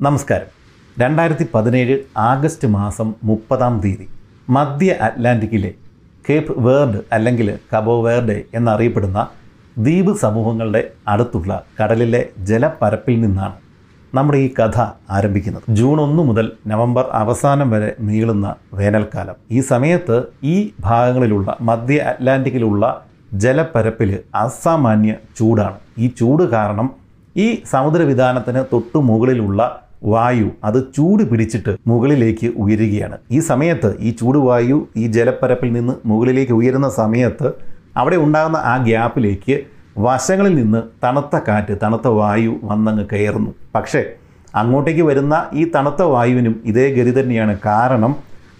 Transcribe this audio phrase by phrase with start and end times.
[0.00, 0.48] നമസ്കാരം.
[1.00, 4.04] രണ്ടായിരത്തി പതിനേഴ് ആഗസ്റ്റ് മാസം മുപ്പതാം തീയതി
[4.56, 5.70] മധ്യ അറ്റ്ലാന്റിക്കിലെ
[6.28, 9.26] കേപ്പ് വേർഡ് അല്ലെങ്കിൽ കബോ വേർഡ് എന്നറിയപ്പെടുന്ന
[9.78, 12.20] ദ്വീപ് സമൂഹങ്ങളുടെ അടുത്തുള്ള കടലിലെ
[12.50, 13.56] ജലപ്പരപ്പിൽ നിന്നാണ്
[14.14, 14.78] നമ്മുടെ ഈ കഥ
[15.10, 15.62] ആരംഭിക്കുന്നത്.
[15.70, 19.36] ജൂൺ ഒന്ന് മുതൽ നവംബർ അവസാനം വരെ നീളുന്ന വേനൽക്കാലം.
[19.50, 25.76] ഈ സമയത്ത് ഈ ഭാഗങ്ങളിലുള്ള മധ്യ അറ്റ്ലാന്റിക്കിലുള്ള ജലപ്പരപ്പിൽ അസാമാന്യ ചൂടാണ്.
[25.98, 26.90] ഈ ചൂട് കാരണം
[27.36, 29.60] ഈ സമുദ്രവിധാനത്തിന് തൊട്ടു മുകളിലുള്ള
[30.02, 33.18] വായു അത് ചൂട് പിടിച്ചിട്ട് മുകളിലേക്ക് ഉയരുകയാണ്.
[33.30, 37.52] ഈ സമയത്ത് ഈ ചൂട് ചൂടുവായു ഈ ജലപ്പരപ്പിൽ നിന്ന് മുകളിലേക്ക് ഉയരുന്ന സമയത്ത്
[37.96, 39.60] അവിടെ ഉണ്ടാകുന്ന ആ ഗ്യാപ്പിലേക്ക്
[39.98, 43.54] വശങ്ങളിൽ നിന്ന് തണുത്ത കാറ്റ് തണുത്ത വായു വന്നങ്ങ് കയറുന്നു.
[43.74, 44.04] പക്ഷേ
[44.54, 47.58] അങ്ങോട്ടേക്ക് വരുന്ന ഈ തണുത്ത വായുവിനും ഇതേ ഗതി തന്നെയാണ്.
[47.66, 48.16] കാരണം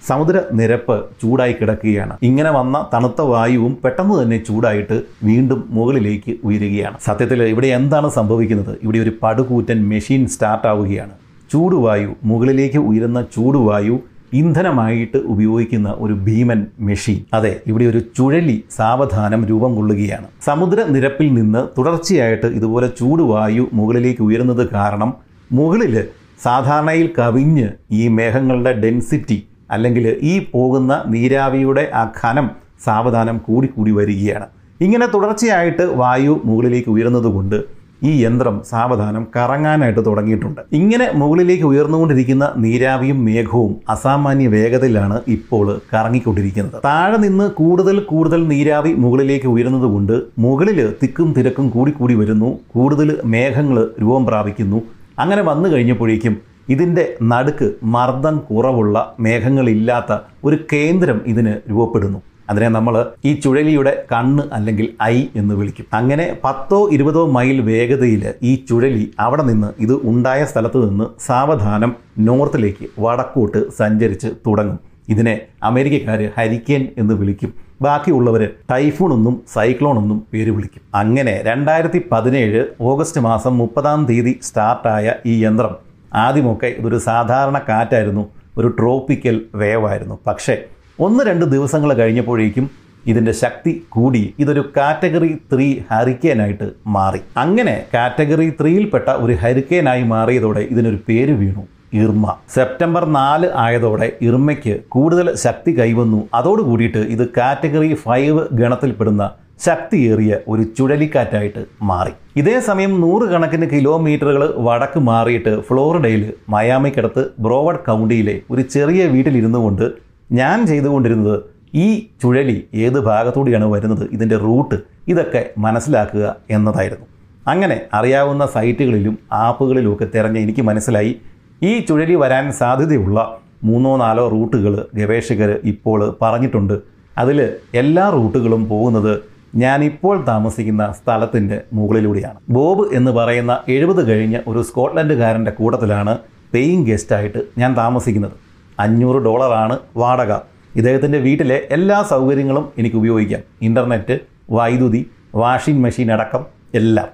[0.08, 2.18] സമുദ്ര നിരപ്പ് ചൂടായി കിടക്കുകയാണ്.
[2.22, 6.96] ഇങ്ങനെ വന്ന തണുത്ത വായുവും പെട്ടെന്ന് തന്നെ ചൂടായിട്ട് വീണ്ടും മുകളിലേക്ക് ഉയരുകയാണ്.
[7.00, 8.78] സത്യത്തിൽ ഇവിടെ എന്താണ് സംഭവിക്കുന്നത്?
[8.82, 13.96] ഇവിടെ ഒരു പടുകൂറ്റൻ മെഷീൻ സ്റ്റാർട്ട് ആവുകയാണ് ചൂടുവായു മുകളിലേക്ക് ഉയരുന്ന ചൂടുവായു
[14.32, 17.20] ഇന്ധനമായിട്ട് ഉപയോഗിക്കുന്ന ഒരു ഭീമൻ മെഷീൻ.
[17.36, 20.26] അതെ ഇവിടെ ഒരു ചുഴലി സാവധാനം രൂപം കൊള്ളുകയാണ്.
[20.46, 25.12] സമുദ്ര നിരപ്പിൽ നിന്ന് തുടർച്ചയായിട്ട് ഇതുപോലെ ചൂടുവായു മുകളിലേക്ക് ഉയരുന്നത് കാരണം
[25.52, 25.94] മുകളിൽ
[26.42, 29.38] സാധാരണയിൽ കവിഞ്ഞ് ഈ മേഘങ്ങളുടെ ഡെൻസിറ്റി
[29.70, 32.46] അല്ലെങ്കിൽ ഈ പോകുന്ന നീരാവിയുടെ ആ ഖനം
[32.84, 34.46] സാവധാനം കൂടിക്കൂടി വരികയാണ്.
[34.80, 37.58] ഇങ്ങനെ തുടർച്ചയായിട്ട് വായു മുകളിലേക്ക് ഉയരുന്നതുകൊണ്ട്
[38.02, 40.60] ഈ യന്ത്രം സാവധാനം കറങ്ങാനായിട്ട് തുടങ്ങിയിട്ടുണ്ട്.
[40.72, 46.78] ഇങ്ങനെ മുകളിലേക്ക് ഉയർന്നുകൊണ്ടിരിക്കുന്ന നീരാവിയും മേഘവും അസാമാന്യ വേഗതയിലാണ് ഇപ്പോൾ കറങ്ങിക്കൊണ്ടിരിക്കുന്നത്.
[46.84, 52.58] താഴെ നിന്ന് കൂടുതൽ കൂടുതൽ നീരാവി മുകളിലേക്ക് ഉയരുന്നതുകൊണ്ട് മുകളിൽ തിക്കും തിരക്കും കൂടിക്കൂടി വരുന്നു.
[52.76, 54.80] കൂടുതൽ മേഘങ്ങൾ രൂപം പ്രാപിക്കുന്നു.
[55.18, 56.36] അങ്ങനെ വന്നു കഴിഞ്ഞപ്പോഴേക്കും
[56.74, 62.18] ഇതിന്റെ നടുക്ക് മർദ്ദം കുറവുള്ള മേഘങ്ങളില്ലാത്ത ഒരു കേന്ദ്രം ഇതിന് രൂപപ്പെടുന്നു.
[62.48, 65.86] അതിനെ നമ്മൾ ഈ ചുഴലിയുടെ കണ്ണ് അല്ലെങ്കിൽ ഐ എന്ന് വിളിക്കും.
[65.92, 72.86] അങ്ങനെ പത്തോ ഇരുപതോ മൈൽ വേഗതയിൽ ഈ ചുഴലി അവിടെ നിന്ന് ഇത് ഉണ്ടായ സ്ഥലത്ത് നിന്ന് സാവധാനം നോർത്തിലേക്ക്
[73.00, 74.78] വടക്കോട്ട് സഞ്ചരിച്ച് തുടങ്ങും.
[75.08, 77.52] ഇതിനെ അമേരിക്കക്കാർ ഹരിക്കേൻ എന്ന് വിളിക്കും.
[77.82, 80.82] ബാക്കിയുള്ളവർ ടൈഫൂൺ എന്നും സൈക്ലോൺ എന്നും പേര് വിളിക്കും.
[80.94, 85.76] അങ്ങനെ രണ്ടായിരത്തി പതിനേഴ് ഓഗസ്റ്റ് മാസം മുപ്പതാം തീയതി സ്റ്റാർട്ടായ ഈ യന്ത്രം.
[86.14, 88.24] ആദ്യമൊക്കെ ഇതൊരു സാധാരണ കാറ്റായിരുന്നു.
[88.58, 90.18] ഒരു ട്രോപ്പിക്കൽ വേവായിരുന്നു.
[90.26, 90.56] പക്ഷേ
[91.00, 92.70] ഒന്ന് രണ്ട് ദിവസങ്ങൾ കഴിഞ്ഞപ്പോഴേക്കും
[93.06, 94.34] ഇതിന്റെ ശക്തി കൂടി.
[94.38, 97.20] ഇതൊരു കാറ്റഗറി ത്രീ ഹരിക്കേനായിട്ട് മാറി.
[97.36, 101.62] അങ്ങനെ കാറ്റഗറി ത്രീയിൽപ്പെട്ട ഒരു ഹരിക്കേനായി മാറിയതോടെ ഇതിനൊരു പേര് വീണു.
[101.92, 106.28] ഇർമ സെപ്റ്റംബർ നാല് ആയതോടെ ഇർമയ്ക്ക് കൂടുതൽ ശക്തി കൈവന്നു.
[106.34, 109.30] അതോടുകൂടിയിട്ട് ഇത് കാറ്റഗറി ഫൈവ് ഗണത്തിൽപ്പെടുന്ന
[109.66, 112.12] ശക്തിയേറിയ ഒരു ചുഴലിക്കാറ്റായിട്ട് മാറി.
[112.36, 119.86] ഇതേ സമയം നൂറുകണക്കിന് കിലോമീറ്ററുകൾ വടക്ക് മാറിയിട്ട് ഫ്ലോറിഡയിൽ മയാമിക്കടുത്ത് ബ്രോവഡ് കൗണ്ടിയിലെ ഒരു ചെറിയ വീട്ടിലിരുന്നു കൊണ്ട്
[120.32, 121.40] ഞാൻ ചെയ്തുകൊണ്ടിരുന്നത്
[121.74, 124.74] ഈ ചുഴലി ഏത് ഭാഗത്തൂടെയാണ് വരുന്നത് ഇതിന്റെ റൂട്ട്
[125.08, 127.06] ഇതൊക്കെ മനസ്സിലാക്കുക എന്നതായിരുന്നു.
[127.46, 131.16] അങ്ങനെ അറിയാവുന്ന സൈറ്റുകളിലും ആപ്പുകളിലും ഒക്കെ തിരഞ്ഞ് എനിക്ക് മനസ്സിലായി.
[131.62, 136.80] ഈ ചുഴലി വരാൻ സാധ്യതയുള്ള മൂന്നോ നാലോ റൂട്ടുകൾ ഗവേഷകർ ഇപ്പോൾ പറഞ്ഞിട്ടുണ്ട്.
[137.18, 139.20] അതിൽ എല്ലാ റൂട്ടുകളും പോകുന്നത്
[139.54, 142.38] ഞാനിപ്പോൾ താമസിക്കുന്ന സ്ഥലത്തിന്റെ മുകളിലൂടെയാണ്.
[142.50, 146.18] ബോബ് എന്ന് പറയുന്ന എഴുപത് കഴിഞ്ഞ ഒരു സ്കോട്ട്ലൻഡുകാരന്റെ കൂട്ടത്തിലാണ്
[146.54, 148.47] പേയിങ് ഗസ്റ്റായിട്ട് ഞാൻ താമസിക്കുന്നത്.
[148.80, 150.32] അഞ്ഞൂറ് ഡോളറാണ് വാടക.
[150.76, 153.40] ഇദ്ദേഹത്തിന്റെ വീട്ടിലെ എല്ലാ സൗകര്യങ്ങളും എനിക്ക് ഉപയോഗിക്കാം.
[153.62, 154.18] ഇന്റർനെറ്റ്
[154.50, 157.08] വൈദ്യുതി വാഷിംഗ് മെഷീൻ അടക്കം എല്ലാം.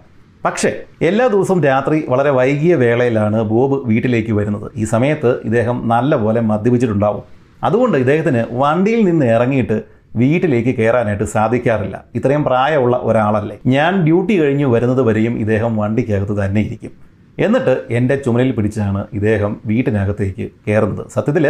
[0.44, 0.70] പക്ഷേ
[1.02, 4.72] എല്ലാ ദിവസവും രാത്രി വളരെ വൈകിയ വേളയിലാണ് ബോബ് വീട്ടിലേക്ക് വരുന്നത്.
[4.76, 7.22] ഈ സമയത്ത് ഇദ്ദേഹം നല്ലപോലെ മദ്യപിച്ചിട്ടുണ്ടാവും.
[7.64, 9.82] അതുകൊണ്ട് ഇദ്ദേഹത്തിന് വണ്ടിയിൽ നിന്ന് ഇറങ്ങിയിട്ട്
[10.16, 12.04] വീട്ടിലേക്ക് കയറാനായിട്ട് സാധിക്കാറില്ല.
[12.14, 13.58] ഇത്രയും പ്രായമുള്ള ഒരാളല്ലേ.
[13.66, 20.44] ഞാൻ ഡ്യൂട്ടി കഴിഞ്ഞ് വരുന്നത് വരെയും ഇദ്ദേഹം വണ്ടിക്കകത്ത് തന്നെ ഇരിക്കും എന്നിട്ട് എന്റെ ചുമലിൽ പിടിച്ചാണ് ഇദ്ദേഹം വീട്ടിനകത്തേക്ക്
[20.66, 21.04] കയറുന്നത്.
[21.14, 21.46] സത്യത്തിൽ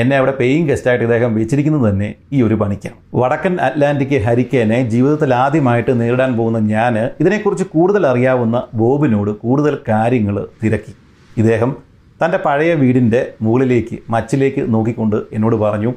[0.00, 5.92] എന്നെ അവിടെ പേയിങ് ഗസ്റ്റായിട്ട് ഇദ്ദേഹം വെച്ചിരിക്കുന്നത് തന്നെ ഈ ഒരു പണിക്കാണ് വടക്കൻ അറ്റ്ലാന്റിക് ഹരിക്കേനെ ജീവിതത്തിൽ ആദ്യമായിട്ട്
[6.00, 10.94] നേരിടാൻ പോകുന്ന ഞാൻ ഇതിനെക്കുറിച്ച് കൂടുതൽ അറിയാവുന്ന ബോബിനോട് കൂടുതൽ കാര്യങ്ങൾ തിരക്കി.
[11.36, 11.72] ഇദ്ദേഹം
[12.20, 15.90] തന്റെ പഴയ വീടിന്റെ മുകളിലേക്ക് മച്ചിലേക്ക് നോക്കിക്കൊണ്ട് എന്നോട് പറഞ്ഞു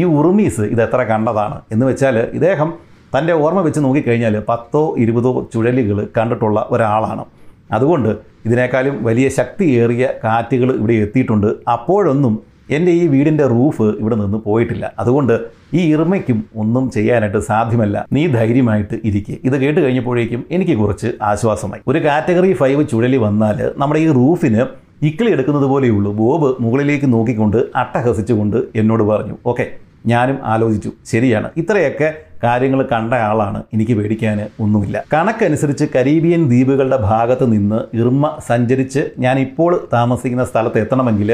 [0.00, 1.58] ഈ ഉറുമീസ് ഇത് എത്ര കണ്ടതാണ്?
[1.72, 2.70] എന്ന് വെച്ചാൽ ഇദ്ദേഹം
[3.16, 7.24] തന്റെ ഓർമ്മ വെച്ച് നോക്കിക്കഴിഞ്ഞാൽ പത്തോ ഇരുപതോ ചുഴലികൾ കണ്ടിട്ടുള്ള ഒരാളാണ്.
[7.72, 8.10] അതുകൊണ്ട്
[8.46, 11.46] ഇതിനേക്കാളും വലിയ ശക്തിയേറിയ കാറ്റുകൾ ഇവിടെ എത്തിയിട്ടുണ്ട്.
[11.68, 12.34] അപ്പോഴൊന്നും
[12.70, 14.92] എന്റെ ഈ വീടിന്റെ റൂഫ് ഇവിടെ നിന്ന് പോയിട്ടില്ല.
[14.98, 15.40] അതുകൊണ്ട്
[15.74, 18.06] ഈ ഇർമയ്ക്കും ഒന്നും ചെയ്യാനായിട്ട് സാധ്യമല്ല.
[18.12, 21.82] നീ ധൈര്യമായിട്ട് ഇരിക്കുക ഇത് കേട്ട് കഴിഞ്ഞപ്പോഴേക്കും എനിക്ക് കുറച്ച് ആശ്വാസമായി.
[21.88, 24.64] ഒരു കാറ്റഗറി ഫൈവ് ചുഴലി വന്നാൽ നമ്മുടെ ഈ റൂഫിന്
[25.02, 26.12] ഇക്കിളി എടുക്കുന്നത് പോലെയുള്ളൂ.
[26.12, 29.36] ബോബ് മുകളിലേക്ക് നോക്കിക്കൊണ്ട് അട്ടഹസിച്ചുകൊണ്ട് എന്നോട് പറഞ്ഞു.
[29.46, 29.66] ഓക്കെ
[30.06, 30.92] ഞാനും ആലോചിച്ചു.
[31.06, 31.50] ശരിയാണ്.
[31.56, 32.14] ഇത്രയൊക്കെ
[32.44, 33.62] കാര്യങ്ങൾ കണ്ട ആളാണ്.
[33.74, 35.04] എനിക്ക് പേടിക്കാൻ ഒന്നുമില്ല.
[35.14, 41.32] കണക്കനുസരിച്ച് കരീബിയൻ ദ്വീപുകളുടെ ഭാഗത്ത് നിന്ന് ഇർമ്മ സഞ്ചരിച്ച് ഞാൻ ഇപ്പോൾ താമസിക്കുന്ന സ്ഥലത്ത് എത്തണമെങ്കിൽ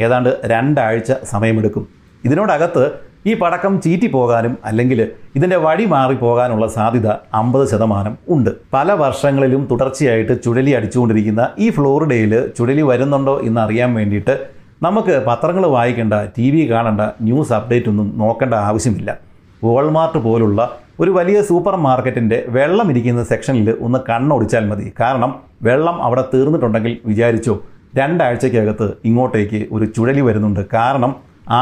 [0.00, 1.86] ഏതാണ്ട് രണ്ടാഴ്ച സമയമെടുക്കും.
[2.24, 2.84] ഇതിനോടകത്ത്
[3.26, 5.00] ഈ പടക്കം ചീറ്റി പോകാനും അല്ലെങ്കിൽ
[5.36, 8.50] ഇതിന്റെ വഴി മാറി പോകാനുള്ള സാധ്യത അമ്പത് ശതമാനം ഉണ്ട്.
[8.74, 14.34] പല വർഷങ്ങളിലും തുടർച്ചയായിട്ട് ചുഴലി അടിച്ചുകൊണ്ടിരിക്കുന്ന ഈ ഫ്ലോറിഡയിൽ ചുഴലി വരുന്നുണ്ടോ എന്ന് അറിയാൻ വേണ്ടിയിട്ട്
[14.82, 19.33] നമുക്ക് പത്രങ്ങൾ വായിക്കേണ്ട ടി വി കാണേണ്ട ന്യൂസ് അപ്ഡേറ്റ് ഒന്നും നോക്കേണ്ട ആവശ്യമില്ല.
[19.66, 20.60] വോൾമാർട്ട് പോലുള്ള
[21.02, 24.86] ഒരു വലിയ സൂപ്പർ മാർക്കറ്റിന്റെ വെള്ളം ഇരിക്കുന്ന സെക്ഷനിൽ ഒന്ന് കണ്ണൊടിച്ചാൽ മതി.
[25.00, 25.30] കാരണം
[25.68, 27.54] വെള്ളം അവിടെ തീർന്നിട്ടുണ്ടെങ്കിൽ വിചാരിച്ചോ
[27.98, 30.62] രണ്ടാഴ്ചയ്ക്കകത്ത് ഇങ്ങോട്ടേക്ക് ഒരു ചുഴലി വരുന്നുണ്ട്.
[30.74, 31.12] കാരണം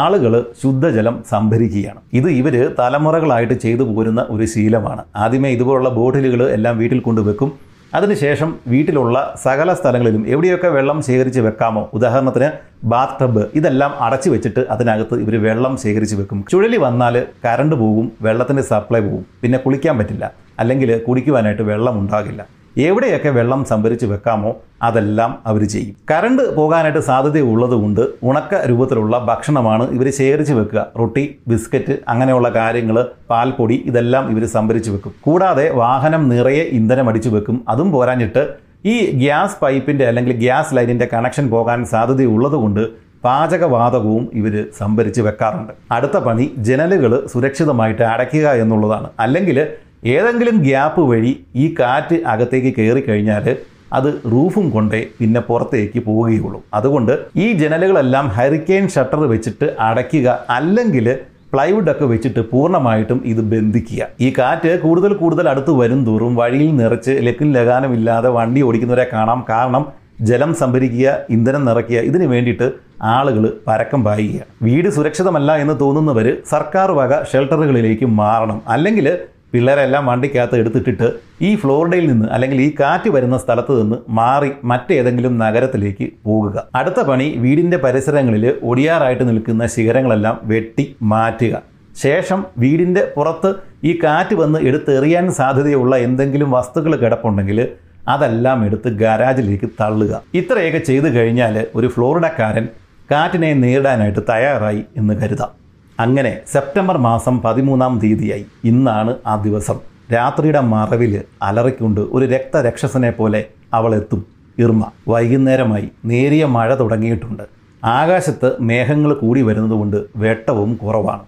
[0.00, 0.32] ആളുകൾ
[0.62, 2.00] ശുദ്ധജലം സംഭരിക്കുകയാണ്.
[2.18, 5.02] ഇത് ഇവർ തലമുറകളായിട്ട് ചെയ്തു പോരുന്ന ഒരു ശീലമാണ്.
[5.24, 7.50] ആദ്യമേ ഇതുപോലുള്ള ബോട്ടിലുകൾ എല്ലാം വീട്ടിൽ കൊണ്ടുവെക്കും.
[7.94, 11.90] അതിനുശേഷം വീട്ടിലുള്ള സകല സ്ഥലങ്ങളിലും എവിടെയൊക്കെ വെള്ളം ശേഖരിച്ച് വെക്കാമോ?
[11.94, 12.50] ഉദാഹരണത്തിന്
[12.84, 16.44] ബാത്ത് ടബ് ഇതെല്ലാം അടച്ചു വെച്ചിട്ട് അതിനകത്ത് ഇവർ വെള്ളം ശേഖരിച്ച് വെക്കും.
[16.50, 19.26] ചുഴലി വന്നാൽ കറണ്ട് പോകും വെള്ളത്തിന്റെ സപ്ലൈ പോകും.
[19.42, 20.32] പിന്നെ കുളിക്കാൻ പറ്റില്ല.
[20.58, 22.61] അല്ലെങ്കിൽ കുടിക്കുവാനായിട്ട് വെള്ളം ഉണ്ടാകില്ല.
[22.76, 25.96] എവിടെയൊക്കെ വെള്ളം സംഭരിച്ച് വെക്കാമോ അതെല്ലാം അവർ ചെയ്യും.
[26.10, 30.86] കറണ്ട് പോകാനായിട്ട് സാധ്യതയുള്ളത് കൊണ്ട് ഉണക്ക രൂപത്തിലുള്ള ഭക്ഷണമാണ് ഇവർ ശേഖരിച്ച് വെക്കുക.
[30.98, 35.14] റൊട്ടി ബിസ്ക്കറ്റ് അങ്ങനെയുള്ള കാര്യങ്ങൾ പാൽപ്പൊടി ഇതെല്ലാം ഇവർ സംഭരിച്ച് വെക്കും.
[35.20, 37.64] കൂടാതെ വാഹനം നിറയെ ഇന്ധനം അടിച്ചു വെക്കും.
[37.68, 38.48] അതും പോരാഞ്ഞിട്ട്
[38.86, 45.72] ഈ ഗ്യാസ് പൈപ്പിന്റെ അല്ലെങ്കിൽ ഗ്യാസ് ലൈനിന്റെ കണക്ഷൻ പോകാൻ സാധ്യതയുള്ളത് കൊണ്ട് പാചകവാതകവും ഇവർ സംഭരിച്ച് വെക്കാറുണ്ട്.
[45.92, 49.08] അടുത്ത പണി ജനലുകൾ സുരക്ഷിതമായിട്ട് അടയ്ക്കുക എന്നുള്ളതാണ്.
[49.20, 49.66] അല്ലെങ്കിൽ
[50.02, 53.44] ഏതെങ്കിലും ഗ്യാപ്പ് വഴി ഈ കാറ്റ് അകത്തേക്ക് കയറി കഴിഞ്ഞാൽ
[53.92, 56.60] അത് റൂഫും കൊണ്ടേ പിന്നെ പുറത്തേക്ക് പോവുകയുള്ളൂ.
[56.74, 61.06] അതുകൊണ്ട് ഈ ജനലുകളെല്ലാം ഹരിക്കെയിൻ ഷട്ടർ വെച്ചിട്ട് അടയ്ക്കുക അല്ലെങ്കിൽ
[61.52, 64.02] പ്ലൈവുഡൊക്കെ വെച്ചിട്ട് പൂർണമായിട്ടും ഇത് ബന്ധിക്കുക.
[64.20, 69.44] ഈ കാറ്റ് കൂടുതൽ കൂടുതൽ അടുത്ത് വരും തോറും വഴിയിൽ നിറച്ച് ലക്കും ലഗാനമില്ലാതെ വണ്ടി ഓടിക്കുന്നവരെ കാണാം.
[69.50, 69.84] കാരണം
[70.20, 72.66] ജലം സംഭരിക്കുക ഇന്ധനം നിറയ്ക്കുക ഇതിനു വേണ്ടിയിട്ട്
[73.02, 74.40] ആളുകൾ പരക്കം പായുക.
[74.62, 78.62] വീട് സുരക്ഷിതമല്ല എന്ന് തോന്നുന്നവർ സർക്കാർ വക ഷെൽട്ടറുകളിലേക്ക് മാറണം.
[78.68, 79.08] അല്ലെങ്കിൽ
[79.52, 81.08] പിള്ളേരെല്ലാം വണ്ടിക്കകത്ത് എടുത്തിട്ടിട്ട്
[81.42, 86.64] ഈ ഫ്ലോറിഡയിൽ നിന്ന് അല്ലെങ്കിൽ ഈ കാറ്റ് വരുന്ന സ്ഥലത്ത് നിന്ന് മാറി മറ്റേതെങ്കിലും നഗരത്തിലേക്ക് പോകുക.
[86.74, 91.62] അടുത്ത പണി വീടിന്റെ പരിസരങ്ങളിൽ ഒടിയാറായിട്ട് നിൽക്കുന്ന ശിഖരങ്ങളെല്ലാം വെട്ടി മാറ്റുക.
[91.96, 93.54] ശേഷം വീടിന്റെ പുറത്ത്
[93.84, 97.68] ഈ കാറ്റ് വന്ന് എടുത്തെറിയാൻ സാധ്യതയുള്ള എന്തെങ്കിലും വസ്തുക്കൾ കിടപ്പുണ്ടെങ്കിൽ
[98.08, 100.22] അതെല്ലാം എടുത്ത് ഗാരാജിലേക്ക് തള്ളുക.
[100.34, 102.68] ഇത്രയൊക്കെ ചെയ്തു കഴിഞ്ഞാൽ ഒരു ഫ്ലോറിഡക്കാരൻ
[103.10, 105.61] കാറ്റിനെ നേരിടാനായിട്ട് തയ്യാറായി എന്ന് കരുതാം.
[106.04, 109.78] അങ്ങനെ സെപ്റ്റംബർ മാസം പതിമൂന്നാം തീയതിയായി ഇന്നാണ് ആ ദിവസം.
[110.14, 111.12] രാത്രിയുടെ മറവിൽ
[111.48, 113.40] അലറിക്കൊണ്ട് ഒരു രക്തരക്ഷസനെ പോലെ
[113.78, 114.22] അവൾ എത്തും
[114.64, 114.82] ഇർമ
[115.12, 117.44] വൈകുന്നേരമായി നേരിയ മഴ തുടങ്ങിയിട്ടുണ്ട്.
[117.82, 121.24] ആകാശത്ത് മേഘങ്ങൾ കൂടി വരുന്നതുകൊണ്ട് വെട്ടവും കുറവാണ്.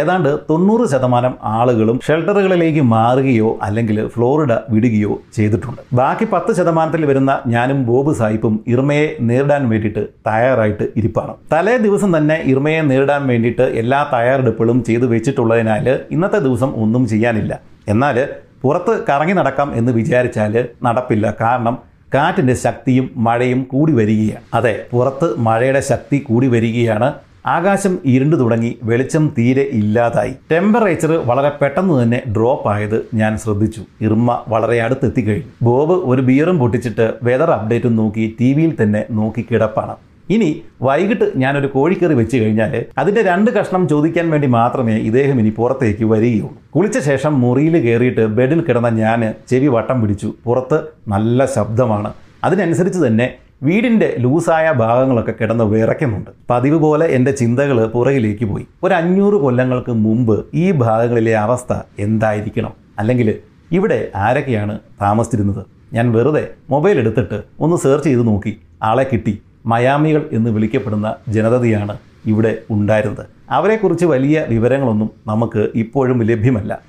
[0.00, 5.80] ഏതാണ്ട് തൊണ്ണൂറ് ശതമാനം ആളുകളും ഷെൽട്ടറുകളിലേക്ക് മാറുകയോ അല്ലെങ്കിൽ ഫ്ലോറിഡ വിടുകയോ ചെയ്തിട്ടുണ്ട്.
[6.00, 11.34] ബാക്കി പത്ത് ശതമാനത്തിൽ വരുന്ന ഞാനും ബോബ് സാഹിബും ഇർമയെ നേരിടാൻ വേണ്ടിയിട്ട് തയ്യാറായിട്ട് ഇരിപ്പാണ്.
[11.52, 17.54] തലേ ദിവസം തന്നെ ഇർമയെ നേരിടാൻ വേണ്ടിയിട്ട് എല്ലാ തയ്യാറെടുപ്പുകളും ചെയ്തു വെച്ചിട്ടുള്ളതിനാൽ ഇന്നത്തെ ദിവസം ഒന്നും ചെയ്യാനില്ല.
[17.88, 18.18] എന്നാൽ
[18.62, 21.34] പുറത്ത് കറങ്ങി നടക്കാം എന്ന് വിചാരിച്ചാൽ നടപ്പില്ല.
[21.40, 21.74] കാരണം
[22.14, 24.44] കാറ്റിന്റെ ശക്തിയും മഴയും കൂടി വരികയാണ്.
[24.54, 27.08] അതെ പുറത്ത് മഴയുടെ ശക്തി കൂടി വരികയാണ്.
[27.52, 30.32] ആകാശം ഇരുണ്ടു തുടങ്ങി വെളിച്ചം തീരെ ഇല്ലാതായി.
[30.52, 33.82] ടെമ്പറേച്ചർ വളരെ പെട്ടെന്ന് തന്നെ ഡ്രോപ്പ് ആയത് ഞാൻ ശ്രദ്ധിച്ചു.
[34.06, 39.96] ഇർമ്മ വളരെ അടുത്തെത്തിക്കഴിഞ്ഞു ബോബ് ഒരു ബിയറും പൊട്ടിച്ചിട്ട് വെതർ അപ്ഡേറ്റും നോക്കി ടി വിയിൽ തന്നെ നോക്കി കിടപ്പാണ്.
[40.34, 40.50] ഇനി
[40.82, 46.50] വൈകിട്ട് ഞാനൊരു കോഴിക്കറി വെച്ച് കഴിഞ്ഞാൽ അതിന്റെ രണ്ട് കഷ്ണം ചോദിക്കാൻ വേണ്ടി മാത്രമേ ഇദ്ദേഹം ഇനി പുറത്തേക്ക് വരികയുള്ളൂ.
[46.74, 49.20] കുളിച്ച ശേഷം മുറിയിൽ കയറിയിട്ട് ബെഡിൽ കിടന്ന ഞാൻ
[49.50, 50.30] ചെവി വട്ടം പിടിച്ചു.
[50.44, 50.78] പുറത്ത്
[51.14, 52.12] നല്ല ശബ്ദമാണ്.
[52.46, 53.26] അതിനനുസരിച്ച് തന്നെ
[53.64, 56.30] വീടിന്റെ ലൂസായ ഭാഗങ്ങളൊക്കെ കിടന്ന് വിറയ്ക്കുന്നുണ്ട്.
[56.50, 58.66] പതിവ് പോലെ എന്റെ ചിന്തകൾ പുറകിലേക്ക് പോയി.
[58.82, 62.72] ഒരു അഞ്ഞൂറ് കൊല്ലങ്ങൾക്ക് മുമ്പ് ഈ ഭാഗങ്ങളിലെ അവസ്ഥ എന്തായിരിക്കണം?
[62.98, 63.34] അല്ലെങ്കിൽ
[63.72, 65.66] ഇവിടെ ആരൊക്കെയാണ് താമസിച്ചിരുന്നത്?
[65.92, 68.60] ഞാൻ വെറുതെ മൊബൈൽ എടുത്തിട്ട് ഒന്ന് സെർച്ച് ചെയ്ത് നോക്കി.
[68.82, 69.42] ആളെ കിട്ടി.
[69.66, 73.26] മയാമികൾ എന്ന് വിളിക്കപ്പെടുന്ന ജനതയാണ് ഇവിടെ ഉണ്ടായിരുന്നത്.
[73.50, 76.80] അവരെക്കുറിച്ച് വലിയ വിവരങ്ങളൊന്നും നമുക്ക് ഇപ്പോഴും ലഭ്യമല്ല.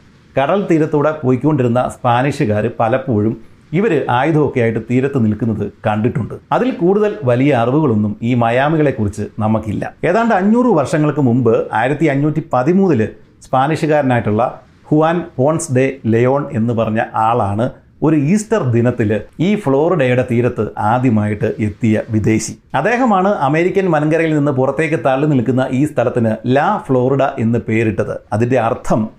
[0.41, 6.33] കടൽ തീരത്തൂടെ പോയിക്കൊണ്ടിരുന്ന സ്പാനിഷുകാർ പലപ്പോഴും ഇവർ ആയുധമൊക്കെ ആയിട്ട് തീരത്ത് നിൽക്കുന്നത് കണ്ടിട്ടുണ്ട്.
[6.51, 9.93] അതിൽ കൂടുതൽ വലിയ അറിവുകളൊന്നും ഈ മയാമികളെക്കുറിച്ച് നമുക്കില്ല.
[10.03, 13.07] ഏതാണ്ട് അഞ്ഞൂറ് വർഷങ്ങൾക്ക് മുമ്പ് ആയിരത്തി അഞ്ഞൂറ്റി പതിമൂന്നിൽ
[13.45, 17.65] സ്പാനിഷുകാരനായിട്ടുള്ള ഹുവാൻ പോൺസ് ഡെ ലയോൺ എന്ന് പറഞ്ഞ ആളാണ്
[18.03, 22.53] ഒരു ഈസ്റ്റർ ദിനത്തിൽ ഈ ഫ്ലോറിഡയുടെ തീരത്ത് ആദ്യമായിട്ട് എത്തിയ വിദേശി.
[22.75, 28.15] അദ്ദേഹമാണ് അമേരിക്കൻ വൻകരയിൽ നിന്ന് പുറത്തേക്ക് തള്ളി നിൽക്കുന്ന ഈ സ്ഥലത്തിന് ലാ ഫ്ലോറിഡ എന്ന് പേരിട്ടത്.
[28.33, 29.09] അതിന്റെ അർത്ഥം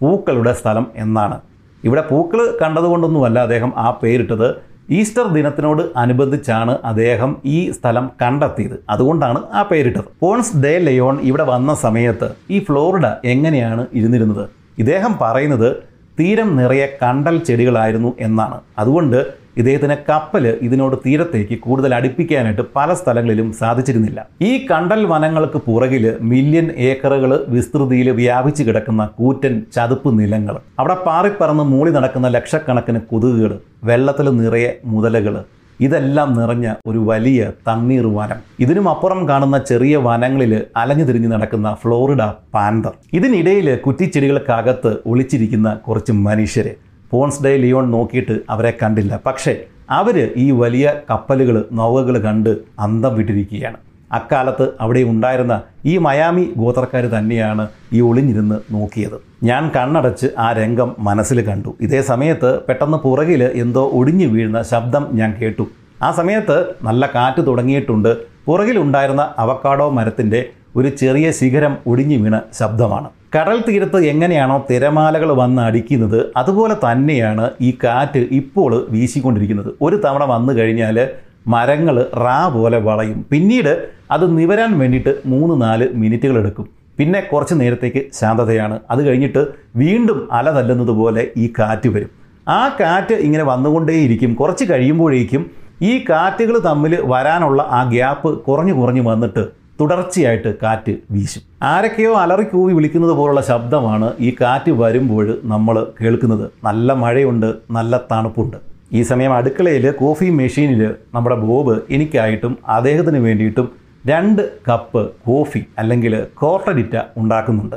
[0.00, 1.38] പൂക്കളുടെ സ്ഥലം എന്നാണ്.
[1.84, 4.48] ഇവിടെ പൂക്കൾ കണ്ടതുകൊണ്ടൊന്നുമല്ല അദ്ദേഹം ആ പേരിട്ടത്.
[4.90, 8.76] ഈസ്റ്റർ ദിനത്തിനോട് അനുബന്ധിച്ചാണ് അദ്ദേഹം ഈ സ്ഥലം കണ്ടെത്തിയത്.
[8.90, 10.08] അതുകൊണ്ടാണ് ആ പേരിട്ടത്.
[10.20, 14.44] പോൺസ് ഡേ ലയോൺ ഇവിടെ വന്ന സമയത്ത് ഈ ഫ്ലോറിഡ എങ്ങനെയാണ് ഇരുന്നിരുന്നത്?
[14.78, 15.76] ഇദ്ദേഹം പറയുന്നത്
[16.20, 18.60] തീരം നിറയെ കണ്ടൽ ചെടികളായിരുന്നു എന്നാണ്.
[18.78, 24.18] അതുകൊണ്ട് ഇദ്ദേഹത്തിന് കപ്പൽ ഇതിനോട് തീരത്തേക്ക് കൂടുതൽ അടുപ്പിക്കാനായിട്ട് പല സ്ഥലങ്ങളിലും സാധിച്ചിരുന്നില്ല.
[24.48, 30.56] ഈ കണ്ടൽ വനങ്ങൾക്ക് പുറകിൽ മില്യൺ ഏക്കറുകൾ വിസ്തൃതിയിൽ വ്യാപിച്ചു കിടക്കുന്ന കൂറ്റൻ ചതുപ്പ് നിലങ്ങൾ.
[30.80, 33.54] അവിടെ പാറിപ്പറന്ന് മൂളി നടക്കുന്ന ലക്ഷക്കണക്കിന് കൊതുകുകൾ
[33.90, 35.36] വെള്ളത്തിൽ നിറയെ മുതലകൾ
[35.80, 38.38] ഇതെല്ലാം നിറഞ്ഞ ഒരു വലിയ തണ്ണീർ വനം.
[38.64, 42.22] ഇതിനും അപ്പുറം കാണുന്ന ചെറിയ വനങ്ങളിൽ അലഞ്ഞു തിരിഞ്ഞു നടക്കുന്ന ഫ്ലോറിഡ
[42.54, 42.92] പാന്തർ.
[43.18, 46.72] ഇതിനിടയിൽ കുറ്റിച്ചെടികൾക്കകത്ത് ഒളിച്ചിരിക്കുന്ന കുറച്ച് മനുഷ്യരെ.
[47.12, 49.20] പോൺസ്ഡേ ലിയോൺ നോക്കിയിട്ട് അവരെ കണ്ടില്ല.
[49.26, 49.56] പക്ഷേ
[49.90, 53.76] അവർ ഈ വലിയ കപ്പലുകൾ നൗകകൾ കണ്ട് അന്തം വിട്ടിരിക്കുകയാണ്.
[54.12, 59.16] അക്കാലത്ത് അവിടെ ഉണ്ടായിരുന്ന ഈ മയാമി ഗോത്രക്കാർ തന്നെയാണ് ഈ ഒളിഞ്ഞിരുന്ന് നോക്കിയത്.
[59.42, 61.74] ഞാൻ കണ്ണടച്ച് ആ രംഗം മനസ്സിൽ കണ്ടു.
[61.80, 65.66] ഇതേ സമയത്ത് പെട്ടെന്ന് പുറകിൽ എന്തോ ഒടിഞ്ഞു വീഴുന്ന ശബ്ദം ഞാൻ കേട്ടു.
[66.02, 68.16] ആ സമയത്ത് നല്ല കാറ്റ് തുടങ്ങിയിട്ടുണ്ട്.
[68.46, 73.08] പുറകിലുണ്ടായിരുന്ന അവക്കാടോ മരത്തിന്റെ ഒരു ചെറിയ ശിഖരം ഒടിഞ്ഞു വീണ ശബ്ദമാണ്.
[73.36, 79.74] കടൽ തീരത്ത് എങ്ങനെയാണോ തിരമാലകൾ വന്ന് അടിക്കുന്നത് അതുപോലെ തന്നെയാണ് ഈ കാറ്റ് ഇപ്പോൾ വീശിക്കൊണ്ടിരിക്കുന്നത്.
[79.82, 81.08] ഒരു തവണ വന്നു കഴിഞ്ഞാൽ
[81.46, 83.26] മരങ്ങൾ റാ പോലെ വളയും.
[83.32, 86.68] പിന്നീട് അത് നിവരാൻ വേണ്ടിയിട്ട് മൂന്ന് നാല് മിനിറ്റുകൾ എടുക്കും.
[86.98, 88.80] പിന്നെ കുറച്ച് നേരത്തേക്ക് ശാന്തതയാണ്.
[88.90, 92.10] അത് കഴിഞ്ഞിട്ട് വീണ്ടും അല തല്ലുന്നത് പോലെ ഈ കാറ്റ് വരും.
[92.48, 94.34] ആ കാറ്റ് ഇങ്ങനെ വന്നുകൊണ്ടേയിരിക്കും.
[94.34, 95.50] കുറച്ച് കഴിയുമ്പോഴേക്കും
[95.82, 101.42] ഈ കാറ്റുകൾ തമ്മിൽ വരാനുള്ള ആ ഗ്യാപ്പ് കുറഞ്ഞു കുറഞ്ഞു വന്നിട്ട് തുടർച്ചയായിട്ട് കാറ്റ് വീശും.
[101.62, 106.50] ആരൊക്കെയോ അലറിക്കൂവി വിളിക്കുന്നത് പോലുള്ള ശബ്ദമാണ് ഈ കാറ്റ് വരുമ്പോൾ നമ്മൾ കേൾക്കുന്നത്.
[106.64, 108.56] നല്ല മഴയുണ്ട് നല്ല തണുപ്പുണ്ട്.
[108.92, 113.68] ഈ സമയം അടുക്കളയിൽ കോഫി മെഷീനിൽ നമ്മുടെ ബോബ് എനിക്കായിട്ടും അദ്ദേഹത്തിന് വേണ്ടിയിട്ടും
[114.06, 117.76] രണ്ട് കപ്പ് കോഫി അല്ലെങ്കിൽ കോർട്ടഡിറ്റ ഉണ്ടാക്കുന്നുണ്ട്.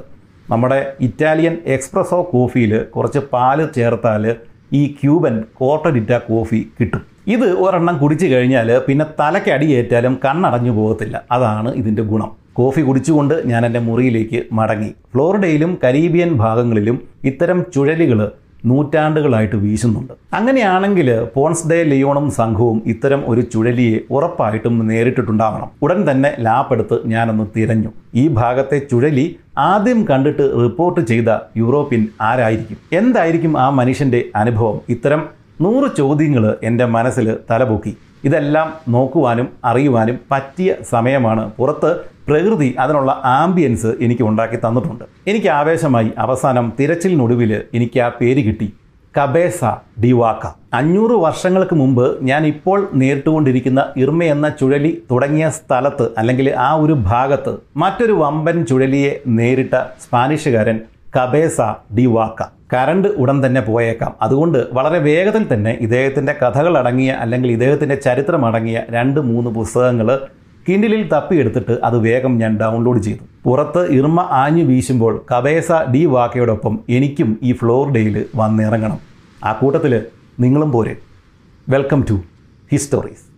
[0.50, 4.36] നമ്മുടെ ഇറ്റാലിയൻ എക്സ്പ്രസോ കോഫിയിൽ കുറച്ച് പാൽ ചേർത്താൽ
[4.74, 7.09] ഈ ക്യൂബൻ കോർട്ടഡിറ്റ കോഫി കിട്ടും.
[7.28, 11.22] ഇത് ഒരെണ്ണം കുടിച്ചു കഴിഞ്ഞാൽ പിന്നെ തലയ്ക്ക് ഏറ്റാലും കണ്ണടഞ്ഞു പോകത്തില്ല.
[11.32, 12.32] അതാണ് ഇതിന്റെ ഗുണം.
[12.54, 14.90] കോഫി കുടിച്ചുകൊണ്ട് ഞാൻ എന്റെ മുറിയിലേക്ക് മടങ്ങി.
[15.14, 18.32] ഫ്ലോറിഡയിലും കരീബിയൻ ഭാഗങ്ങളിലും ഇത്തരം ചുഴലികൾ
[18.66, 20.14] നൂറ്റാണ്ടുകളായിട്ട് വീശുന്നുണ്ട്.
[20.34, 25.70] അങ്ങനെയാണെങ്കിൽ പോൺസ് ഡേ ലിയോണും സംഘവും ഇത്തരം ഒരു ചുഴലിയെ ഉറപ്പായിട്ടും നേരിട്ടിട്ടുണ്ടാവണം.
[25.82, 27.90] ഉടൻ തന്നെ ലാപ്പെടുത്ത് ഞാനൊന്ന് തിരഞ്ഞു.
[28.16, 32.78] ഈ ഭാഗത്തെ ചുഴലി ആദ്യം കണ്ടിട്ട് റിപ്പോർട്ട് ചെയ്ത യൂറോപ്യൻ ആരായിരിക്കും?
[32.94, 34.80] എന്തായിരിക്കും ആ മനുഷ്യന്റെ അനുഭവം?
[34.90, 37.98] ഇത്തരം നൂറ് ചോദ്യങ്ങൾ എന്റെ മനസ്സിൽ തലപൊക്കി.
[38.24, 41.52] ഇതെല്ലാം നോക്കുവാനും അറിയുവാനും പറ്റിയ സമയമാണ്.
[41.58, 41.90] പുറത്ത്
[42.28, 45.04] പ്രകൃതി അതിനുള്ള ആംബിയൻസ് എനിക്ക് ഉണ്ടാക്കി തന്നിട്ടുണ്ട്.
[45.28, 48.68] എനിക്ക് ആവേശമായി അവസാനം തിരച്ചിലിനൊടുവിൽ എനിക്ക് ആ പേര് കിട്ടി.
[49.18, 49.60] Cabeza
[50.04, 50.48] de Vaca.
[50.74, 57.56] അഞ്ഞൂറ് വർഷങ്ങൾക്ക് മുമ്പ് ഞാൻ ഇപ്പോൾ നേരിട്ടുകൊണ്ടിരിക്കുന്ന ഇർമ എന്ന ചുഴലി തുടങ്ങിയ സ്ഥലത്ത് അല്ലെങ്കിൽ ആ ഒരു ഭാഗത്ത്
[57.78, 60.80] മറ്റൊരു വമ്പൻ ചുഴലിയെ നേരിട്ട സ്പാനിഷുകാരൻ
[61.18, 61.62] കബേസ
[61.98, 62.59] ഡിവാക്ക.
[62.74, 64.16] കറണ്ട് ഉടൻ തന്നെ പോയേക്കാം.
[64.22, 70.20] അതുകൊണ്ട് വളരെ വേഗത്തിൽ തന്നെ ഇദ്ദേഹത്തിന്റെ കഥകൾ അടങ്ങിയ അല്ലെങ്കിൽ ഇദ്ദേഹത്തിന്റെ ചരിത്രം അടങ്ങിയ രണ്ട് മൂന്ന് പുസ്തകങ്ങൾ
[70.70, 73.20] കിൻഡിലിൽ തപ്പിയെടുത്തിട്ട് അത് വേഗം ഞാൻ ഡൗൺലോഡ് ചെയ്തു.
[73.46, 79.00] പുറത്ത് ഇർമ ആഞ്ഞു വീശുമ്പോൾ കബേസ ഡി വാക്കയോടൊപ്പം എനിക്കും ഈ ഫ്ലോറിഡയിൽ വന്നിറങ്ങണം.
[79.46, 80.06] ആ കൂട്ടത്തിൽ
[80.40, 80.96] നിങ്ങളും പോരെ.
[81.70, 82.14] വെൽക്കം ടു
[82.72, 83.29] ഹിസ്റ്റോറീസ്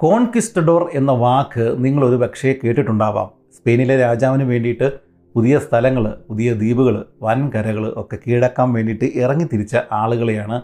[0.00, 3.28] കോൺകിസ്റ്റഡോർ എന്ന വാക്ക് നിങ്ങൾ ഒരു പക്ഷേ കേട്ടിട്ടുണ്ടാവാം.
[3.56, 4.92] സ്പെയിനിലെ രാജാവിന് വേണ്ടിയിട്ട്
[5.34, 10.62] പുതിയ സ്ഥലങ്ങൾ പുതിയ ദ്വീപുകൾ വൻകരകൾ ഒക്കെ കീഴടക്കാൻ വേണ്ടിയിട്ട് ഇറങ്ങി തിരിച്ച ആളുകളെയാണ്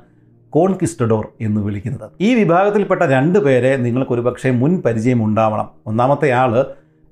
[0.51, 2.11] കോൺകിസ്റ്റഡോർ എന്ന് വിളിക്കുന്നത്.
[2.21, 5.71] ഈ വിഭാഗത്തിൽപ്പെട്ട രണ്ട് പേരെ നിങ്ങൾക്കൊരു പക്ഷേ മുൻ പരിചയം ഉണ്ടാവണം.
[5.87, 6.65] ഒന്നാമത്തെ ആൾ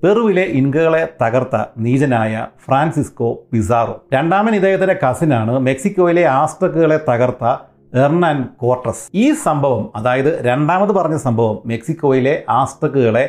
[0.03, 4.03] പെറുവിലെ ഇൻകകളെ തകർത്ത നീചനായ ഫ്രാൻസിസ്കോ പിസാറോ.
[4.13, 7.45] രണ്ടാമൻ ഇദ്ദേഹത്തിന്റെ കസിനാണ് മെക്സിക്കോയിലെ ആസ്ട്രക്കുകളെ തകർത്ത
[7.93, 13.25] എർണാൻ കോർട്ടസ് ഈ സംഭവം അതായത് രണ്ടാമത് പറഞ്ഞ സംഭവം മെക്സിക്കോയിലെ ആസ്തക്കുകളെ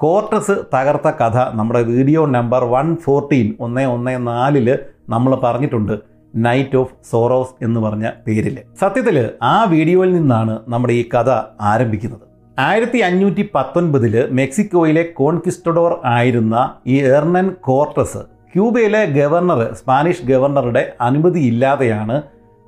[0.00, 4.68] കോർട്ടസ് തകർത്ത കഥ നമ്മുടെ വീഡിയോ നമ്പർ വൺ ഫോർട്ടീൻ ഒന്ന് ഒന്ന് നാലിൽ
[5.14, 5.94] നമ്മൾ പറഞ്ഞിട്ടുണ്ട്.
[6.34, 9.16] നൈറ്റ് ഓഫ് സോറോസ് എന്ന് പറഞ്ഞ പേരിൽ സത്യത്തിൽ
[9.52, 11.30] ആ വീഡിയോയിൽ നിന്നാണ് നമ്മുടെ ഈ കഥ
[11.72, 12.24] ആരംഭിക്കുന്നത്.
[12.58, 16.56] ആയിരത്തി അഞ്ഞൂറ്റി പത്തൊൻപതിൽ മെക്സിക്കോയിലെ കോൺകിസ്റ്റഡോർ ആയിരുന്ന
[16.94, 18.22] ഈ എർണൻ കോർട്ടസ്
[18.54, 22.16] ക്യൂബയിലെ ഗവർണർ സ്പാനിഷ് ഗവർണറുടെ അനുമതിയില്ലാതെയാണ്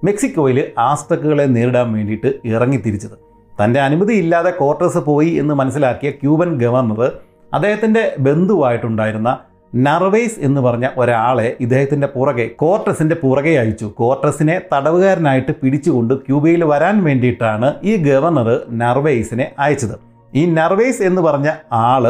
[0.04, 3.16] മെക്സിക്കോയിൽ ആസ്തക്കുകളെ നേരിടാൻ വേണ്ടിയിട്ട് ഇറങ്ങിത്തിരിച്ചത്
[3.64, 7.00] തന്റെ അനുമതിയില്ലാതെ കോർട്ടസ് പോയി എന്ന് മനസ്സിലാക്കിയ ക്യൂബൻ ഗവർണർ
[7.54, 9.38] അദ്ദേഹത്തിന്റെ ബന്ധുവായിട്ടുണ്ടായിരുന്ന
[9.74, 13.84] നർവേസ് എന്ന് പറഞ്ഞ ഒരാളെ ഇദ്ദേഹത്തിന്റെ പുറകെ കോർട്ടസിന്റെ പുറകെ അയച്ചു.
[13.84, 19.96] കോർട്ടസിനെ തടവുകാരനായിട്ട് പിടിച്ചുകൊണ്ട് ക്യൂബയിൽ വരാൻ വേണ്ടിയിട്ടാണ് ഈ ഗവർണർ നർവേസിനെ അയച്ചത്.
[20.34, 22.04] ഈ നർവേസ് എന്ന് പറഞ്ഞ ആൾ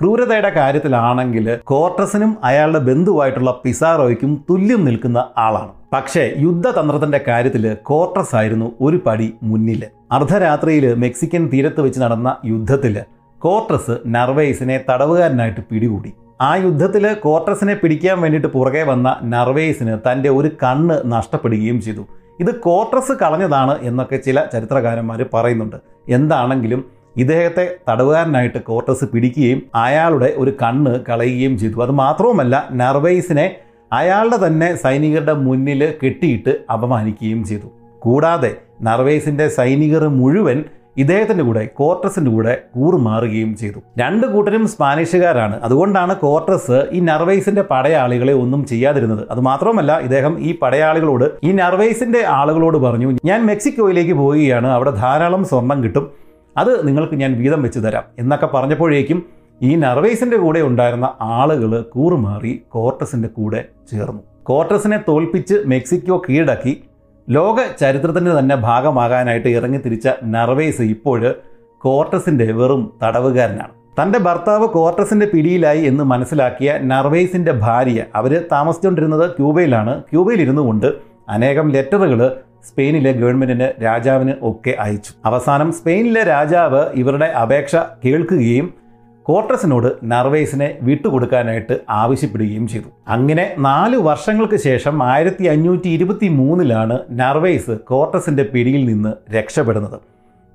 [0.00, 5.72] ക്രൂരതയുടെ കാര്യത്തിലാണെങ്കിൽ കോർട്ടസിനും അയാളുടെ ബന്ധുവായിട്ടുള്ള പിസാറോയ്ക്കും തുല്യം നിൽക്കുന്ന ആളാണ്.
[5.92, 9.82] പക്ഷേ യുദ്ധതന്ത്രത്തിന്റെ കാര്യത്തിൽ കോർട്ടസ് ആയിരുന്നു ഒരു പടി മുന്നിൽ.
[10.12, 12.94] അർദ്ധരാത്രിയിൽ മെക്സിക്കൻ തീരത്ത് വെച്ച് നടന്ന യുദ്ധത്തിൽ
[13.40, 16.12] കോർട്ടസ് നർവേസിനെ തടവുകാരനായിട്ട് പിടികൂടി.
[16.40, 22.04] ആ യുദ്ധത്തിൽ കോർട്ടസിനെ പിടിക്കാൻ വേണ്ടിയിട്ട് പുറകെ വന്ന നർവേസിന് തന്റെ ഒരു കണ്ണ് നഷ്ടപ്പെടുകയും ചെയ്തു.
[22.40, 25.76] ഇത് കോർട്ടസ് കളഞ്ഞതാണ് എന്നൊക്കെ ചില ചരിത്രകാരന്മാർ പറയുന്നുണ്ട്.
[26.08, 31.82] എന്താണെങ്കിലും ഇദ്ദേഹത്തെ തടവുകാരനായിട്ട് കോർട്ടസ് പിടിക്കുകയും അയാളുടെ ഒരു കണ്ണ് കളയുകയും ചെയ്തു.
[31.82, 33.56] അത് മാത്രവുമല്ല നർവൈസിനെ
[33.92, 37.66] അയാളുടെ തന്നെ സൈനികരുടെ മുന്നിൽ കെട്ടിയിട്ട് അപമാനിക്കുകയും ചെയ്തു.
[37.98, 40.64] കൂടാതെ നർവേസിന്റെ സൈനികർ മുഴുവൻ
[40.96, 43.78] ഇദ്ദേഹത്തിന്റെ കൂടെ കോർട്ടസിന്റെ കൂടെ കൂറുമാറുകയും ചെയ്തു.
[43.98, 45.60] രണ്ട് കൂട്ടരും സ്പാനിഷുകാരാണ്.
[45.62, 49.26] അതുകൊണ്ടാണ് കോർട്ടസ് ഈ നർവേസിന്റെ പടയാളികളെ ഒന്നും ചെയ്യാതിരുന്നത്.
[49.30, 54.66] അത് മാത്രമല്ല ഇദ്ദേഹം ഈ പടയാളികളോട് ഈ നർവേസിന്റെ ആളുകളോട് പറഞ്ഞു ഞാൻ മെക്സിക്കോയിലേക്ക് പോവുകയാണ്.
[54.66, 56.19] അവിടെ ധാരാളം സ്വർണം കിട്ടും.
[56.56, 59.22] അത് നിങ്ങൾക്ക് ഞാൻ വീതം വെച്ച് തരാം എന്നൊക്കെ പറഞ്ഞപ്പോഴേക്കും
[59.62, 64.22] ഈ നർവേസിന്റെ കൂടെ ഉണ്ടായിരുന്ന ആളുകൾ കൂറുമാറി കോർട്ടസിന്റെ കൂടെ ചേർന്നു.
[64.42, 66.82] കോർട്ടസിനെ തോൽപ്പിച്ച് മെക്സിക്കോ കീഴടക്കി
[67.30, 71.34] ലോക ചരിത്രത്തിന്റെ തന്നെ ഭാഗമാകാനായിട്ട് ഇറങ്ങി തിരിച്ച നർവേസ് ഇപ്പോൾ
[71.78, 73.72] കോർട്ടസിന്റെ വെറും തടവുകാരനാണ്.
[74.02, 80.02] തന്റെ ഭർത്താവ് കോർട്ടസിന്റെ പിടിയിലായി എന്ന് മനസ്സിലാക്കിയ നർവേസിന്റെ ഭാര്യ അവർ താമസിച്ചുകൊണ്ടിരുന്നത് ക്യൂബയിലാണ്.
[80.02, 80.94] ക്യൂബയിലിരുന്നു കൊണ്ട്
[81.28, 85.12] അനേകം ലെറ്ററുകൾ സ്പെയിനിലെ ഗവൺമെന്റിന് രാജാവിന് ഒക്കെ അയച്ചു.
[85.24, 88.74] അവസാനം സ്പെയിനിലെ രാജാവ് ഇവരുടെ അപേക്ഷ കേൾക്കുകയും
[89.22, 92.84] കോർട്ടസിനോട് നർവേസിനെ വിട്ടുകൊടുക്കാനായിട്ട് ആവശ്യപ്പെടുകയും ചെയ്തു.
[93.08, 100.00] അങ്ങനെ നാല് വർഷങ്ങൾക്ക് ശേഷം ആയിരത്തി അഞ്ഞൂറ്റി ഇരുപത്തി മൂന്നിലാണ് നർവേസ് കോർട്ടസിന്റെ പിടിയിൽ നിന്ന് രക്ഷപ്പെടുന്നത്.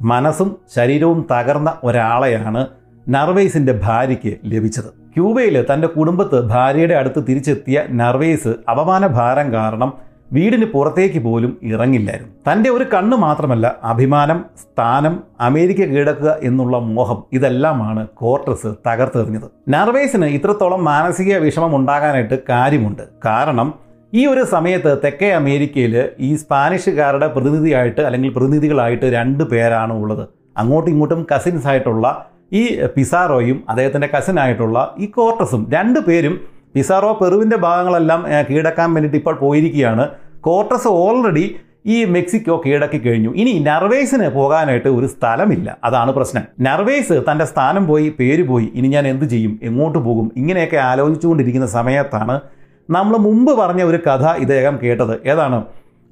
[0.02, 2.68] മനസ്സും ശരീരവും തകർന്ന ഒരാളെയാണ്
[3.10, 4.86] നർവേസിന്റെ ഭാര്യയ്ക്ക് ലഭിച്ചത്.
[4.86, 9.94] ക്യൂബയിൽ തന്റെ കുടുംബത്ത് ഭാര്യയുടെ അടുത്ത് തിരിച്ചെത്തിയ നർവേസ് അപമാനഭാരം കാരണം
[10.32, 12.32] വീടിന് പുറത്തേക്ക് പോലും ഇറങ്ങില്ലായിരുന്നു.
[12.48, 15.16] തന്റെ ഒരു കണ്ണ് മാത്രമല്ല അഭിമാനം സ്ഥാനം
[15.48, 23.04] അമേരിക്ക കീഴടക്കുക എന്നുള്ള മോഹം ഇതെല്ലാമാണ് കോർട്ടസ് തകർത്തെറിഞ്ഞത് നർവേസിന് ഇത്രത്തോളം മാനസിക വിഷമം ഉണ്ടാകാനായിട്ട് കാര്യമുണ്ട്.
[23.26, 23.68] കാരണം
[24.14, 30.26] ഈ ഒരു സമയത്ത് തെക്കേ അമേരിക്കയിൽ ഈ സ്പാനിഷുകാരുടെ പ്രതിനിധിയായിട്ട് അല്ലെങ്കിൽ പ്രതിനിധികളായിട്ട് രണ്ട് പേരാണ് ഉള്ളത്.
[30.58, 32.08] അങ്ങോട്ടും ഇങ്ങോട്ടും കസിൻസ് ആയിട്ടുള്ള
[32.54, 32.62] ഈ
[32.96, 36.36] പിസാറോയും അദ്ദേഹത്തിന്റെ കസിനായിട്ടുള്ള ഈ കോർട്ടസും രണ്ട് പേരും
[36.76, 40.10] പിസാറോ പെറുവിന്റെ ഭാഗങ്ങളെല്ലാം കീഴടക്കാൻ വേണ്ടിയിട്ട് ഇപ്പോൾ പോയിരിക്കുകയാണ്.
[40.42, 41.56] കോർട്ടസ് ഓൾറെഡി
[41.86, 43.34] ഈ മെക്സിക്കോ കീഴടക്കി കഴിഞ്ഞു.
[43.34, 45.78] ഇനി നർവേസിന് പോകാനായിട്ട് ഒരു സ്ഥലമില്ല.
[45.84, 46.44] അതാണ് പ്രശ്നം.
[46.62, 48.72] നർവേസ് തന്റെ സ്ഥാനം പോയി പേര് പോയി.
[48.74, 49.60] ഇനി ഞാൻ എന്ത് ചെയ്യും?
[49.64, 50.32] എങ്ങോട്ട് പോകും?
[50.38, 52.40] ഇങ്ങനെയൊക്കെ ആലോചിച്ചുകൊണ്ടിരിക്കുന്ന സമയത്താണ്
[52.90, 55.28] നമ്മൾ മുമ്പ് പറഞ്ഞ ഒരു കഥ ഇദ്ദേഹം കേട്ടത്.
[55.28, 55.64] ഏതാണ്?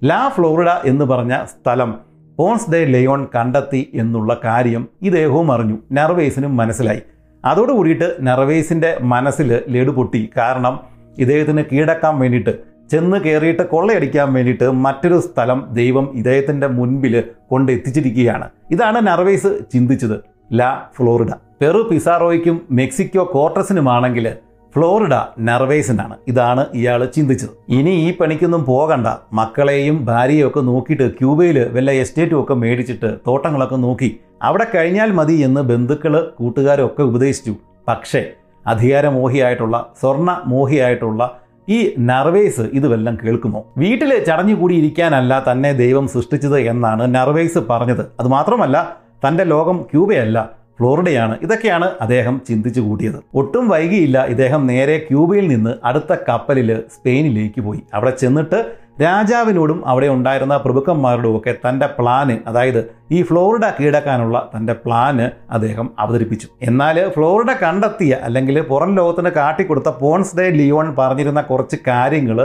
[0.04, 1.96] ലാ ഫ്ലോറിഡ എന്ന് പറഞ്ഞ സ്ഥലം
[2.38, 5.78] പോൺസ് ഡേ ലെയോൺ കണ്ടെത്തി എന്നുള്ള കാര്യം ഇദ്ദേഹവും അറിഞ്ഞു.
[5.92, 7.02] നർവേസിനും മനസ്സിലായി.
[7.46, 10.32] അതോടുകൂടിയിട്ട് നെർവേസിന്റെ മനസ്സിൽ ലഡു പൊട്ടി.
[10.38, 10.80] കാരണം
[11.18, 12.54] ഇദ്ദേഹത്തിന് കീഴടക്കാൻ വേണ്ടിയിട്ട്
[12.92, 20.18] ചെന്ന് കയറിയിട്ട് കൊള്ളയടിക്കാൻ വേണ്ടിയിട്ട് മറ്റൊരു സ്ഥലം ദൈവം ഇദ്ദേഹത്തിന്റെ മുൻപിൽ കൊണ്ടെത്തിച്ചിരിക്കുകയാണ് ഇതാണ് നർവേസ് ചിന്തിച്ചത്.
[20.54, 21.32] La Florida.
[21.62, 24.26] പെറു പിസാറോയ്ക്കും മെക്സിക്കോ കോർട്ടസിനുമാണെങ്കിൽ
[24.74, 25.16] ഫ്ലോറിഡ
[25.48, 27.54] നർവേസിനാണ് ഇതാണ് ഇയാൾ ചിന്തിച്ചത്.
[27.78, 29.08] ഇനി ഈ പണിക്കൊന്നും പോകണ്ട.
[29.40, 34.10] മക്കളെയും ഭാര്യയും ഒക്കെ നോക്കിയിട്ട് ക്യൂബയിൽ വല്ല എസ്റ്റേറ്റും ഒക്കെ മേടിച്ചിട്ട് തോട്ടങ്ങളൊക്കെ നോക്കി.
[34.42, 37.54] അവിടെ കഴിഞ്ഞാൽ മതി എന്ന് ബന്ധുക്കൾ കൂട്ടുകാരൊക്കെ ഉപദേശിച്ചു.
[37.88, 38.24] പക്ഷേ
[38.68, 41.22] അധികാരമോഹിയായിട്ടുള്ള സ്വർണ മോഹിയായിട്ടുള്ള
[41.70, 41.78] ഈ
[42.10, 43.60] നർവേസ് ഇത് വല്ലം കേൾക്കുമോ?
[43.78, 48.04] വീട്ടിൽ ചടഞ്ഞുകൂടി ഇരിക്കാനല്ല തന്നെ ദൈവം സൃഷ്ടിച്ചത് എന്നാണ് നർവേസ് പറഞ്ഞത്.
[48.20, 48.78] അതുമാത്രമല്ല
[49.26, 50.38] തന്റെ ലോകം ക്യൂബയല്ല.
[50.84, 51.36] ഫ്ലോറിഡയാണ്.
[51.42, 53.20] ഇതൊക്കെയാണ് അദ്ദേഹം ചിന്തിച്ചു കൂട്ടിയത്.
[53.36, 57.82] ഒട്ടും വൈകിയില്ല ഇദ്ദേഹം നേരെ ക്യൂബയിൽ നിന്ന് അടുത്ത കപ്പലിൽ സ്പെയിനിലേക്ക് പോയി.
[57.94, 58.60] അവിടെ ചെന്നിട്ട്
[59.02, 66.48] രാജാവിനോടും അവിടെ ഉണ്ടായിരുന്ന പ്രഭുക്കന്മാരോടും ഒക്കെ തന്റെ പ്ലാന് അതായത് ഈ ഫ്ലോറിഡ കീഴടക്കാനുള്ള തന്റെ പ്ലാന് അദ്ദേഹം അവതരിപ്പിച്ചു.
[66.62, 72.40] എന്നാൽ ഫ്ലോറിഡ കണ്ടെത്തിയ അല്ലെങ്കിൽ പുറം ലോകത്തിന് കാട്ടിക്കൊടുത്ത പോൺസ് ഡേ ലിയോൺ പറഞ്ഞിരുന്ന കുറച്ച് കാര്യങ്ങൾ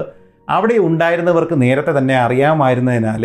[0.48, 3.24] അവിടെ ഉണ്ടായിരുന്നവർക്ക് നേരത്തെ തന്നെ അറിയാമായിരുന്നതിനാൽ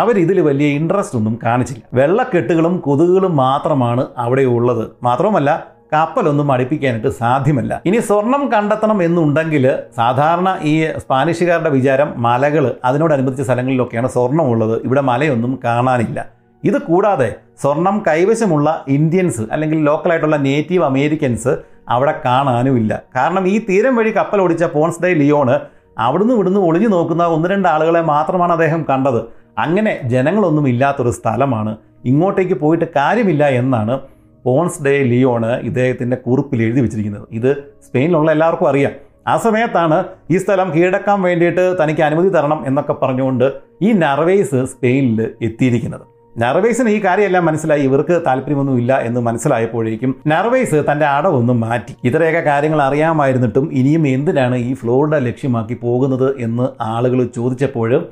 [0.00, 1.82] അവരിതിൽ വലിയ ഇൻട്രസ്റ്റ് ഒന്നും കാണിച്ചില്ല.
[1.98, 4.84] വെള്ളക്കെട്ടുകളും കൊതുകുകളും മാത്രമാണ് അവിടെ ഉള്ളത്.
[5.06, 5.50] മാത്രവുമല്ല
[5.94, 7.72] കപ്പലൊന്നും അടുപ്പിക്കാനായിട്ട് സാധ്യമല്ല.
[7.88, 9.64] ഇനി സ്വർണം കണ്ടെത്തണം എന്നുണ്ടെങ്കിൽ
[9.98, 16.18] സാധാരണ ഈ സ്പാനിഷുകാരുടെ വിചാരം മലകൾ അതിനോടനുബന്ധിച്ച സ്ഥലങ്ങളിലൊക്കെയാണ് സ്വർണം ഉള്ളത് ഇവിടെ മലയൊന്നും കാണാനില്ല.
[16.64, 17.28] ഇത് കൂടാതെ
[17.62, 21.52] സ്വർണം കൈവശമുള്ള ഇന്ത്യൻസ് അല്ലെങ്കിൽ ലോക്കലായിട്ടുള്ള നേറ്റീവ് അമേരിക്കൻസ്
[21.88, 22.92] അവിടെ കാണാനുമില്ല.
[23.16, 25.54] കാരണം ഈ തീരം വഴി കപ്പൽ ഓടിച്ച പോൺസ് ഡേ ലിയോണ്
[25.98, 29.20] അവിടുന്ന് ഇവിടുന്ന് ഒളിഞ്ഞു നോക്കുന്ന ഒന്ന് രണ്ട് ആളുകളെ മാത്രമാണ് അദ്ദേഹം കണ്ടത്.
[29.58, 31.76] അങ്ങനെ ജനങ്ങളൊന്നും ഇല്ലാത്തൊരു സ്ഥലമാണ്.
[32.04, 34.00] ഇങ്ങോട്ടേക്ക് പോയിട്ട് കാര്യമില്ല എന്നാണ്
[34.44, 37.28] പോൺസ് ഡേ ലിയോണ് ഇദ്ദേഹത്തിന്റെ കുറിപ്പിൽ എഴുതി വെച്ചിരിക്കുന്നത്.
[37.32, 38.90] ഇത് സ്പെയിനിലുള്ള എല്ലാവർക്കും അറിയാം.
[39.28, 46.00] ആ സമയത്താണ് ഈ സ്ഥലം കീഴടക്കാൻ വേണ്ടിയിട്ട് തനിക്ക് അനുമതി തരണം എന്നൊക്കെ പറഞ്ഞുകൊണ്ട് ഈ നർവേസ് സ്പെയിനിൽ എത്തിയിരിക്കുന്നത്.
[46.38, 47.82] നർവേസിന് ഈ കാര്യമെല്ലാം മനസ്സിലായി.
[47.82, 51.94] ഇവർക്ക് താല്പര്യമൊന്നുമില്ല എന്ന് മനസ്സിലായപ്പോഴേക്കും നർവേസ് തന്റെ അടവൊന്നും മാറ്റി.
[52.04, 58.04] ഇത്രയൊക്കെ കാര്യങ്ങൾ അറിയാമായിരുന്നിട്ടും ഇനിയും എന്തിനാണ് ഈ ഫ്ലോറിഡ ലക്ഷ്യമാക്കി പോകുന്നത് എന്ന് ആളുകൾ ചോദിച്ചപ്പോൾ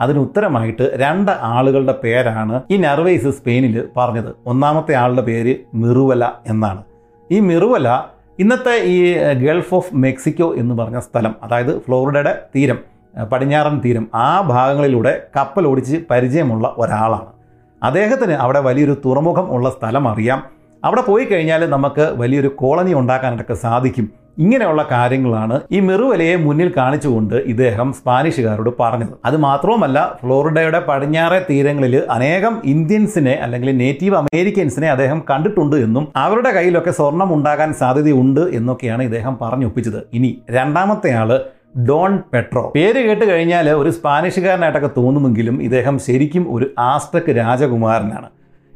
[0.00, 4.30] അതിന് ഉത്തരമായിട്ട് രണ്ട് ആളുകളുടെ പേരാണ് ഈ നർവേസ് സ്പെയിനിൽ പറഞ്ഞത്.
[4.46, 6.82] ഒന്നാമത്തെ ആളുടെ പേര് മിറുവല എന്നാണ്.
[7.30, 8.04] ഈ മിറുവല
[8.38, 12.78] ഇന്നത്തെ ഈ ഗൾഫ് ഓഫ് മെക്സിക്കോ എന്ന് പറഞ്ഞ സ്ഥലം അതായത് ഫ്ലോറിഡയുടെ തീരം
[13.32, 17.30] പടിഞ്ഞാറൻ തീരം ആ ഭാഗങ്ങളിലൂടെ കപ്പൽ ഓടിച്ച് പരിചയമുള്ള ഒരാളാണ്.
[17.82, 20.42] അദ്ദേഹത്തിന് അവിടെ വലിയൊരു തുറമുഖം ഉള്ള സ്ഥലം അറിയാം.
[20.84, 24.27] അവിടെ പോയി കഴിഞ്ഞാൽ നമുക്ക് വലിയൊരു കോളനി ഉണ്ടാക്കാനായിട്ടൊക്കെ സാധിക്കും.
[24.44, 29.14] ഇങ്ങനെയുള്ള കാര്യങ്ങളാണ് ഈ മെറുവലയെ മുന്നിൽ കാണിച്ചുകൊണ്ട് ഇദ്ദേഹം സ്പാനിഷുകാരോട് പറഞ്ഞത്.
[29.28, 36.94] അത് മാത്രവുമല്ല ഫ്ലോറിഡയുടെ പടിഞ്ഞാറെ തീരങ്ങളിൽ അനേകം ഇന്ത്യൻസിനെ അല്ലെങ്കിൽ നേറ്റീവ് അമേരിക്കൻസിനെ അദ്ദേഹം കണ്ടിട്ടുണ്ട് എന്നും അവരുടെ കയ്യിലൊക്കെ
[37.00, 40.00] സ്വർണം ഉണ്ടാകാൻ സാധ്യതയുണ്ട് എന്നൊക്കെയാണ് ഇദ്ദേഹം പറഞ്ഞൊപ്പിച്ചത്.
[40.18, 41.32] ഇനി രണ്ടാമത്തെ ആൾ
[41.88, 42.62] ഡോൺ പെട്രോ.
[42.76, 48.28] പേര് കേട്ട് കഴിഞ്ഞാൽ ഒരു സ്പാനിഷുകാരനായിട്ടൊക്കെ തോന്നുമെങ്കിലും ഇദ്ദേഹം ശരിക്കും ഒരു ആസ്തക് രാജകുമാരനാണ്.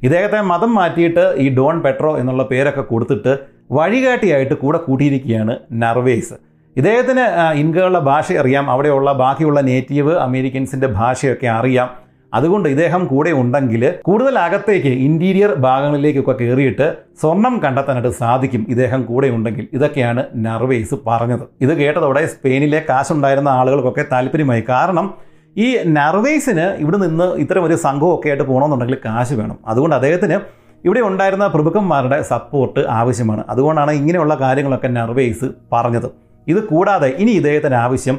[0.05, 3.33] ഇദ്ദേഹത്തെ മതം മാറ്റിയിട്ട് ഈ ഡോൺ പെട്രോ എന്നുള്ള പേരൊക്കെ കൊടുത്തിട്ട്
[3.79, 6.35] വഴികാട്ടിയായിട്ട് കൂടെ കൂട്ടിയിരിക്കുകയാണ് നർവേസ്.
[6.77, 7.25] ഇദ്ദേഹത്തിന്
[7.63, 11.89] ഇൻകകളുടെ ഭാഷ അറിയാം അവിടെയുള്ള ബാക്കിയുള്ള നേറ്റീവ് അമേരിക്കൻസിന്റെ ഭാഷയൊക്കെ അറിയാം.
[12.33, 16.87] അതുകൊണ്ട് ഇദ്ദേഹം കൂടെ ഉണ്ടെങ്കിൽ കൂടുതൽ അകത്തേക്ക് ഇന്റീരിയർ ഭാഗങ്ങളിലേക്കൊക്കെ കയറിയിട്ട്
[17.21, 19.65] സ്വർണം കണ്ടെത്താനായിട്ട് സാധിക്കും ഇദ്ദേഹം കൂടെ ഉണ്ടെങ്കിൽ.
[19.73, 21.45] ഇതൊക്കെയാണ് നർവേസ് പറഞ്ഞത്.
[21.65, 24.65] ഇത് കേട്ടതോടെ സ്പെയിനിലെ കാശുണ്ടായിരുന്ന ആളുകൾക്കൊക്കെ താല്പര്യമായി.
[24.73, 25.09] കാരണം
[25.57, 29.57] ഈ നർവേസിന് ഇവിടെ നിന്ന് ഇത്തരം ഒരു സംഘമൊക്കെ ആയിട്ട് പോകണമെന്നുണ്ടെങ്കിൽ കാശ് വേണം.
[29.71, 30.37] അതുകൊണ്ട് അദ്ദേഹത്തിന്
[30.85, 33.43] ഇവിടെ ഉണ്ടായിരുന്ന പ്രഭുക്കന്മാരുടെ സപ്പോർട്ട് ആവശ്യമാണ്.
[33.53, 36.09] അതുകൊണ്ടാണ് ഇങ്ങനെയുള്ള കാര്യങ്ങളൊക്കെ നർവേസ് പറഞ്ഞത്.
[36.47, 38.17] ഇത് കൂടാതെ ഇനി ഇദ്ദേഹത്തിന് ആവശ്യം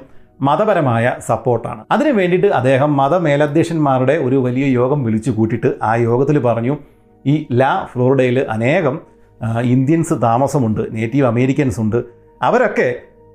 [0.47, 6.73] മതപരമായ സപ്പോർട്ടാണ് അതിനു വേണ്ടിയിട്ട് അദ്ദേഹം മതമേലധ്യക്ഷന്മാരുടെ ഒരു വലിയ യോഗം വിളിച്ചു കൂട്ടിയിട്ട് ആ യോഗത്തിൽ പറഞ്ഞു
[7.25, 8.95] ഈ ലാ ഫ്ലോറിഡയിൽ അനേകം
[9.73, 11.99] ഇന്ത്യൻസ് താമസമുണ്ട് നേറ്റീവ് അമേരിക്കൻസ് ഉണ്ട്.
[12.41, 12.87] അവരൊക്കെ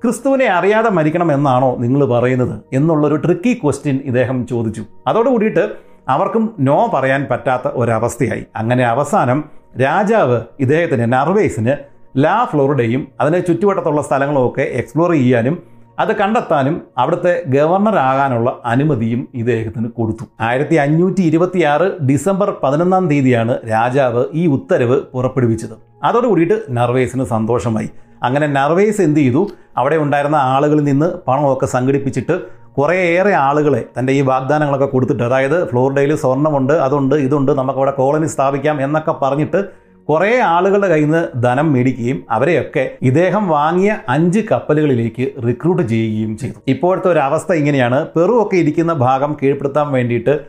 [0.05, 4.83] ക്രിസ്തുവിനെ അറിയാതെ മരിക്കണം എന്നാണോ നിങ്ങൾ പറയുന്നത് എന്നുള്ളൊരു ട്രിക്കി ക്വസ്റ്റ്യൻ ഇദ്ദേഹം ചോദിച്ചു.
[5.07, 5.69] അതോടുകൂടിയിട്ട്
[6.09, 8.45] അവർക്കും നോ പറയാൻ പറ്റാത്ത ഒരവസ്ഥയായി.
[8.57, 9.45] അങ്ങനെ അവസാനം
[9.81, 11.77] രാജാവ് ഇദ്ദേഹത്തിന് നർവേസിന്
[12.17, 15.63] ലാ ഫ്ലോറിഡയും അതിന് ചുറ്റുവട്ടത്തുള്ള സ്ഥലങ്ങളുമൊക്കെ എക്സ്പ്ലോർ ചെയ്യാനും
[15.99, 20.25] അത് കണ്ടെത്താനും അവിടുത്തെ ഗവർണറാകാനുള്ള അനുമതിയും ഇദ്ദേഹത്തിന് കൊടുത്തു.
[20.41, 25.77] ആയിരത്തി അഞ്ഞൂറ്റി ഇരുപത്തിയാറ് ഡിസംബർ പതിനൊന്നാം തീയതിയാണ് രാജാവ് ഈ ഉത്തരവ് പുറപ്പെടുവിച്ചത്.
[26.05, 27.91] അതോടുകൂടിയിട്ട് നർവേസിന് സന്തോഷമായി.
[28.23, 29.49] അങ്ങനെ നർവേസ് എന്ത് ചെയ്തു?
[29.77, 36.73] അവിടെ ഉണ്ടായിരുന്ന ആളുകളിൽ നിന്ന് പണമൊക്കെ സംഘടിപ്പിച്ചിട്ട് കുറേയേറെ ആളുകളെ തന്റെ ഈ വാഗ്ദാനങ്ങളൊക്കെ കൊടുത്തിട്ട് അതായത് ഫ്ലോറിഡയിൽ സ്വർണമുണ്ട്
[36.73, 43.49] അതുണ്ട് ഇതുണ്ട് നമുക്കവിടെ കോളനി സ്ഥാപിക്കാം എന്നൊക്കെ പറഞ്ഞിട്ട് കുറേ ആളുകളുടെ കയ്യിൽ നിന്ന് ധനം മേടിക്കുകയും അവരെയൊക്കെ ഇദ്ദേഹം
[43.49, 46.59] വാങ്ങിയ അഞ്ച് കപ്പലുകളിലേക്ക് റിക്രൂട്ട് ചെയ്യുകയും ചെയ്തു.
[46.69, 48.07] ഇപ്പോഴത്തെ ഒരു അവസ്ഥ ഇങ്ങനെയാണ്.
[48.07, 50.41] പെറു ഒക്കെ ഇരിക്കുന്ന ഭാഗം കീഴ്പ്പെടുത്താൻ വേണ്ടിയിട്ട്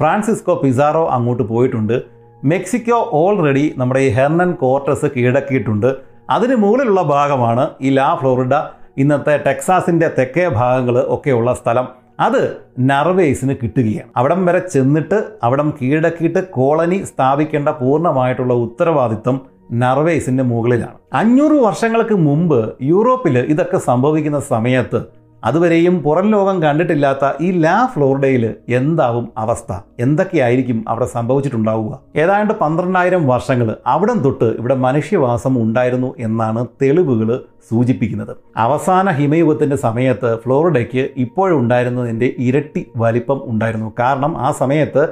[0.00, 2.02] ഫ്രാൻസിസ്കോ പിസാറോ അങ്ങോട്ട് പോയിട്ടുണ്ട്.
[2.44, 6.11] മെക്സിക്കോ ഓൾറെഡി നമ്മുടെ ഈ ഹെർണൻ കോർട്ടസ് കീഴടക്കിയിട്ടുണ്ട്.
[6.34, 8.54] അതിന് മുകളിലുള്ള ഭാഗമാണ് ഈ ലാ ഫ്ലോറിഡ
[9.02, 11.86] ഇന്നത്തെ ടെക്സാസിന്റെ തെക്കേ ഭാഗങ്ങൾ ഒക്കെയുള്ള സ്ഥലം.
[12.20, 12.42] അത്
[12.90, 14.10] നർവേസിന് കിട്ടുകയാണ്.
[14.16, 19.36] അവിടം വരെ ചെന്നിട്ട് അവിടം കീഴടക്കിയിട്ട് കോളനി സ്ഥാപിക്കേണ്ട പൂർണമായിട്ടുള്ള ഉത്തരവാദിത്വം
[19.82, 20.96] നർവേസിന്റെ മുകളിലാണ്.
[21.20, 22.58] അഞ്ഞൂറ് വർഷങ്ങൾക്ക് മുമ്പ്
[22.92, 25.00] യൂറോപ്പിൽ ഇതൊക്കെ സംഭവിക്കുന്ന സമയത്ത്
[25.44, 28.44] അതുവരെയും പുറം ലോകം കണ്ടിട്ടില്ലാത്ത ഈ ലാ ഫ്ലോറിഡയിൽ
[28.78, 29.72] എന്താവും അവസ്ഥ?
[30.00, 31.92] എന്തൊക്കെയായിരിക്കും അവിടെ സംഭവിച്ചിട്ടുണ്ടാവുക?
[32.16, 37.30] ഏതാണ്ട് പന്ത്രണ്ടായിരം വർഷങ്ങൾ അവിടം തൊട്ട് ഇവിടെ മനുഷ്യവാസം ഉണ്ടായിരുന്നു എന്നാണ് തെളിവുകൾ
[37.70, 38.32] സൂചിപ്പിക്കുന്നത്.
[38.56, 43.92] അവസാന ഹിമയുഗത്തിന്റെ സമയത്ത് ഫ്ലോറിഡയ്ക്ക് ഇപ്പോഴുണ്ടായിരുന്നതിന്റെ ഇരട്ടി വലിപ്പം ഉണ്ടായിരുന്നു.
[43.98, 45.04] കാരണം ആ സമയത്ത്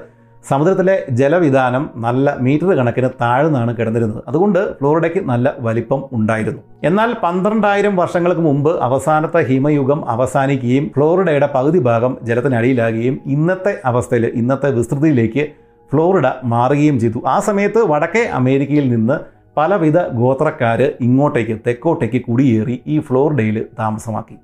[0.49, 4.21] സമുദ്രത്തിലെ ജലവിധാനം നല്ല മീറ്റർ കണക്കിന് താഴ്ന്നാണ് കിടന്നിരുന്നത്.
[4.31, 6.63] അതുകൊണ്ട് ഫ്ലോറിഡയ്ക്ക് നല്ല വലിപ്പം ഉണ്ടായിരുന്നു.
[6.89, 15.45] എന്നാൽ പന്ത്രണ്ടായിരം വർഷങ്ങൾക്ക് മുമ്പ് അവസാനത്തെ ഹിമയുഗം അവസാനിക്കുകയും ഫ്ലോറിഡയുടെ പകുതി ഭാഗം ജലത്തിനടിയിലാകുകയും ഇന്നത്തെ അവസ്ഥയിൽ ഇന്നത്തെ വിസ്തൃതിയിലേക്ക്
[15.93, 17.21] ഫ്ലോറിഡ മാറുകയും ചെയ്തു.
[17.35, 19.19] ആ സമയത്ത് വടക്കേ അമേരിക്കയിൽ നിന്ന്
[19.59, 24.37] പലവിധ ഗോത്രക്കാർ ഇങ്ങോട്ടേക്ക് തെക്കോട്ടേക്ക് കുടിയേറി ഈ ഫ്ലോറിഡയിൽ താമസമാക്കി.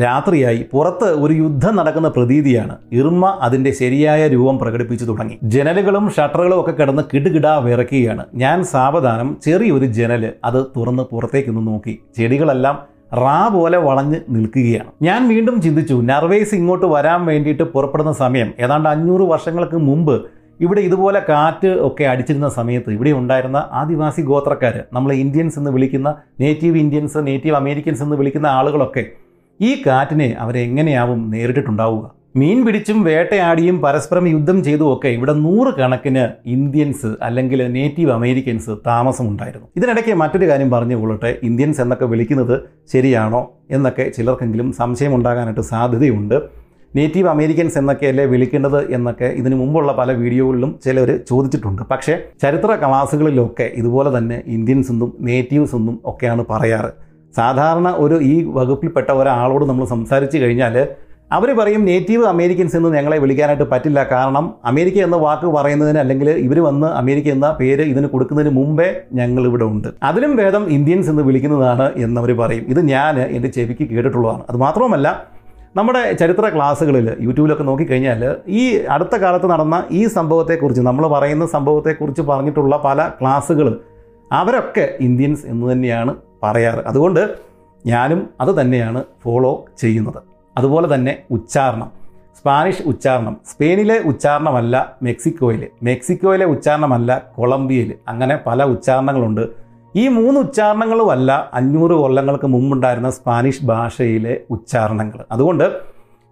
[0.00, 2.74] രാത്രിയായി പുറത്ത് ഒരു യുദ്ധം നടക്കുന്ന പ്രതീതിയാണ്.
[2.92, 5.36] ഇർമ അതിന്റെ ശരിയായ രൂപം പ്രകടിപ്പിച്ചു തുടങ്ങി.
[5.54, 11.98] ജനലുകളും ഷട്ടറുകളും ഒക്കെ കിടന്ന് കിടുകിടാ വിറക്കുകയാണ് ഞാൻ സാവധാനം ചെറിയൊരു ജനൽ അത് തുറന്ന് പുറത്തേക്കൊന്ന് നോക്കി.
[12.16, 12.78] ചെടികളെല്ലാം
[13.22, 14.90] റാ പോലെ വളഞ്ഞ് നിൽക്കുകയാണ്.
[15.02, 18.48] ഞാൻ വീണ്ടും ചിന്തിച്ചു നർവേസ് ഇങ്ങോട്ട് വരാൻ വേണ്ടിയിട്ട് പുറപ്പെടുന്ന സമയം.
[18.60, 20.16] ഏതാണ്ട് അഞ്ഞൂറ് വർഷങ്ങൾക്ക് മുമ്പ്
[20.60, 26.78] ഇവിടെ ഇതുപോലെ കാറ്റ് ഒക്കെ അടിച്ചിരുന്ന സമയത്ത് ഇവിടെ ഉണ്ടായിരുന്ന ആദിവാസി ഗോത്രക്കാർ നമ്മൾ ഇന്ത്യൻസ് എന്ന് വിളിക്കുന്ന നേറ്റീവ്
[26.78, 29.04] ഇന്ത്യൻസ് നേറ്റീവ് അമേരിക്കൻസ് എന്ന് വിളിക്കുന്ന ആളുകളൊക്കെ
[29.60, 32.04] ഈ കാറ്റിനെ അവരെങ്ങനെയാവും നേരിട്ടിട്ടുണ്ടാവുക?
[32.40, 39.68] മീൻ പിടിച്ചും വേട്ടയാടിയും പരസ്പരം യുദ്ധം ചെയ്തും ഒക്കെ ഇവിടെ നൂറ് കണക്കിന് ഇന്ത്യൻസ് അല്ലെങ്കിൽ നേറ്റീവ് അമേരിക്കൻസ് താമസമുണ്ടായിരുന്നു.
[39.76, 41.30] ഇതിനിടയ്ക്ക് മറ്റൊരു കാര്യം പറഞ്ഞു കൊള്ളട്ടെ.
[41.42, 42.60] ഇന്ത്യൻസ് എന്നൊക്കെ വിളിക്കുന്നത്
[42.92, 43.40] ശരിയാണോ
[43.70, 46.36] എന്നൊക്കെ ചിലർക്കെങ്കിലും സംശയം ഉണ്ടാകാനായിട്ട് സാധ്യതയുണ്ട്.
[46.94, 51.82] നേറ്റീവ് അമേരിക്കൻസ് എന്നൊക്കെയല്ലേ വിളിക്കേണ്ടത് എന്നൊക്കെ ഇതിനു മുമ്പുള്ള പല വീഡിയോകളിലും ചിലർ ചോദിച്ചിട്ടുണ്ട്.
[51.82, 56.92] പക്ഷേ ചരിത്ര ക്ലാസുകളിലൊക്കെ ഇതുപോലെ തന്നെ ഇന്ത്യൻസ് എന്നും നേറ്റീവ്സ് എന്നും ഒക്കെയാണ് പറയാറ്.
[57.38, 60.76] സാധാരണ ഒരു ഈ വകുപ്പിൽപ്പെട്ട ഒരാളോട് നമ്മൾ സംസാരിച്ച് കഴിഞ്ഞാൽ
[61.36, 64.00] അവർ പറയും നേറ്റീവ് അമേരിക്കൻസ് എന്ന് ഞങ്ങളെ വിളിക്കാനായിട്ട് പറ്റില്ല.
[64.12, 68.88] കാരണം അമേരിക്ക എന്ന വാക്ക് പറയുന്നതിന് അല്ലെങ്കിൽ ഇവർ വന്ന് അമേരിക്ക എന്ന പേര് ഇതിന് കൊടുക്കുന്നതിന് മുമ്പേ
[69.20, 69.88] ഞങ്ങൾ ഇവിടെ ഉണ്ട്.
[70.08, 72.66] അതിലും ഭേദം ഇന്ത്യൻസ് എന്ന് വിളിക്കുന്നതാണ് എന്നവർ പറയും.
[72.74, 74.44] ഇത് ഞാൻ എന്റെ ചെവിക്ക് കേട്ടിട്ടുള്ളതാണ്.
[74.50, 75.08] അത് മാത്രവുമല്ല
[75.78, 78.22] നമ്മുടെ ചരിത്ര ക്ലാസ്സുകളിൽ യൂട്യൂബിലൊക്കെ നോക്കിക്കഴിഞ്ഞാൽ
[78.60, 78.62] ഈ
[78.94, 83.68] അടുത്ത കാലത്ത് നടന്ന ഈ സംഭവത്തെക്കുറിച്ച് നമ്മൾ പറയുന്ന സംഭവത്തെക്കുറിച്ച് പറഞ്ഞിട്ടുള്ള പല ക്ലാസ്സുകൾ
[84.30, 86.78] അവരൊക്കെ ഇന്ത്യൻസ് എന്ന് തന്നെയാണ് പറയാറ്.
[86.86, 87.38] അതുകൊണ്ട്
[87.86, 90.22] ഞാനും അത് തന്നെയാണ് ഫോളോ ചെയ്യുന്നത്.
[90.58, 91.90] അതുപോലെ തന്നെ ഉച്ചാരണം.
[92.38, 93.36] സ്പാനിഷ് ഉച്ചാരണം.
[93.50, 99.48] സ്പെയിനിലെ ഉച്ചാരണമല്ല മെക്സിക്കോയിൽ മെക്സിക്കോയിലെ ഉച്ചാരണമല്ല കൊളംബിയയിൽ അങ്ങനെ പല ഉച്ചാരണങ്ങളുണ്ട്.
[99.96, 105.24] ഈ മൂന്ന് ഉച്ചാരണങ്ങളുമല്ല അഞ്ഞൂറ് കൊല്ലങ്ങൾക്ക് മുമ്പുണ്ടായിരുന്ന സ്പാനിഷ് ഭാഷയിലെ ഉച്ചാരണങ്ങൾ.
[105.32, 105.76] അതുകൊണ്ട്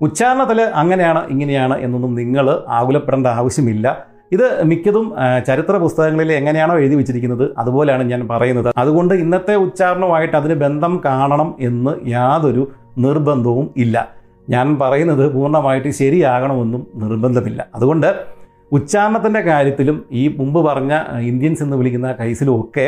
[0.00, 4.06] ഉച്ചാരണത്തിൽ അങ്ങനെയാണ് ഇങ്ങനെയാണ് എന്നൊന്നും നിങ്ങൾ ആകുലപ്പെടേണ്ട ആവശ്യമില്ല.
[4.34, 5.06] ഇത് മിക്കതും
[5.48, 8.68] ചരിത്ര പുസ്തകങ്ങളിൽ എങ്ങനെയാണോ എഴുതി വെച്ചിരിക്കുന്നത് അതുപോലെയാണ് ഞാൻ പറയുന്നത്.
[8.82, 12.64] അതുകൊണ്ട് ഇന്നത്തെ ഉച്ചാരണവുമായിട്ട് അതിന് ബന്ധം കാണണം എന്ന് യാതൊരു
[12.98, 13.96] നിർബന്ധവും ഇല്ല.
[14.50, 17.60] ഞാൻ പറയുന്നത് പൂർണമായിട്ട് ശരിയാകണമെന്നും നിർബന്ധമില്ല.
[17.74, 18.08] അതുകൊണ്ട്
[18.72, 20.92] ഉച്ചാരണത്തിന്റെ കാര്യത്തിലും ഈ മുമ്പ് പറഞ്ഞ
[21.30, 22.86] ഇന്ത്യൻസ് എന്ന് വിളിക്കുന്ന കൈസിലും ഒക്കെ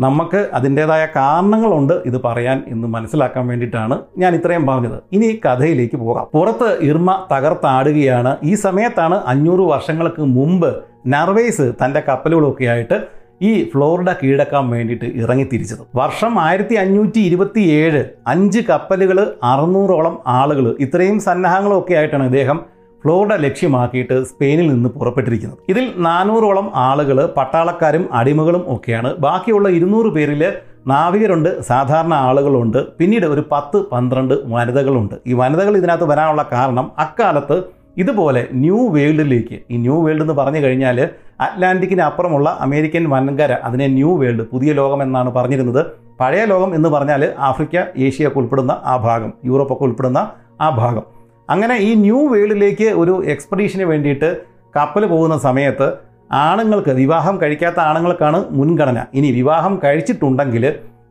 [0.00, 5.02] നമുക്ക് അതിന്റേതായ കാരണങ്ങളുണ്ട് ഇത് പറയാൻ എന്ന് മനസ്സിലാക്കാൻ വേണ്ടിയിട്ടാണ് ഞാൻ ഇത്രയും പറഞ്ഞത്.
[5.12, 6.26] ഇനി കഥയിലേക്ക് പോകാം.
[6.32, 8.36] പുറത്ത് ഇർമ തകർത്താടുകയാണ്.
[8.42, 15.80] ഈ സമയത്താണ് അഞ്ഞൂറ് വർഷങ്ങൾക്ക് മുമ്പ് നർവേസ് തന്റെ കപ്പലുകളൊക്കെ ആയിട്ട് ഈ ഫ്ലോറിഡ കീഴടക്കാൻ വേണ്ടിയിട്ട് ഇറങ്ങി തിരിച്ചത്
[15.94, 22.60] വർഷം ആയിരത്തി അഞ്ഞൂറ്റി ഇരുപത്തി ഏഴ് അഞ്ച് കപ്പലുകൾ അറുന്നൂറോളം ആളുകൾ ഇത്രയും സന്നാഹങ്ങളൊക്കെ ആയിട്ടാണ് ഇദ്ദേഹം
[23.02, 25.58] ഫ്ലോറിഡ ലക്ഷ്യമാക്കിയിട്ട് സ്പെയിനിൽ നിന്ന് പുറപ്പെട്ടിരിക്കുന്നത്.
[25.68, 29.14] ഇതിൽ നാനൂറോളം ആളുകൾ പട്ടാളക്കാരും അടിമകളും ഒക്കെയാണ്.
[29.18, 30.42] ബാക്കിയുള്ള ഇരുന്നൂറ് പേരിൽ
[30.86, 32.78] നാവികരുണ്ട് സാധാരണ ആളുകളുണ്ട്.
[32.98, 35.14] പിന്നീട് ഒരു പത്ത് പന്ത്രണ്ട് വനിതകളുണ്ട്.
[35.26, 37.56] ഈ വനിതകൾ ഇതിനകത്ത് വരാനുള്ള കാരണം അക്കാലത്ത്
[37.96, 40.98] ഇതുപോലെ ന്യൂ വേൾഡിലേക്ക് ഈ ന്യൂ വേൾഡ് എന്ന് പറഞ്ഞു കഴിഞ്ഞാൽ
[41.40, 45.82] അറ്റ്ലാന്റിക്കിന് അപ്പുറമുള്ള അമേരിക്കൻ വൻകര അതിനെ ന്യൂ വേൾഡ് പുതിയ ലോകം എന്നാണ് പറഞ്ഞിരുന്നത്.
[46.20, 51.21] പഴയ ലോകം എന്ന് പറഞ്ഞാൽ ആഫ്രിക്ക ഏഷ്യ ഒക്കെ ഉൾപ്പെടുന്ന ആ ഭാഗം യൂറോപ്പൊക്കെ ഉൾപ്പെടുന്ന ആ ഭാഗം.
[51.50, 54.28] അങ്ങനെ ഈ ന്യൂ വേൾഡിലേക്ക് ഒരു എക്സ്പെഡീഷന് വേണ്ടിയിട്ട്
[54.76, 55.88] കപ്പൽ പോകുന്ന സമയത്ത്
[56.30, 58.98] ആണുങ്ങൾക്ക് വിവാഹം കഴിക്കാത്ത ആണുങ്ങൾക്കാണ് മുൻഗണന.
[59.14, 60.64] ഇനി വിവാഹം കഴിച്ചിട്ടുണ്ടെങ്കിൽ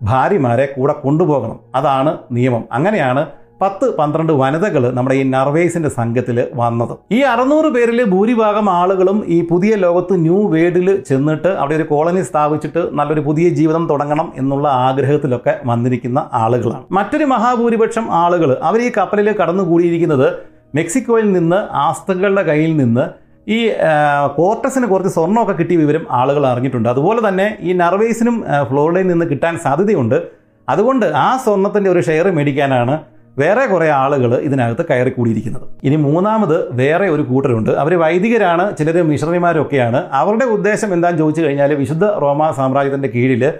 [0.04, 1.60] ഭാര്യമാരെ കൂടെ കൊണ്ടുപോകണം.
[1.76, 2.64] അതാണ് നിയമം.
[2.72, 3.22] അങ്ങനെയാണ്
[3.62, 6.94] പത്ത് പന്ത്രണ്ട് വനിതകൾ നമ്മുടെ ഈ നർവേസിന്റെ സംഘത്തിൽ വന്നത്.
[7.18, 12.84] ഈ അറുന്നൂറ് പേരിൽ ഭൂരിഭാഗം ആളുകളും ഈ പുതിയ ലോകത്ത് ന്യൂ വേൾഡിൽ ചെന്നിട്ട് അവിടെ ഒരു കോളനി സ്ഥാപിച്ചിട്ട്
[13.00, 16.84] നല്ലൊരു പുതിയ ജീവിതം തുടങ്ങണം എന്നുള്ള ആഗ്രഹത്തിലൊക്കെ വന്നിരിക്കുന്ന ആളുകളാണ്.
[17.00, 20.28] മറ്റൊരു മഹാഭൂരിപക്ഷം ആളുകൾ അവർ ഈ കപ്പലിൽ കടന്നുകൂടിയിരിക്കുന്നത്
[20.80, 23.06] മെക്സിക്കോയിൽ നിന്ന് ആസ്തകളുടെ കയ്യിൽ നിന്ന്
[23.56, 23.60] ഈ
[24.36, 26.90] കോർട്ടസിന് കുറച്ച് സ്വർണമൊക്കെ കിട്ടിയ വിവരം ആളുകൾ അറിഞ്ഞിട്ടുണ്ട്.
[26.90, 28.36] അതുപോലെ തന്നെ ഈ നർവേസിനും
[28.70, 30.18] ഫ്ലോറിഡയിൽ നിന്ന് കിട്ടാൻ സാധ്യതയുണ്ട്.
[30.70, 32.96] അതുകൊണ്ട് ആ സ്വർണത്തിന്റെ ഒരു ഷെയർ മേടിക്കാനാണ്
[33.38, 35.62] വേറെ കുറേ ആളുകൾ ഇതിനകത്ത് കയറി കൂടിയിരിക്കുന്നത്.
[35.84, 37.70] ഇനി മൂന്നാമത് വേറെ ഒരു കൂട്ടരുണ്ട്.
[37.70, 40.10] അവർ വൈദികരാണ് ചിലർ മിഷണറിമാരൊക്കെയാണ്.
[40.12, 43.54] അവരുടെ ഉദ്ദേശം എന്താണെന്ന് ചോദിച്ചു കഴിഞ്ഞാൽ വിശുദ്ധ റോമാ സാമ്രാജ്യത്തിന്റെ കീഴിൽ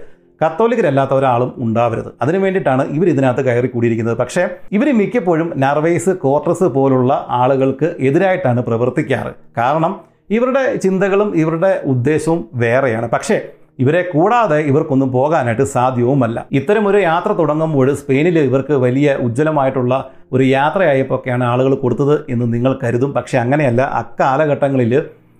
[0.46, 2.06] കത്തോലിക്കരല്ലാത്ത ഒരാളും ഉണ്ടാവരുത്.
[2.22, 4.18] അതിനു വേണ്ടിയിട്ടാണ് ഇവർ ഇതിനകത്ത് കയറി കൂടിയിരിക്കുന്നത്.
[4.18, 9.34] പക്ഷേ ഇവർ മിക്കപ്പോഴും നർവേസ് കോർട്ടസ് പോലുള്ള ആളുകൾക്ക് എതിരായിട്ടാണ് പ്രവർത്തിക്കാറ്.
[9.58, 13.10] കാരണം ഇവരുടെ ചിന്തകളും ഇവരുടെ ഉദ്ദേശവും വേറെയാണ്.
[13.10, 13.42] പക്ഷേ
[13.82, 16.38] ഇവരെ കൂടാതെ ഇവർക്കൊന്നും പോകാനായിട്ട് സാധ്യവുമല്ല.
[16.60, 19.94] ഇത്തരം ഒരു യാത്ര തുടങ്ങുമ്പോൾ സ്പെയിനിൽ ഇവർക്ക് വലിയ ഉജ്ജ്വലമായിട്ടുള്ള
[20.34, 23.12] ഒരു യാത്രയായപ്പോഴൊക്കെയാണ് ആളുകൾ കൊടുത്തത് എന്ന് നിങ്ങൾ കരുതും.
[23.18, 23.82] പക്ഷേ അങ്ങനെയല്ല.
[24.02, 24.94] അക്കാലഘട്ടങ്ങളിൽ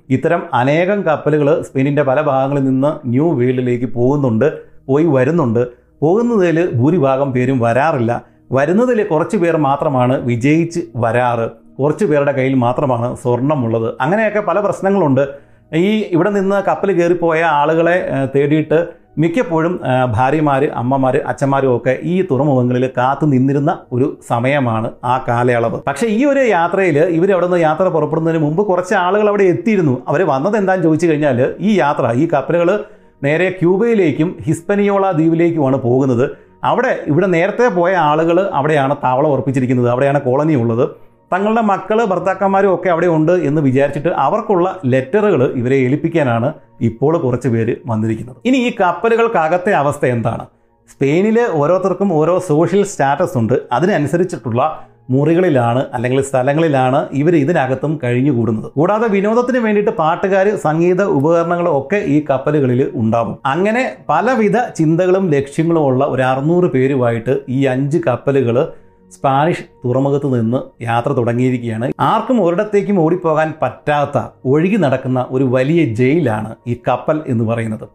[0.10, 4.48] ഇത്തരം അനേകം കപ്പലുകൾ സ്പെയിനിന്റെ പല ഭാഗങ്ങളിൽ നിന്ന് ന്യൂ വേൾഡിലേക്ക് പോകുന്നുണ്ട്
[4.88, 5.64] പോയി വരുന്നുണ്ട്.
[6.02, 8.12] പോകുന്നതിൽ ഭൂരിഭാഗം പേരും വരാറില്ല.
[8.52, 11.46] വരുന്നതിൽ കുറച്ച് പേർ മാത്രമാണ് വിജയിച്ച് വരാറ്.
[11.80, 15.24] കുറച്ച് പേരുടെ കയ്യിൽ മാത്രമാണ് സ്വർണമുള്ളത് അങ്ങനെയൊക്കെ പല പ്രശ്നങ്ങളുണ്ട്.
[15.80, 17.98] ഈ ഇവിടെ നിന്ന് കപ്പൽ കയറിപ്പോയ ആളുകളെ
[18.34, 18.80] തേടിയിട്ട്
[19.22, 19.74] മിക്കപ്പോഴും
[20.16, 25.78] ഭാര്യമാർ അമ്മമാർ അച്ഛന്മാരും ഒക്കെ ഈ തുറമുഖങ്ങളിൽ കാത്തു നിന്നിരുന്ന ഒരു സമയമാണ് ആ കാലയളവ്.
[25.88, 29.96] പക്ഷേ ഈ ഒരു യാത്രയിൽ ഇവർ അവിടെ നിന്ന് യാത്ര പുറപ്പെടുന്നതിന് മുമ്പ് കുറച്ച് ആളുകൾ അവിടെ എത്തിയിരുന്നു.
[30.12, 32.72] അവർ വന്നത് എന്താണെന്ന് ചോദിച്ചു കഴിഞ്ഞാൽ ഈ യാത്ര ഈ കപ്പലുകൾ
[33.28, 36.26] നേരെ ക്യൂബയിലേക്കും ഹിസ്പനിയോള ദ്വീപിലേക്കുമാണ് പോകുന്നത്.
[36.70, 39.90] അവിടെ ഇവിടെ നേരത്തെ പോയ ആളുകൾ അവിടെയാണ് താവളം ഉറപ്പിച്ചിരിക്കുന്നത്.
[39.94, 40.86] അവിടെയാണ് കോളനി ഉള്ളത്
[41.34, 46.50] തങ്ങളുടെ മക്കൾ ഭർത്താക്കന്മാരും ഒക്കെ അവിടെ ഉണ്ട് എന്ന് വിചാരിച്ചിട്ട് അവർക്കുള്ള ലെറ്ററുകൾ ഇവരെ ഏൽപ്പിക്കാനാണ്
[46.82, 48.38] ഇപ്പോൾ കുറച്ച് പേര് വന്നിരിക്കുന്നത്.
[48.46, 50.46] ഇനി ഈ കപ്പലുകൾക്കകത്തെ അവസ്ഥ എന്താണ്?
[50.94, 53.56] സ്പെയിനിൽ ഓരോരുത്തർക്കും ഓരോ സോഷ്യൽ സ്റ്റാറ്റസ് ഉണ്ട്.
[53.72, 54.62] അതിനനുസരിച്ചിട്ടുള്ള
[55.10, 58.68] മുറികളിലാണ് അല്ലെങ്കിൽ സ്ഥലങ്ങളിലാണ് ഇവർ ഇതിനകത്തും കഴിഞ്ഞുകൂടുന്നത്.
[58.76, 63.36] കൂടാതെ വിനോദത്തിന് വേണ്ടിയിട്ട് പാട്ടുകാർ സംഗീത ഉപകരണങ്ങളും ഒക്കെ ഈ കപ്പലുകളിൽ ഉണ്ടാവും.
[63.46, 68.58] അങ്ങനെ പലവിധ ചിന്തകളും ലക്ഷ്യങ്ങളും ഉള്ള ഒരു അറുന്നൂറ് പേരുമായിട്ട് ഈ അഞ്ച് കപ്പലുകൾ
[69.12, 71.92] സ്പാനിഷ് തുറമുഖത്ത് നിന്ന് യാത്ര തുടങ്ങിയിരിക്കുകയാണ്.
[72.00, 77.88] ആർക്കും ഒരിടത്തേക്കും ഓടിപ്പോകാൻ പറ്റാത്ത ഒഴുകി നടക്കുന്ന ഒരു വലിയ ജയിലാണ് ഈ കപ്പൽ എന്ന് പറയുന്നത്.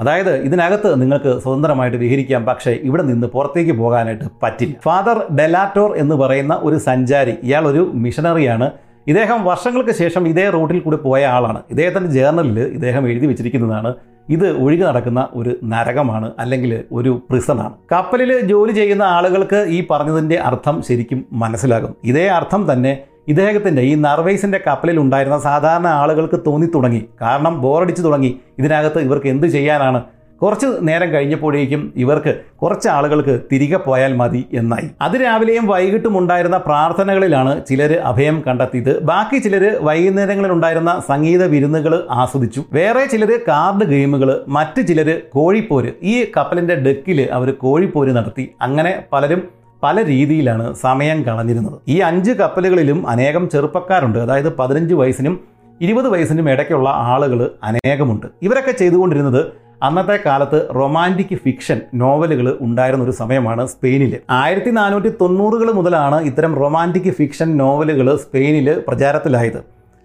[0.00, 4.74] അതായത് ഇതിനകത്ത് നിങ്ങൾക്ക് സ്വതന്ത്രമായിട്ട് വിഹരിക്കാം പക്ഷേ ഇവിടെ നിന്ന് പുറത്തേക്ക് പോകാനായിട്ട് പറ്റില്ല.
[4.84, 8.70] ഫാദർ ഡെലാറ്റോർ എന്ന് പറയുന്ന ഒരു സഞ്ചാരി ഇയാൾ ഒരു മിഷനറിയാണ്.
[9.06, 11.62] ഇദ്ദേഹം വർഷങ്ങൾക്ക് ശേഷം ഇതേ റൂട്ടിൽ കൂടി പോയ ആളാണ്.
[11.70, 13.94] ഇദ്ദേഹത്തിന്റെ ജേർണലിൽ ഇദ്ദേഹം എഴുതി വെച്ചിരിക്കുന്നതാണ്.
[14.28, 20.82] ഇത് ഒഴുകി നടക്കുന്ന ഒരു നരകമാണ് അല്ലെങ്കിൽ ഒരു പ്രിസണാണ് കപ്പലിൽ ജോലി ചെയ്യുന്ന ആളുകൾക്ക് ഈ പറഞ്ഞതിന്റെ അർത്ഥം
[20.82, 21.96] ശരിക്കും മനസ്സിലാകും.
[22.04, 27.08] ഇതേ അർത്ഥം തന്നെ ഇദ്ദേഹത്തിന്റെ ഈ നർവേസിന്റെ കപ്പലിൽ ഉണ്ടായിരുന്ന സാധാരണ ആളുകൾക്ക് തോന്നി തുടങ്ങി.
[27.22, 28.40] കാരണം ബോറടിച്ചു തുടങ്ങി.
[28.58, 30.02] ഇതിനകത്ത് ഇവർക്ക് എന്ത് ചെയ്യാനാണ്
[30.42, 34.88] കുറച്ച് നേരം കഴിഞ്ഞപ്പോഴേക്കും ഇവർക്ക് കുറച്ച് ആളുകൾക്ക് തിരികെ പോയാൽ മതി എന്നായി.
[35.00, 39.02] അതിരാവിലെയും വൈകിട്ടും ഉണ്ടായിരുന്ന പ്രാർത്ഥനകളിലാണ് ചിലർ അഭയം കണ്ടെത്തിയത്.
[39.02, 42.64] ബാക്കി ചിലർ വൈകുന്നേരങ്ങളിൽ ഉണ്ടായിരുന്ന സംഗീത വിരുന്നുകൾ ആസ്വദിച്ചു.
[42.72, 48.50] വേറെ ചിലർ കാർഡ് ഗെയിമുകൾ മറ്റ് ചിലർ കോഴിപ്പോര് ഈ കപ്പലിന്റെ ഡെക്കിൽ അവർ കോഴിപ്പോര് നടത്തി.
[48.62, 49.42] അങ്ങനെ പലരും
[49.82, 51.78] പല രീതിയിലാണ് സമയം കളഞ്ഞിരുന്നത്.
[51.88, 54.18] ഈ അഞ്ച് കപ്പലുകളിലും അനേകം ചെറുപ്പക്കാരുണ്ട്.
[54.18, 55.40] അതായത് പതിനഞ്ച് വയസ്സിനും
[55.80, 58.26] ഇരുപത് വയസ്സിനും ഇടയ്ക്കുള്ള ആളുകൾ അനേകമുണ്ട്.
[58.42, 66.22] ഇവരൊക്കെ ചെയ്തുകൊണ്ടിരുന്നത് അന്നത്തെ കാലത്ത് റൊമാന്റിക് ഫിക്ഷൻ നോവലുകൾ ഉണ്ടായിരുന്ന ഒരു സമയമാണ് സ്പെയിനിൽ ആയിരത്തി നാനൂറ്റി തൊണ്ണൂറുകൾ മുതലാണ്
[66.22, 69.60] ഇത്തരം റൊമാന്റിക് ഫിക്ഷൻ നോവലുകൾ സ്പെയിനിൽ പ്രചാരത്തിലായത്.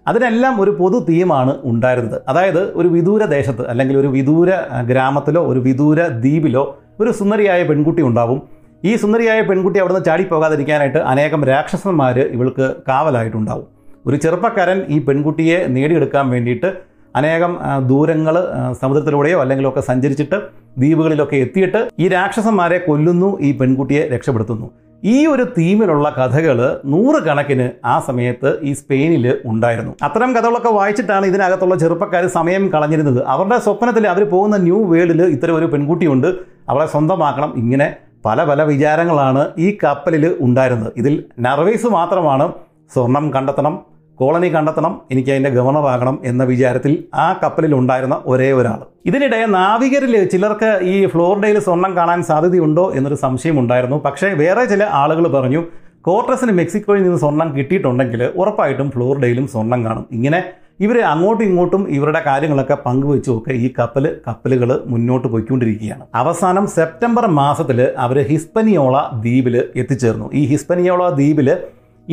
[0.08, 2.22] അതിനെല്ലാം ഒരു പൊതു തീമാണ് ഉണ്ടായിരുന്നത്.
[2.28, 4.50] അതായത് ഒരു വിദൂര ദേശത്ത് അല്ലെങ്കിൽ ഒരു വിദൂര
[4.90, 8.42] ഗ്രാമത്തിലോ ഒരു വിദൂര ദ്വീപിലോ ഒരു സുന്ദരിയായ പെൺകുട്ടി ഉണ്ടാവും.
[8.84, 13.66] ഈ സുന്ദരിയായ പെൺകുട്ടി അവിടുന്ന് ചാടിപ്പോകാതിരിക്കാനായിട്ട് അനേകം രാക്ഷസന്മാർ ഇവൾക്ക് കാവലായിട്ടുണ്ടാവും.
[14.06, 17.52] ഒരു ചെറുപ്പക്കാരൻ ഈ പെൺകുട്ടിയെ നേടിയെടുക്കാൻ വേണ്ടിയിട്ട് അനേകം
[17.86, 18.34] ദൂരങ്ങൾ
[18.80, 20.36] സമുദ്രത്തിലൂടെയോ അല്ലെങ്കിലോ ഒക്കെ സഞ്ചരിച്ചിട്ട്
[20.78, 24.70] ദ്വീപുകളിലൊക്കെ എത്തിയിട്ട് ഈ രാക്ഷസന്മാരെ കൊല്ലുന്നു ഈ പെൺകുട്ടിയെ രക്ഷപ്പെടുത്തുന്നു.
[25.04, 29.92] ഈ ഒരു തീമിലുള്ള കഥകൾ നൂറുകണക്കിന് ആ സമയത്ത് ഈ സ്പെയിനിൽ ഉണ്ടായിരുന്നു.
[30.02, 33.24] അത്തരം കഥകളൊക്കെ വായിച്ചിട്ടാണ് ഇതിനകത്തുള്ള ചെറുപ്പക്കാർ സമയം കളഞ്ഞിരുന്നത്.
[33.24, 36.26] അവരുടെ സ്വപ്നത്തിൽ അവർ പോകുന്ന ന്യൂ വേൾഡിൽ ഇത്തരം ഒരു പെൺകുട്ടിയുണ്ട്.
[36.68, 37.52] അവളെ സ്വന്തമാക്കണം.
[37.56, 40.92] ഇങ്ങനെ പല പല വിചാരങ്ങളാണ് ഈ കപ്പലിൽ ഉണ്ടായിരുന്നത്.
[40.96, 42.52] ഇതിൽ നർവേസ് മാത്രമാണ്
[42.94, 43.74] സ്വർണം കണ്ടെത്തണം
[44.20, 50.70] കോളനി കണ്ടെത്തണം എനിക്ക് അതിന്റെ ഗവർണറാകണം എന്ന വിചാരത്തിൽ ആ കപ്പലിൽ ഉണ്ടായിരുന്ന ഒരേ ഒരാൾ ഇതിനിടെ നാവികരിൽ ചിലർക്ക്
[50.82, 53.96] ഈ ഫ്ലോറിഡയിൽ സ്വർണം കാണാൻ സാധ്യതയുണ്ടോ എന്നൊരു സംശയം ഉണ്ടായിരുന്നു.
[53.96, 55.62] പക്ഷേ വേറെ ചില ആളുകൾ പറഞ്ഞു
[56.00, 60.06] കോർട്ടസിന് മെക്സിക്കോയിൽ നിന്ന് സ്വർണം കിട്ടിയിട്ടുണ്ടെങ്കിൽ ഉറപ്പായിട്ടും ഫ്ലോറിഡയിലും സ്വർണം കാണും.
[60.12, 60.40] ഇങ്ങനെ
[60.80, 66.04] ഇവർ അങ്ങോട്ടും ഇങ്ങോട്ടും ഇവരുടെ കാര്യങ്ങളൊക്കെ പങ്കുവെച്ചുമൊക്കെ ഈ കപ്പൽ കപ്പലുകൾ മുന്നോട്ട് പോയിക്കൊണ്ടിരിക്കുകയാണ്.
[66.14, 70.30] അവസാനം സെപ്റ്റംബർ മാസത്തിൽ അവർ ഹിസ്പനിയോള ദ്വീപിൽ എത്തിച്ചേർന്നു.
[70.34, 71.50] ഈ ഹിസ്പനിയോള ദ്വീപിൽ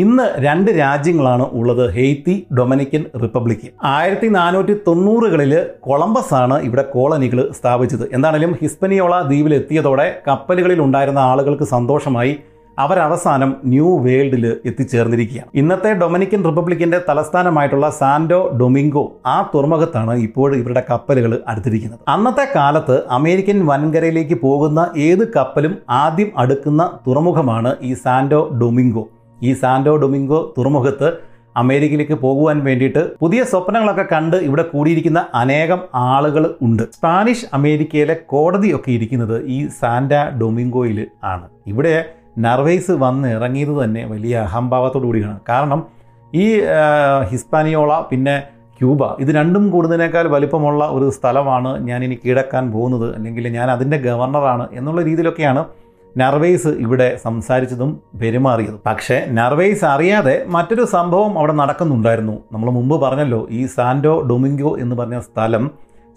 [0.02, 1.84] ഇന്ന് രണ്ട് രാജ്യങ്ങളാണ് ഉള്ളത്.
[1.96, 3.68] Haiti Dominican Republic.
[3.94, 5.54] ആയിരത്തി നാനൂറ്റി തൊണ്ണൂറുകളിൽ
[5.88, 8.06] കൊളംബസ് ആണ് ഇവിടെ കോളനികൾ സ്ഥാപിച്ചത്.
[8.18, 12.36] എന്താണെങ്കിലും ഹിസ്പനിയോള ദ്വീപിലെത്തിയതോടെ കപ്പലുകളിൽ ഉണ്ടായിരുന്ന ആളുകൾക്ക് സന്തോഷമായി
[12.78, 15.50] അവരവസാനം ന്യൂ വേൾഡിൽ എത്തിച്ചേർന്നിരിക്കുകയാണ്.
[15.62, 22.00] ഇന്നത്തെ ഡൊമിനിക്കൻ റിപ്പബ്ലിക്കിന്റെ തലസ്ഥാനമായിട്ടുള്ള സാൻഡോ ഡൊമിംഗോ ആ തുറമുഖത്താണ് ഇപ്പോൾ ഇവരുടെ കപ്പലുകൾ അടുത്തിരിക്കുന്നത്.
[22.16, 29.06] അന്നത്തെ കാലത്ത് അമേരിക്കൻ വൻകരയിലേക്ക് പോകുന്ന ഏത് കപ്പലും ആദ്യം അടുക്കുന്ന തുറമുഖമാണ് ഈ സാൻഡോ ഡൊമിംഗോ.
[29.42, 31.10] ഈ സാന്റോ ഡൊമിംഗോ തുറമുഖത്ത്
[31.62, 36.84] അമേരിക്കയിലേക്ക് പോകുവാൻ വേണ്ടിയിട്ട് പുതിയ സ്വപ്നങ്ങളൊക്കെ കണ്ട് ഇവിടെ കൂടിയിരിക്കുന്ന അനേകം ആളുകൾ ഉണ്ട്.
[36.96, 41.48] സ്പാനിഷ് അമേരിക്കയിലെ കോടതിയൊക്കെ ഇരിക്കുന്നത് ഈ സാന്റ ഡൊമിംഗോയിൽ ആണ്.
[41.68, 42.06] ഇവിടെ
[42.38, 45.40] നർവേസ് വന്ന് ഇറങ്ങിയത് തന്നെ വലിയ അഹംഭാവത്തോടു കൂടിയാണ്.
[45.50, 45.82] കാരണം
[46.34, 46.46] ഈ
[47.32, 48.36] ഹിസ്പാനിയോള പിന്നെ
[48.80, 54.68] ക്യൂബ ഇത് രണ്ടും കൂടുന്നതിനേക്കാൾ വലിപ്പമുള്ള ഒരു സ്ഥലമാണ് ഞാൻ ഇനി കീഴടക്കാൻ പോകുന്നത് അല്ലെങ്കിൽ ഞാൻ അതിന്റെ ഗവർണറാണ്
[54.74, 55.66] എന്നുള്ള രീതിയിലൊക്കെയാണ്
[56.18, 58.80] നർവേസ് ഇവിടെ സംസാരിച്ചതും പെരുമാറിയതും.
[58.86, 62.36] പക്ഷേ നർവേസ് അറിയാതെ മറ്റൊരു സംഭവം അവിടെ നടക്കുന്നുണ്ടായിരുന്നു.
[62.52, 65.72] നമ്മൾ മുമ്പ് പറഞ്ഞല്ലോ ഈ സാൻഡോ ഡൊമിംഗോ എന്ന് പറഞ്ഞ സ്ഥലം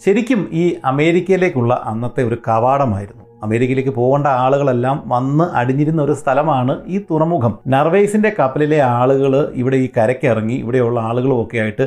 [0.05, 3.24] ശരിക്കും ഈ അമേരിക്കയിലേക്കുള്ള അന്നത്തെ ഒരു കവാടമായിരുന്നു.
[3.42, 7.59] അമേരിക്കയിലേക്ക് പോകേണ്ട ആളുകളെല്ലാം വന്ന് അടിഞ്ഞിരുന്ന ഒരു സ്ഥലമാണ് ഈ തുറമുഖം.
[7.66, 11.87] നർവേസിന്റെ കപ്പലിലെ ആളുകൾ ഇവിടെ ഈ കരയ്ക്ക് ഇറങ്ങി ഇവിടെയുള്ള ആളുകളുമൊക്കെ ആയിട്ട്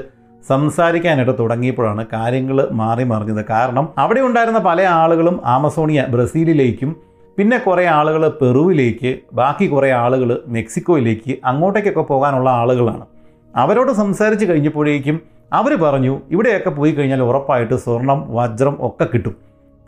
[0.50, 3.46] സംസാരിക്കാനായിട്ട് തുടങ്ങിയപ്പോഴാണ് കാര്യങ്ങൾ മാറി മറിഞ്ഞത്.
[3.50, 11.38] കാരണം അവിടെ ഉണ്ടായിരുന്ന പല ആളുകളും ആമസോണിയ ബ്രസീലിലേക്കും പിന്നെ കുറേ ആളുകൾ പെറുവിലേക്ക് ബാക്കി കുറേ ആളുകൾ മെക്സിക്കോയിലേക്ക്
[11.46, 13.06] അങ്ങോട്ടേക്കൊക്കെ പോകാനുള്ള ആളുകളാണ്.
[13.56, 15.22] അവരോട് സംസാരിച്ച് കഴിഞ്ഞപ്പോഴേക്കും
[15.54, 19.36] അവർ പറഞ്ഞു ഇവിടെയൊക്കെ പോയി കഴിഞ്ഞാൽ ഉറപ്പായിട്ട് സ്വർണം വജ്രം ഒക്കെ കിട്ടും.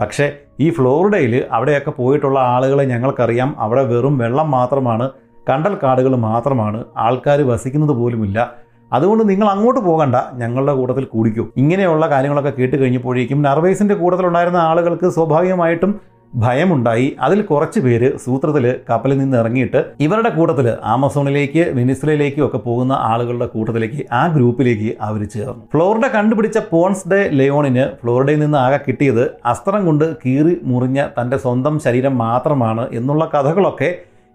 [0.01, 3.55] പക്ഷേ ഈ ഫ്ലോറിഡയിൽ അവിടെയൊക്കെ പോയിട്ടുള്ള ആളുകളെ ഞങ്ങൾക്കറിയാം.
[3.59, 5.11] അവിടെ വെറും വെള്ളം മാത്രമാണ്
[5.49, 8.53] കണ്ടൽ കാടുകൾ മാത്രമാണ് ആൾക്കാർ വസിക്കുന്നത് പോലുമില്ല.
[8.93, 11.53] അതുകൊണ്ട് നിങ്ങൾ അങ്ങോട്ട് പോകണ്ട ഞങ്ങളുടെ കൂട്ടത്തിൽ കൂടിക്കും.
[11.57, 17.07] ഇങ്ങനെയുള്ള കാര്യങ്ങളൊക്കെ കേട്ട് കഴിഞ്ഞപ്പോഴേക്കും നർവേസിന്റെ കൂട്ടത്തിലുണ്ടായിരുന്ന ആളുകൾക്ക് സ്വാഭാവികമായിട്ടും ഭയമുണ്ടായി.
[17.25, 24.01] അതിൽ കുറച്ച് പേര് സൂത്രത്തിൽ കപ്പലിൽ നിന്ന് ഇറങ്ങിയിട്ട് ഇവരുടെ കൂട്ടത്തിൽ ആമസോണിലേക്ക് വെനിസ്വലയിലേക്കും ഒക്കെ പോകുന്ന ആളുകളുടെ കൂട്ടത്തിലേക്ക്
[24.11, 25.63] ആ ഗ്രൂപ്പിലേക്ക് അവർ ചേർന്നു.
[25.73, 31.77] ഫ്ലോറിഡ കണ്ടുപിടിച്ച പോൺസ് ഡെ ലെയോണിന് ഫ്ലോറിഡയിൽ നിന്ന് ആകെ കിട്ടിയത് അസ്ത്രം കൊണ്ട് കീറി മുറിഞ്ഞ തന്റെ സ്വന്തം
[31.85, 33.89] ശരീരം മാത്രമാണ് എന്നുള്ള കഥകളൊക്കെ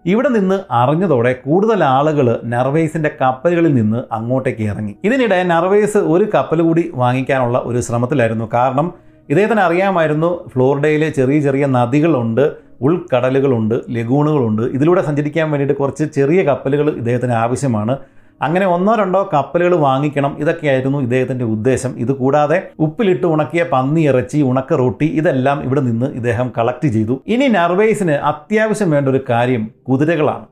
[0.05, 4.93] ഇവിടെ നിന്ന് അറിഞ്ഞതോടെ കൂടുതൽ ആളുകൾ നർവേസിന്റെ കപ്പലുകളിൽ നിന്ന് അങ്ങോട്ടേക്ക് ഇറങ്ങി.
[5.03, 8.49] ഇതിനിടെ നർവേസ് ഒരു കപ്പൽ കൂടി വാങ്ങിക്കാനുള്ള ഒരു ശ്രമത്തിലായിരുന്നു.
[8.53, 8.87] കാരണം
[9.31, 12.45] ഇദ്ദേഹത്തിന് അറിയാമായിരുന്നു ഫ്ലോറിഡയിലെ ചെറിയ ചെറിയ നദികളുണ്ട്
[12.87, 14.63] ഉൾക്കടലുകളുണ്ട് ലഗൂണുകളുണ്ട്.
[14.77, 17.93] ഇതിലൂടെ സഞ്ചരിക്കാൻ വേണ്ടിയിട്ട് കുറച്ച് ചെറിയ കപ്പലുകൾ ഇദ്ദേഹത്തിന് ആവശ്യമാണ്.
[18.41, 21.91] അങ്ങനെ ഒന്നോ രണ്ടോ കപ്പലുകൾ വാങ്ങിക്കണം ഇതൊക്കെയായിരുന്നു ഇദ്ദേഹത്തിന്റെ ഉദ്ദേശം.
[22.03, 27.17] ഇത് കൂടാതെ ഉപ്പിലിട്ട് ഉണക്കിയ പന്നി ഇറച്ചി ഉണക്ക റൊട്ടി ഇതെല്ലാം ഇവിടെ നിന്ന് ഇദ്ദേഹം കളക്ട് ചെയ്തു.
[27.27, 30.45] ഇനി നർവേസിന് അത്യാവശ്യം വേണ്ട ഒരു കാര്യം കുതിരകളാണ്.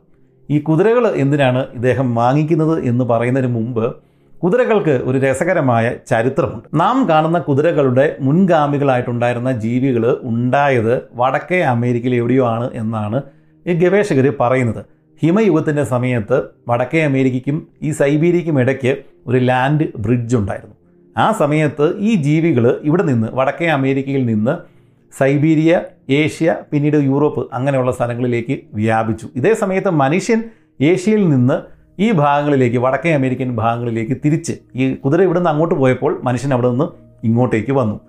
[0.49, 3.85] ഈ കുതിരകൾ എന്തിനാണ് ഇദ്ദേഹം വാങ്ങിക്കുന്നത് എന്ന് പറയുന്നതിന് മുമ്പ്
[4.43, 6.67] കുതിരകൾക്ക് ഒരു രസകരമായ ചരിത്രമുണ്ട്.
[6.73, 13.21] നാം കാണുന്ന കുതിരകളുടെ മുൻഗാമികളായിട്ടുണ്ടായിരുന്ന ജീവികൾ ഉണ്ടായത് വടക്കേ അമേരിക്കയിൽ എവിടെയോ ആണ് എന്നാണ്
[13.67, 14.85] ഈ ഗവേഷകർ പറയുന്നത്.
[15.21, 18.97] ഹിമയുഗത്തിന്റെ സമയത്ത് വടക്കേ അമേരിക്കയ്ക്കും ഈ സൈബീരിയയ്ക്കും ഇടയ്ക്ക്
[19.27, 20.75] ഒരു ലാൻഡ് ബ്രിഡ്ജ് ഉണ്ടായിരുന്നു.
[21.17, 24.53] ആ സമയത്ത് ഈ ജീവികൾ ഇവിടെ നിന്ന് വടക്കേ അമേരിക്കയിൽ നിന്ന്
[25.17, 29.27] സൈബീരിയ ഏഷ്യ പിന്നീട് യൂറോപ്പ് അങ്ങനെയുള്ള സ്ഥലങ്ങളിലേക്ക് വ്യാപിച്ചു.
[29.35, 30.43] ഇതേ സമയത്ത് മനുഷ്യൻ
[30.81, 36.69] ഏഷ്യയിൽ നിന്ന് ഈ ഭാഗങ്ങളിലേക്ക് വടക്കേ അമേരിക്കൻ ഭാഗങ്ങളിലേക്ക് തിരിച്ച് ഈ കുതിര ഇവിടുന്ന് അങ്ങോട്ട് പോയപ്പോൾ മനുഷ്യൻ അവിടെ
[36.69, 36.85] നിന്ന്
[37.23, 37.99] ഇങ്ങോട്ടേക്ക് വന്നു.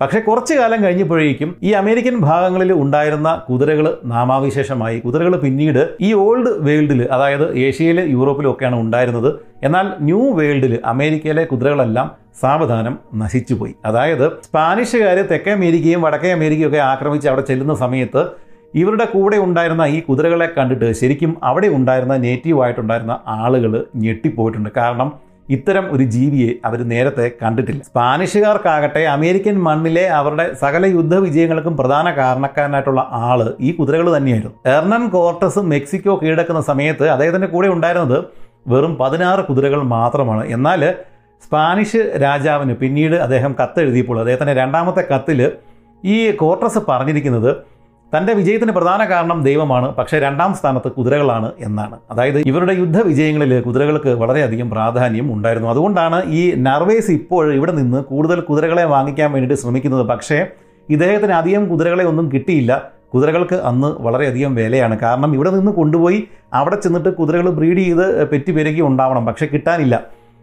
[0.00, 4.98] പക്ഷേ കുറച്ചു കാലം കഴിഞ്ഞപ്പോഴേക്കും ഈ അമേരിക്കൻ ഭാഗങ്ങളിൽ ഉണ്ടായിരുന്ന കുതിരകൾ നാമാവിശേഷമായി.
[4.98, 9.34] കുതിരകൾ പിന്നീട് ഈ ഓൾഡ് വേൾഡിൽ അതായത് ഏഷ്യയിൽ യൂറോപ്പിലും ഒക്കെയാണ് ഉണ്ടായിരുന്നത്.
[9.62, 12.10] എന്നാൽ ന്യൂ വേൾഡിൽ അമേരിക്കയിലെ കുതിരകളെല്ലാം
[12.40, 13.74] സാവധാനം നശിച്ചുപോയി.
[13.84, 20.00] അതായത് സ്പാനിഷുകാർ തെക്കേ അമേരിക്കയും വടക്കേ അമേരിക്കയും ഒക്കെ ആക്രമിച്ച് അവിടെ ചെല്ലുന്ന സമയത്ത് ഇവരുടെ കൂടെ ഉണ്ടായിരുന്ന ഈ
[20.00, 23.72] കുതിരകളെ കണ്ടിട്ട് ശരിക്കും അവിടെ ഉണ്ടായിരുന്ന നേറ്റീവായിട്ടുണ്ടായിരുന്ന ആളുകൾ
[24.04, 24.70] ഞെട്ടിപ്പോയിട്ടുണ്ട്.
[24.78, 25.10] കാരണം
[25.54, 27.80] ഇത്തരം ഒരു ജീവിയെ അവർ നേരത്തെ കണ്ടിട്ടില്ല.
[27.88, 34.56] സ്പാനിഷുകാർക്കാകട്ടെ അമേരിക്കൻ മണ്ണിലെ അവരുടെ സകല യുദ്ധ വിജയങ്ങൾക്കും പ്രധാന കാരണക്കാരനായിട്ടുള്ള ആൾ ഈ കുതിരകൾ തന്നെയായിരുന്നു.
[34.74, 38.18] എർണൻ കോർട്ടസ് മെക്സിക്കോ കീഴടക്കുന്ന സമയത്ത് അദ്ദേഹത്തിന്റെ കൂടെ ഉണ്ടായിരുന്നത്
[38.72, 40.44] വെറും പതിനാറ് കുതിരകൾ മാത്രമാണ്.
[40.56, 40.82] എന്നാൽ
[41.44, 45.38] സ്പാനിഷ് രാജാവിന് പിന്നീട് അദ്ദേഹം കത്തെഴുതിയപ്പോൾ അദ്ദേഹത്തിന്റെ രണ്ടാമത്തെ കത്തിൽ
[46.04, 47.50] ഈ കോർട്ടസ് പറഞ്ഞിരിക്കുന്നത്
[48.14, 51.96] തന്റെ വിജയത്തിന് പ്രധാന കാരണം ദൈവമാണ് പക്ഷേ രണ്ടാം സ്ഥാനത്ത് കുതിരകളാണ് എന്നാണ്.
[52.12, 55.68] അതായത് ഇവരുടെ യുദ്ധ വിജയങ്ങളിൽ കുതിരകൾക്ക് വളരെയധികം പ്രാധാന്യം ഉണ്ടായിരുന്നു.
[55.68, 60.04] അതുകൊണ്ടാണ് ഈ നർവേസ് ഇപ്പോൾ ഇവിടെ നിന്ന് കൂടുതൽ കുതിരകളെ വാങ്ങിക്കാൻ വേണ്ടിയിട്ട് ശ്രമിക്കുന്നത്.
[60.12, 60.38] പക്ഷേ
[60.88, 62.72] ഇദ്ദേഹത്തിന് അധികം കുതിരകളെ ഒന്നും കിട്ടിയില്ല.
[63.14, 64.98] കുതിരകൾക്ക് അന്ന് വളരെയധികം വിലയാണ്.
[64.98, 66.18] കാരണം ഇവിടെ നിന്ന് കൊണ്ടുപോയി
[66.54, 69.24] അവിടെ ചെന്നിട്ട് കുതിരകൾ ബ്രീഡ് ചെയ്ത് പെറ്റി പെരുകി ഉണ്ടാവണം.
[69.26, 69.96] പക്ഷേ കിട്ടാനില്ല.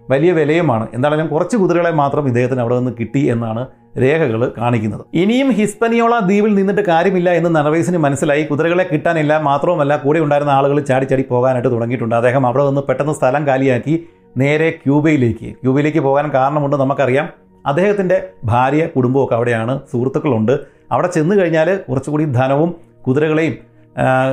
[0.09, 0.88] വലിയ വിലയുമാണ്.
[0.93, 3.63] എന്തായാലും കുറച്ച് കുതിരകളെ മാത്രം ഇദ്ദേഹത്തിന് അവിടെ നിന്ന് കിട്ടി എന്നാണ്
[4.03, 5.03] രേഖകൾ കാണിക്കുന്നത്.
[5.13, 8.43] ഇനിയും ഹിസ്പനിയോള ദ്വീപിൽ നിന്നിട്ട് കാര്യമില്ല എന്ന് നർവേസിന് മനസ്സിലായി.
[8.43, 9.37] കുതിരകളെ കിട്ടാനില്ല.
[9.39, 12.15] മാത്രവുമല്ല കൂടെ ഉണ്ടായിരുന്ന ആളുകൾ ചാടി ചാടി പോകാനായിട്ട് തുടങ്ങിയിട്ടുണ്ട്.
[12.15, 13.95] അദ്ദേഹം അവിടെ നിന്ന് പെട്ടെന്ന് സ്ഥലം കാലിയാക്കി
[14.37, 15.49] നേരെ ക്യൂബയിലേക്ക്.
[15.61, 17.27] ക്യൂബയിലേക്ക് പോകാൻ കാരണമുണ്ട് നമുക്കറിയാം.
[17.65, 19.79] അദ്ദേഹത്തിന്റെ ഭാര്യ കുടുംബമൊക്കെ അവിടെയാണ്.
[19.91, 20.59] സുഹൃത്തുക്കളുണ്ട്.
[20.91, 22.75] അവിടെ ചെന്ന് കഴിഞ്ഞാൽ കുറച്ചുകൂടി ധനവും
[23.07, 23.55] കുതിരകളെയും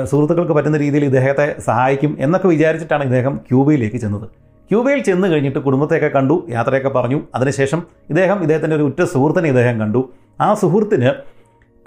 [0.04, 4.43] സുഹൃത്തുക്കൾക്ക് പറ്റുന്ന രീതിയിൽ ഇദ്ദേഹത്തെ സഹായിക്കും എന്നൊക്കെ വിചാരിച്ചിട്ടാണ് ഇദ്ദേഹം ക്യൂബയിലേക്ക് ചെന്നത്.
[4.74, 7.20] ക്യൂബയിൽ ചെന്ന് കഴിഞ്ഞിട്ട് കുടുംബത്തെയൊക്കെ കണ്ടു യാത്രയൊക്കെ പറഞ്ഞു.
[7.34, 10.10] അതിനുശേഷം ഇദ്ദേഹം ഇദ്ദേഹത്തിന്റെ ഒരു ഉറ്റ സുഹൃത്തിനെ ഇദ്ദേഹം കണ്ടു.
[10.40, 11.10] ആ സുഹൃത്തിന്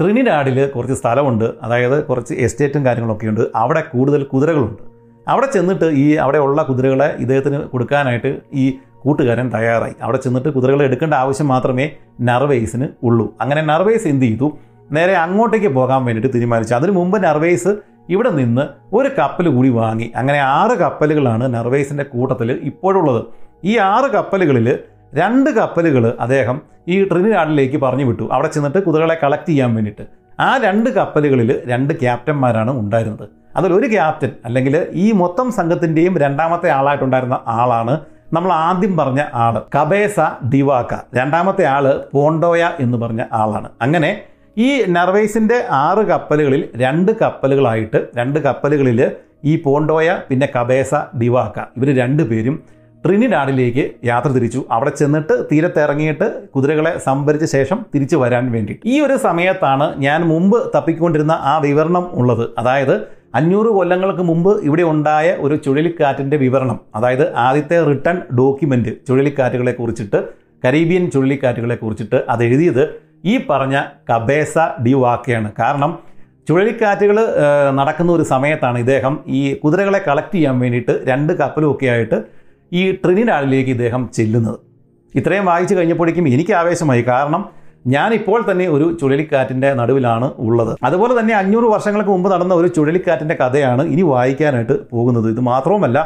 [0.01, 1.51] ട്രിനിഡാഡിൽ കുറച്ച് സ്ഥലമുണ്ട്.
[1.63, 3.41] അതായത് കുറച്ച് എസ്റ്റേറ്റും കാര്യങ്ങളൊക്കെ ഉണ്ട്.
[3.55, 4.83] അവിടെ കൂടുതൽ കുതിരകളുണ്ട്.
[5.27, 9.93] അവിടെ ചെന്നിട്ട് ഈ അവിടെ ഉള്ള കുതിരകളെ ഇദ്ദേഹത്തിന് കൊടുക്കാനായിട്ട് ഈ കൂട്ടുകാരൻ തയ്യാറായി.
[10.01, 13.33] അവിടെ ചെന്നിട്ട് കുതിരകളെ എടുക്കേണ്ട ആവശ്യം മാത്രമേ നർവേസിന് ഉള്ളൂ.
[13.41, 14.57] അങ്ങനെ നർവേസ് എന്ത് ചെയ്തു?
[14.91, 16.75] നേരെ അങ്ങോട്ടേക്ക് പോകാൻ വേണ്ടിയിട്ട് തീരുമാനിച്ചു.
[16.75, 17.75] അതിനു മുമ്പ് നർവേസ്
[18.10, 18.62] ഇവിടെ നിന്ന്
[18.95, 20.12] ഒരു കപ്പൽ കൂടി വാങ്ങി.
[20.16, 23.22] അങ്ങനെ ആറ് കപ്പലുകളാണ് നർവേസിന്റെ കൂട്ടത്തിൽ ഇപ്പോഴുള്ളത്.
[23.64, 24.80] ഈ ആറ് കപ്പലുകളിൽ
[25.14, 28.30] രണ്ട് കപ്പലുകൾ അദ്ദേഹം ഈ ട്രിനിഡാഡിലേക്ക് പറഞ്ഞു വിട്ടു.
[28.32, 30.05] അവിടെ ചെന്നിട്ട് കുതിരകളെ കളക്ട് ചെയ്യാൻ വേണ്ടിയിട്ട്.
[30.39, 33.30] ആ രണ്ട് കപ്പലുകളിൽ രണ്ട് ക്യാപ്റ്റന്മാരാണ് ഉണ്ടായിരുന്നത്.
[33.55, 37.99] അതിലൊരു ക്യാപ്റ്റൻ അല്ലെങ്കിൽ ഈ മൊത്തം സംഘത്തിന്റെയും രണ്ടാമത്തെ ആളായിട്ടുണ്ടായിരുന്ന ആളാണ്
[38.34, 40.20] നമ്മൾ ആദ്യം പറഞ്ഞ ആൾ കബേസ
[40.53, 40.93] ഡിവാക്ക.
[41.16, 43.70] രണ്ടാമത്തെ ആൾ പോണ്ടോയ എന്ന് പറഞ്ഞ ആളാണ്.
[43.82, 44.22] അങ്ങനെ
[44.58, 48.99] ഈ നർവേസിന്റെ ആറ് കപ്പലുകളിൽ രണ്ട് കപ്പലുകളായിട്ട് രണ്ട് കപ്പലുകളിൽ
[49.51, 50.91] ഈ പോണ്ടോയ പിന്നെ കബേസ
[51.22, 52.55] ഡിവാക്ക ഇവർ രണ്ടുപേരും
[53.03, 54.62] ട്രിനിഡാഡിലേക്ക് യാത്ര തിരിച്ചു.
[54.72, 61.36] അവിടെ ചെന്നിട്ട് തീരത്തിറങ്ങിയിട്ട് കുതിരകളെ സംഭരിച്ച ശേഷം തിരിച്ചു വരാൻ വേണ്ടി ഈ ഒരു സമയത്താണ് ഞാൻ മുമ്പ് തപ്പിക്കൊണ്ടിരുന്ന
[61.51, 62.45] ആ വിവരണം ഉള്ളത്.
[62.58, 62.95] അതായത്
[63.36, 66.80] അഞ്ഞൂറ് കൊല്ലങ്ങൾക്ക് മുമ്പ് ഇവിടെ ഉണ്ടായ ഒരു ചുഴലിക്കാറ്റിന്റെ വിവരണം.
[66.95, 70.22] അതായത് ആദ്യത്തെ റിട്ടേൺ ഡോക്യുമെന്റ് ചുഴലിക്കാറ്റുകളെ കുറിച്ചിട്ട്
[70.64, 72.84] കരീബിയൻ ചുഴലിക്കാറ്റുകളെ കുറിച്ചിട്ട് അത് എഴുതിയത്
[73.26, 73.76] ഈ പറഞ്ഞ
[74.09, 75.49] കബേസ ഡി വാക്കയാണ്.
[75.59, 75.91] കാരണം
[76.47, 77.18] ചുഴലിക്കാറ്റുകൾ
[77.80, 82.18] നടക്കുന്ന ഒരു സമയത്താണ് ഇദ്ദേഹം ഈ കുതിരകളെ കളക്ട് ചെയ്യാൻ വേണ്ടിയിട്ട് രണ്ട് കപ്പലുമൊക്കെ ആയിട്ട്
[82.80, 84.59] ഈ ട്രിനിഡാഡിലേക്ക് ഇദ്ദേഹം ചെല്ലുന്നത്.
[85.15, 87.03] ഇത്രയും വായിച്ചു കഴിഞ്ഞപ്പോഴേക്കും എനിക്ക് ആവേശമായി.
[87.11, 87.43] കാരണം
[87.95, 90.72] ഞാനിപ്പോൾ തന്നെ ഒരു ചുഴലിക്കാറ്റിന്റെ നടുവിലാണ് ഉള്ളത്.
[90.88, 95.28] അതുപോലെ തന്നെ അഞ്ഞൂറ് വർഷങ്ങൾക്ക് മുമ്പ് നടന്ന ഒരു ചുഴലിക്കാറ്റിന്റെ കഥയാണ് ഇനി വായിക്കാനായിട്ട് പോകുന്നത്.
[95.34, 95.97] ഇത് മാത്രവുമല്ല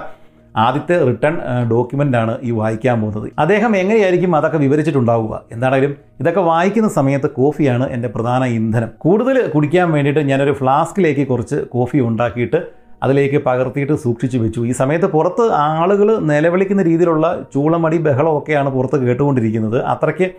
[0.58, 1.40] ആദ്യത്തെ റിട്ടേൺ
[1.72, 3.32] ഡോക്യുമെന്റ് ആണ് ഈ വായിക്കാൻ പോകുന്നത്.
[3.40, 5.44] അദ്ദേഹം എങ്ങനെയായിരിക്കും അതൊക്കെ വിവരിച്ചിട്ടുണ്ടാവുക?
[5.52, 8.90] എന്താണെങ്കിലും ഇതൊക്കെ വായിക്കുന്ന സമയത്ത് കോഫിയാണ് എന്റെ പ്രധാന ഇന്ധനം.
[8.98, 12.62] കൂടുതൽ കുടിക്കാൻ വേണ്ടിയിട്ട് ഞാനൊരു ഫ്ലാസ്കിലേക്ക് കുറച്ച് കോഫി ഉണ്ടാക്കിയിട്ട്
[13.04, 14.60] അതിലേക്ക് പകർത്തിയിട്ട് സൂക്ഷിച്ചു വെച്ചു.
[14.60, 19.84] ഈ സമയത്ത് പുറത്ത് ആളുകൾ നിലവിളിക്കുന്ന രീതിയിലുള്ള ചൂളമടി ബഹളമൊക്കെയാണ് പുറത്ത് കേട്ടുകൊണ്ടിരിക്കുന്നത്.
[19.84, 20.32] അത്രയ്ക്ക്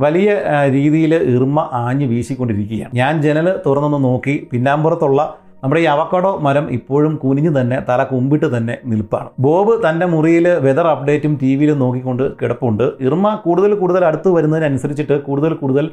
[0.00, 2.96] വലിയ രീതിയിൽ ഇർമ്മ ആഞ്ഞു വീശിക്കൊണ്ടിരിക്കുകയാണ്.
[2.96, 8.74] ഞാൻ ജനൽ തുറന്നൊന്ന് നോക്കി പിന്നാമ്പുറത്തുള്ള നമ്മുടെ ഈ അവക്കടോ മരം ഇപ്പോഴും കുനിഞ്ഞു തന്നെ തല കുമ്പിട്ട് തന്നെ
[8.90, 9.28] നിൽപ്പാണ്.
[9.44, 12.84] ബോബ് തന്റെ മുറിയിൽ വെതർ അപ്ഡേറ്റും ടി വിയിലും നോക്കിക്കൊണ്ട് കിടപ്പുണ്ട്.
[13.06, 15.86] ഇർമ കൂടുതൽ കൂടുതൽ അടുത്ത് വരുന്നതിനനുസരിച്ചിട്ട് കൂടുതൽ കൂടുതൽ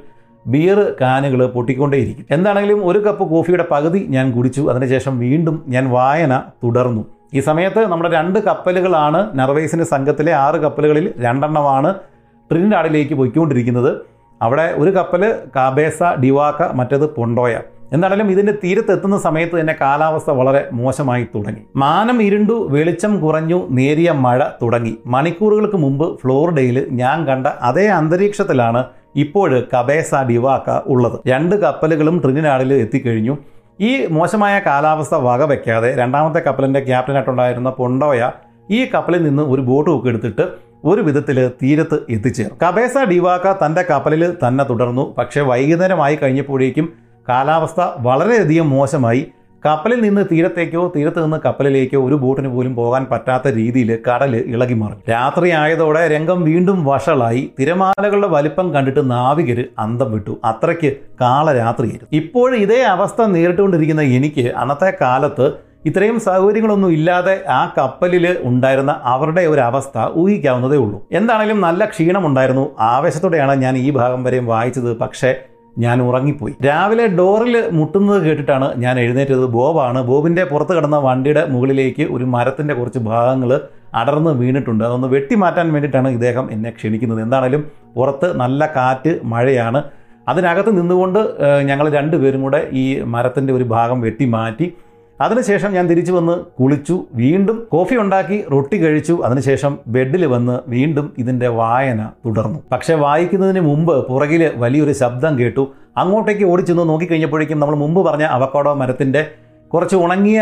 [0.46, 2.26] ബിയർ കാനുകൾ പൊട്ടിക്കൊണ്ടേയിരിക്കും.
[2.36, 4.64] എന്താണെങ്കിലും ഒരു കപ്പ് കോഫിയുടെ പകുതി ഞാൻ കുടിച്ചു.
[4.72, 7.04] അതിനുശേഷം വീണ്ടും ഞാൻ വായന തുടർന്നു.
[7.34, 11.92] ഈ സമയത്ത് നമ്മുടെ രണ്ട് കപ്പലുകളാണ് നർവേസിന്റെ സംഘത്തിലെ ആറ് കപ്പലുകളിൽ രണ്ടെണ്ണമാണ്
[12.52, 13.92] ട്രിനിഡാഡിലേക്ക് പോയിക്കൊണ്ടിരിക്കുന്നത്.
[14.42, 15.24] അവിടെ ഒരു കപ്പൽ
[15.56, 17.56] കാബേസ ഡിവാക്ക മറ്റേത് പൊണ്ടോയ
[17.94, 21.62] എന്താണെങ്കിലും ഇതിന്റെ തീരത്തെത്തുന്ന സമയത്ത് തന്നെ കാലാവസ്ഥ വളരെ മോശമായി തുടങ്ങി.
[21.76, 24.98] മാനം ഇരുണ്ടു വെളിച്ചം കുറഞ്ഞു നേരിയ മഴ തുടങ്ങി.
[25.06, 28.84] മണിക്കൂറുകൾക്ക് മുമ്പ് ഫ്ലോറിഡയിൽ ഞാൻ കണ്ട അതേ അന്തരീക്ഷത്തിലാണ്
[29.16, 31.20] ഇപ്പോൾ കബേസ ഡിവാക്ക ഉള്ളത്.
[31.28, 33.38] രണ്ട് കപ്പലുകളും ട്രിനിനാഡിൽ എത്തിക്കഴിഞ്ഞു.
[33.80, 38.32] ഈ മോശമായ കാലാവസ്ഥ വകവെക്കാതെ രണ്ടാമത്തെ കപ്പലിന്റെ ക്യാപ്റ്റനായിട്ടുണ്ടായിരുന്ന പൊണ്ടോയ
[38.72, 40.46] ഈ കപ്പലിൽ നിന്ന് ഒരു ബോട്ട് ഒക്കെ എടുത്തിട്ട്
[40.86, 42.58] ഒരു വിധത്തിൽ തീരത്ത് എത്തിച്ചേർന്നു.
[42.64, 45.16] കബേസ ഡിവാക്ക തന്റെ കപ്പലിൽ തന്നെ തുടർന്നു.
[45.18, 49.26] പക്ഷേ വൈകുന്നേരമായി കഴിഞ്ഞപ്പോഴേക്കും കാലാവസ്ഥ വളരെയധികം മോശമായി.
[49.66, 55.12] കപ്പലിൽ നിന്ന് തീരത്തേക്കോ തീരത്ത് നിന്ന് കപ്പലിലേക്കോ ഒരു ബോട്ടിന് പോലും പോകാൻ പറ്റാത്ത രീതിയിൽ കടൽ ഇളകി മാറി
[55.12, 57.52] രാത്രി ആയതോടെ രംഗം വീണ്ടും വഷളായി.
[57.60, 60.40] തിരമാലകളുടെ വലിപ്പം കണ്ടിട്ട് നാവികർ അന്തം വിട്ടു.
[60.46, 65.48] അത്രയ്ക്ക് കാളരാത്രിയായിരുന്നു ഇപ്പോൾ ഇതേ അവസ്ഥ നേരിട്ടുകൊണ്ടിരിക്കുന്ന എനിക്ക് അന്നത്തെ കാലത്ത്
[65.86, 71.08] ഇത്രയും സൗകര്യങ്ങളൊന്നും ഇല്ലാതെ ആ കപ്പലിൽ ഉണ്ടായിരുന്ന അവരുടെ ഒരു അവസ്ഥ ഊഹിക്കാവുന്നതേ ഉള്ളൂ.
[71.12, 72.70] എന്താണെങ്കിലും നല്ല ക്ഷീണമുണ്ടായിരുന്നു.
[72.80, 74.98] ആവേശത്തോടെയാണ് ഞാൻ ഈ ഭാഗം വരെയും വായിച്ചത്.
[74.98, 75.36] പക്ഷേ
[75.84, 76.54] ഞാൻ ഉറങ്ങിപ്പോയി.
[76.66, 79.46] രാവിലെ ഡോറിൽ മുട്ടുന്നത് കേട്ടിട്ടാണ് ഞാൻ എഴുന്നേറ്റത്.
[79.56, 80.02] ബോബാണ്.
[80.10, 83.52] ബോബിന്റെ പുറത്ത് കിടന്ന വണ്ടിയുടെ മുകളിലേക്ക് ഒരു മരത്തിന്റെ കുറച്ച് ഭാഗങ്ങൾ
[84.02, 84.84] അടർന്ന് വീണിട്ടുണ്ട്.
[84.84, 87.22] അതൊന്ന് വെട്ടിമാറ്റാൻ വേണ്ടിയിട്ടാണ് ഇദ്ദേഹം എന്നെ ക്ഷണിക്കുന്നത്.
[87.26, 87.62] എന്താണേലും
[87.96, 89.82] പുറത്ത് നല്ല കാറ്റ് മഴയാണ്.
[90.28, 91.20] അതിനകത്ത് നിന്നുകൊണ്ട്
[91.70, 94.68] ഞങ്ങൾ രണ്ടുപേരും കൂടെ ഈ മരത്തിന്റെ ഒരു ഭാഗം വെട്ടി മാറ്റി
[95.22, 99.14] അതിനുശേഷം ഞാൻ തിരിച്ചു വന്ന് കുളിച്ചു വീണ്ടും കോഫി ഉണ്ടാക്കി റൊട്ടി കഴിച്ചു.
[99.26, 102.60] അതിനുശേഷം ബെഡിൽ വന്ന് വീണ്ടും ഇതിന്റെ വായന തുടർന്നു.
[102.72, 105.68] പക്ഷേ വായിക്കുന്നതിന് മുമ്പ് പുറകിൽ വലിയൊരു ശബ്ദം കേട്ടു.
[105.98, 109.26] അങ്ങോട്ടേക്ക് ഓടിച്ചെന്ന് നോക്കിക്കഴിഞ്ഞപ്പോഴേക്കും നമ്മൾ മുമ്പ് പറഞ്ഞ അവക്കോടോ മരത്തിന്റെ
[109.74, 110.42] കുറച്ച് ഉണങ്ങിയ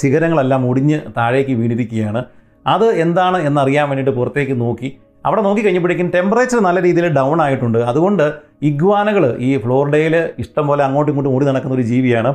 [0.00, 2.24] ശിഖരങ്ങളെല്ലാം ഒടിഞ്ഞ് താഴേക്ക് വീണിരിക്കുകയാണ്.
[2.66, 4.98] അത് എന്താണ് എന്നറിയാൻ വേണ്ടിയിട്ട് പുറത്തേക്ക് നോക്കി.
[5.26, 7.78] അവിടെ നോക്കി കഴിഞ്ഞപ്പോഴേക്കും ടെമ്പറേച്ചർ നല്ല രീതിയിൽ ഡൗൺ ആയിട്ടുണ്ട്.
[7.78, 12.34] അതുകൊണ്ട് ഇഗ്വാനകൾ ഈ ഫ്ലോറിഡയിൽ ഇഷ്ടം പോലെ അങ്ങോട്ടും ഇങ്ങോട്ടും ഓടി നടക്കുന്ന ഒരു ജീവിയാണ്.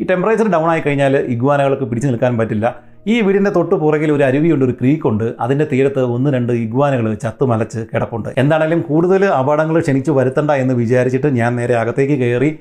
[0.00, 2.66] ഈ ടെമ്പറേച്ചർ ഡൗൺ ആയി കഴിഞ്ഞാൽ ഇഗ്വാനകൾക്ക് പിടിച്ചു നിൽക്കാൻ പറ്റില്ല.
[3.06, 8.28] ഈ വീടിന്റെ തൊട്ട് പുറകിൽ ഒരു അരുവിയുണ്ട് ഒരു ക്രീക്കുണ്ട് അതിന്റെ തീരത്ത് ഒന്ന് രണ്ട് ഇഗ്വാനകൾ ചത്തുമലച്ച് കിടപ്പുണ്ട്.
[8.38, 12.58] എന്താണെങ്കിലും കൂടുതൽ അപകടങ്ങൾ ക്ഷണിച്ചു വരുത്തണ്ട എന്ന് വിചാരിച്ചിട്ട് ഞാൻ നേരെ അകത്തേക്ക് കയറി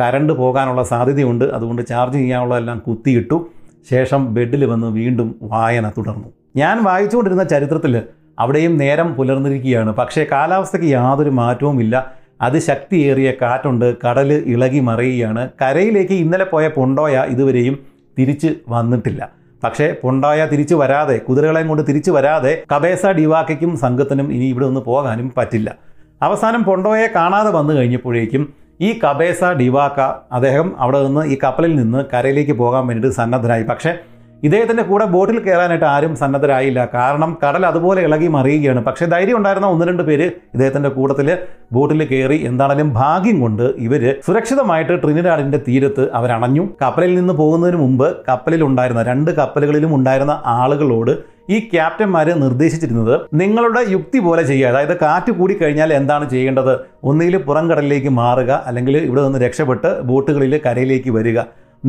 [0.00, 1.44] കറണ്ട് പോകാനുള്ള സാധ്യതയുണ്ട്.
[1.44, 3.46] അതുകൊണ്ട് ചാർജ് ചെയ്യാനുള്ളതെല്ലാം കുത്തിയിട്ടു.
[3.90, 6.28] ശേഷം ബെഡിൽ വന്ന് വീണ്ടും വായന തുടർന്നു.
[6.56, 8.02] ഞാൻ വായിച്ചുകൊണ്ടിരുന്ന ചരിത്രത്തിൽ
[8.38, 9.92] അവിടെയും നേരം പുലർന്നിരിക്കുകയാണ്.
[9.92, 13.96] പക്ഷേ കാലാവസ്ഥയ്ക്ക് യാതൊരു മാറ്റവും ഇല്ല അതിശക്തിയേറിയ കാറ്റുണ്ട്.
[14.06, 15.48] കടൽ ഇളകി മറിയുകയാണ്.
[15.62, 17.78] കരയിലേക്ക് ഇന്നലെ പോയ പൊണ്ടോയ ഇതുവരെയും
[18.18, 19.28] തിരിച്ച് വന്നിട്ടില്ല.
[19.64, 25.32] പക്ഷേ പൊണ്ടായ തിരിച്ചു വരാതെ കുതിരകളെയും കൊണ്ട് തിരിച്ചു വരാതെ കബേസ ഡിവാക്കയ്ക്കും സംഘത്തിനും ഇനി ഇവിടെ ഒന്ന് പോകാനും
[25.36, 25.76] പറ്റില്ല.
[26.22, 30.00] അവസാനം പൊണ്ടോയെ കാണാതെ വന്നു കഴിഞ്ഞപ്പോഴേക്കും ഈ കബേസ ഡിവാക്ക
[30.32, 33.62] അദ്ദേഹം അവിടെ നിന്ന് ഈ കപ്പലിൽ നിന്ന് കരയിലേക്ക് പോകാൻ വേണ്ടിയിട്ട് സന്നദ്ധനായി.
[33.62, 33.92] പക്ഷേ
[34.42, 36.88] ഇദ്ദേഹത്തിന്റെ കൂടെ ബോട്ടിൽ കയറാനായിട്ട് ആരും സന്നദ്ധരായില്ല.
[36.94, 38.80] കാരണം കടൽ അതുപോലെ ഇളകി മറിയുകയാണ്.
[38.84, 41.38] പക്ഷേ ധൈര്യം ഉണ്ടായിരുന്ന ഒന്ന് രണ്ട് പേര് ഇദ്ദേഹത്തിന്റെ കൂട്ടത്തിൽ
[41.72, 46.68] ബോട്ടിൽ കയറി എന്താണെങ്കിലും ഭാഗ്യം കൊണ്ട് ഇവർ സുരക്ഷിതമായിട്ട് ട്രിനിഡാഡിന്റെ തീരത്ത് അവരണഞ്ഞു.
[46.82, 54.18] കപ്പലിൽ നിന്ന് പോകുന്നതിന് മുമ്പ് കപ്പലിൽ ഉണ്ടായിരുന്ന രണ്ട് കപ്പലുകളിലും ഉണ്ടായിരുന്ന ആളുകളോട് ഈ ക്യാപ്റ്റന്മാർ നിർദ്ദേശിച്ചിരുന്നത് നിങ്ങളുടെ യുക്തി
[54.18, 54.68] പോലെ ചെയ്യുക.
[54.68, 56.74] അതായത് കാറ്റ് കൂടി കഴിഞ്ഞാൽ എന്താണ് ചെയ്യേണ്ടത്?
[57.04, 61.40] ഒന്നുകിൽ പുറംകടലിലേക്ക് മാറുക അല്ലെങ്കിൽ ഇവിടെ നിന്ന് രക്ഷപ്പെട്ട് ബോട്ടുകളിൽ കരയിലേക്ക് വരിക.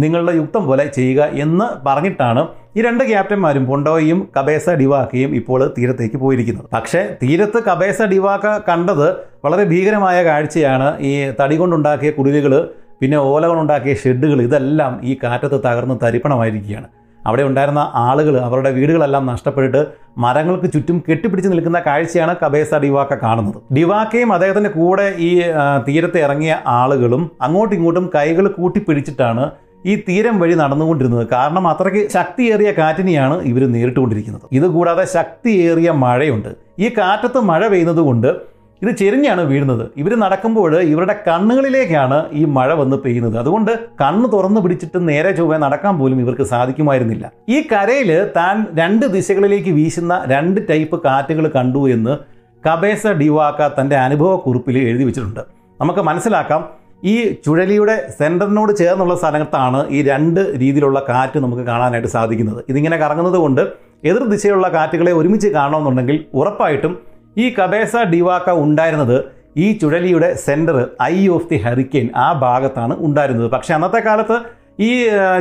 [0.04, 2.42] നിങ്ങളുടെ യുക്തം പോലെ ചെയ്യുക എന്ന് പറഞ്ഞിട്ടാണ്
[2.78, 6.68] ഈ രണ്ട് ക്യാപ്റ്റന്മാരും പൊണ്ടോയും കബേസ ഡിവാക്കയും ഇപ്പോൾ തീരത്തേക്ക് പോയിരിക്കുന്നത്.
[6.76, 9.08] പക്ഷേ തീരത്ത് കബേസ ഡിവാക്ക കണ്ടത്
[9.46, 10.90] വളരെ ഭീകരമായ കാഴ്ചയാണ്.
[11.10, 12.54] ഈ തടി കൊണ്ടുണ്ടാക്കിയ കുടിലുകൾ
[13.02, 16.88] പിന്നെ ഓല കൊണ്ടുണ്ടാക്കിയ ഷെഡുകൾ ഇതെല്ലാം ഈ കാറ്റത്ത് തകർന്ന് തരിപ്പണമായിരിക്കുകയാണ്.
[17.28, 19.82] അവിടെ ഉണ്ടായിരുന്ന ആളുകൾ അവരുടെ വീടുകളെല്ലാം നഷ്ടപ്പെട്ടിട്ട്
[20.24, 23.58] മരങ്ങൾക്ക് ചുറ്റും കെട്ടിപ്പിടിച്ച് നിൽക്കുന്ന കാഴ്ചയാണ് കബേസ ഡിവാക്ക കാണുന്നത്.
[23.78, 25.30] ഡിവാക്കയും അദ്ദേഹത്തിന്റെ കൂടെ ഈ
[25.88, 29.46] തീരത്ത് ഇറങ്ങിയ ആളുകളും അങ്ങോട്ടും ഇങ്ങോട്ടും കൈകൾ കൂട്ടിപ്പിടിച്ചിട്ടാണ്
[29.86, 31.28] ഈ തീരം വഴി നടന്നുകൊണ്ടിരുന്നത്.
[31.28, 34.42] കാരണം അത്രയ്ക്ക് ശക്തിയേറിയ കാറ്റിനെയാണ് ഇവർ നേരിട്ടുകൊണ്ടിരിക്കുന്നത്.
[34.52, 36.56] ഇതുകൂടാതെ ശക്തിയേറിയ മഴയുണ്ട്.
[36.80, 39.88] ഈ കാറ്റത്ത് മഴ പെയ്യുന്നത് കൊണ്ട് ഇത് ചെരിഞ്ഞാണ് വീഴുന്നത്.
[39.98, 43.38] ഇവർ നടക്കുമ്പോൾ ഇവരുടെ കണ്ണുകളിലേക്കാണ് ഈ മഴ വന്ന് പെയ്യുന്നത്.
[43.38, 43.72] അതുകൊണ്ട്
[44.02, 47.32] കണ്ണ് തുറന്നു പിടിച്ചിട്ട് നേരെ ചൊവ്വ നടക്കാൻ പോലും ഇവർക്ക് സാധിക്കുമായിരുന്നില്ല.
[47.50, 52.18] ഈ കരയിൽ താൻ രണ്ട് ദിശകളിലേക്ക് വീശുന്ന രണ്ട് ടൈപ്പ് കാറ്റുകൾ കണ്ടു എന്ന്
[52.70, 55.42] കബേസ ഡിവാക്ക തന്റെ അനുഭവക്കുറിപ്പിൽ എഴുതി വെച്ചിട്ടുണ്ട്.
[55.82, 56.77] നമുക്ക് മനസ്സിലാക്കാം.
[57.04, 62.62] ഈ ചുഴലിയുടെ സെന്ററിനോട് ചേർന്നുള്ള സ്ഥലത്താണ് ഈ രണ്ട് രീതിയിലുള്ള കാറ്റ് നമുക്ക് കാണാനായിട്ട് സാധിക്കുന്നത്.
[62.72, 63.62] ഇതിങ്ങനെ കറങ്ങുന്നത് കൊണ്ട്
[64.10, 66.94] എതിർ ദിശയുള്ള കാറ്റുകളെ ഒരുമിച്ച് കാണണമെന്നുണ്ടെങ്കിൽ ഉറപ്പായിട്ടും
[67.44, 69.18] ഈ കബേസ ഡിവാക്ക ഉണ്ടായിരുന്നത്
[69.64, 73.50] ഈ ചുഴലിയുടെ centre eye of the hurricane ആ ഭാഗത്താണ് ഉണ്ടായിരുന്നത്.
[73.56, 74.38] പക്ഷേ അന്നത്തെ കാലത്ത്
[74.88, 74.92] ഈ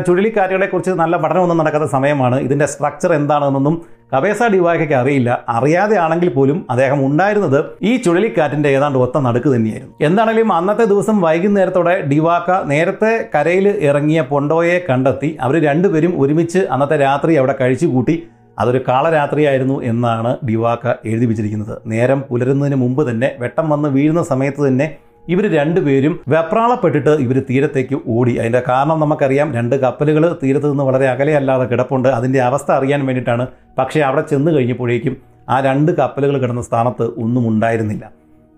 [0.06, 2.36] ചുഴലിക്കാറ്റുകളെക്കുറിച്ച് നല്ല പഠനമൊന്നും നടക്കാത്ത സമയമാണ്.
[2.46, 3.74] ഇതിന്റെ സ്ട്രക്ചർ എന്താണെന്നൊന്നും
[4.12, 5.30] കബേസ ഡിവാക്കയ്ക്ക് അറിയില്ല.
[5.48, 9.94] അറിയാതെ ആണെങ്കിൽ പോലും അദ്ദേഹം ഉണ്ടായിരുന്നത് ഈ ചുഴലിക്കാറ്റിന്റെ ഏതാണ്ട് ഒത്ത നടുക്ക് തന്നെയായിരുന്നു.
[10.08, 17.34] എന്താണെങ്കിലും അന്നത്തെ ദിവസം വൈകുന്നേരത്തോടെ ഡിവാക്ക നേരത്തെ കരയിൽ ഇറങ്ങിയ പൊണ്ടോയെ കണ്ടെത്തി അവർ രണ്ടുപേരും ഒരുമിച്ച് അന്നത്തെ രാത്രി
[17.34, 18.16] അവിടെ കഴിച്ചുകൂട്ടി.
[18.58, 21.74] അതൊരു കാളരാത്രിയായിരുന്നു എന്നാണ് ഡിവാക്ക എഴുതി വെച്ചിരിക്കുന്നത്.
[21.92, 24.86] നേരം പുലരുന്നതിന് മുമ്പ് തന്നെ വെട്ടം വന്ന് വീഴുന്ന സമയത്ത് തന്നെ
[25.28, 28.34] ഇവർ രണ്ടുപേരും വെപ്രാളപ്പെട്ടിട്ട് ഇവർ തീരത്തേക്ക് ഓടി.
[28.34, 32.08] അതിന്റെ കാരണം നമുക്കറിയാം രണ്ട് കപ്പലുകൾ തീരത്ത് നിന്ന് വളരെ അകലെയല്ലാതെ കിടപ്പുണ്ട്.
[32.08, 33.46] അതിന്റെ അവസ്ഥ അറിയാൻ വേണ്ടിയിട്ടാണ്.
[33.78, 35.16] പക്ഷേ അവിടെ ചെന്ന് കഴിഞ്ഞപ്പോഴേക്കും
[35.48, 38.10] ആ രണ്ട് കപ്പലുകൾ കിടന്ന സ്ഥാനത്ത് ഒന്നും ഉണ്ടായിരുന്നില്ല.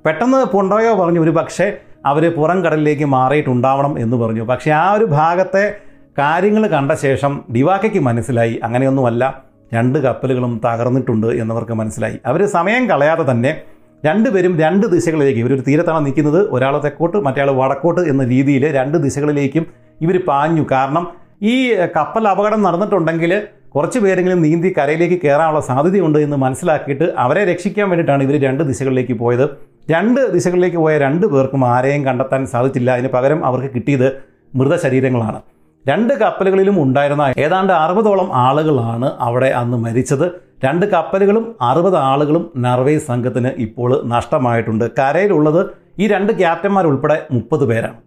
[0.06, 1.72] പെട്ടെന്ന് പൊണ്ടോയോ പറഞ്ഞു ഒരു പക്ഷേ
[2.06, 4.42] അവർ പുറം കടലിലേക്ക് മാറിയിട്ടുണ്ടാവണം എന്ന് പറഞ്ഞു.
[4.42, 5.74] പക്ഷേ ആ ഒരു ഭാഗത്തെ
[6.18, 9.42] കാര്യങ്ങൾ കണ്ട ശേഷം ഡിവാക്കയ്ക്ക് മനസ്സിലായി അങ്ങനെയൊന്നുമല്ല
[9.74, 12.18] രണ്ട് കപ്പലുകളും തകർന്നിട്ടുണ്ട് എന്നവർക്ക് മനസ്സിലായി.
[12.26, 13.62] അവർ സമയം കളയാതെ തന്നെ
[14.06, 19.64] രണ്ടുപേരും രണ്ട് ദിശകളിലേക്ക് ഒരു തീരത്താണ് നിൽക്കുന്നത് ഒരാൾ തെക്കോട്ട് മറ്റേ വടക്കോട്ട് എന്ന രീതിയിൽ രണ്ട് ദിശകളിലേക്കും
[20.04, 20.64] ഇവർ പാഞ്ഞു.
[20.72, 21.04] കാരണം
[21.42, 21.54] ഈ
[21.96, 23.32] കപ്പൽ അപകടം നടന്നിട്ടുണ്ടെങ്കിൽ
[23.74, 29.44] കുറച്ച് പേരെങ്കിലും നീന്തി കരയിലേക്ക് കയറാനുള്ള സാധ്യതയുണ്ട് എന്ന് മനസ്സിലാക്കിയിട്ട് അവരെ രക്ഷിക്കാൻ വേണ്ടിയിട്ടാണ് ഇവർ രണ്ട് ദിശകളിലേക്ക് പോയത്.
[29.90, 32.90] രണ്ട് ദിശകളിലേക്ക് പോയ രണ്ട് പേർക്കും ആരെയും കണ്ടെത്താൻ സാധിച്ചില്ല.
[32.90, 34.08] അതിന് പകരം അവർക്ക് കിട്ടിയത്
[34.54, 35.40] മൃതശരീരങ്ങളാണ്.
[35.88, 40.47] രണ്ട് കപ്പലുകളിലും ഉണ്ടായിരുന്ന ഏതാണ്ട് അറുപതോളം ആളുകളാണ് അവിടെ അന്ന് മരിച്ചത്.
[40.64, 44.84] രണ്ട് കപ്പലുകളും അറുപത് ആളുകളും നർവേ സംഘത്തിന് ഇപ്പോൾ നഷ്ടമായിട്ടുണ്ട്.
[44.98, 45.60] കരയിലുള്ളത്
[46.02, 47.98] ഈ രണ്ട് ക്യാപ്റ്റന്മാർ ഉൾപ്പെടെ മുപ്പത് പേരാണ്.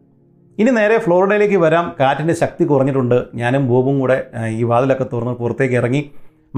[0.60, 1.86] ഇനി നേരെ ഫ്ലോറിഡയിലേക്ക് വരാം.
[2.00, 3.18] കാറ്റിന്റെ ശക്തി കുറഞ്ഞിട്ടുണ്ട്.
[3.36, 4.18] ഞാനും ബോബും കൂടെ
[4.60, 6.02] ഈ വാതിലൊക്കെ തുറന്ന് പുറത്തേക്ക് ഇറങ്ങി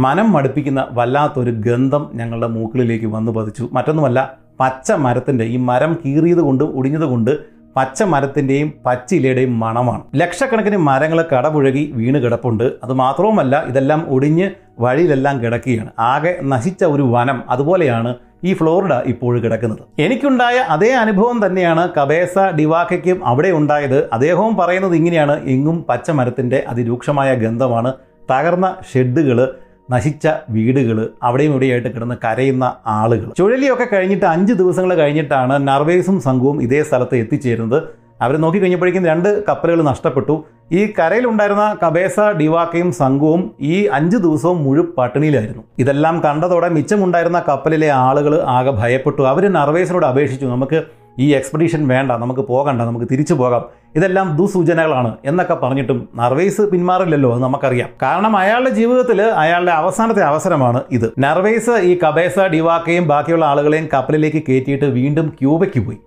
[0.04, 3.70] മനം മടുപ്പിക്കുന്ന വല്ലാത്തൊരു ഗന്ധം ഞങ്ങളുടെ മൂക്കിലേക്ക് വന്നു പതിച്ചു.
[3.74, 4.20] മറ്റൊന്നുമല്ല
[4.60, 7.32] പച്ച മരത്തിന്റെ ഈ മരം കീറിയത് കൊണ്ടും ഒടിഞ്ഞത് കൊണ്ട്
[7.78, 10.04] പച്ച മരത്തിന്റെയും പച്ചിലയുടെയും മണമാണ്.
[10.16, 12.64] ലക്ഷക്കണക്കിന് മരങ്ങൾ കടപുഴകി വീണ് കിടപ്പുണ്ട്.
[12.84, 14.48] അത് മാത്രവുമല്ല ഇതെല്ലാം ഒടിഞ്ഞ്
[14.80, 15.90] വഴിയിലെല്ലാം കിടക്കുകയാണ്.
[16.00, 19.80] ആകെ നശിച്ച ഒരു വനം അതുപോലെയാണ് ഈ ഫ്ലോറിഡ ഇപ്പോൾ കിടക്കുന്നത്.
[20.00, 24.10] എനിക്കുണ്ടായ അതേ അനുഭവം തന്നെയാണ് കബേസ ഡിവാക്കയ്ക്കും അവിടെ ഉണ്ടായത്.
[24.14, 25.44] അദ്ദേഹവും പറയുന്നത് ഇങ്ങനെയാണ്.
[25.44, 27.94] എങ്ങും പച്ചമരത്തിന്റെ അതിരൂക്ഷമായ ഗന്ധമാണ്
[28.32, 29.56] തകർന്ന ഷെഡുകൾ
[29.92, 36.84] നശിച്ച വീടുകൾ അവിടെയും ഇവിടെയായിട്ട് കിടന്ന് കരയുന്ന ആളുകൾ ചുഴലിയൊക്കെ കഴിഞ്ഞിട്ട് അഞ്ച് ദിവസങ്ങൾ കഴിഞ്ഞിട്ടാണ് നർവേസും സംഘവും ഇതേ
[36.84, 38.03] സ്ഥലത്ത് എത്തിച്ചേരുന്നത്.
[38.24, 40.36] അവർ നോക്കിക്കഴിഞ്ഞപ്പോഴേക്കും രണ്ട് കപ്പലുകൾ നഷ്ടപ്പെട്ടു.
[40.72, 48.36] ഈ കരയിലുണ്ടായിരുന്ന കബേസ ഡിവാക്കയും സംഘവും ഈ അഞ്ച് ദിവസവും മുഴു പട്ടിണിയിലായിരുന്നു ഇതെല്ലാം കണ്ടതോടെ മിച്ചമുണ്ടായിരുന്ന കപ്പലിലെ ആളുകൾ
[48.58, 49.22] ആകെ ഭയപ്പെട്ടു.
[49.32, 50.84] അവർ നർവേസിനോട് അപേക്ഷിച്ചു നമുക്ക്
[51.20, 53.66] ഈ എക്സ്പെഡീഷൻ വേണ്ട നമുക്ക് പോകണ്ട നമുക്ക് തിരിച്ചു പോകാം.
[53.96, 57.90] ഇതെല്ലാം ദുസൂചനകളാണ് എന്നൊക്കെ പറഞ്ഞിട്ടും നർവേസ് പിന്മാറില്ലല്ലോ അത് നമുക്കറിയാം.
[58.02, 61.08] കാരണം അയാളുടെ ജീവിതത്തിൽ അയാളുടെ അവസാനത്തെ അവസരമാണ് ഇത്.
[61.20, 66.00] നർവേസ് ഈ കബേസ ഡിവാക്കയും ബാക്കിയുള്ള ആളുകളെയും കപ്പലിലേക്ക് കയറ്റിയിട്ട് വീണ്ടും ക്യൂബയ്ക്ക് പോയി.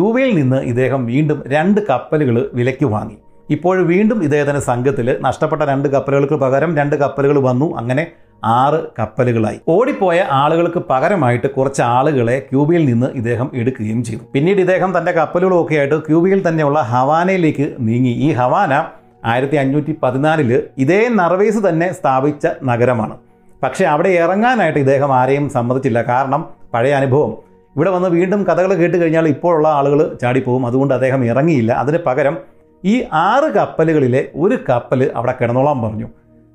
[0.00, 3.16] ക്യൂബയിൽ നിന്ന് ഇദ്ദേഹം വീണ്ടും രണ്ട് കപ്പലുകൾ വിലയ്ക്ക് വാങ്ങി.
[3.50, 7.76] ഇപ്പോൾ വീണ്ടും ഇദ്ദേഹത്തിന്റെ സംഘത്തിൽ നഷ്ടപ്പെട്ട രണ്ട് കപ്പലുകൾക്ക് പകരം രണ്ട് കപ്പലുകൾ വന്നു.
[7.76, 8.06] അങ്ങനെ
[8.44, 9.60] ആറ് കപ്പലുകളായി.
[9.68, 14.20] ഓടിപ്പോയ ആളുകൾക്ക് പകരമായിട്ട് കുറച്ച് ആളുകളെ ക്യൂബയിൽ നിന്ന് ഇദ്ദേഹം എടുക്കുകയും ചെയ്തു.
[14.34, 18.10] പിന്നീട് ഇദ്ദേഹം തന്റെ കപ്പലുകളൊക്കെ ആയിട്ട് ക്യൂബയിൽ തന്നെയുള്ള ഹവാനയിലേക്ക് നീങ്ങി.
[18.10, 18.84] ഈ ഹവാന
[19.24, 23.16] ആയിരത്തി അഞ്ഞൂറ്റി പതിനാലിൽ ഇതേ നർവേസ് തന്നെ സ്ഥാപിച്ച നഗരമാണ്.
[23.62, 26.02] പക്ഷേ അവിടെ ഇറങ്ങാനായിട്ട് ഇദ്ദേഹം ആരെയും സമ്മതിച്ചില്ല.
[26.02, 30.66] കാരണം പഴയ അനുഭവം ഇവിടെ വന്ന് വീണ്ടും കഥകൾ കേട്ട് കഴിഞ്ഞാൽ ഇപ്പോഴുള്ള ആളുകൾ ചാടിപ്പോകും.
[30.66, 31.72] അതുകൊണ്ട് അദ്ദേഹം ഇറങ്ങിയില്ല.
[31.72, 32.38] അതിന് പകരം
[32.84, 36.08] ഈ ആറ് കപ്പലുകളിലെ ഒരു കപ്പൽ അവിടെ കിടന്നോളാൻ പറഞ്ഞു.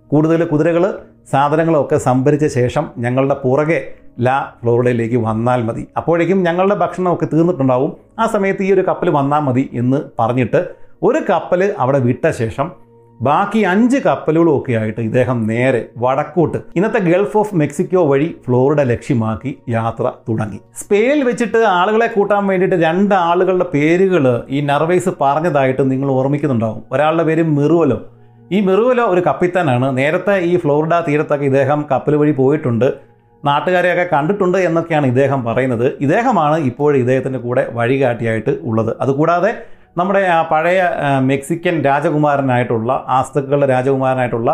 [0.07, 0.99] കൂടുതൽ കുതിരകൾ
[1.31, 5.87] സാധനങ്ങളൊക്കെ സംഭരിച്ച ശേഷം ഞങ്ങളുടെ പുറകെ ലാ ഫ്ലോറിഡയിലേക്ക് വന്നാൽ മതി.
[5.97, 7.97] അപ്പോഴേക്കും ഞങ്ങളുടെ ഭക്ഷണമൊക്കെ തീർന്നിട്ടുണ്ടാവും.
[8.19, 10.67] ആ സമയത്ത് ഈ ഒരു കപ്പൽ വന്നാൽ മതി എന്ന് പറഞ്ഞിട്ട്
[11.03, 12.71] ഒരു കപ്പൽ അവിടെ വിട്ട ശേഷം
[13.21, 20.11] ബാക്കി അഞ്ച് കപ്പലുകളൊക്കെ ആയിട്ട് ഇദ്ദേഹം നേരെ വടക്കോട്ട് ഇന്നത്തെ ഗൾഫ് ഓഫ് മെക്സിക്കോ വഴി ഫ്ലോറിഡ ലക്ഷ്യമാക്കി യാത്ര
[20.29, 20.59] തുടങ്ങി.
[20.75, 26.83] സ്പെയിനിൽ വെച്ചിട്ട് ആളുകളെ കൂട്ടാൻ വേണ്ടിയിട്ട് രണ്ട് ആളുകളുടെ പേരുകൾ ഈ നർവേസ് പറഞ്ഞതായിട്ട് നിങ്ങൾ ഓർമ്മിക്കുന്നുണ്ടാവും.
[26.91, 27.99] ഒരാളുടെ പേര് മിറുവലോ
[28.51, 29.97] ഈ മിറുവലോ ഒരു കപ്പിത്താനാണ്.
[29.97, 32.93] നേരത്തെ ഈ ഫ്ലോറിഡ തീരത്തൊക്കെ ഇദ്ദേഹം കപ്പൽ വഴി പോയിട്ടുണ്ട്.
[33.45, 35.93] നാട്ടുകാരെയൊക്കെ കണ്ടിട്ടുണ്ട് എന്നൊക്കെയാണ് ഇദ്ദേഹം പറയുന്നത്.
[36.01, 38.95] ഇദ്ദേഹമാണ് ഇപ്പോൾ ഇദ്ദേഹത്തിന്റെ കൂടെ വഴികാട്ടിയായിട്ട് ഉള്ളത്.
[39.01, 39.55] അതുകൂടാതെ
[39.95, 40.79] നമ്മുടെ ആ പഴയ
[41.29, 44.49] മെക്സിക്കൻ രാജകുമാരനായിട്ടുള്ള ആസ്തക്കുകളുടെ രാജകുമാരനായിട്ടുള്ള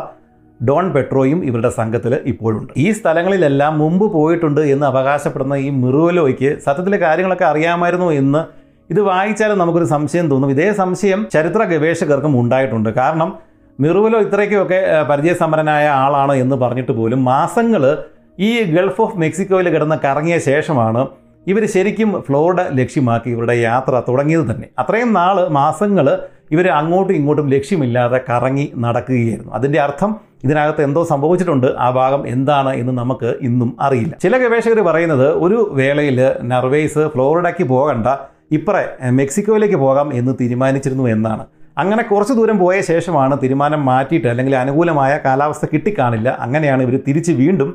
[0.60, 2.72] ഡോൺ പെട്രോയും ഇവരുടെ സംഘത്തിൽ ഇപ്പോഴുണ്ട്.
[2.78, 8.42] ഈ സ്ഥലങ്ങളിലെല്ലാം മുമ്പ് പോയിട്ടുണ്ട് എന്ന് അവകാശപ്പെടുന്ന ഈ മിറുവലോയ്ക്ക് സത്യത്തിലെ കാര്യങ്ങളൊക്കെ അറിയാമായിരുന്നു എന്ന്
[8.90, 10.52] ഇത് വായിച്ചാലും നമുക്കൊരു സംശയം തോന്നും.
[10.56, 12.90] ഇതേ സംശയം ചരിത്ര ഗവേഷകർക്കും ഉണ്ടായിട്ടുണ്ട്.
[13.00, 13.32] കാരണം
[13.80, 17.84] മിറുവലോ ഇത്രയ്ക്കൊക്കെ ആ, പരിചയസമ്പന്നനായ ആളാണ് എന്ന് പറഞ്ഞിട്ട് പോലും മാസങ്ങൾ
[18.40, 21.02] ഈ ഗൾഫ് ഓഫ് മെക്സിക്കോയിൽ കിടന്ന് കറങ്ങിയ ശേഷമാണ്
[21.48, 24.68] ഇവർ ശരിക്കും ഫ്ലോറിഡ ലക്ഷ്യമാക്കി ഇവരുടെ യാത്ര തുടങ്ങിയത് തന്നെ.
[24.80, 26.08] അത്രയും നാൾ മാസങ്ങൾ
[26.52, 29.52] ഇവർ അങ്ങോട്ടും ഇങ്ങോട്ടും ലക്ഷ്യമില്ലാതെ കറങ്ങി നടക്കുകയായിരുന്നു.
[29.54, 30.12] അതിന്റെ അർത്ഥം
[30.44, 34.14] ഇതിനകത്ത് എന്തോ സംഭവിച്ചിട്ടുണ്ട് ആ ഭാഗം എന്താണ് എന്ന് നമുക്ക് ഇന്നും അറിയില്ല.
[34.24, 36.20] ചില ഗവേഷകർ പറയുന്നത് ഒരു വേളയിൽ
[36.52, 38.08] നർവേസ് ഫ്ലോറിഡയ്ക്ക് പോകണ്ട
[38.52, 38.84] ഇപ്പറേ
[39.20, 41.44] മെക്സിക്കോയിലേക്ക് പോകാം എന്ന് തീരുമാനിച്ചിരുന്നു എന്നാണ്.
[41.78, 46.30] അങ്ങനെ കുറച്ച് ദൂരം പോയ ശേഷമാണ് തീരുമാനം മാറ്റിയിട്ട് അല്ലെങ്കിൽ അനുകൂലമായ കാലാവസ്ഥ കിട്ടിക്കാണില്ല.
[46.46, 47.70] അങ്ങനെയാണ് ഇവർ തിരിച്ച് വീണ്ടും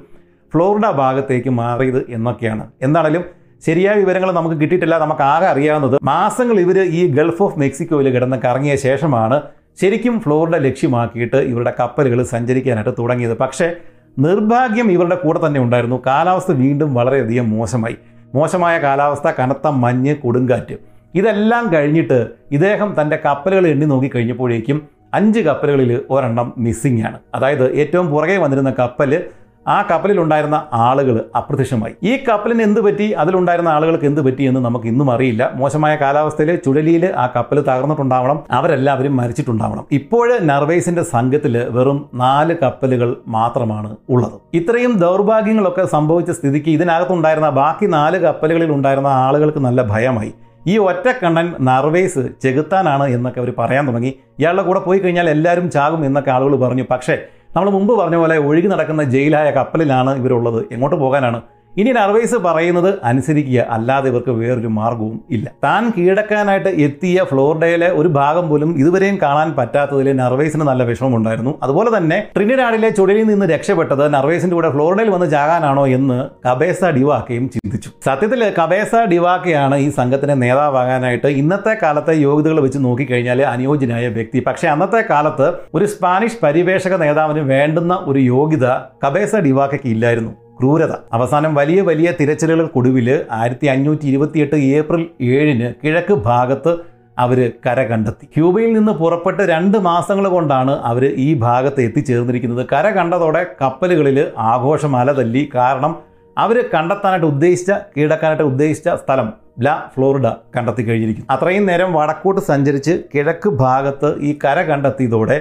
[0.52, 2.64] ഫ്ലോറിഡ ഭാഗത്തേക്ക് മാറിയത് എന്നൊക്കെയാണ്.
[2.82, 3.24] എന്താണെങ്കിലും
[3.62, 8.76] ശരിയായ വിവരങ്ങൾ നമുക്ക് കിട്ടിയിട്ടില്ല നമുക്ക് ആകെ അറിയാവുന്നത് മാസങ്ങൾ ഇവർ ഈ ഗൾഫ് ഓഫ് മെക്സിക്കോയിൽ കിടന്ന് കറങ്ങിയ
[8.76, 9.42] ശേഷമാണ്
[9.80, 13.36] ശരിക്കും ഫ്ലോറിഡ ലക്ഷ്യമാക്കിയിട്ട് ഇവരുടെ കപ്പലുകൾ സഞ്ചരിക്കാനായിട്ട് തുടങ്ങിയത്.
[13.36, 13.74] പക്ഷേ
[14.18, 16.02] നിർഭാഗ്യം ഇവരുടെ കൂടെ തന്നെ ഉണ്ടായിരുന്നു.
[16.06, 17.96] കാലാവസ്ഥ വീണ്ടും വളരെയധികം മോശമായി.
[18.34, 20.76] മോശമായ കാലാവസ്ഥ കനത്ത മഞ്ഞ് കൊടുങ്കാറ്റ്.
[21.14, 24.78] ഇതെല്ലാം കഴിഞ്ഞിട്ട് ഇദ്ദേഹം തന്റെ കപ്പലുകൾ എണ്ണി നോക്കി കഴിഞ്ഞപ്പോഴേക്കും
[25.14, 27.18] അഞ്ച് കപ്പലുകളിൽ ഒരെണ്ണം മിസ്സിംഗ് ആണ്.
[27.34, 29.24] അതായത് ഏറ്റവും പുറകെ വന്നിരുന്ന കപ്പൽ
[29.68, 31.94] ആ കപ്പലിലുണ്ടായിരുന്ന ആളുകൾ അപ്രത്യക്ഷമായി.
[32.02, 33.10] ഈ കപ്പലിന് എന്ത് പറ്റി?
[33.10, 35.50] അതിലുണ്ടായിരുന്ന ആളുകൾക്ക് എന്ത് പറ്റി എന്ന് നമുക്ക് ഇന്നും അറിയില്ല.
[35.54, 38.42] മോശമായ കാലാവസ്ഥയിൽ ചുഴലിയിൽ ആ കപ്പൽ തകർന്നിട്ടുണ്ടാവണം.
[38.50, 39.84] അവരെല്ലാവരും മരിച്ചിട്ടുണ്ടാവണം.
[39.92, 44.32] ഇപ്പോൾ നർവേസിന്റെ സംഘത്തിൽ വെറും നാല് കപ്പലുകൾ മാത്രമാണ് ഉള്ളത്.
[44.54, 50.34] ഇത്രയും ദൗർഭാഗ്യങ്ങളൊക്കെ സംഭവിച്ച സ്ഥിതിക്ക് ഇതിനകത്തുണ്ടായിരുന്ന ബാക്കി നാല് കപ്പലുകളിൽ ഉണ്ടായിരുന്ന ആളുകൾക്ക് നല്ല ഭയമായി.
[50.66, 54.14] ഈ ഒറ്റ കണ്ണൻ നർവേസ് ചെകുത്താനാണ് എന്നൊക്കെ അവർ പറയാൻ തുടങ്ങി.
[54.38, 56.84] ഇയാളുടെ കൂടെ പോയി കഴിഞ്ഞാൽ എല്ലാവരും ചാകും എന്നൊക്കെ ആളുകൾ പറഞ്ഞു.
[56.90, 57.18] പക്ഷേ
[57.56, 60.58] നമ്മൾ മുമ്പ് പറഞ്ഞ പോലെ ഒഴുകി നടക്കുന്ന ജയിലായ കപ്പലിലാണ് ഇവരുള്ളത്.
[60.74, 61.38] എങ്ങോട്ട് പോകാനാണ്?
[61.76, 65.50] ഇനി നർവേസ് പറയുന്നത് അനുസരിക്കുക അല്ലാതെ ഇവർക്ക് വേറൊരു മാർഗവും ഇല്ല.
[65.64, 71.58] താൻ കീഴടക്കാനായിട്ട് എത്തിയ ഫ്ലോറിഡയിലെ ഒരു ഭാഗം പോലും ഇതുവരെയും കാണാൻ പറ്റാത്തതിൽ നർവേസിന് നല്ല വിഷമമുണ്ടായിരുന്നു.
[71.62, 77.90] അതുപോലെ തന്നെ ട്രിനിഡാഡിലെ ചുഴലിൽ നിന്ന് രക്ഷപ്പെട്ടത് നർവേസിന്റെ കൂടെ ഫ്ലോറിഡയിൽ വന്ന് ചാകാനാണോ എന്ന് കബേസ ഡിവാക്കയും ചിന്തിച്ചു.
[78.04, 84.40] സത്യത്തിൽ കബേസ ഡിവാക്കയാണ് ഈ സംഘത്തിന്റെ നേതാവാകാനായിട്ട് ഇന്നത്തെ കാലത്തെ യോഗ്യതകൾ വെച്ച് നോക്കിക്കഴിഞ്ഞാൽ അനുയോജ്യനായ വ്യക്തി.
[84.40, 88.66] പക്ഷേ അന്നത്തെ കാലത്ത് ഒരു സ്പാനിഷ് പരിവേഷക നേതാവിന് വേണ്ടുന്ന ഒരു യോഗ്യത
[89.06, 90.45] കബേസ ഡിവാക്കയ്ക്ക് ഇല്ലായിരുന്നു.
[90.58, 90.92] ക്രൂരത.
[91.12, 95.02] അവസാനം വലിയ വലിയ തിരച്ചിലുകൾക്കൊടുവിൽ ആയിരത്തി അഞ്ഞൂറ്റി ഇരുപത്തിയെട്ട് ഏപ്രിൽ
[95.34, 96.72] ഏഴിന് കിഴക്ക് ഭാഗത്ത്
[97.18, 98.24] അവർ കര കണ്ടെത്തി.
[98.34, 102.66] ക്യൂബയിൽ നിന്ന് പുറപ്പെട്ട് രണ്ട് മാസങ്ങൾ കൊണ്ടാണ് അവർ ഈ ഭാഗത്ത് എത്തിച്ചേർന്നിരിക്കുന്നത്.
[102.72, 104.18] കര കണ്ടതോടെ കപ്പലുകളിൽ
[104.52, 105.94] ആഘോഷം അലതല്ലി കാരണം
[106.36, 109.28] അവർ കണ്ടെത്താനായിട്ട് ഉദ്ദേശിച്ച കീഴടക്കാനായിട്ട് ഉദ്ദേശിച്ച സ്ഥലം
[109.60, 110.26] ല ഫ്ലോറിഡ
[110.56, 111.28] കണ്ടെത്തി കഴിഞ്ഞിരിക്കുന്നു.
[111.34, 115.38] അത്രയും നേരം വടക്കോട്ട് സഞ്ചരിച്ച് കിഴക്ക് ഭാഗത്ത് ഈ കര കണ്ടെത്തിയതോടെ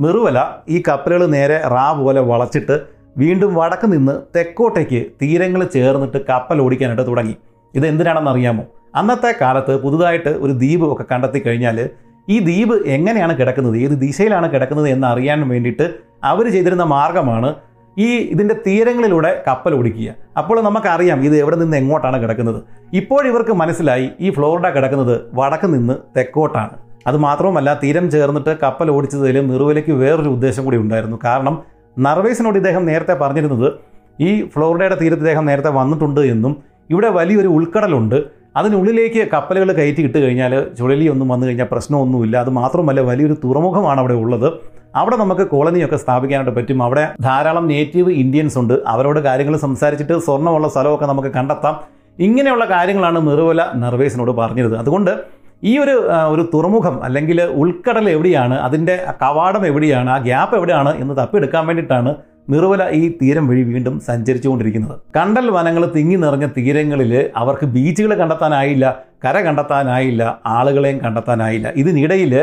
[0.00, 0.38] മിറുവല
[0.68, 2.76] ഈ കപ്പലുകൾ നേരെ റാ പോലെ വളച്ചിട്ട്
[3.18, 7.36] വീണ്ടും വടക്ക് നിന്ന് തെക്കോട്ടേക്ക് തീരങ്ങൾ ചേർന്നിട്ട് കപ്പൽ ഓടിക്കാനായിട്ട് തുടങ്ങി.
[7.74, 8.64] ഇത് എന്തിനാണെന്ന് അറിയാമോ?
[8.94, 11.88] അന്നത്തെ കാലത്ത് പുതുതായിട്ട് ഒരു ദ്വീപ് ഒക്കെ കണ്ടെത്തി കഴിഞ്ഞാൽ
[12.28, 15.94] ഈ ദ്വീപ് എങ്ങനെയാണ് കിടക്കുന്നത് ഏത് ദിശയിലാണ് കിടക്കുന്നത് എന്ന് അറിയാൻ വേണ്ടിയിട്ട്
[16.24, 17.54] അവർ ചെയ്തിരുന്ന മാർഗമാണ്
[17.98, 20.14] ഈ ഇതിന്റെ തീരങ്ങളിലൂടെ കപ്പൽ ഓടിക്കുക.
[20.38, 22.62] അപ്പോൾ നമുക്കറിയാം ഇത് എവിടെ നിന്ന് എങ്ങോട്ടാണ് കിടക്കുന്നത്.
[22.92, 26.70] ഇപ്പോഴിവർക്ക് മനസ്സിലായി ഈ ഫ്ലോറിഡ കിടക്കുന്നത് വടക്ക് നിന്ന് തെക്കോട്ടാണ്.
[27.06, 31.18] അത് മാത്രവുമല്ല തീരം ചേർന്നിട്ട് കപ്പൽ ഓടിച്ചതിൽ നിറുവിലയ്ക്ക് വേറൊരു ഉദ്ദേശം കൂടി ഉണ്ടായിരുന്നു.
[31.24, 33.72] കാരണം നർവേസിനോട് ഇദ്ദേഹം നേരത്തെ പറഞ്ഞിരുന്നത്
[34.20, 36.56] ഈ ഫ്ലോറിഡയുടെ തീരത്ത് ഇദ്ദേഹം നേരത്തെ വന്നിട്ടുണ്ട് എന്നും
[36.90, 38.22] ഇവിടെ വലിയൊരു ഉൾക്കടലുണ്ട്.
[38.56, 42.36] അതിനുള്ളിലേക്ക് കപ്പലുകൾ കയറ്റി ഇട്ട് കഴിഞ്ഞാൽ ചുഴലിയൊന്നും വന്നു കഴിഞ്ഞാൽ പ്രശ്നമൊന്നുമില്ല.
[42.36, 44.52] അത് മാത്രമല്ല വലിയൊരു തുറമുഖമാണ് അവിടെ ഉള്ളത്.
[44.94, 46.82] അവിടെ നമുക്ക് കോളനിയൊക്കെ സ്ഥാപിക്കാനായിട്ട് പറ്റും.
[46.82, 48.74] അവിടെ ധാരാളം നേറ്റീവ് ഇന്ത്യൻസ് ഉണ്ട്.
[48.86, 51.80] അവരോട് കാര്യങ്ങൾ സംസാരിച്ചിട്ട് സ്വർണമുള്ള സ്ഥലമൊക്കെ നമുക്ക് കണ്ടെത്താം.
[52.18, 54.80] ഇങ്ങനെയുള്ള കാര്യങ്ങളാണ് മിറുവല നർവേസിനോട് പറഞ്ഞിരുന്നത്.
[54.80, 55.24] അതുകൊണ്ട്
[55.62, 55.94] ഈ ഒരു
[56.32, 62.10] ഒരു തുറമുഖം അല്ലെങ്കിൽ ഉൾക്കടൽ എവിടെയാണ് അതിന്റെ കവാടം എവിടെയാണ് ആ ഗ്യാപ്പ് എവിടെയാണ് എന്ന് തപ്പിയെടുക്കാൻ വേണ്ടിയിട്ടാണ്
[62.54, 64.96] നിർവല ഈ തീരം വഴി വീണ്ടും സഞ്ചരിച്ചുകൊണ്ടിരിക്കുന്നത്.
[65.16, 68.84] കണ്ടൽ വനങ്ങൾ തിങ്ങി നിറഞ്ഞ തീരങ്ങളിൽ അവർക്ക് ബീച്ചുകൾ കണ്ടെത്താനായില്ല
[69.24, 71.68] കര കണ്ടെത്താനായില്ല ആളുകളെയും കണ്ടെത്താനായില്ല.
[71.76, 72.34] ഇതിനിടയിൽ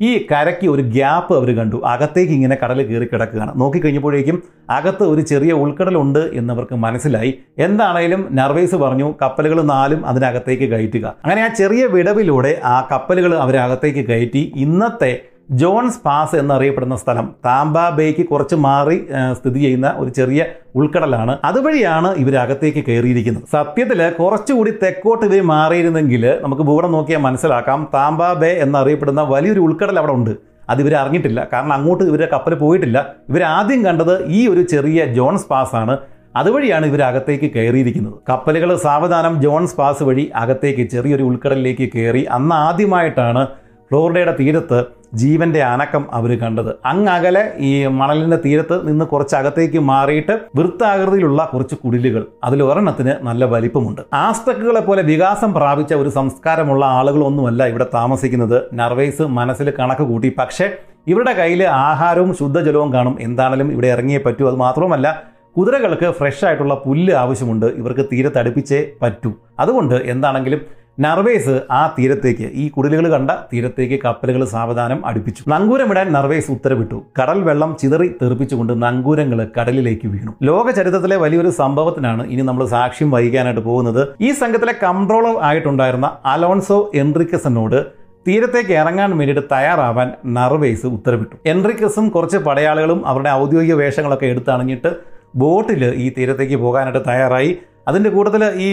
[0.00, 1.82] ഈ കരയ്ക്ക് ഒരു ഗ്യാപ്പ് അവർ കണ്ടു.
[1.84, 3.60] അകത്തേക്ക് ഇങ്ങനെ കടൽ കയറി കിടക്കുകയാണ്.
[3.60, 7.38] നോക്കിക്കഴിഞ്ഞപ്പോഴേക്കും അകത്ത് ഒരു ചെറിയ ഉൾക്കടലുണ്ട് എന്നവർക്ക് മനസ്സിലായി.
[7.58, 11.06] എന്താണേലും നർവേസ് പറഞ്ഞു കപ്പലുകൾ നാലും അതിനകത്തേക്ക് കയറ്റുക.
[11.06, 14.52] അങ്ങനെ ആ ചെറിയ വിടവിലൂടെ ആ കപ്പലുകൾ അവരകത്തേക്ക് കയറ്റി.
[14.56, 15.20] ഇന്നത്തെ
[15.58, 17.34] ജോൺസ് പാസ് എന്നറിയപ്പെടുന്ന സ്ഥലം.
[17.46, 18.98] താമ്പ ബേക്ക് കുറച്ച് മാറി
[19.38, 20.40] സ്ഥിതി ചെയ്യുന്ന ഒരു ചെറിയ
[20.76, 21.38] ഉൾക്കടലാണ്.
[21.44, 23.46] അതുവഴിയാണ് ഇവർ അകത്തേക്ക് കയറിയിരിക്കുന്നത്.
[23.52, 27.88] സത്യത്തിൽ കുറച്ചുകൂടി തെക്കോട്ട് ഇവർ മാറിയിരുന്നെങ്കിൽ നമുക്ക് ഭൂപടം നോക്കിയാൽ മനസ്സിലാക്കാം.
[27.94, 30.30] താമ്പ ബേ എന്നറിയപ്പെടുന്ന വലിയൊരു ഉൾക്കടൽ അവിടെ ഉണ്ട്.
[30.70, 31.48] അത് ഇവർ അറിഞ്ഞിട്ടില്ല.
[31.52, 32.98] കാരണം അങ്ങോട്ട് ഇവരെ കപ്പൽ പോയിട്ടില്ല.
[33.28, 35.96] ഇവർ ആദ്യം കണ്ടത് ഈ ഒരു ചെറിയ ജോൺസ് പാസ് ആണ്.
[36.36, 38.14] അതുവഴിയാണ് ഇവർ അകത്തേക്ക് കയറിയിരിക്കുന്നത്.
[38.28, 42.22] കപ്പലുകൾ സാവധാനം ജോൺസ് പാസ് വഴി അകത്തേക്ക് ചെറിയൊരു ഉൾക്കടലിലേക്ക് കയറി.
[42.38, 43.46] അന്ന് ആദ്യമായിട്ടാണ്
[43.90, 46.76] ഫ്ലോറിഡയുടെ തീരത്ത് ജീവന്റെ അനക്കം അവർ കണ്ടത്.
[46.84, 52.26] അങ്ങകലെ ഈ മണലിന്റെ തീരത്ത് നിന്ന് കുറച്ച് അകത്തേക്ക് മാറിയിട്ട് വൃത്താകൃതിയിലുള്ള കുറച്ച് കുടിലുകൾ.
[52.44, 54.02] അതിൽ ഒരെണ്ണത്തിന് നല്ല വലിപ്പമുണ്ട്.
[54.12, 58.62] ആസ്തക്കുകളെ പോലെ വികാസം പ്രാപിച്ച ഒരു സംസ്കാരമുള്ള ആളുകളൊന്നുമല്ല ഇവിടെ താമസിക്കുന്നത്.
[58.74, 60.32] നർവേസ് മനസ്സിൽ കണക്ക് കൂട്ടി.
[60.38, 60.70] പക്ഷേ
[61.06, 63.16] ഇവരുടെ കയ്യിൽ ആഹാരവും ശുദ്ധജലവും കാണും.
[63.20, 64.48] എന്താണെങ്കിലും ഇവിടെ ഇറങ്ങിയേ പറ്റൂ.
[64.48, 65.22] അത് മാത്രവുമല്ല
[65.56, 67.66] കുതിരകൾക്ക് ഫ്രഷ് ആയിട്ടുള്ള പുല്ല് ആവശ്യമുണ്ട്.
[67.66, 69.32] ഇവർക്ക് തീരെ തടുപ്പിച്ചേ പറ്റൂ.
[69.60, 75.42] അതുകൊണ്ട് എന്താണെങ്കിലും നർവേസ് ആ തീരത്തേക്ക് ഈ കുടിലുകൾ കണ്ട തീരത്തേക്ക് കപ്പലുകൾ സാവധാനം അടുപ്പിച്ചു.
[75.48, 77.02] നങ്കൂരമിടാൻ നർവേസ് ഉത്തരവിട്ടു.
[77.20, 80.32] കടൽ വെള്ളം ചിതറി തെറിപ്പിച്ചുകൊണ്ട് നങ്കൂരങ്ങൾ കടലിലേക്ക് വീണു.
[80.42, 84.08] ലോക ചരിത്രത്തിലെ വലിയൊരു സംഭവത്തിനാണ് ഇനി നമ്മൾ സാക്ഷ്യം വഹിക്കാനായിട്ട് പോകുന്നത്.
[84.20, 87.86] ഈ സംഘത്തിലെ കൺട്രോളർ ആയിട്ടുണ്ടായിരുന്ന അലോൺസോ എൻറിക്കസനോട്
[88.28, 91.36] തീരത്തേക്ക് ഇറങ്ങാൻ വേണ്ടിയിട്ട് തയ്യാറാവാൻ നർവേസ് ഉത്തരവിട്ടു.
[91.46, 94.96] എൻറിക്കസും കുറച്ച് പടയാളികളും അവരുടെ ഔദ്യോഗിക വേഷങ്ങളൊക്കെ എടുത്തണിഞ്ഞിട്ട്
[95.36, 97.58] ബോട്ടിൽ ഈ തീരത്തേക്ക് പോകാനായിട്ട് തയ്യാറായി.
[97.88, 98.68] അതിന്റെ കൂട്ടത്തിൽ ഈ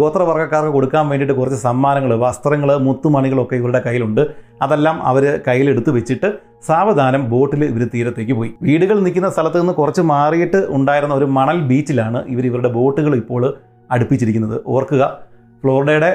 [0.00, 4.22] ഗോത്രവർഗക്കാർക്ക് കൊടുക്കാൻ വേണ്ടിയിട്ട് കുറച്ച് സമ്മാനങ്ങൾ വസ്ത്രങ്ങൾ മുത്തുമണികളൊക്കെ ഇവരുടെ കയ്യിലുണ്ട്.
[4.64, 6.28] അതെല്ലാം അവർ കയ്യിലെടുത്ത് വെച്ചിട്ട്
[6.68, 8.50] സാവധാനം ബോട്ടിൽ ഇവർ തീരത്തേക്ക് പോയി.
[8.66, 13.44] വീടുകൾ നിൽക്കുന്ന സ്ഥലത്ത് നിന്ന് കുറച്ച് മാറിയിട്ട് ഉണ്ടായിരുന്ന ഒരു മണൽ ബീച്ചിലാണ് ഇവർ ഇവരുടെ ബോട്ടുകൾ ഇപ്പോൾ
[13.94, 14.56] അടുപ്പിച്ചിരിക്കുന്നത്.
[14.66, 15.04] ഓർക്കുക
[15.62, 16.10] ഫ്ലോറിഡയുടെ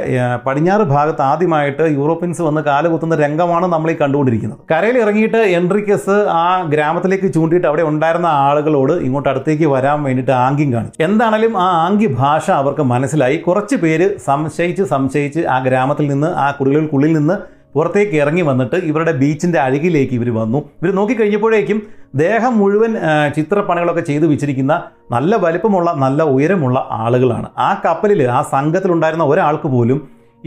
[0.46, 4.60] പടിഞ്ഞാറ് ഭാഗത്ത് ആദ്യമായിട്ട് യൂറോപ്യൻസ് വന്ന് കാലുകുത്തുന്ന രംഗമാണ് നമ്മൾ ഈ കണ്ടുകൊണ്ടിരിക്കുന്നത്.
[4.72, 11.04] കരയിൽ ഇറങ്ങിയിട്ട് എൻട്രിക്കസ് ആ ഗ്രാമത്തിലേക്ക് ചൂണ്ടിയിട്ട് അവിടെ ഉണ്ടായിരുന്ന ആളുകളോട് ഇങ്ങോട്ട് അടുത്തേക്ക് വരാൻ വേണ്ടിയിട്ട് ആംഗ്യം കാണിച്ചു.
[11.08, 13.38] എന്താണേലും ആ ആംഗ്യ ഭാഷ അവർക്ക് മനസ്സിലായി.
[13.48, 17.38] കുറച്ച് പേര് സംശയിച്ച് സംശയിച്ച് ആ ഗ്രാമത്തിൽ നിന്ന് ആ കുടിലുകൾക്കുള്ളിൽ നിന്ന്
[17.76, 20.59] പുറത്തേക്ക് ഇറങ്ങി വന്നിട്ട് ഇവരുടെ ബീച്ചിന്റെ അഴുകിലേക്ക് ഇവർ വന്നു.
[20.82, 21.80] ഇവർ നോക്കിക്കഴിഞ്ഞപ്പോഴേക്കും
[22.23, 22.91] ദേഹം മുഴുവൻ
[23.38, 24.73] ചിത്രപ്പണികളൊക്കെ ചെയ്തു വെച്ചിരിക്കുന്ന
[25.15, 27.47] നല്ല വലിപ്പമുള്ള നല്ല ഉയരമുള്ള ആളുകളാണ്.
[27.67, 29.99] ആ കപ്പലിൽ ആ സംഘത്തിലുണ്ടായിരുന്ന ഒരാൾക്ക് പോലും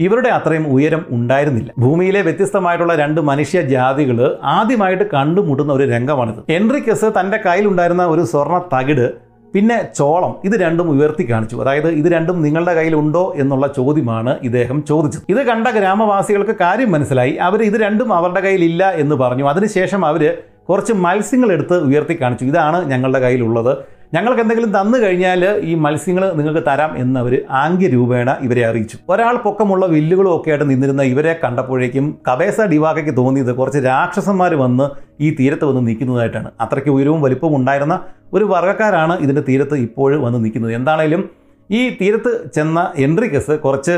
[0.05, 1.71] ഇവരുടെ അത്രയും ഉയരം ഉണ്ടായിരുന്നില്ല.
[1.83, 4.19] ഭൂമിയിലെ വ്യത്യസ്തമായിട്ടുള്ള രണ്ട് മനുഷ്യ ജാതികൾ
[4.57, 6.41] ആദ്യമായിട്ട് കണ്ടുമുട്ടുന്ന ഒരു രംഗമാണിത്.
[6.57, 9.07] എൻട്രിക്കസ് തന്റെ കയ്യിലുണ്ടായിരുന്ന ഒരു സ്വർണ തകിട്
[9.53, 11.55] പിന്നെ ചോളം ഇത് രണ്ടും ഉയർത്തി കാണിച്ചു.
[11.55, 15.21] അതായത് ഇത് രണ്ടും നിങ്ങളുടെ കയ്യിലുണ്ടോ എന്നുള്ള ചോദ്യമാണ് ഇദ്ദേഹം ചോദിച്ചത്.
[15.29, 17.31] ഇത് കണ്ട ഗ്രാമവാസികൾക്ക് കാര്യം മനസ്സിലായി.
[17.31, 19.49] അവർ ഇത് രണ്ടും അവരുടെ കയ്യിലില്ല എന്ന് പറഞ്ഞു.
[19.49, 20.37] അതിനുശേഷം അവർ
[20.69, 22.45] കുറച്ച് മത്സ്യങ്ങൾ എടുത്ത് ഉയർത്തി കാണിച്ചു.
[22.45, 23.77] ഇതാണ് ഞങ്ങളുടെ കയ്യിലുള്ളത്.
[24.15, 27.33] ഞങ്ങൾക്ക് എന്തെങ്കിലും തന്നു കഴിഞ്ഞാൽ ഈ മത്സ്യങ്ങൾ നിങ്ങൾക്ക് തരാം എന്നവർ
[27.63, 28.97] ആംഗ്യരൂപേണ ഇവരെ അറിയിച്ചു.
[29.11, 34.87] ഒരാൾ പൊക്കമുള്ള വില്ലുകളും ഒക്കെ ആയിട്ട് നിന്നിരുന്ന ഇവരെ കണ്ടപ്പോഴേക്കും കബേസ ഡിവാക്കയ്ക്ക് തോന്നിയത് കുറച്ച് രാക്ഷസന്മാർ വന്ന്
[35.25, 36.49] ഈ തീരത്ത് വന്ന് നിൽക്കുന്നതായിട്ടാണ്.
[36.65, 37.97] അത്രയ്ക്ക് ഉയരവും വലിപ്പവും ഉണ്ടായിരുന്ന
[38.33, 40.73] ഒരു വർഗക്കാരാണ് ഇതിന്റെ തീരത്ത് ഇപ്പോഴും വന്ന് നിൽക്കുന്നത്.
[40.79, 41.23] എന്താണേലും
[41.69, 43.95] ഈ തീരത്ത് ചെന്ന എൻട്രിക്കസ് കുറച്ച്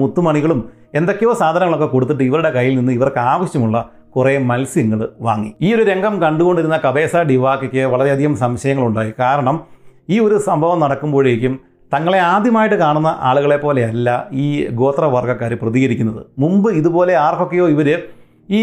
[0.00, 0.60] മുത്തുമണികളും
[0.98, 3.78] എന്തൊക്കെയോ സാധനങ്ങളൊക്കെ കൊടുത്തിട്ട് ഇവരുടെ കയ്യിൽ നിന്ന് ഇവർക്ക് ആവശ്യമുള്ള
[4.16, 5.50] കുറേ മത്സ്യങ്ങൾ വാങ്ങി.
[5.66, 9.12] ഈ ഒരു രംഗം കണ്ടുകൊണ്ടിരുന്ന കബേസ ഡിവാക്കയ്ക്ക് വളരെയധികം സംശയങ്ങളുണ്ടായി.
[9.22, 9.58] കാരണം
[10.14, 11.54] ഈ ഒരു സംഭവം നടക്കുമ്പോഴേക്കും
[11.94, 14.08] തങ്ങളെ ആദ്യമായിട്ട് കാണുന്ന ആളുകളെ പോലെയല്ല
[14.44, 14.46] ഈ
[14.80, 16.22] ഗോത്രവർഗക്കാർ പ്രതികരിക്കുന്നത്.
[16.42, 17.88] മുമ്പ് ഇതുപോലെ ആർക്കൊക്കെയോ ഇവർ
[18.58, 18.60] ഈ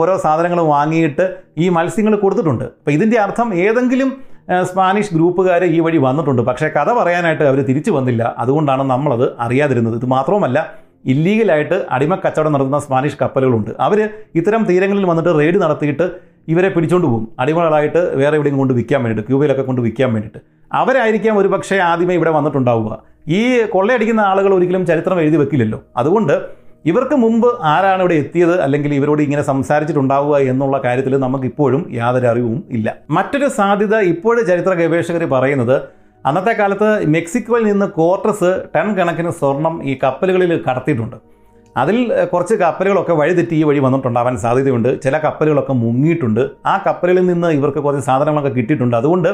[0.00, 1.24] ഓരോ സാധനങ്ങൾ വാങ്ങിയിട്ട്
[1.64, 2.64] ഈ മത്സ്യങ്ങൾ കൊടുത്തിട്ടുണ്ട്.
[2.64, 4.10] അപ്പോൾ ഇതിന്റെ അർത്ഥം ഏതെങ്കിലും
[4.70, 6.42] സ്പാനിഷ് ഗ്രൂപ്പുകാർ ഈ വഴി വന്നിട്ടുണ്ട്.
[6.48, 8.22] പക്ഷേ കഥ പറയാനായിട്ട് അവർ തിരിച്ചു വന്നില്ല.
[8.38, 9.96] അതുകൊണ്ടാണ് നമ്മളത് അറിയാതിരുന്നത്.
[10.00, 10.58] ഇത് മാത്രമല്ല
[11.12, 13.70] ഇല്ലീഗലായിട്ട് അടിമ കച്ചവടം നടത്തുന്ന സ്പാനിഷ് കപ്പലുകളുണ്ട്.
[13.86, 14.00] അവർ
[14.40, 16.06] ഇത്തരം തീരങ്ങളിൽ വന്നിട്ട് റെയ്ഡ് നടത്തിയിട്ട്
[16.52, 17.28] ഇവരെ പിടിച്ചോണ്ട് പോകും.
[17.42, 20.40] അടിമകളായിട്ട് വേറെ എവിടെയും കൊണ്ട് വിൽക്കാൻ വേണ്ടിയിട്ട് ക്യൂബയിലൊക്കെ കൊണ്ട് വിൽക്കാൻ വേണ്ടിയിട്ട്
[20.80, 22.92] അവരായിരിക്കാം ഒരു പക്ഷേ ആദ്യമേ ഇവിടെ വന്നിട്ടുണ്ടാവുക.
[23.28, 23.40] ഈ
[23.74, 25.78] കൊള്ളയടിക്കുന്ന ആളുകൾ ഒരിക്കലും ചരിത്രം എഴുതി വെക്കില്ലല്ലോ.
[25.96, 26.34] അതുകൊണ്ട്
[26.90, 32.58] ഇവർക്ക് മുമ്പ് ആരാണ് ഇവിടെ എത്തിയത് അല്ലെങ്കിൽ ഇവരോട് ഇങ്ങനെ സംസാരിച്ചിട്ടുണ്ടാവുക എന്നുള്ള കാര്യത്തിൽ നമുക്ക് ഇപ്പോഴും യാതൊരു അറിവും
[32.70, 32.88] ഇല്ല.
[33.10, 35.76] മറ്റൊരു സാധ്യത ഇപ്പോഴും ചരിത്ര ഗവേഷകർ പറയുന്നത്
[36.28, 41.16] അന്നത്തെ കാലത്ത് മെക്സിക്കോയിൽ നിന്ന് കോർട്ടസ് ടൺ കണക്കിന് സ്വർണം ഈ കപ്പലുകളിൽ കടത്തിയിട്ടുണ്ട്.
[41.76, 41.96] അതിൽ
[42.32, 45.02] കുറച്ച് കപ്പലുകളൊക്കെ വഴിതെറ്റി ഈ വഴി വന്നിട്ടുണ്ടാവാൻ സാധ്യതയുണ്ട്.
[45.02, 46.40] ചില കപ്പലുകളൊക്കെ മുങ്ങിയിട്ടുണ്ട്.
[46.66, 48.96] ആ കപ്പലുകളിൽ നിന്ന് ഇവർക്ക് കുറച്ച് സാധനങ്ങളൊക്കെ കിട്ടിയിട്ടുണ്ട്.
[48.96, 49.30] അതുകൊണ്ട്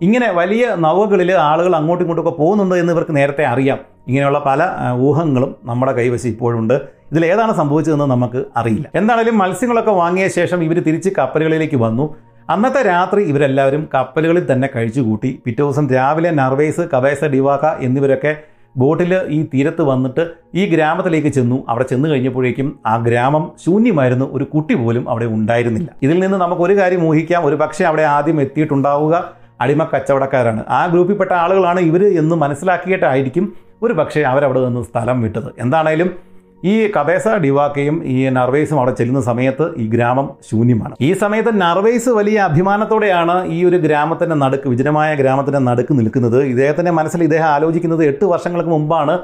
[0.00, 3.78] ഇങ്ങനെ വലിയ നവകളിൽ ആളുകൾ അങ്ങോട്ടും ഇങ്ങോട്ടും ഒക്കെ പോകുന്നുണ്ട് എന്ന് ഇവർക്ക് നേരത്തെ അറിയാം.
[4.08, 4.62] ഇങ്ങനെയുള്ള പല
[5.08, 6.76] ഊഹങ്ങളും നമ്മുടെ കൈവശം ഇപ്പോഴുണ്ട്.
[7.12, 8.86] ഇതിൽ ഏതാണ് സംഭവിച്ചതെന്ന് നമുക്ക് അറിയില്ല.
[8.94, 12.06] എന്താണെങ്കിലും മത്സ്യങ്ങളൊക്കെ വാങ്ങിയ ശേഷം ഇവർ തിരിച്ച് കപ്പലുകളിലേക്ക് വന്നു.
[12.50, 15.40] അന്നത്തെ രാത്രി ഇവരെല്ലാവരും കപ്പലുകളിൽ തന്നെ കഴിച്ചുകൂട്ടി.
[15.44, 18.36] പിറ്റേ ദിവസം രാവിലെ നർവേസ് കവേസ ഡിവാക എന്നിവരൊക്കെ
[18.76, 21.64] ബോട്ടിൽ ഈ തീരത്ത് വന്നിട്ട് ഈ ഗ്രാമത്തിലേക്ക് ചെന്നു.
[21.68, 24.28] അവിടെ ചെന്ന് കഴിഞ്ഞപ്പോഴേക്കും ആ ഗ്രാമം ശൂന്യമായിരുന്നു.
[24.32, 25.88] ഒരു കുട്ടി പോലും അവിടെ ഉണ്ടായിരുന്നില്ല.
[26.02, 27.44] ഇതിൽ നിന്ന് നമുക്ക് ഒരു കാര്യം ഊഹിക്കാം.
[27.44, 30.64] ഒരു പക്ഷേ അവിടെ ആദ്യം എത്തിയിട്ടുണ്ടാവുക അടിമ കച്ചവടക്കാരാണ്.
[30.68, 35.52] ആ ഗ്രൂപ്പിൽപ്പെട്ട ആളുകളാണ് ഇവർ എന്ന് മനസ്സിലാക്കിയിട്ടായിരിക്കും ഒരു പക്ഷേ അവരവിടെ നിന്ന് സ്ഥലം വിട്ടത്.
[35.58, 36.31] എന്താണേലും
[36.70, 40.94] ഈ കബേസ ഡിവാക്കയും ഈ നർവേസും അവിടെ ചെല്ലുന്ന സമയത്ത് ഈ ഗ്രാമം ശൂന്യമാണ്.
[41.06, 46.38] ഈ സമയത്ത് നർവേസ് വലിയ അഭിമാനത്തോടെയാണ് ഈ ഒരു ഗ്രാമത്തിന്റെ നടുക്ക് വിജനമായ ഗ്രാമത്തിന്റെ നടുക്ക് നിൽക്കുന്നത്.
[46.52, 49.16] ഇദ്ദേഹത്തിന്റെ മനസ്സിൽ ഇദ്ദേഹം ആലോചിക്കുന്നത് എട്ട് വർഷങ്ങൾക്ക് മുമ്പാണ്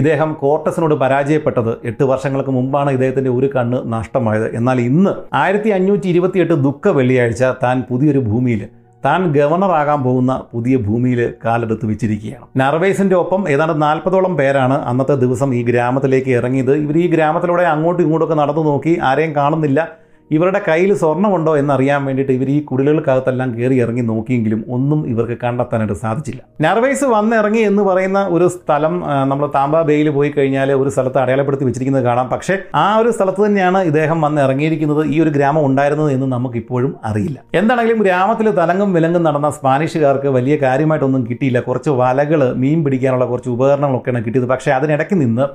[0.00, 1.72] ഇദ്ദേഹം കോർട്ടസിനോട് പരാജയപ്പെട്ടത്.
[1.90, 4.46] എട്ട് വർഷങ്ങൾക്ക് മുമ്പാണ് ഇദ്ദേഹത്തിന്റെ ഒരു കണ്ണ് നഷ്ടമായത്.
[4.60, 8.62] എന്നാൽ ഇന്ന് ആയിരത്തി അഞ്ഞൂറ്റി ഇരുപത്തിയെട്ട് ദുഃഖ വെള്ളിയാഴ്ച താൻ പുതിയൊരു ഭൂമിയിൽ
[9.04, 12.46] താൻ ഗവർണറാകാൻ പോകുന്ന പുതിയ ഭൂമിയിൽ കാലെടുത്ത് വെച്ചിരിക്കുകയാണ്.
[12.56, 16.72] നർവേസിന്റെ ഒപ്പം ഏതാണ്ട് നാൽപ്പതോളം പേരാണ് അന്നത്തെ ദിവസം ഈ ഗ്രാമത്തിലേക്ക് ഇറങ്ങിയത്.
[16.84, 20.03] ഇവർ ഈ ഗ്രാമത്തിലൂടെ അങ്ങോട്ടും ഇങ്ങോട്ടൊക്കെ നടന്നു നോക്കി ആരെയും കാണുന്നില്ല.
[20.36, 26.40] ഇവരുടെ കയ്യിൽ സ്വർണമുണ്ടോ എന്നറിയാൻ വേണ്ടിയിട്ട് ഇവർ ഈ കുടിലുകൾക്കകത്തെല്ലാം കയറി ഇറങ്ങി നോക്കിയെങ്കിലും ഒന്നും ഇവർക്ക് കണ്ടെത്താനായിട്ട് സാധിച്ചില്ല.
[26.66, 28.94] നർവേസ് വന്നിറങ്ങി എന്ന് പറയുന്ന ഒരു സ്ഥലം
[29.30, 32.28] നമ്മൾ താമ്പ ബേയിൽ പോയി കഴിഞ്ഞാൽ ഒരു സ്ഥലത്ത് അടയാളപ്പെടുത്തി വെച്ചിരിക്കുന്നത് കാണാം.
[32.34, 35.02] പക്ഷേ ആ ഒരു സ്ഥലത്ത് തന്നെയാണ് ഇദ്ദേഹം വന്ന് ഇറങ്ങിയിരിക്കുന്നത്.
[35.14, 37.38] ഈ ഒരു ഗ്രാമം ഉണ്ടായിരുന്നത് എന്ന് നമുക്ക് ഇപ്പോഴും അറിയില്ല.
[37.60, 41.60] എന്താണെങ്കിലും ഗ്രാമത്തിൽ തലങ്ങും വിലങ്ങും നടന്ന സ്പാനിഷുകാർക്ക് വലിയ കാര്യമായിട്ടൊന്നും കിട്ടിയില്ല.
[41.68, 44.48] കുറച്ച് വലകൾ മീൻ പിടിക്കാനുള്ള കുറച്ച് ഉപകരണങ്ങളൊക്കെയാണ് കിട്ടിയത്.
[44.54, 45.46] പക്ഷേ അതിനിടയ്ക്ക് നിന്ന്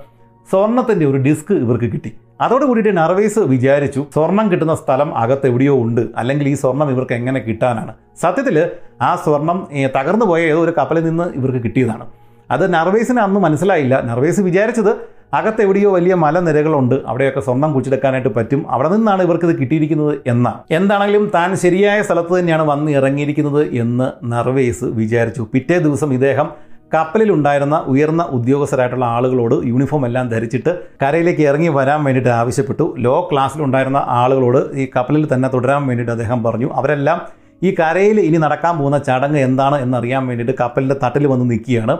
[0.51, 2.13] സ്വർണത്തിന്റെ ഒരു ഡിസ്ക് ഇവർക്ക് കിട്ടി.
[2.41, 6.07] അതോട് കൂടിയിട്ട് നർവേസ് വിചാരിച്ചു സ്വർണം കിട്ടുന്ന സ്ഥലം അകത്ത് എവിടെയോ ഉണ്ട്.
[6.17, 7.93] അല്ലെങ്കിൽ ഈ സ്വർണം ഇവർക്ക് എങ്ങനെ കിട്ടാനാണ്.
[8.21, 8.69] സത്യത്തിൽ
[9.01, 12.05] ആ സ്വർണം തകർന്നു പോയ ഏതോ ഒരു കപ്പലിൽ നിന്ന് ഇവർക്ക് കിട്ടിയതാണ്.
[12.51, 14.01] അത് നർവേസിന് അന്ന് മനസ്സിലായില്ല.
[14.01, 16.95] നർവേസ് വിചാരിച്ചത് അകത്ത് എവിടെയോ വലിയ മലനിരകളുണ്ട്.
[17.07, 18.65] അവിടെയൊക്കെ സ്വർണം കുച്ചെടുക്കാനായിട്ട് പറ്റും.
[18.69, 20.59] അവിടെ നിന്നാണ് ഇവർക്ക് ഇത് കിട്ടിയിരിക്കുന്നത് എന്ന.
[20.71, 25.47] എന്താണെങ്കിലും താൻ ശരിയായ സ്ഥലത്ത് തന്നെയാണ് വന്ന് ഇറങ്ങിയിരിക്കുന്നത് എന്ന് നർവേസ് വിചാരിച്ചു.
[25.53, 26.49] പിറ്റേ ദിവസം ഇദ്ദേഹം
[26.93, 30.71] കപ്പലിലുണ്ടായിരുന്ന ഉയർന്ന ഉദ്യോഗസ്ഥരായിട്ടുള്ള ആളുകളോട് യൂണിഫോം എല്ലാം ധരിച്ചിട്ട്
[31.03, 32.95] കരയിലേക്ക് ഇറങ്ങി വരാൻ വേണ്ടിയിട്ട് ആവശ്യപ്പെട്ടു.
[32.97, 36.69] ലോ ക്ലാസ്സിലുണ്ടായിരുന്ന ആളുകളോട് ഈ കപ്പലിൽ തന്നെ തുടരാൻ വേണ്ടിയിട്ട് അദ്ദേഹം പറഞ്ഞു.
[36.73, 37.19] അവരെല്ലാം
[37.63, 41.97] ഈ കരയിൽ ഇനി നടക്കാൻ പോകുന്ന ചടങ്ങ് എന്താണ് എന്നറിയാൻ വേണ്ടിയിട്ട് കപ്പലിന്റെ തട്ടിൽ വന്ന് നിൽക്കുകയാണ്.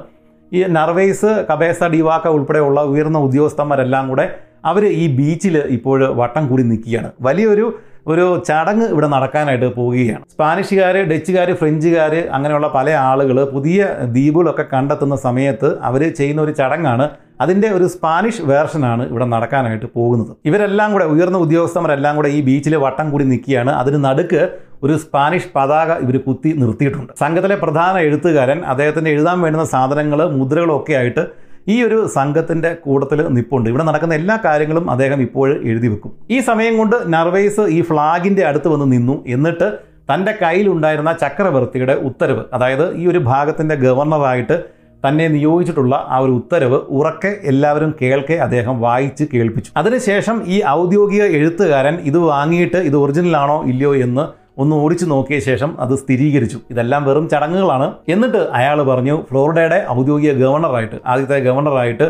[0.54, 4.26] ഈ നർവേസ് കബേസ ഡിവാക്ക ഉൾപ്പെടെയുള്ള ഉയർന്ന ഉദ്യോഗസ്ഥന്മാരെല്ലാം കൂടെ
[4.66, 7.12] അവർ ഈ ബീച്ചിൽ ഇപ്പോൾ വട്ടം കൂടി നിൽക്കുകയാണ്.
[7.22, 7.66] വലിയൊരു
[8.12, 10.24] ഒരു ചടങ്ങ് ഇവിടെ നടക്കാനായിട്ട് പോവുകയാണ്.
[10.34, 17.08] സ്പാനിഷുകാർ ഡച്ചുകാർ ഫ്രഞ്ചുകാർ അങ്ങനെയുള്ള പല ആളുകൾ പുതിയ ദ്വീപുകളൊക്കെ കണ്ടെത്തുന്ന സമയത്ത് അവർ ചെയ്യുന്ന ഒരു ചടങ്ങാണ്.
[17.44, 20.32] അതിന്റെ ഒരു സ്പാനിഷ് വേർഷനാണ് ഇവിടെ നടക്കാനായിട്ട് പോകുന്നത്.
[20.50, 23.72] ഇവരെല്ലാം കൂടെ ഉയർന്ന ഉദ്യോഗസ്ഥന്മാരെല്ലാം കൂടെ ഈ ബീച്ചിൽ വട്ടം കൂടി നിൽക്കുകയാണ്.
[23.82, 24.42] അതിന് നടുക്ക്
[24.86, 27.12] ഒരു സ്പാനിഷ് പതാക ഇവർ കുത്തി നിർത്തിയിട്ടുണ്ട്.
[27.24, 31.24] സംഘത്തിലെ പ്രധാന എഴുത്തുകാരൻ അദ്ദേഹത്തിന് എഴുതാൻ വേണ്ടുന്ന സാധനങ്ങൾ മുദ്രകളൊക്കെ ആയിട്ട്
[31.70, 33.70] ഈ ഒരു സംഘത്തിന്റെ കൂട്ടത്തിൽ നിപ്പുണ്ട്.
[33.70, 36.12] ഇവിടെ നടക്കുന്ന എല്ലാ കാര്യങ്ങളും അദ്ദേഹം ഇപ്പോൾ എഴുതി വെക്കും.
[36.32, 39.24] ഈ സമയം കൊണ്ട് നർവേസ് ഈ ഫ്ലാഗിന്റെ അടുത്ത് വന്ന് നിന്നു.
[39.28, 39.68] എന്നിട്ട്
[40.14, 44.64] തന്റെ കയ്യിലുണ്ടായിരുന്ന ചക്രവർത്തിയുടെ ഉത്തരവ് അതായത് ഈ ഒരു ഭാഗത്തിന്റെ ഗവർണറായിട്ട്
[45.08, 49.72] തന്നെ നിയോഗിച്ചിട്ടുള്ള ആ ഒരു ഉത്തരവ് ഉറക്കെ എല്ലാവരും കേൾക്കെ അദ്ദേഹം വായിച്ച് കേൾപ്പിച്ചു.
[49.78, 55.94] അതിനുശേഷം ഈ ഔദ്യോഗിക എഴുത്തുകാരൻ ഇത് വാങ്ങിയിട്ട് ഇത് ഒറിജിനലാണോ ഇല്ലയോ എന്ന് ഒന്ന് ഓടിച്ചു നോക്കിയ ശേഷം അത്
[56.02, 56.58] സ്ഥിരീകരിച്ചു.
[56.72, 57.94] ഇതെല്ലാം വെറും ചടങ്ങുകളാണ്.
[58.16, 62.08] എന്നിട്ട് അയാൾ പറഞ്ഞു ഫ്ലോറിഡയുടെ ഔദ്യോഗിക ഗവർണറായിട്ട് ആദ്യത്തെ ഗവർണറായിട്ട്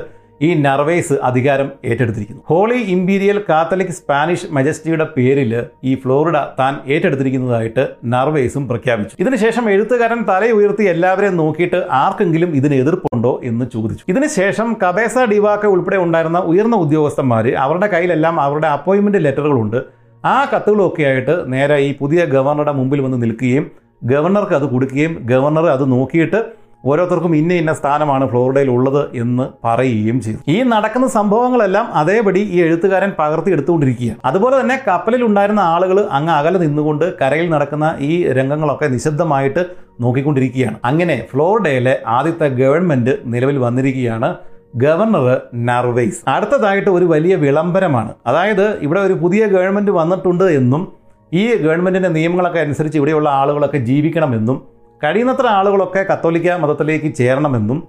[0.47, 2.41] ഈ നർവേസ് അധികാരം ഏറ്റെടുത്തിരിക്കുന്നു.
[2.49, 5.51] ഹോളി ഇമ്പീരിയൽ കാത്തലിക് സ്പാനിഷ് മജസ്റ്റിയുടെ പേരിൽ
[5.83, 9.15] ഈ ഫ്ലോറിഡ താൻ ഏറ്റെടുത്തിരിക്കുന്നതായിട്ട് നർവേസും പ്രഖ്യാപിച്ചു.
[9.19, 14.05] ഇതിനുശേഷം എഴുത്തുകാരൻ തലയുയർത്തി എല്ലാവരെയും നോക്കിയിട്ട് ആർക്കെങ്കിലും ഇതിന് എതിർപ്പുണ്ടോ എന്ന് ചോദിച്ചു.
[14.07, 19.98] ഇതിനുശേഷം കബേസ ഡിവാക്ക ഉൾപ്പെടെ ഉണ്ടായിരുന്ന ഉയർന്ന ഉദ്യോഗസ്ഥന്മാർ അവരുടെ കയ്യിലെല്ലാം അവരുടെ അപ്പോയിൻമെന്റ് ലെറ്ററുകളുണ്ട്.
[20.23, 23.65] ആ കത്തുകളൊക്കെ ആയിട്ട് നേരെ ഈ പുതിയ ഗവർണറുടെ മുമ്പിൽ വന്ന് നിൽക്കുകയും
[24.03, 26.39] ഗവർണർക്ക് അത് കൊടുക്കുകയും ഗവർണർ അത് നോക്കിയിട്ട്
[26.85, 30.39] ഓരോരുത്തർക്കും ഇന്ന ഇന്ന സ്ഥാനമാണ് ഫ്ലോറിഡയിൽ ഉള്ളത് എന്ന് പറയുകയും ചെയ്തു.
[30.47, 34.19] ഈ നടക്കുന്ന സംഭവങ്ങളെല്ലാം അതേപടി ഈ എഴുത്തുകാരൻ പകർത്തി എടുത്തുകൊണ്ടിരിക്കുകയാണ്.
[34.25, 39.63] അതുപോലെ തന്നെ കപ്പലിൽ ഉണ്ടായിരുന്ന ആളുകൾ അങ്ങ് അകലെ നിന്നുകൊണ്ട് കരയിൽ നടക്കുന്ന ഈ രംഗങ്ങളൊക്കെ നിശബ്ദമായിട്ട്
[40.01, 40.77] നോക്കിക്കൊണ്ടിരിക്കുകയാണ്.
[40.83, 44.29] അങ്ങനെ ഫ്ലോറിഡയിലെ ആദ്യത്തെ ഗവൺമെന്റ് നിലവിൽ വന്നിരിക്കുകയാണ്.
[44.75, 48.13] ഗവർണർ നർവേസ് അടുത്തതായിട്ട് ഒരു വലിയ വിളംബരമാണ്.
[48.27, 50.93] അതായത് ഇവിടെ ഒരു പുതിയ ഗവൺമെന്റ് വന്നിട്ടുണ്ട് എന്നും
[51.33, 54.61] ഈ ഗവൺമെന്റിന്റെ നിയമങ്ങളൊക്കെ അനുസരിച്ച് ഇവിടെയുള്ള ആളുകളൊക്കെ ജീവിക്കണമെന്നും
[55.03, 57.83] കഴിയുന്നത്ര ആളുകളൊക്കെ കത്തോലിക്ക മതത്തിലേക്ക് ചേരണമെന്നും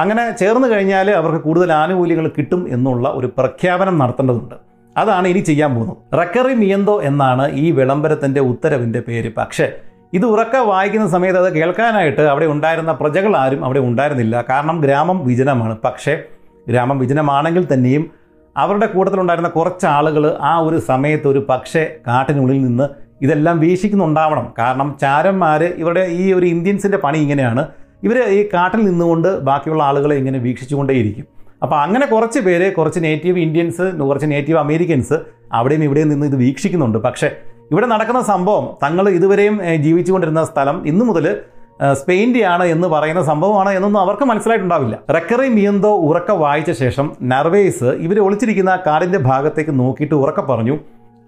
[0.00, 4.54] അങ്ങനെ ചേർന്ന് കഴിഞ്ഞാൽ അവർക്ക് കൂടുതൽ ആനുകൂല്യങ്ങൾ കിട്ടും എന്നുള്ള ഒരു പ്രഖ്യാപനം നടത്തേണ്ടതുണ്ട്.
[4.96, 5.96] അതാണ് ഇനി ചെയ്യാൻ പോകുന്നത്.
[6.14, 9.32] റക്കറി മിയന്തോ എന്നാണ് ഈ വിളംബരത്തിന്റെ ഉത്തരവിന്റെ പേര്.
[9.36, 9.72] പക്ഷേ
[10.14, 14.44] ഇത് ഉറക്ക വായിക്കുന്ന സമയത്ത് അത് കേൾക്കാനായിട്ട് അവിടെ ഉണ്ടായിരുന്ന പ്രജകൾ ആരും അവിടെ ഉണ്ടായിരുന്നില്ല.
[14.50, 15.76] കാരണം ഗ്രാമം വിജനമാണ്.
[15.84, 16.14] പക്ഷേ
[16.68, 18.10] ഗ്രാമം വിജനമാണെങ്കിൽ തന്നെയും
[18.56, 22.88] അവരുടെ കൂട്ടത്തിലുണ്ടായിരുന്ന കുറച്ച് ആളുകൾ ആ ഒരു സമയത്ത് ഒരു പക്ഷേ കാട്ടിനുള്ളിൽ നിന്ന്
[23.22, 24.52] ഇതെല്ലാം വീക്ഷിക്കുന്നുണ്ടാവണം.
[24.58, 27.68] കാരണം ചാരന്മാർ ഇവരുടെ ഈ ഒരു ഇന്ത്യൻസിന്റെ പണി ഇങ്ങനെയാണ്.
[28.02, 31.26] ഇവർ ഈ കാട്ടിൽ നിന്നുകൊണ്ട് ബാക്കിയുള്ള ആളുകളെ ഇങ്ങനെ വീക്ഷിച്ചുകൊണ്ടേയിരിക്കും.
[31.62, 35.14] അപ്പോൾ അങ്ങനെ കുറച്ച് പേര് കുറച്ച് നേറ്റീവ് ഇന്ത്യൻസ് കുറച്ച് നേറ്റീവ് അമേരിക്കൻസ്
[35.52, 36.98] അവിടെയും ഇവിടെയും നിന്ന് ഇത് വീക്ഷിക്കുന്നുണ്ട്.
[36.98, 37.30] പക്ഷേ
[37.72, 41.26] ഇവിടെ നടക്കുന്ന സംഭവം തങ്ങൾ ഇതുവരെയും ജീവിച്ചുകൊണ്ടിരുന്ന സ്ഥലം ഇന്നു മുതൽ
[42.00, 44.96] സ്പെയിന്റെയാണ് എന്ന് പറയുന്ന സംഭവമാണ് എന്നൊന്നും അവർക്ക് മനസ്സിലായിട്ടുണ്ടാവില്ല.
[45.14, 50.76] റെക്കറി മിയന്തോ ഉറക്ക വായിച്ച ശേഷം നർവേസ് ഇവർ ഒളിച്ചിരിക്കുന്ന കാടിന്റെ ഭാഗത്തേക്ക് നോക്കിയിട്ട് ഉറക്ക പറഞ്ഞു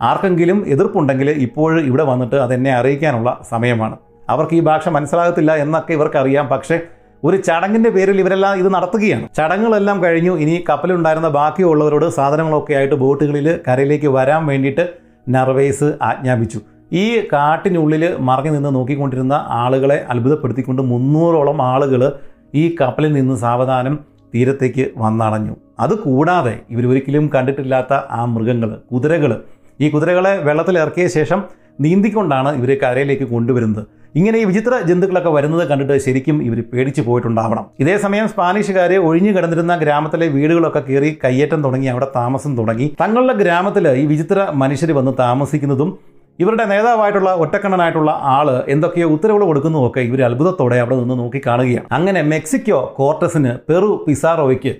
[0.02, 3.96] ആർക്കെങ്കിലും എതിർപ്പുണ്ടെങ്കിൽ ഇപ്പോൾ ഇവിടെ വന്നിട്ട് അതെന്നെ അറിയിക്കാനുള്ള സമയമാണ്.
[4.30, 6.46] അവർക്ക് ഈ ഭാഷ മനസ്സിലാകത്തില്ല എന്നൊക്കെ ഇവർക്കറിയാം.
[6.48, 6.76] പക്ഷേ
[7.24, 9.26] ഒരു ചടങ്ങിന്റെ പേരിൽ ഇവരെല്ലാം ഇത് നടത്തുകയാണ്.
[9.36, 10.32] ചടങ്ങുകളെല്ലാം കഴിഞ്ഞു.
[10.44, 14.86] ഇനി കപ്പലുണ്ടായിരുന്ന ബാക്കിയുള്ളവരോട് സാധനങ്ങളൊക്കെ ആയിട്ട് ബോട്ടുകളിൽ കരയിലേക്ക് വരാൻ വേണ്ടിയിട്ട്
[15.28, 16.60] നർവേസ് ആജ്ഞാപിച്ചു.
[16.92, 22.12] ഈ കാട്ടിനുള്ളിൽ മറഞ്ഞു നിന്ന് നോക്കിക്കൊണ്ടിരുന്ന ആളുകളെ അത്ഭുതപ്പെടുത്തിക്കൊണ്ട് മുന്നൂറോളം ആളുകൾ
[22.54, 23.98] ഈ കപ്പലിൽ നിന്ന് സാവധാനം
[24.34, 25.56] തീരത്തേക്ക് വന്നടഞ്ഞു.
[25.80, 29.40] അതുകൂടാതെ ഇവരൊരിക്കലും കണ്ടിട്ടില്ലാത്ത ആ മൃഗങ്ങൾ കുതിരകൾ.
[29.80, 31.42] ഈ കുതിരകളെ വെള്ളത്തിൽ ഇറക്കിയ ശേഷം
[31.80, 33.86] നീന്തിക്കൊണ്ടാണ് ഇവർ കരയിലേക്ക് കൊണ്ടുവരുന്നത്.
[34.18, 37.64] ഇങ്ങനെ ഈ വിചിത്ര ജന്തുക്കളൊക്കെ വരുന്നത് കണ്ടിട്ട് ശരിക്കും ഇവർ പേടിച്ചു പോയിട്ടുണ്ടാവണം.
[37.82, 42.86] ഇതേസമയം സ്പാനിഷുകാർ ഒഴിഞ്ഞു കിടന്നിരുന്ന ഗ്രാമത്തിലെ വീടുകളൊക്കെ കയറി കയ്യേറ്റം തുടങ്ങി അവിടെ താമസം തുടങ്ങി.
[43.02, 45.90] തങ്ങളുടെ ഗ്രാമത്തിൽ ഈ വിചിത്ര മനുഷ്യർ വന്ന് താമസിക്കുന്നതും
[46.38, 52.80] ഇവരുടെ നേതാവായിട്ടുള്ള ഒറ്റക്കണ്ണനായിട്ടുള്ള ആൾ എന്തൊക്കെയോ ഉത്തരവുകൾ കൊടുക്കുന്നതൊക്കെ ഇവർ അത്ഭുതത്തോടെ അവിടെ നിന്ന് നോക്കി കാണുകയാണ് അങ്ങനെ മെക്സിക്കോ
[52.98, 54.72] കോർട്ടസിന് പെറു പിസാറോയ്ക്ക്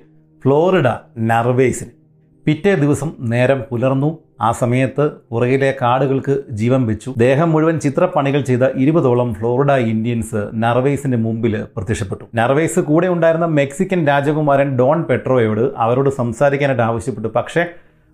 [0.45, 0.89] ഫ്ലോറിഡ
[1.30, 1.93] നർവേസിന്
[2.47, 4.11] പിറ്റേ ദിവസം നേരം പുലർന്നു.
[4.41, 7.14] ആ സമയത്ത് പുറകിലെ കാടുകൾക്ക് ജീവൻ വെച്ചു.
[7.18, 12.24] ദേഹം മുഴുവൻ ചിത്രപ്പണികൾ ചെയ്ത ഇരുപതോളം ഫ്ലോറിഡ ഇന്ത്യൻസ് നർവേസിന്റെ മുമ്പിൽ പ്രത്യക്ഷപ്പെട്ടു.
[12.34, 17.28] നർവേസ് കൂടെ ഉണ്ടായിരുന്ന മെക്സിക്കൻ രാജകുമാരൻ ഡോൺ പെട്രോയോട് അവരോട് സംസാരിക്കാനായിട്ട് ആവശ്യപ്പെട്ടു.
[17.28, 17.66] പക്ഷേ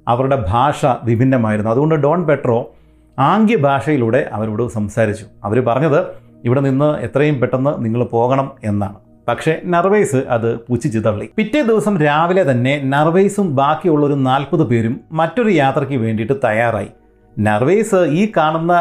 [0.09, 1.71] അവരുടെ ഭാഷ വിഭിന്നമായിരുന്നു.
[1.71, 2.71] അതുകൊണ്ട് ഡോൺ പെട്രോ
[3.19, 5.25] ആംഗ്യ ഭാഷയിലൂടെ അവരോട് സംസാരിച്ചു.
[5.45, 6.07] അവർ പറഞ്ഞത്
[6.45, 9.02] ഇവിടെ നിന്ന് എത്രയും പെട്ടെന്ന് നിങ്ങൾ പോകണം എന്നാണ്.
[9.29, 11.27] പക്ഷേ നർവേസ് അത് പുച്ഛിച്ച് തള്ളി.
[11.37, 16.91] പിറ്റേ ദിവസം രാവിലെ തന്നെ നർവേസും ബാക്കിയുള്ള ഒരു നാൽപ്പത് പേരും മറ്റൊരു യാത്രയ്ക്ക് വേണ്ടിയിട്ട് തയ്യാറായി.
[17.39, 18.73] നർവേസ് ഈ കാണുന്ന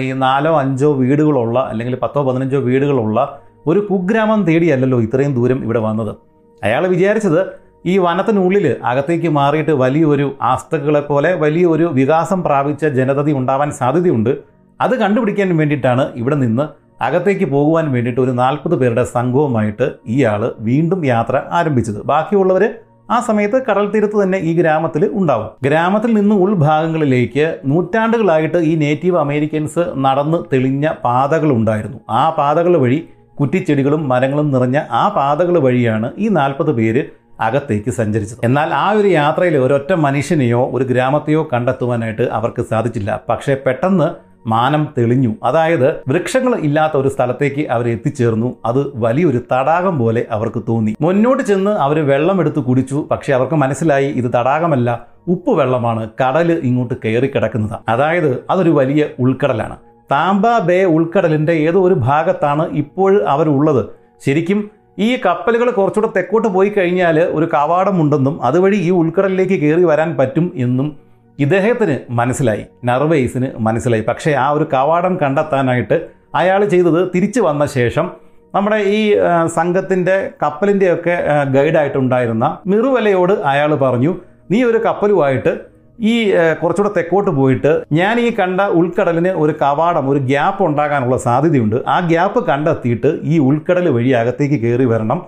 [0.00, 6.16] ഈ നാലോ അഞ്ചോ വീടുകളുള്ള അല്ലെങ്കിൽ പത്തോ പതിനഞ്ചോ വീടുകളുള്ള ഒരു കുഗ്രാമം തേടിയല്ലല്ലോ ഇത്രയും ദൂരം ഇവിടെ വന്നത്.
[6.64, 7.40] അയാൾ വിചാരിച്ചത്
[7.86, 14.32] ഈ വനത്തിനുള്ളിൽ അകത്തേക്ക് മാറിയിട്ട് വലിയൊരു ആസ്തകളെ പോലെ വലിയൊരു വികാസം പ്രാപിച്ച ജനതതി ഉണ്ടാവാൻ സാധ്യതയുണ്ട്.
[14.80, 21.42] അത് കണ്ടുപിടിക്കാൻ വേണ്ടിയിട്ടാണ് ഇവിടെ നിന്ന് അകത്തേക്ക് പോകുവാൻ വേണ്ടിയിട്ട് ഒരു നാൽപ്പത് പേരുടെ സംഘവുമായിട്ട് ഇയാൾ വീണ്ടും യാത്ര
[21.50, 22.00] ആരംഭിച്ചത്.
[22.02, 22.64] ബാക്കിയുള്ളവർ
[23.10, 25.48] ആ സമയത്ത് കടൽ തീരത്ത് തന്നെ ഈ ഗ്രാമത്തിൽ ഉണ്ടാവും.
[25.66, 31.98] ഗ്രാമത്തിൽ നിന്ന് ഉൾഭാഗങ്ങളിലേക്ക് നൂറ്റാണ്ടുകളായിട്ട് ഈ നേറ്റീവ് അമേരിക്കൻസ് നടന്ന് തെളിഞ്ഞ പാതകൾ ഉണ്ടായിരുന്നു.
[32.10, 33.00] ആ പാതകൾ വഴി
[33.40, 37.02] കുറ്റിച്ചെടികളും മരങ്ങളും നിറഞ്ഞ ആ പാതകൾ വഴിയാണ് ഈ നാൽപ്പത് പേര്
[37.40, 38.40] അകത്തേക്ക് സഞ്ചരിച്ചത്.
[38.44, 43.20] എന്നാൽ ആ ഒരു യാത്രയിൽ ഒരൊറ്റ മനുഷ്യനെയോ ഒരു ഗ്രാമത്തെയോ കണ്ടെത്തുവാനായിട്ട് അവർക്ക് സാധിച്ചില്ല.
[43.28, 44.08] പക്ഷേ പെട്ടെന്ന്
[44.46, 45.34] മാനം തെളിഞ്ഞു.
[45.42, 48.56] അതായത് വൃക്ഷങ്ങൾ ഇല്ലാത്ത ഒരു സ്ഥലത്തേക്ക് അവർ എത്തിച്ചേർന്നു.
[48.64, 50.96] അത് വലിയൊരു തടാകം പോലെ അവർക്ക് തോന്നി.
[51.00, 53.08] മുന്നോട്ട് ചെന്ന് അവർ വെള്ളം എടുത്ത് കുടിച്ചു.
[53.10, 56.08] പക്ഷെ അവർക്ക് മനസ്സിലായി ഇത് തടാകമല്ല ഉപ്പ് വെള്ളമാണ്.
[56.20, 57.78] കടൽ ഇങ്ങോട്ട് കയറി കിടക്കുന്നത്.
[57.88, 59.76] അതായത് അതൊരു വലിയ ഉൾക്കടലാണ്.
[60.12, 63.86] താമ്പ ബേ ഉൾക്കടലിന്റെ ഏതോ ഒരു ഭാഗത്താണ് ഇപ്പോൾ അവരുള്ളത്
[64.26, 70.52] ശരിക്കും ഈ കപ്പലുകൾ കുറച്ചുകൂടെ തെക്കോട്ട് പോയി കഴിഞ്ഞാൽ ഒരു കവാടമുണ്ടെന്നും അതുവഴി ഈ ഉൾക്കടലിലേക്ക് കയറി വരാൻ പറ്റും
[70.56, 74.02] എന്നും ഇദ്ദേഹത്തിന് മനസ്സിലായി നർവേസിന് മനസ്സിലായി.
[74.02, 75.96] പക്ഷേ ആ ഒരു കവാടം കണ്ടെത്താനായിട്ട്
[76.34, 78.10] അയാൾ ചെയ്തത് തിരിച്ചു വന്ന ശേഷം
[78.54, 79.00] നമ്മുടെ ഈ
[79.46, 81.16] സംഘത്തിന്റെ കപ്പലിന്റെയൊക്കെ
[81.52, 84.14] ഗൈഡായിട്ടുണ്ടായിരുന്ന മിറുവലയോട് അയാൾ പറഞ്ഞു
[84.50, 85.52] നീ ഒരു കപ്പലുമായിട്ട്
[86.00, 91.76] ഈ കുറച്ചുകൂടെ തെക്കോട്ട് പോയിട്ട് ഞാൻ ഈ കണ്ട ഉൾക്കടലിന് ഒരു കവാടം ഒരു ഗ്യാപ്പ് ഉണ്ടാകാനുള്ള സാധ്യതയുണ്ട്.
[91.88, 95.20] ആ ഗ്യാപ്പ് കണ്ടെത്തിയിട്ട് ഈ ഉൾക്കടൽ വഴി അകത്തേക്ക് കയറി വരണം.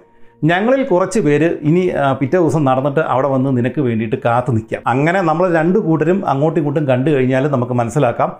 [0.51, 1.83] ഞങ്ങളിൽ കുറച്ച് പേര് ഇനി
[2.21, 4.81] പിറ്റേ ദിവസം നടന്നിട്ട് അവിടെ വന്ന് നിനക്ക് വേണ്ടിയിട്ട് കാത്തു നിൽക്കാം.
[4.93, 8.31] അങ്ങനെ നമ്മൾ രണ്ട് കൂട്ടരും അങ്ങോട്ടും ഇങ്ങോട്ടും കണ്ടു കഴിഞ്ഞാൽ നമുക്ക് മനസ്സിലാക്കാം.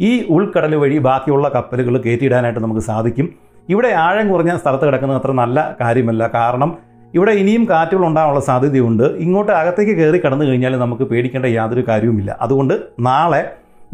[0.00, 3.28] ഈ ഉൾക്കടൽ വഴി ബാക്കിയുള്ള കപ്പലുകൾ കയറ്റിയിടാനായിട്ട് നമുക്ക് സാധിക്കും.
[3.68, 6.22] ഇവിടെ ആഴം കുറഞ്ഞ സ്ഥലത്ത് കിടക്കുന്നത് അത്ര നല്ല കാര്യമല്ല.
[6.34, 6.72] കാരണം
[7.14, 9.04] ഇവിടെ ഇനിയും കാറ്റുകൾ ഉണ്ടാകാനുള്ള സാധ്യതയുണ്ട്.
[9.24, 12.36] ഇങ്ങോട്ട് അകത്തേക്ക് കയറി കടന്നു കഴിഞ്ഞാൽ നമുക്ക് പേടിക്കേണ്ട യാതൊരു കാര്യവുമില്ല.
[12.40, 13.42] അതുകൊണ്ട് നാളെ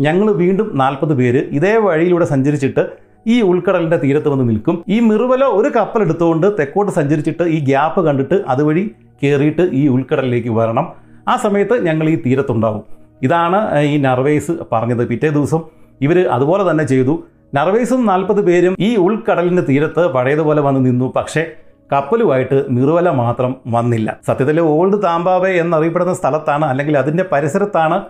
[0.00, 2.84] ഞങ്ങൾ വീണ്ടും നാൽപ്പത് പേര് ഇതേ വഴിയിലൂടെ സഞ്ചരിച്ചിട്ട്
[3.26, 4.84] ഈ ഉൾക്കടലിന്റെ തീരത്ത് വന്ന് നിൽക്കും.
[4.88, 8.90] ഈ മിറുവല ഒരു കപ്പൽ എടുത്തുകൊണ്ട് തെക്കോട്ട് സഞ്ചരിച്ചിട്ട് ഈ ഗ്യാപ്പ് കണ്ടിട്ട് അതുവഴി
[9.22, 10.92] കയറിയിട്ട് ഈ ഉൾക്കടലിലേക്ക് വരണം.
[11.28, 12.82] ആ സമയത്ത് ഞങ്ങൾ ഈ തീരത്തുണ്ടാവും.
[13.22, 15.08] ഇതാണ് ഈ നർവേസ് പറഞ്ഞത്.
[15.08, 15.60] പിറ്റേ ദിവസം
[16.00, 17.24] ഇവർ അതുപോലെ തന്നെ ചെയ്തു.
[17.54, 21.12] നർവേസും നാൽപ്പത് പേരും ഈ ഉൾക്കടലിന്റെ തീരത്ത് പഴയതുപോലെ വന്ന് നിന്നു.
[21.16, 21.46] പക്ഷേ
[21.92, 24.18] കപ്പലുമായിട്ട് നിറുവല മാത്രം വന്നില്ല.
[24.26, 28.02] സത്യത്തിൽ ഓൾഡ് താമ്പാവെ എന്നറിയപ്പെടുന്ന സ്ഥലത്താണ് അല്ലെങ്കിൽ അതിന്റെ പരിസരത്താണ്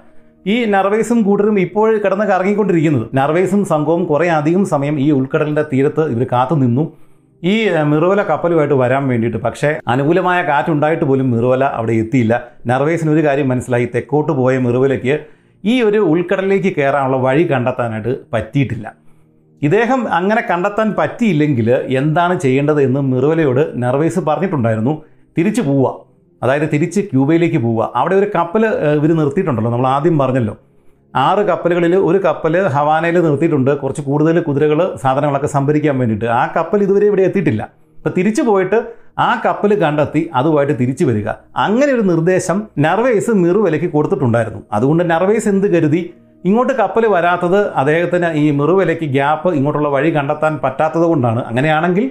[0.47, 3.07] ഈ നർവേസും കൂട്ടരും ഇപ്പോൾ കിടന്ന് കറങ്ങിക്കൊണ്ടിരിക്കുന്നത്.
[3.15, 6.93] നർവേസും സംഘവും കുറേ അധികം സമയം ഈ ഉൾക്കടലിന്റെ തീരത്ത് ഇവർ കാത്തു നിന്നു.
[7.45, 9.39] ഈ മിറുവല കപ്പലുമായിട്ട് വരാൻ വേണ്ടിയിട്ട്.
[9.39, 12.43] പക്ഷേ അനുകൂലമായ കാറ്റുണ്ടായിട്ട് പോലും മിറുവല അവിടെ എത്തിയില്ല.
[12.67, 13.89] നർവേസിന് ഒരു കാര്യം മനസ്സിലായി.
[13.95, 15.19] തെക്കോട്ട് പോയ മിറുവലയ്ക്ക്
[15.65, 18.93] ഈ ഒരു ഉൾക്കടലിലേക്ക് കയറാനുള്ള വഴി കണ്ടെത്താനായിട്ട് പറ്റിയിട്ടില്ല.
[19.63, 25.03] ഇദ്ദേഹം അങ്ങനെ കണ്ടെത്താൻ പറ്റിയില്ലെങ്കിൽ എന്താണ് ചെയ്യേണ്ടത് എന്ന് മിറുവലയോട് നർവേസ് പറഞ്ഞിട്ടുണ്ടായിരുന്നു.
[25.39, 26.10] തിരിച്ചു പോവുക.
[26.43, 27.91] അതായത് തിരിച്ച് ക്യൂബയിലേക്ക് പോവുക.
[28.01, 28.65] അവിടെ ഒരു കപ്പൽ
[28.99, 29.71] ഇവർ നിർത്തിയിട്ടുണ്ടല്ലോ.
[29.71, 30.55] നമ്മൾ ആദ്യം പറഞ്ഞല്ലോ.
[31.15, 33.71] ആറ് കപ്പലുകളിൽ ഒരു കപ്പൽ ഹവാനയിൽ നിർത്തിയിട്ടുണ്ട്.
[33.83, 36.29] കുറച്ച് കൂടുതൽ കുതിരകൾ സാധനങ്ങളൊക്കെ സംഭരിക്കാൻ വേണ്ടിയിട്ട്.
[36.41, 37.63] ആ കപ്പൽ ഇതുവരെ ഇവിടെ എത്തിയിട്ടില്ല.
[37.99, 38.79] അപ്പോൾ തിരിച്ചു പോയിട്ട്
[39.19, 41.29] ആ കപ്പൽ കണ്ടെത്തി അതുമായിട്ട് തിരിച്ചു വരിക.
[41.65, 44.61] അങ്ങനെ ഒരു നിർദ്ദേശം നർവേസ് മിറുവലയ്ക്ക് കൊടുത്തിട്ടുണ്ടായിരുന്നു.
[44.73, 46.03] അതുകൊണ്ട് നർവേസ് എന്ത് കരുതി?
[46.45, 51.41] ഇങ്ങോട്ട് കപ്പൽ വരാത്തത് അദ്ദേഹത്തിന് ഈ മിറുവലയ്ക്ക് ഗ്യാപ്പ് ഇങ്ങോട്ടുള്ള വഴി കണ്ടെത്താൻ പറ്റാത്തത് കൊണ്ടാണ്.
[51.45, 52.07] അങ്ങനെയാണെങ്കിൽ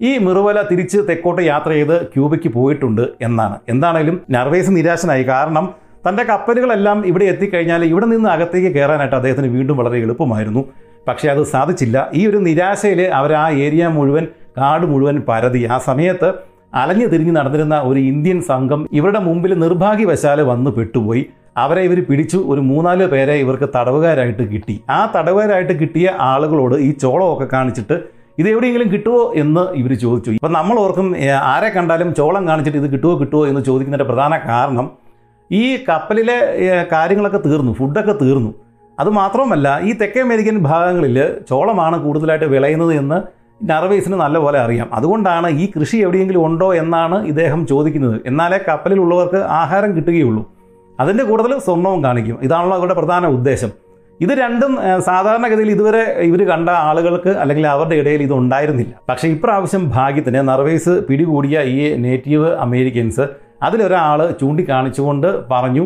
[0.00, 3.56] ഈ മിറുവല തിരിച്ച് തെക്കോട്ട് യാത്ര ചെയ്ത് ക്യൂബയ്ക്ക് പോയിട്ടുണ്ട് എന്നാണ്.
[3.68, 5.22] എന്താണേലും നർവേസ് നിരാശനായി.
[5.22, 5.64] കാരണം
[6.08, 10.64] തന്റെ കപ്പലുകളെല്ലാം ഇവിടെ എത്തിക്കഴിഞ്ഞാൽ ഇവിടെ നിന്ന് അകത്തേക്ക് കയറാനായിട്ട് അദ്ദേഹത്തിന് വീണ്ടും വളരെ എളുപ്പമായിരുന്നു.
[11.08, 12.08] പക്ഷേ അത് സാധിച്ചില്ല.
[12.14, 14.26] ഈ ഒരു നിരാശയിൽ അവർ ആ ഏരിയ മുഴുവൻ
[14.58, 15.64] കാട് മുഴുവൻ പരതി.
[15.64, 16.28] ആ സമയത്ത്
[16.74, 21.26] അലഞ്ഞു തിരിഞ്ഞ് നടന്നിരുന്ന ഒരു ഇന്ത്യൻ സംഘം ഇവരുടെ മുമ്പിൽ നിർഭാഗ്യവശാൽ വന്ന് പെട്ടുപോയി.
[21.56, 22.36] അവരെ ഇവർ പിടിച്ചു.
[22.36, 24.80] ഒരു മൂന്നാൽ പേരെ ഇവർക്ക് തടവുകാരായിട്ട് കിട്ടി.
[24.90, 30.30] ആ തടവുകാരായിട്ട് കിട്ടിയ ആളുകളോട് ഈ ചോളമൊക്കെ കാണിച്ചിട്ട് ഇത് എവിടെയെങ്കിലും കിട്ടുമോ എന്ന് ഇവർ ചോദിച്ചു.
[30.30, 34.90] ഇപ്പം നമ്മൾ ഓർക്കും ആരെ കണ്ടാലും ചോളം കാണിച്ചിട്ട് ഇത് കിട്ടുമോ കിട്ടുമോ എന്ന് ചോദിക്കുന്നതിന്റെ പ്രധാന കാരണം
[35.52, 36.36] ഈ കപ്പലിലെ
[36.92, 38.54] കാര്യങ്ങളൊക്കെ തീർന്നു ഫുഡൊക്കെ തീർന്നു.
[39.00, 41.18] അതുമാത്രവുമല്ല ഈ തെക്കേ അമേരിക്കൻ ഭാഗങ്ങളിൽ
[41.50, 43.18] ചോളമാണ് കൂടുതലായിട്ട് വിളയുന്നത് എന്ന്
[43.70, 44.88] നർവേസിന് നല്ലപോലെ അറിയാം.
[44.92, 48.20] അതുകൊണ്ടാണ് ഈ കൃഷി എവിടെയെങ്കിലും ഉണ്ടോ എന്നാണ് ഇദ്ദേഹം ചോദിക്കുന്നത്.
[48.26, 50.52] എന്നാലേ കപ്പലിലുള്ളവർക്ക് ആഹാരം കിട്ടുകയുള്ളൂ.
[51.00, 52.38] അതിന്റെ കൂടുതൽ സ്വർണവും കാണിക്കും.
[52.42, 53.70] ഇതാണല്ലോ അവരുടെ പ്രധാന ഉദ്ദേശം.
[54.24, 54.72] ഇത് രണ്ടും
[55.08, 58.92] സാധാരണഗതിയിൽ ഇതുവരെ ഇവർ കണ്ട ആളുകൾക്ക് അല്ലെങ്കിൽ അവരുടെ ഇടയിൽ ഇത് ഉണ്ടായിരുന്നില്ല.
[59.08, 63.26] പക്ഷേ ഇപ്രാവശ്യം ഭാഗ്യത്തിന് നർവേസ് പിടികൂടിയ ഈ നേറ്റീവ് അമേരിക്കൻസ്
[63.66, 65.84] അതിലൊരാൾ ചൂണ്ടിക്കാണിച്ചുകൊണ്ട് പറഞ്ഞു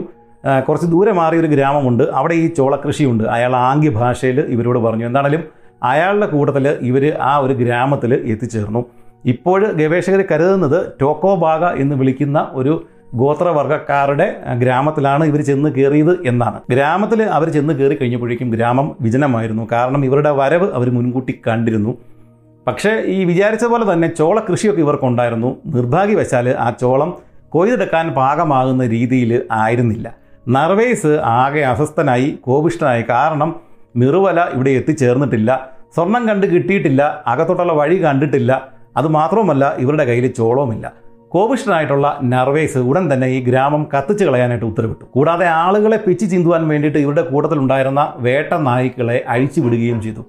[0.69, 5.05] കുറച്ച് ദൂരെ മാറിയ ഒരു ഗ്രാമമുണ്ട് അവിടെ ഈ ചോളകൃഷിയുണ്ട് അയാൾ ആംഗ്യ ഭാഷയിൽ ഇവരോട് പറഞ്ഞു.
[5.09, 5.43] എന്താണേലും
[5.91, 8.83] അയാളുടെ കൂട്ടത്തിൽ ഇവർ ആ ഒരു ഗ്രാമത്തിൽ എത്തിച്ചേർന്നു.
[9.33, 12.75] ഇപ്പോൾ ഗവേഷകർ കരുതുന്നത് ടോക്കോബാഗ എന്ന് വിളിക്കുന്ന ഒരു
[13.15, 16.61] ഗോത്രവർഗക്കാരുടെ ഗ്രാമത്തിലാണ് ഇവർ ചെന്ന് കയറിയത് എന്നാണ്.
[16.71, 19.69] ഗ്രാമത്തിൽ അവർ ചെന്ന് കയറി കഴിഞ്ഞപ്പോഴേക്കും ഗ്രാമം വിജനമായിരുന്നു.
[19.73, 21.99] കാരണം ഇവരുടെ വരവ് അവർ മുൻകൂട്ടി കണ്ടിരുന്നു.
[22.67, 25.57] പക്ഷേ ഈ വിചാരിച്ച പോലെ തന്നെ ചോള കൃഷിയൊക്കെ ഇവർക്കുണ്ടായിരുന്നു.
[25.67, 30.15] നിർഭാഗ്യവശാൽ ആ ചോളം കൊയ്തെടുക്കാൻ പാകമാകുന്ന രീതിയിൽ ആയിരുന്നില്ല.
[30.49, 33.05] നർവേസ് ആകെ അസ്വസ്ഥനായി കോപിഷ്ഠനായി.
[33.09, 33.57] കാരണം
[33.97, 35.71] മിറുവല ഇവിടെ എത്തിച്ചേർന്നിട്ടില്ല.
[35.95, 37.25] സ്വർണം കണ്ട് കിട്ടിയിട്ടില്ല.
[37.27, 38.69] അകത്തോട്ടുള്ള വഴി കണ്ടിട്ടില്ല.
[38.97, 41.02] അതുമാത്രവുമല്ല ഇവരുടെ കയ്യിൽ ചോളവുമില്ല.
[41.35, 45.05] കോപിഷ്ഠനായിട്ടുള്ള നർവേസ് ഉടൻ തന്നെ ഈ ഗ്രാമം കത്തിച്ചു കളയാനായിട്ട് ഉത്തരവിട്ടു.
[45.05, 50.23] കൂടാതെ ആളുകളെ പിച്ചു ചിന്തുവാൻ വേണ്ടിയിട്ട് ഇവരുടെ കൂട്ടത്തിലുണ്ടായിരുന്ന വേട്ട നായ്ക്കളെ അഴിച്ചു വിടുകയും ചെയ്തു.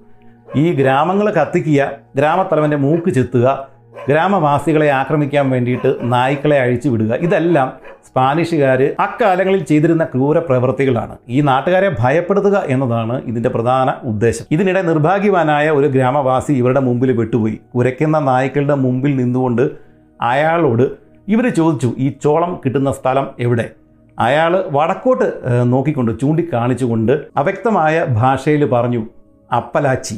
[0.56, 3.74] ഈ ഗ്രാമങ്ങൾ കത്തിക്കുക ഗ്രാമത്തലവന്റെ മൂക്ക് ചെത്തുക
[4.08, 7.68] ഗ്രാമവാസികളെ ആക്രമിക്കാൻ വേണ്ടിയിട്ട് നായ്ക്കളെ അഴിച്ചു വിടുക ഇതെല്ലാം
[8.06, 11.14] സ്പാനിഷുകാർ അക്കാലങ്ങളിൽ ചെയ്തിരുന്ന ക്രൂര പ്രവൃത്തികളാണ്.
[11.28, 14.44] ഈ നാട്ടുകാരെ ഭയപ്പെടുത്തുക എന്നതാണ് ഇതിന്റെ പ്രധാന ഉദ്ദേശം.
[14.50, 19.83] ഇതിനിടെ നിർഭാഗ്യവാനായ ഒരു ഗ്രാമവാസി ഇവരുടെ മുമ്പിൽ വിട്ടുപോയി കുരയ്ക്കുന്ന നായ്ക്കളുടെ മുമ്പിൽ നിന്നുകൊണ്ട്
[20.30, 20.84] അയാളോട്
[21.28, 23.66] ഇവർ ചോദിച്ചു ഈ ചോളം കിട്ടുന്ന സ്ഥലം എവിടെ?
[24.18, 25.26] അയാൾ വടക്കോട്ട്
[25.72, 29.02] നോക്കിക്കൊണ്ട് ചൂണ്ടിക്കാണിച്ചുകൊണ്ട് അവ്യക്തമായ ഭാഷയിൽ പറഞ്ഞു
[29.50, 30.16] അപ്പലാച്ചി.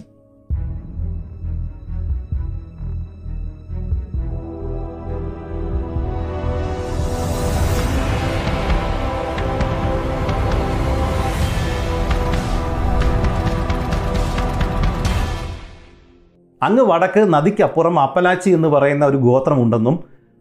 [16.67, 19.97] അങ്ങ് വടക്ക് നദിക്കപ്പുറം അപ്പലാച്ചി എന്ന് പറയുന്ന ഒരു ഗോത്രമുണ്ടെന്നും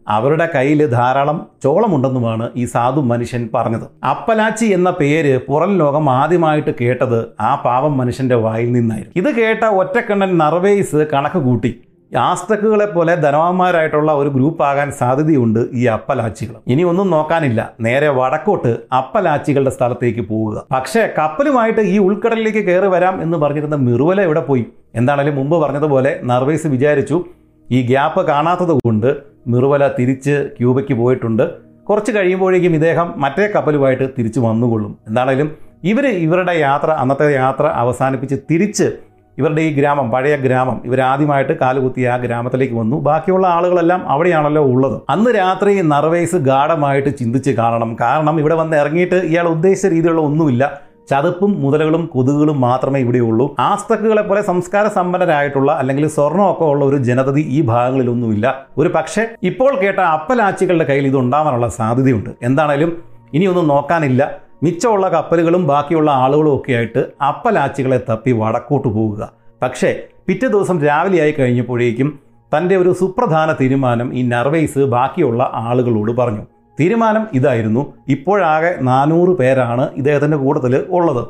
[0.06, 3.86] അവരുടെ കയ്യിൽ ധാരാളം ചോളമുണ്ടെന്നുമാണ് ഈ സാധു മനുഷ്യൻ പറഞ്ഞത്.
[4.10, 9.14] അപ്പലാച്ചി എന്ന പേര് പുറം ലോകം ആദ്യമായിട്ട് കേട്ടത് ആ പാവം മനുഷ്യന്റെ വായിൽ നിന്നായിരുന്നു.
[9.22, 11.72] ഇത് കേട്ട ഒറ്റക്കണ്ണൻ നർവേസ് കണക്ക് കൂട്ടി.
[12.18, 17.70] ആസ്തക്കുകളെ പോലെ ധനവാന്മാരായിട്ടുള്ള ഒരു ഗ്രൂപ്പ് ആകാൻ സാധ്യതയുണ്ട് ഈ അപ്പലാച്ചികൾ ഇനി ഒന്നും നോക്കാനില്ല.
[17.80, 20.66] നേരെ വടക്കോട്ട് അപ്പലാച്ചികളുടെ സ്ഥലത്തേക്ക് പോവുക.
[20.72, 24.66] പക്ഷേ കപ്പലുമായിട്ട് ഈ ഉൾക്കടലിലേക്ക് കയറി വരാം എന്ന് പറഞ്ഞിരുന്ന മിറുവല എവിടെ പോയി?
[24.94, 27.24] എന്താണേലും മുമ്പ് പറഞ്ഞതുപോലെ നർവേസ് വിചാരിച്ചു.
[27.70, 31.50] ഈ ഗ്യാപ്പ് കാണാത്തത് കൊണ്ട് മിറുവല തിരിച്ച് ക്യൂബയ്ക്ക് പോയിട്ടുണ്ട്.
[31.88, 34.98] കുറച്ച് കഴിയുമ്പോഴേക്കും ഇദ്ദേഹം മറ്റേ കപ്പലുമായിട്ട് തിരിച്ചു വന്നുകൊള്ളും.
[35.08, 35.50] എന്താണേലും
[35.84, 38.92] ഇവർ ഇവരുടെ യാത്ര അന്നത്തെ യാത്ര അവസാനിപ്പിച്ച് തിരിച്ച്
[39.38, 42.96] ഇവരുടെ ഈ ഗ്രാമം പഴയ ഗ്രാമം ഇവരാദ്യമായിട്ട് കാലുകുത്തി ആ ഗ്രാമത്തിലേക്ക് വന്നു.
[43.08, 44.96] ബാക്കിയുള്ള ആളുകളെല്ലാം അവിടെയാണല്ലോ ഉള്ളത്.
[45.08, 47.96] അന്ന് രാത്രി നർവേസ് ഗാഠമായിട്ട് ചിന്തിച്ച് കാണണം.
[48.00, 50.64] കാരണം ഇവിടെ വന്ന് ഇറങ്ങിയിട്ട് ഇയാൾ ഉദ്ദേശിച്ച രീതിയിലുള്ള ഒന്നുമില്ല.
[51.10, 57.60] ചതുപ്പും മുതലകളും കൊതുകുകളും മാത്രമേ ഇവിടെയുള്ളൂ ആസ്തക്കുകളെ പോലെ സംസ്കാര സമ്പന്നരായിട്ടുള്ള അല്ലെങ്കിൽ സ്വർണമൊക്കെ ഉള്ള ഒരു ജനതതി ഈ
[57.60, 58.46] ഭാഗങ്ങളിലൊന്നുമില്ല.
[58.78, 62.30] ഒരു പക്ഷേ ഇപ്പോൾ കേട്ട അപ്പലാച്ചികളുടെ കയ്യിൽ ഇത് ഉണ്ടാവാനുള്ള സാധ്യതയുണ്ട്.
[62.42, 62.90] എന്താണേലും
[63.32, 64.22] ഇനിയൊന്നും നോക്കാനില്ല.
[64.62, 69.32] മിച്ചമുള്ള കപ്പലുകളും ബാക്കിയുള്ള ആളുകളും ഒക്കെ ആയിട്ട് അപ്പലാച്ചികളെ തപ്പി വടക്കോട്ട് പോവുക.
[69.62, 72.18] പക്ഷേ പിറ്റേ ദിവസം രാവിലെയായി കഴിഞ്ഞപ്പോഴേക്കും
[72.56, 76.42] തന്റെ ഒരു സുപ്രധാന തീരുമാനം ഈ നർവൈസ് ബാക്കിയുള്ള ആളുകളോട് പറഞ്ഞു.
[76.80, 77.92] തീരുമാനം ഇതായിരുന്നു.
[78.08, 81.26] ഇപ്പോഴാകെ നാനൂറ് പേരാണ് ഇദ്ദേഹത്തിന്റെ കൂട്ടത്തിൽ ഉള്ളത്.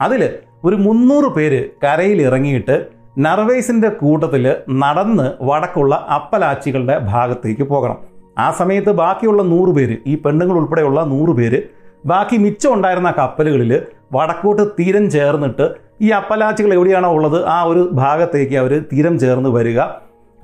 [0.00, 0.30] അതിൽ
[0.64, 2.86] ഒരു മുന്നൂറ് പേര് കരയിൽ ഇറങ്ങിയിട്ട്
[3.18, 7.96] നർവേസിന്റെ കൂട്ടത്തിൽ നടന്ന് വടക്കുള്ള അപ്പലാച്ചികളുടെ ഭാഗത്തേക്ക് പോകണം.
[8.38, 11.62] ആ സമയത്ത് ബാക്കിയുള്ള നൂറ് പേര് ഈ പെണ്ണുങ്ങൾ ഉൾപ്പെടെയുള്ള നൂറ് പേര്
[12.06, 18.84] ബാക്കി മിച്ചം ഉണ്ടായിരുന്ന കപ്പലുകളിൽ വടക്കോട്ട് തീരം ചേർന്നിട്ട് ഈ അപ്പലാച്ചികൾ എവിടെയാണോ ഉള്ളത് ആ ഒരു ഭാഗത്തേക്ക് അവർ
[18.92, 19.80] തീരം ചേർന്ന് വരിക.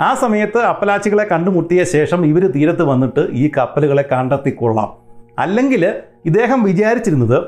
[0.00, 4.88] ആ സമയത്ത് അപ്പലാച്ചികളെ കണ്ടുമുട്ടിയ ശേഷം ഇവർ തീരത്ത് വന്നിട്ട് ഈ കപ്പലുകളെ കണ്ടെത്തിക്കൊള്ളാം.
[5.38, 5.94] അല്ലെങ്കിൽ
[6.26, 7.44] ഇദ്ദേഹം വിചാരിച്ചിരുന്നത്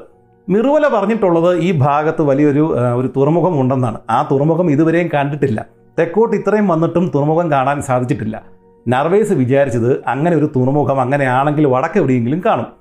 [0.49, 5.67] മിറുവല പറഞ്ഞിട്ടുള്ളത് ഈ ഭാഗത്ത് വലിയൊരു ഒരു തുറമുഖം ഉണ്ടെന്നാണ് ആ തുറമുഖം ഇതുവരെയും കണ്ടിട്ടില്ല.
[5.99, 8.43] തെക്കോട്ട് ഇത്രയും വന്നിട്ടും തുറമുഖം കാണാൻ സാധിച്ചിട്ടില്ല.
[8.89, 12.76] നർവേസ് വിചാരിച്ചത് അങ്ങനെ ഒരു തുറമുഖം അങ്ങനെയാണെങ്കിൽ വടക്കെവിടെയെങ്കിലും കാണും.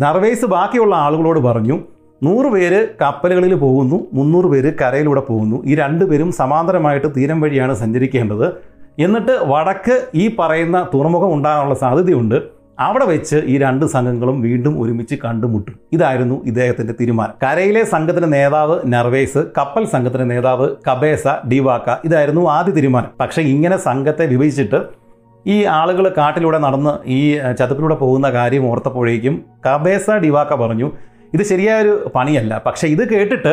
[0.00, 1.80] നർവേസ് ബാക്കിയുള്ള ആളുകളോട് പറഞ്ഞു
[2.22, 5.62] നൂറ് പേര് കപ്പലുകളിൽ പോകുന്നു മുന്നൂറ് പേര് കരയിലൂടെ പോകുന്നു.
[5.66, 8.52] ഈ രണ്ടുപേരും സമാന്തരമായിട്ട് തീരം വഴിയാണ് സഞ്ചരിക്കേണ്ടത്.
[8.98, 12.42] എന്നിട്ട് വടക്ക് ഈ പറയുന്ന തുറമുഖം ഉണ്ടാകാനുള്ള സാധ്യതയുണ്ട്.
[12.80, 15.74] അവിടെ വെച്ച് ഈ രണ്ട് സംഘങ്ങളും വീണ്ടും ഒരുമിച്ച് കണ്ടുമുട്ടും.
[15.92, 17.32] ഇതായിരുന്നു ഇദ്ദേഹത്തിന്റെ തീരുമാനം.
[17.42, 23.08] കരയിലെ സംഘത്തിന്റെ നേതാവ് നർവേസ് കപ്പൽ സംഘത്തിന്റെ നേതാവ് കബേസ ഡിവാക്ക ഇതായിരുന്നു ആദ്യ തീരുമാനം.
[23.20, 25.05] പക്ഷേ ഇങ്ങനെ സംഘത്തെ വിഭജിച്ചിട്ട്
[25.46, 30.92] ഈ ആളുകൾ കാട്ടിലൂടെ നടന്ന് ഈ ചതുപ്പിലൂടെ പോകുന്ന കാര്യം ഓർത്തപ്പോഴേക്കും കബേസ ഡിവാക്ക പറഞ്ഞു
[31.34, 32.62] ഇത് ശരിയായൊരു പണിയല്ല.
[32.66, 33.52] പക്ഷേ ഇത് കേട്ടിട്ട്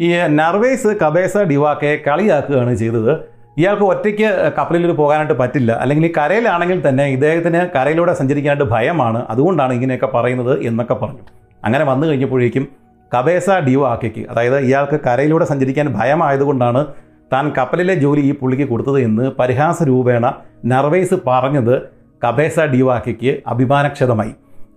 [0.00, 3.12] ഈ നർവേസ് കബേസ ഡിവാക്കയെ കളിയാക്കുകയാണ് ചെയ്തത്.
[3.58, 4.28] ഇയാൾക്ക് ഒറ്റയ്ക്ക്
[4.58, 5.72] കപ്പലിൽ പോകാനായിട്ട് പറ്റില്ല.
[5.72, 9.26] അല്ലെങ്കിൽ ഈ കരയിലാണെങ്കിൽ തന്നെ ഇദ്ദേഹത്തിന് കരയിലൂടെ സഞ്ചരിക്കാനായിട്ട് ഭയമാണ്.
[9.28, 11.24] അതുകൊണ്ടാണ് ഇങ്ങനെയൊക്കെ പറയുന്നത് എന്നൊക്കെ പറഞ്ഞു.
[11.64, 12.68] അങ്ങനെ വന്നു കഴിഞ്ഞപ്പോഴേക്കും
[13.14, 16.86] കബേസ ഡിവാക്കയ്ക്ക് അതായത് ഇയാൾക്ക് കരയിലൂടെ സഞ്ചരിക്കാൻ ഭയമായതുകൊണ്ടാണ്
[17.32, 20.26] താൻ കപ്പലിലെ ജോലി ഈ പുള്ളിക്ക് കൊടുത്തത് എന്ന് പരിഹാസ രൂപേണ
[20.72, 21.74] നർവേസ് പറഞ്ഞത്
[22.24, 24.32] കബേസ ഡിവാക്കയ്ക്ക് അഭിമാനക്ഷതമായി.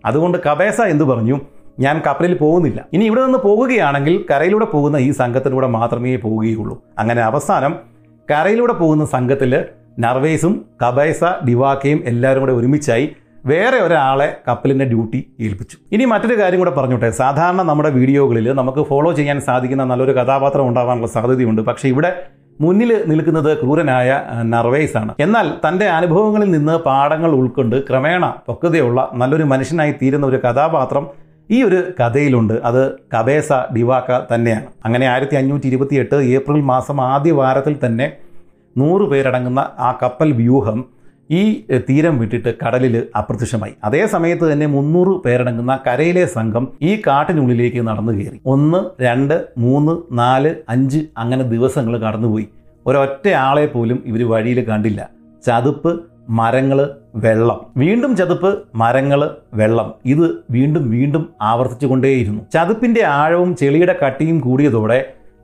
[0.06, 1.38] അതുകൊണ്ട് കബേസ എന്തു പറഞ്ഞു?
[1.80, 2.80] ഞാൻ കപ്പലിൽ പോകുന്നില്ല.
[2.96, 7.74] ഇനി ഇവിടെ നിന്ന് പോകുകയാണെങ്കിൽ കരയിലൂടെ പോകുന്ന ഈ സംഘത്തിലൂടെ മാത്രമേ പോവുകയുള്ളൂ അങ്ങനെ അവസാനം
[8.32, 9.54] കരയിലൂടെ പോകുന്ന സംഘത്തിൽ
[10.04, 10.54] നർവേസും
[10.84, 13.08] കബേസ ഡിവാക്കയും എല്ലാവരും കൂടെ ഒരുമിച്ചായി
[13.52, 15.78] വേറെ ഒരാളെ കപ്പലിന്റെ ഡ്യൂട്ടി ഏൽപ്പിച്ചു.
[15.96, 17.10] ഇനി മറ്റൊരു കാര്യം കൂടെ പറഞ്ഞോട്ടെ.
[17.22, 21.62] സാധാരണ നമ്മുടെ വീഡിയോകളിൽ നമുക്ക് ഫോളോ ചെയ്യാൻ സാധിക്കുന്ന നല്ലൊരു കഥാപാത്രം ഉണ്ടാവാനുള്ള സാധ്യതയുണ്ട്.
[21.62, 22.12] പക്ഷേ ഇവിടെ
[22.62, 24.10] മുന്നിൽ നിൽക്കുന്നത് ക്രൂരനായ
[24.44, 31.08] നർവേസ് ആണ് എന്നാൽ തന്റെ അനുഭവങ്ങളിൽ നിന്ന് പാഠങ്ങൾ ഉൾക്കൊണ്ട് ക്രമേണ പക്വതയുള്ള നല്ലൊരു മനുഷ്യനായി തീരുന്ന ഒരു കഥാപാത്രം
[31.52, 32.54] ഈ ഒരു കഥയിലുണ്ട്.
[32.64, 32.82] അത്
[33.14, 34.68] കബേസ ഡിവാക്ക തന്നെയാണ്.
[34.86, 38.08] അങ്ങനെ ആയിരത്തി അഞ്ഞൂറ്റി ഇരുപത്തി എട്ട് ഏപ്രിൽ മാസം ആദ്യ വാരത്തിൽ തന്നെ
[38.78, 40.86] നൂറ് പേരടങ്ങുന്ന ആ കപ്പൽ വ്യൂഹം
[41.34, 41.42] ഈ
[41.90, 43.74] തീരം വിട്ടിട്ട് കടലിൽ അപ്രത്യക്ഷമായി.
[43.84, 48.40] അതേ സമയത്ത് തന്നെ മുന്നൂറ് പേരടങ്ങുന്ന കരയിലെ സംഘം ഈ കാട്ടിനുള്ളിലേക്ക് നടന്നു കയറി.
[48.46, 52.48] ഒന്ന് രണ്ട് മൂന്ന് നാല് അഞ്ച് അങ്ങനെ ദിവസങ്ങൾ കടന്നുപോയി.
[52.86, 55.02] ഒരൊറ്റ ആളെ പോലും ഇവർ വഴിയിൽ കണ്ടില്ല.
[55.46, 55.92] ചതുപ്പ്
[56.40, 56.80] മരങ്ങൾ
[57.16, 57.60] വെള്ളം.
[57.78, 58.50] വീണ്ടും ചതുപ്പ്
[58.82, 59.22] മരങ്ങൾ
[59.54, 59.90] വെള്ളം.
[60.06, 62.42] ഇത് വീണ്ടും വീണ്ടും ആവർത്തിച്ചു കൊണ്ടേയിരുന്നു
[63.18, 65.00] ആഴവും ചെളിയുടെ കട്ടിയും കൂടിയതോടെ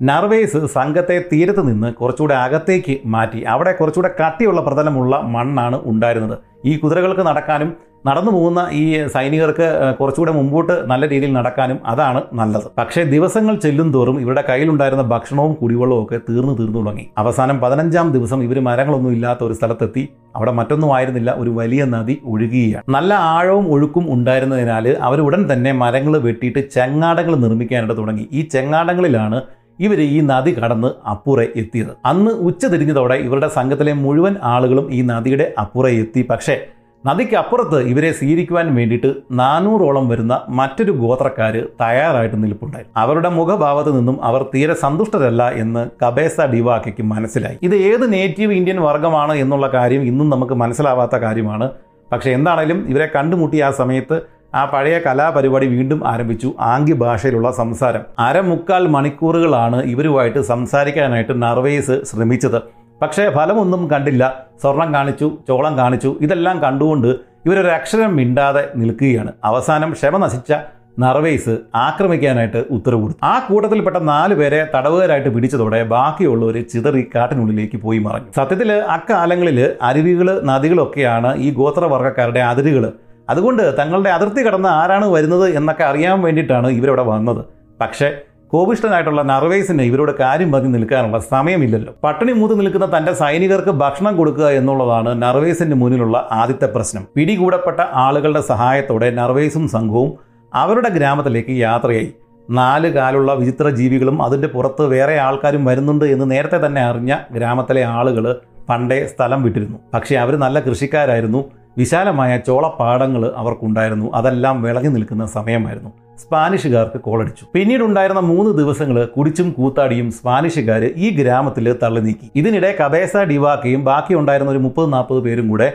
[0.08, 3.40] നർവേസ് സംഘത്തെ തീരത്ത് നിന്ന് കുറച്ചുകൂടെ അകത്തേക്ക് മാറ്റി.
[3.54, 6.36] അവിടെ കുറച്ചുകൂടെ കട്ടിയുള്ള പ്രതലമുള്ള മണ്ണാണ് ഉണ്ടായിരുന്നത്.
[6.66, 7.70] ഈ കുതിരകൾക്ക് നടക്കാനും
[8.08, 9.66] നടന്നു പോകുന്ന ഈ സൈനികർക്ക്
[10.00, 12.68] കുറച്ചുകൂടെ മുമ്പോട്ട് നല്ല രീതിയിൽ നടക്കാനും അതാണ് നല്ലത്.
[12.78, 17.06] പക്ഷേ ദിവസങ്ങൾ ചെല്ലും തോറും ഇവരുടെ കയ്യിലുണ്ടായിരുന്ന ഭക്ഷണവും കുടിവെള്ളവും ഒക്കെ തീർന്നു തീർന്നു തുടങ്ങി.
[17.18, 20.04] അവസാനം പതിനഞ്ചാം ദിവസം ഇവർ മരങ്ങളൊന്നും ഇല്ലാത്ത ഒരു സ്ഥലത്തെത്തി.
[20.36, 22.86] അവിടെ മറ്റൊന്നും ആയിരുന്നില്ല ഒരു വലിയ നദി ഒഴുകുകയാണ്.
[22.98, 28.28] നല്ല ആഴവും ഒഴുക്കും ഉണ്ടായിരുന്നതിനാൽ അവർ ഉടൻ തന്നെ മരങ്ങൾ വെട്ടിയിട്ട് ചെങ്ങാടങ്ങൾ നിർമ്മിക്കാനായിട്ട് തുടങ്ങി.
[28.32, 29.40] ഈ ചെങ്ങാടങ്ങളിലാണ്
[29.80, 31.94] ഇവർ ഈ നദി കടന്ന് അപ്പുറെ എത്തിയത്.
[32.06, 36.22] അന്ന് ഉച്ച തിരിഞ്ഞതോടെ ഇവരുടെ സംഘത്തിലെ മുഴുവൻ ആളുകളും ഈ നദിയുടെ അപ്പുറെ എത്തി.
[36.32, 36.58] പക്ഷേ
[37.04, 44.74] നദിക്കപ്പുറത്ത് ഇവരെ സ്വീകരിക്കുവാൻ വേണ്ടിയിട്ട് നാനൂറോളം വരുന്ന മറ്റൊരു ഗോത്രക്കാർ തയ്യാറായിട്ട് നിൽപ്പുണ്ടായി അവരുടെ മുഖഭാവത്ത് നിന്നും അവർ തീരെ
[44.74, 47.58] സന്തുഷ്ടരല്ല എന്ന് കബേസ ഡിവാക്കയ്ക്ക് മനസ്സിലായി.
[47.68, 51.70] ഇത് ഏത് നേറ്റീവ് ഇന്ത്യൻ വർഗമാണ് എന്നുള്ള കാര്യം ഇന്നും നമുക്ക് മനസ്സിലാവാത്ത കാര്യമാണ്.
[52.12, 54.18] പക്ഷേ എന്താണേലും ഇവരെ കണ്ടുമുട്ടിയ ആ സമയത്ത്
[54.56, 58.02] ആ പഴയ കലാപരിപാടി വീണ്ടും ആരംഭിച്ചു ആംഗ്യ ഭാഷയിലുള്ള സംസാരം.
[58.20, 62.62] അരമുക്കാൽ മണിക്കൂറുകളാണ് ഇവരുമായിട്ട് സംസാരിക്കാനായിട്ട് നർവേസ് ശ്രമിച്ചത്.
[63.02, 64.46] പക്ഷേ ഫലമൊന്നും കണ്ടില്ല.
[64.62, 67.08] സ്വർണം കാണിച്ചു ചോളം കാണിച്ചു ഇതെല്ലാം കണ്ടുകൊണ്ട്
[67.46, 69.34] ഇവരൊരു അക്ഷരം മിണ്ടാതെ നിൽക്കുകയാണ്.
[69.44, 70.54] അവസാനം ക്ഷമ നശിച്ച
[71.00, 73.26] നർവേസ് ആക്രമിക്കാനായിട്ട് ഉത്തരവ് കൊടുത്തു.
[73.26, 78.28] ആ കൂട്ടത്തിൽപ്പെട്ട നാല് പേരെ തടവുകാരായിട്ട് പിടിച്ചതോടെ ബാക്കിയുള്ളവർ ചിതറി കാട്ടിനുള്ളിലേക്ക് പോയി മറഞ്ഞു.
[78.36, 82.92] സത്യത്തിൽ അക്കാലങ്ങളിൽ അരുവികൾ നദികളൊക്കെയാണ് ഈ ഗോത്രവർഗക്കാരുടെ അതിരുകൾ
[83.30, 87.46] അതുകൊണ്ട് തങ്ങളുടെ അതിർത്തി കടന്ന് ആരാണ് വരുന്നത് എന്നൊക്കെ അറിയാൻ വേണ്ടിയിട്ടാണ് ഇവരവിടെ വന്നത്.
[87.82, 88.10] പക്ഷേ
[88.48, 91.94] കോപിഷ്ടനായിട്ടുള്ള നർവേസിന് ഇവരോട് കാര്യം പറഞ്ഞ് നിൽക്കാനുള്ള സമയമില്ലല്ലോ.
[92.04, 97.08] പട്ടിണി മൂത്ത് നിൽക്കുന്ന തന്റെ സൈനികർക്ക് ഭക്ഷണം കൊടുക്കുക എന്നുള്ളതാണ് നർവേസിന്റെ മുന്നിലുള്ള ആദ്യത്തെ പ്രശ്നം.
[97.16, 100.12] പിടികൂടപ്പെട്ട ആളുകളുടെ സഹായത്തോടെ നർവേസും സംഘവും
[100.54, 102.14] അവരുടെ ഗ്രാമത്തിലേക്ക് യാത്രയായി.
[102.50, 108.36] നാല് കാലുള്ള വിചിത്ര ജീവികളും അതിന്റെ പുറത്ത് വേറെ ആൾക്കാരും വരുന്നുണ്ട് എന്ന് നേരത്തെ തന്നെ അറിഞ്ഞ ഗ്രാമത്തിലെ ആളുകൾ
[108.70, 109.78] പണ്ടേ സ്ഥലം വിട്ടിരുന്നു.
[109.94, 111.44] പക്ഷേ അവർ നല്ല കൃഷിക്കാരായിരുന്നു.
[111.80, 114.12] വിശാലമായ ചോളപ്പാടങ്ങൾ അവർക്കുണ്ടായിരുന്നു.
[114.14, 115.92] അതെല്ലാം വിളഞ്ഞു നിൽക്കുന്ന സമയമായിരുന്നു.
[116.18, 117.46] സ്പാനിഷുകാർക്ക് കോളടിച്ചു.
[117.54, 122.32] പിന്നീടുണ്ടായിരുന്ന മൂന്ന് ദിവസങ്ങൾ കുടിച്ചും കൂത്താടിയും സ്പാനിഷുകാർ ഈ ഗ്രാമത്തിൽ തള്ളി നീക്കി.
[122.36, 125.68] ഇതിനിടെ കബേസ ഡിവാക്കയും ബാക്കി ഉണ്ടായിരുന്ന ഒരു മുപ്പത് നാൽപ്പത് പേരും കൂടെ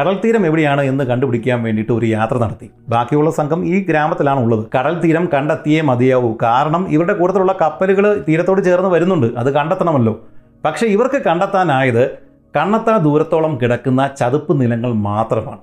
[0.00, 2.70] കടൽ തീരം എവിടെയാണ് എന്ന് കണ്ടുപിടിക്കാൻ വേണ്ടിയിട്ട് ഒരു യാത്ര നടത്തി.
[2.88, 4.64] ബാക്കിയുള്ള സംഘം ഈ ഗ്രാമത്തിലാണ് ഉള്ളത്.
[4.78, 6.34] കടൽ തീരം കണ്ടെത്തിയേ മതിയാവൂ.
[6.42, 9.26] കാരണം ഇവരുടെ കൂടുതലുള്ള കപ്പലുകൾ തീരത്തോട് ചേർന്ന് വരുന്നുണ്ട്.
[9.36, 10.20] അത് കണ്ടെത്തണമല്ലോ.
[10.64, 12.23] പക്ഷേ ഇവർക്ക് കണ്ടെത്താനായത്
[12.56, 15.62] കണ്ണത്താ ദൂരത്തോളം കിടക്കുന്ന ചതുപ്പ് നിലങ്ങൾ മാത്രമാണ്.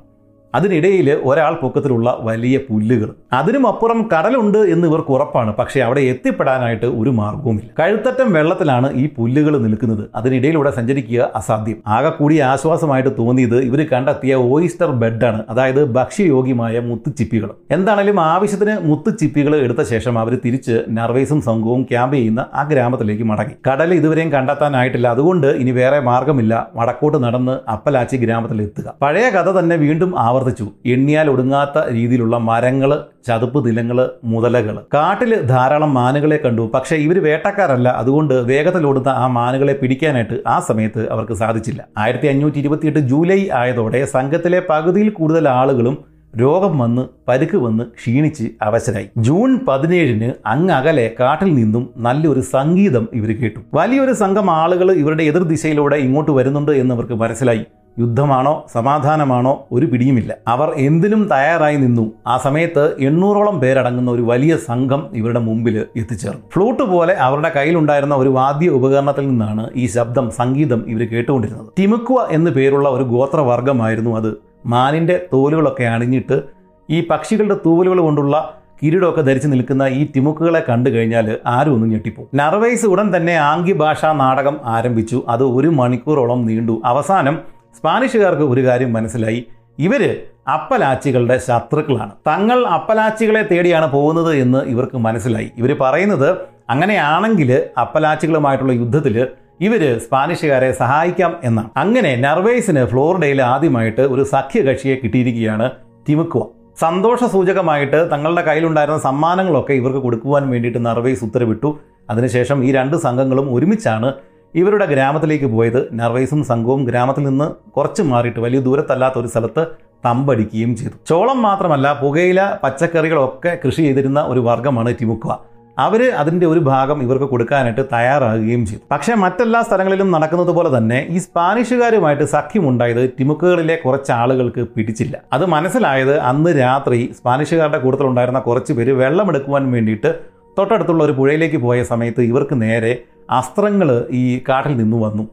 [0.55, 3.09] അതിനിടയിൽ ഒരാൾ പൊക്കത്തിലുള്ള വലിയ പുല്ലുകൾ.
[3.33, 5.51] അതിനും അപ്പുറം കടലുണ്ട് എന്ന് ഇവർക്ക് ഉറപ്പാണ്.
[5.59, 10.03] പക്ഷേ അവിടെ എത്തിപ്പെടാനായിട്ട് ഒരു മാർഗവുമില്ല കഴുത്തറ്റം വെള്ളത്തിലാണ് ഈ പുല്ലുകൾ നിൽക്കുന്നത്.
[10.15, 11.77] അതിനിടയിലൂടെ സഞ്ചരിക്കുക അസാധ്യം.
[11.97, 15.41] ആകെ കൂടി ആശ്വാസമായിട്ട് തോന്നിയത് ഇവർ കണ്ടെത്തിയ ഓയിസ്റ്റർ ബെഡാണ്.
[15.49, 17.49] അതായത് ഭക്ഷ്യയോഗ്യമായ മുത്തുച്ചിപ്പികൾ.
[17.77, 23.55] എന്താണെങ്കിലും ആവശ്യത്തിന് മുത്തുച്ചിപ്പികൾ എടുത്ത ശേഷം അവർ തിരിച്ച് നർവേസും സംഘവും ക്യാമ്പ് ചെയ്യുന്ന ആ ഗ്രാമത്തിലേക്ക് മടങ്ങി.
[23.67, 25.07] കടൽ ഇതുവരെയും കണ്ടെത്താനായിട്ടില്ല.
[25.07, 30.11] അതുകൊണ്ട് ഇനി വേറെ മാർഗമില്ല വടക്കോട്ട് നടന്ന് അപ്പലാച്ചി ഗ്രാമത്തിൽ എത്തുക പഴയ കഥ തന്നെ വീണ്ടും
[30.41, 30.67] ആവർത്തിച്ചു.
[30.93, 32.91] എണ്ണിയാൽ ഒടുങ്ങാത്ത രീതിയിലുള്ള മരങ്ങൾ
[33.27, 33.97] ചതുപ്പ് നിലങ്ങൾ
[34.31, 36.63] മുതലകൾ കാട്ടിൽ ധാരാളം മാനുകളെ കണ്ടു.
[36.75, 37.89] പക്ഷേ ഇവർ വേട്ടക്കാരല്ല.
[38.01, 41.81] അതുകൊണ്ട് വേഗത്തിലോടുന്ന ആ മാനുകളെ പിടിക്കാനായിട്ട് ആ സമയത്ത് അവർക്ക് സാധിച്ചില്ല.
[42.03, 45.97] ആയിരത്തി അഞ്ഞൂറ്റി ഇരുപത്തിയെട്ട് ജൂലൈ ആയതോടെ സംഘത്തിലെ പകുതിയിൽ കൂടുതൽ ആളുകളും
[46.41, 49.07] രോഗം വന്ന് പരുക്ക് വന്ന് ക്ഷീണിച്ച് അവശരായി.
[49.27, 53.59] ജൂൺ പതിനേഴിന് അങ്ങകലെ കാട്ടിൽ നിന്നും നല്ലൊരു സംഗീതം ഇവർ കേട്ടു.
[53.73, 57.63] വലിയൊരു സംഘം ആളുകൾ ഇവരുടെ എതിർ ദിശയിലൂടെ ഇങ്ങോട്ട് വരുന്നുണ്ട് എന്ന് അവർക്ക് മനസ്സിലായി.
[57.99, 60.37] യുദ്ധമാണോ സമാധാനമാണോ ഒരു പിടിയുമില്ല.
[60.47, 62.11] അവർ എന്തിനും തയ്യാറായി നിന്നു.
[62.27, 66.41] ആ സമയത്ത് എണ്ണൂറോളം പേരടങ്ങുന്ന ഒരു വലിയ സംഘം ഇവരുടെ മുമ്പിൽ എത്തിച്ചേർന്നു.
[66.53, 71.67] ഫ്ലൂട്ട് പോലെ അവരുടെ കയ്യിലുണ്ടായിരുന്ന ഒരു വാദ്യ ഉപകരണത്തിൽ നിന്നാണ് ഈ ശബ്ദം സംഗീതം ഇവർ കേട്ടുകൊണ്ടിരുന്നത്.
[71.79, 74.37] ടിമുക്വ എന്ന് പേരുള്ള ഒരു ഗോത്രവർഗമായിരുന്നു അത്.
[74.65, 76.41] മാനിന്റെ തോലുകളൊക്കെ അണിഞ്ഞിട്ട്
[76.89, 78.53] ഈ പക്ഷികളുടെ തൂവലുകൾ കൊണ്ടുള്ള
[78.83, 84.13] കിരീടമൊക്കെ ധരിച്ചു നിൽക്കുന്ന ഈ തിമുക്കുകളെ കണ്ടു കഴിഞ്ഞാൽ ആരും ഒന്നും ഞെട്ടിപ്പോ നർവൈസ് ഉടൻ തന്നെ ആംഗ്യ ഭാഷാ
[84.13, 85.23] നാടകം ആരംഭിച്ചു.
[85.27, 86.81] അത് ഒരു മണിക്കൂറോളം നീണ്ടു.
[86.85, 87.39] അവസാനം
[87.77, 89.45] സ്പാനിഷുകാർക്ക് ഒരു കാര്യം മനസ്സിലായി.
[89.79, 90.01] ഇവർ
[90.47, 92.11] അപ്പലാച്ചികളുടെ ശത്രുക്കളാണ്.
[92.27, 95.51] തങ്ങൾ അപ്പലാച്ചികളെ തേടിയാണ് പോകുന്നത് എന്ന് ഇവർക്ക് മനസ്സിലായി.
[95.57, 96.37] ഇവർ പറയുന്നത്
[96.69, 99.27] അങ്ങനെയാണെങ്കിൽ അപ്പലാച്ചികളുമായിട്ടുള്ള യുദ്ധത്തിൽ
[99.61, 101.69] ഇവർ സ്പാനിഷുകാരെ സഹായിക്കാം എന്നാണ്.
[101.77, 105.69] അങ്ങനെ നർവേസിന് ഫ്ലോറിഡയിൽ ആദ്യമായിട്ട് ഒരു സഖ്യകക്ഷിയെ കിട്ടിയിരിക്കുകയാണ്
[106.09, 106.43] തിമുക്കുവ
[106.79, 111.69] സന്തോഷ സൂചകമായിട്ട് തങ്ങളുടെ കയ്യിലുണ്ടായിരുന്ന സമ്മാനങ്ങളൊക്കെ ഇവർക്ക് കൊടുക്കുവാൻ വേണ്ടിയിട്ട് നർവേസ് ഉത്തരവിട്ടു.
[112.09, 114.13] അതിനുശേഷം ഈ രണ്ട് സംഘങ്ങളും ഒരുമിച്ചാണ്
[114.55, 117.47] ഇവരുടെ ഗ്രാമത്തിലേക്ക് പോയത് നർവേസും സംഘവും ഗ്രാമത്തിൽ നിന്ന്
[117.77, 119.65] കുറച്ച് മാറിയിട്ട് വലിയ ദൂരത്തല്ലാത്ത ഒരു സ്ഥലത്ത്
[120.05, 120.95] തമ്പടിക്കുകയും ചെയ്തു.
[121.07, 125.35] ചോളം മാത്രമല്ല പുകയില പച്ചക്കറികളൊക്കെ കൃഷി ചെയ്തിരുന്ന ഒരു വർഗമാണ് ടിമുക്വ.
[125.79, 128.81] അവർ അതിന്റെ ഒരു ഭാഗം ഇവർക്ക് കൊടുക്കാനായിട്ട് തയ്യാറാകുകയും ചെയ്തു.
[128.91, 135.21] പക്ഷേ മറ്റെല്ലാ സ്ഥലങ്ങളിലും നടക്കുന്നത് പോലെ തന്നെ ഈ സ്പാനിഷുകാരുമായിട്ട് സഖ്യമുണ്ടായത് ടിമുക്കുകളിലെ കുറച്ച് ആളുകൾക്ക് പിടിച്ചില്ല.
[135.33, 140.11] അത് മനസ്സിലായത് അന്ന് രാത്രി സ്പാനിഷുകാരുടെ കൂട്ടത്തിലുണ്ടായിരുന്ന കുറച്ച് പേര് വെള്ളമെടുക്കുവാൻ വേണ്ടിയിട്ട്
[140.57, 142.93] തൊട്ടടുത്തുള്ള ഒരു പുഴയിലേക്ക് പോയ സമയത്ത് ഇവർക്ക് നേരെ
[143.39, 143.89] അസ്ത്രങ്ങൾ
[144.21, 145.23] ഈ കാട്ടിൽ നിന്ന് വന്നു.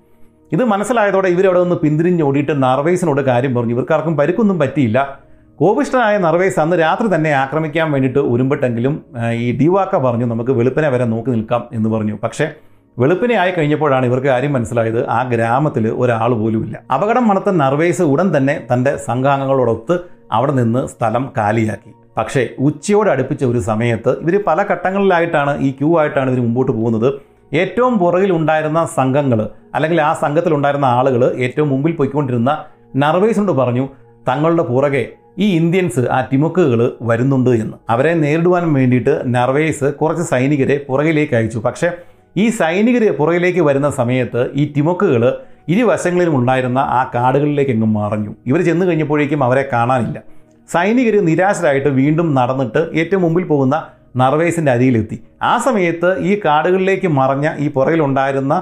[0.53, 3.75] ഇത് മനസ്സിലായതോടെ ഇവരവിടെ നിന്ന് പിന്തിരിഞ്ഞോടിയിട്ട് നർവേസിനോട് കാര്യം പറഞ്ഞു.
[3.77, 4.99] ഇവർക്കാർക്കും പരിക്കൊന്നും പറ്റിയില്ല.
[5.61, 8.95] കോപിഷ്ടനായ നർവേസ് അന്ന് രാത്രി തന്നെ ആക്രമിക്കാൻ വേണ്ടിയിട്ട് ഒരുമ്പെട്ടെങ്കിലും
[9.45, 12.15] ഈ ഡിവാക്ക പറഞ്ഞു നമുക്ക് വെളുപ്പിനെ വരെ നോക്കി നിൽക്കാം എന്ന് പറഞ്ഞു.
[12.25, 12.47] പക്ഷേ
[12.97, 15.01] വെളുപ്പിനെ ആയി കഴിഞ്ഞപ്പോഴാണ് ഇവർക്ക് കാര്യം മനസ്സിലായത്.
[15.17, 19.97] ആ ഗ്രാമത്തിൽ ഒരാൾ പോലുമില്ല അപകടം മണത്ത നർവേസ് ഉടൻ തന്നെ തന്റെ സംഘാംഗങ്ങളോടൊത്ത്
[20.37, 21.93] അവിടെ നിന്ന് സ്ഥലം കാലിയാക്കി.
[22.19, 27.09] പക്ഷേ ഉച്ചയോട് അടുപ്പിച്ച ഒരു സമയത്ത് ഇവർ പല ഘട്ടങ്ങളിലായിട്ടാണ് ഈ ക്യൂ ആയിട്ടാണ് ഇവർ മുമ്പോട്ട് പോകുന്നത്.
[27.53, 32.65] ഏറ്റവും പുറകിൽ ഉണ്ടായിരുന്ന സംഘങ്ങൾ അല്ലെങ്കിൽ ആ സംഘത്തിലുണ്ടായിരുന്ന ആളുകൾ ഏറ്റവും മുമ്പിൽ പോയിക്കൊണ്ടിരുന്ന
[32.97, 33.89] നർവേസിനോട് പറഞ്ഞു
[34.29, 37.77] തങ്ങളുടെ പുറകെ ഈ ഇന്ത്യൻസ് ആ ടിമുക്കുകൾ വരുന്നുണ്ട് എന്ന്.
[37.91, 41.59] അവരെ നേരിടുവാൻ വേണ്ടിയിട്ട് നർവേസ് കുറച്ച് സൈനികരെ പുറകിലേക്ക് അയച്ചു.
[41.59, 41.91] പക്ഷേ
[42.37, 45.39] ഈ സൈനികർ പുറകിലേക്ക് വരുന്ന സമയത്ത് ഈ ടിമുക്കുകൾ
[45.69, 48.35] ഇരുവശങ്ങളിലും ഉണ്ടായിരുന്ന ആ കാടുകളിലേക്ക് എങ്ങും മറഞ്ഞു.
[48.47, 50.19] ഇവർ ചെന്ന് കഴിഞ്ഞപ്പോഴേക്കും അവരെ കാണാനില്ല.
[50.73, 53.89] സൈനികർ നിരാശരായിട്ട് വീണ്ടും നടന്നിട്ട് ഏറ്റവും മുമ്പിൽ പോകുന്ന
[54.21, 58.55] നർവേസിന്റെ അരിയിലെത്തി ആ സമയത്ത് ഈ കാടുകളിലേക്ക് മറഞ്ഞ ഈ പുറകിലുണ്ടായിരുന്ന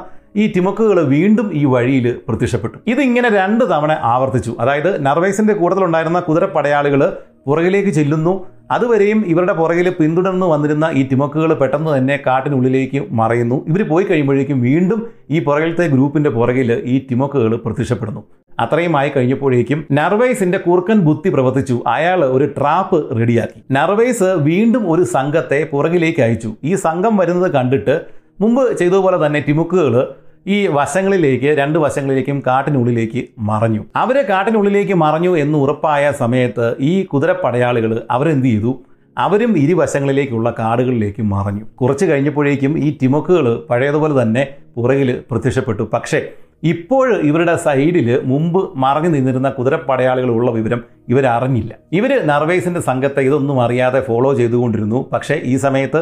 [0.42, 2.76] ഈ ടിമുക്കുകൾ വീണ്ടും ഈ വഴിയിൽ പ്രത്യക്ഷപ്പെട്ടു.
[2.92, 4.52] ഇതിങ്ങനെ രണ്ട് തവണ ആവർത്തിച്ചു.
[4.60, 7.02] അതായത് നർവേസിന്റെ കൂട്ടത്തിലുണ്ടായിരുന്ന കുതിരപ്പടയാളികൾ
[7.46, 8.34] പുറകിലേക്ക് ചെല്ലുന്നു.
[8.70, 13.58] അതുവരെയും ഇവരുടെ പുറകിൽ പിന്തുടർന്ന് വന്നിരുന്ന ഈ ടിമക്കുകൾ പെട്ടെന്ന് തന്നെ കാട്ടിനുള്ളിലേക്ക് മറയുന്നു.
[13.70, 15.00] ഇവർ പോയി കഴിയുമ്പോഴേക്കും വീണ്ടും
[15.30, 18.22] ഈ പുറകിലത്തെ ഗ്രൂപ്പിന്റെ പുറകിൽ ഈ ടിമക്കുകൾ പ്രത്യക്ഷപ്പെടുന്നു.
[18.60, 21.82] അത്രയും ആയി കഴിഞ്ഞപ്പോഴേക്കും നർവേസിന്റെ കുറുക്കൻ ബുദ്ധി പ്രവർത്തിച്ചു.
[21.86, 26.56] അയാൾ ഒരു ട്രാപ്പ് റെഡിയാക്കി നർവേസ് വീണ്ടും ഒരു സംഘത്തെ പുറകിലേക്ക് അയച്ചു.
[26.64, 28.00] ഈ സംഘം വരുന്നത് കണ്ടിട്ട്
[28.40, 29.94] മുമ്പ് ചെയ്തതുപോലെ തന്നെ ടിമുക്കുകൾ
[30.46, 33.84] ഈ വശങ്ങളിലേക്ക് രണ്ട് വശങ്ങളിലേക്കും കാട്ടിനുള്ളിലേക്ക് മറഞ്ഞു.
[33.96, 38.72] അവരെ കാട്ടിനുള്ളിലേക്ക് മറഞ്ഞു എന്ന് ഉറപ്പായ സമയത്ത് ഈ കുതിരപ്പടയാളികൾ അവരെന്ത് ചെയ്തു?
[39.18, 41.64] അവരും ഇരുവശങ്ങളിലേക്കുള്ള കാടുകളിലേക്ക് മറഞ്ഞു.
[41.80, 44.46] കുറച്ച് കഴിഞ്ഞപ്പോഴേക്കും ഈ ടിമുക്കുകൾ പഴയതുപോലെ തന്നെ
[44.76, 45.90] പുറകിൽ പ്രത്യക്ഷപ്പെട്ടു.
[45.92, 46.20] പക്ഷേ
[46.72, 51.72] ഇപ്പോൾ ഇവരുടെ സൈഡിൽ മുമ്പ് മറഞ്ഞു നിന്നിരുന്ന കുതിരപ്പടയാളികൾ ഉള്ള വിവരം ഇവരറിഞ്ഞില്ല.
[51.98, 55.00] ഇവർ നർവേസിന്റെ സംഘത്തെ ഇതൊന്നും അറിയാതെ ഫോളോ ചെയ്തുകൊണ്ടിരുന്നു.
[55.12, 56.00] പക്ഷേ ഈ സമയത്ത്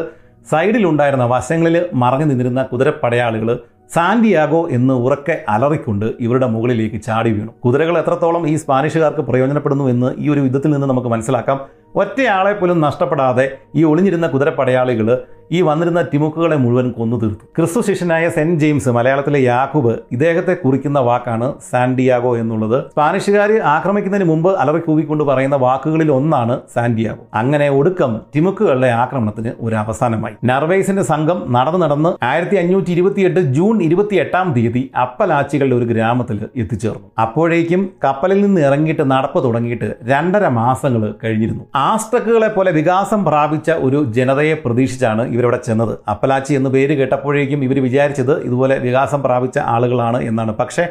[0.51, 3.49] സൈഡിലുണ്ടായിരുന്ന വശങ്ങളിൽ മറഞ്ഞു നിന്നിരുന്ന കുതിരപ്പടയാളികൾ
[3.95, 7.51] സാന്റിയാഗോ എന്ന് ഉറക്കെ അലറിക്കൊണ്ട് ഇവരുടെ മുകളിലേക്ക് ചാടി വീണു.
[7.65, 11.59] കുതിരകൾ എത്രത്തോളം ഈ സ്പാനിഷുകാർക്ക് പ്രയോജനപ്പെടുന്നു എന്ന് ഈ ഒരു യുദ്ധത്തിൽ നിന്ന് നമുക്ക് മനസ്സിലാക്കാം.
[12.01, 13.45] ഒറ്റയാളെ പോലും നഷ്ടപ്പെടാതെ
[13.75, 15.09] ഈ ഒളിഞ്ഞിരുന്ന കുതിരപ്പടയാളികൾ
[15.55, 17.43] ഈ വന്നിരുന്ന തിമുക്കുകളെ മുഴുവൻ കൊന്നു തീർത്തു.
[17.57, 22.77] ക്രിസ്തു ശിഷ്യനായ സെന്റ് ജെയിംസ് മലയാളത്തിലെ യാക്കൂബ് ഇദ്ദേഹത്തെ കുറിക്കുന്ന വാക്കാണ് സാൻഡിയാഗോ എന്നുള്ളത്.
[22.91, 30.35] സ്പാനിഷുകാർ ആക്രമിക്കുന്നതിന് മുമ്പ് അലറി കൂവിക്കൊണ്ട് പറയുന്ന വാക്കുകളിൽ ഒന്നാണ് സാൻഡിയാഗോ അങ്ങനെ ഒടുക്കം തിമുക്കുകളുടെ ആക്രമണത്തിന് ഒരു അവസാനമായി.
[30.51, 37.07] നർവേസിന്റെ സംഘം നടന്നു നടന്ന് ആയിരത്തി അഞ്ഞൂറ്റി ഇരുപത്തിയെട്ട് ജൂൺ ഇരുപത്തി എട്ടാം തീയതി അപ്പലാച്ചികളുടെ ഒരു ഗ്രാമത്തിൽ എത്തിച്ചേർന്നു.
[37.25, 41.63] അപ്പോഴേക്കും കപ്പലിൽ നിന്ന് ഇറങ്ങിയിട്ട് നടപ്പ് തുടങ്ങിയിട്ട് രണ്ടര മാസങ്ങൾ കഴിഞ്ഞിരുന്നു.
[41.91, 45.93] ആസ്ട്രക്കുകളെ പോലെ വികാസം പ്രാപിച്ച ഒരു ജനതയെ പ്രതീക്ഷിച്ചാണ് ഇവരവിടെ ചെന്നത്.
[46.09, 50.53] അപ്പലാച്ചി എന്ന് പേര് കേട്ടപ്പോഴേക്കും ഇവർ വിചാരിച്ചത് ഇതുപോലെ വികാസം പ്രാപിച്ച ആളുകളാണ് എന്നാണ്.
[50.55, 50.83] പക്ഷേ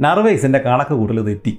[0.00, 1.52] നർവേസിന്റെ കണക്ക് കൂട്ടൽ തെറ്റി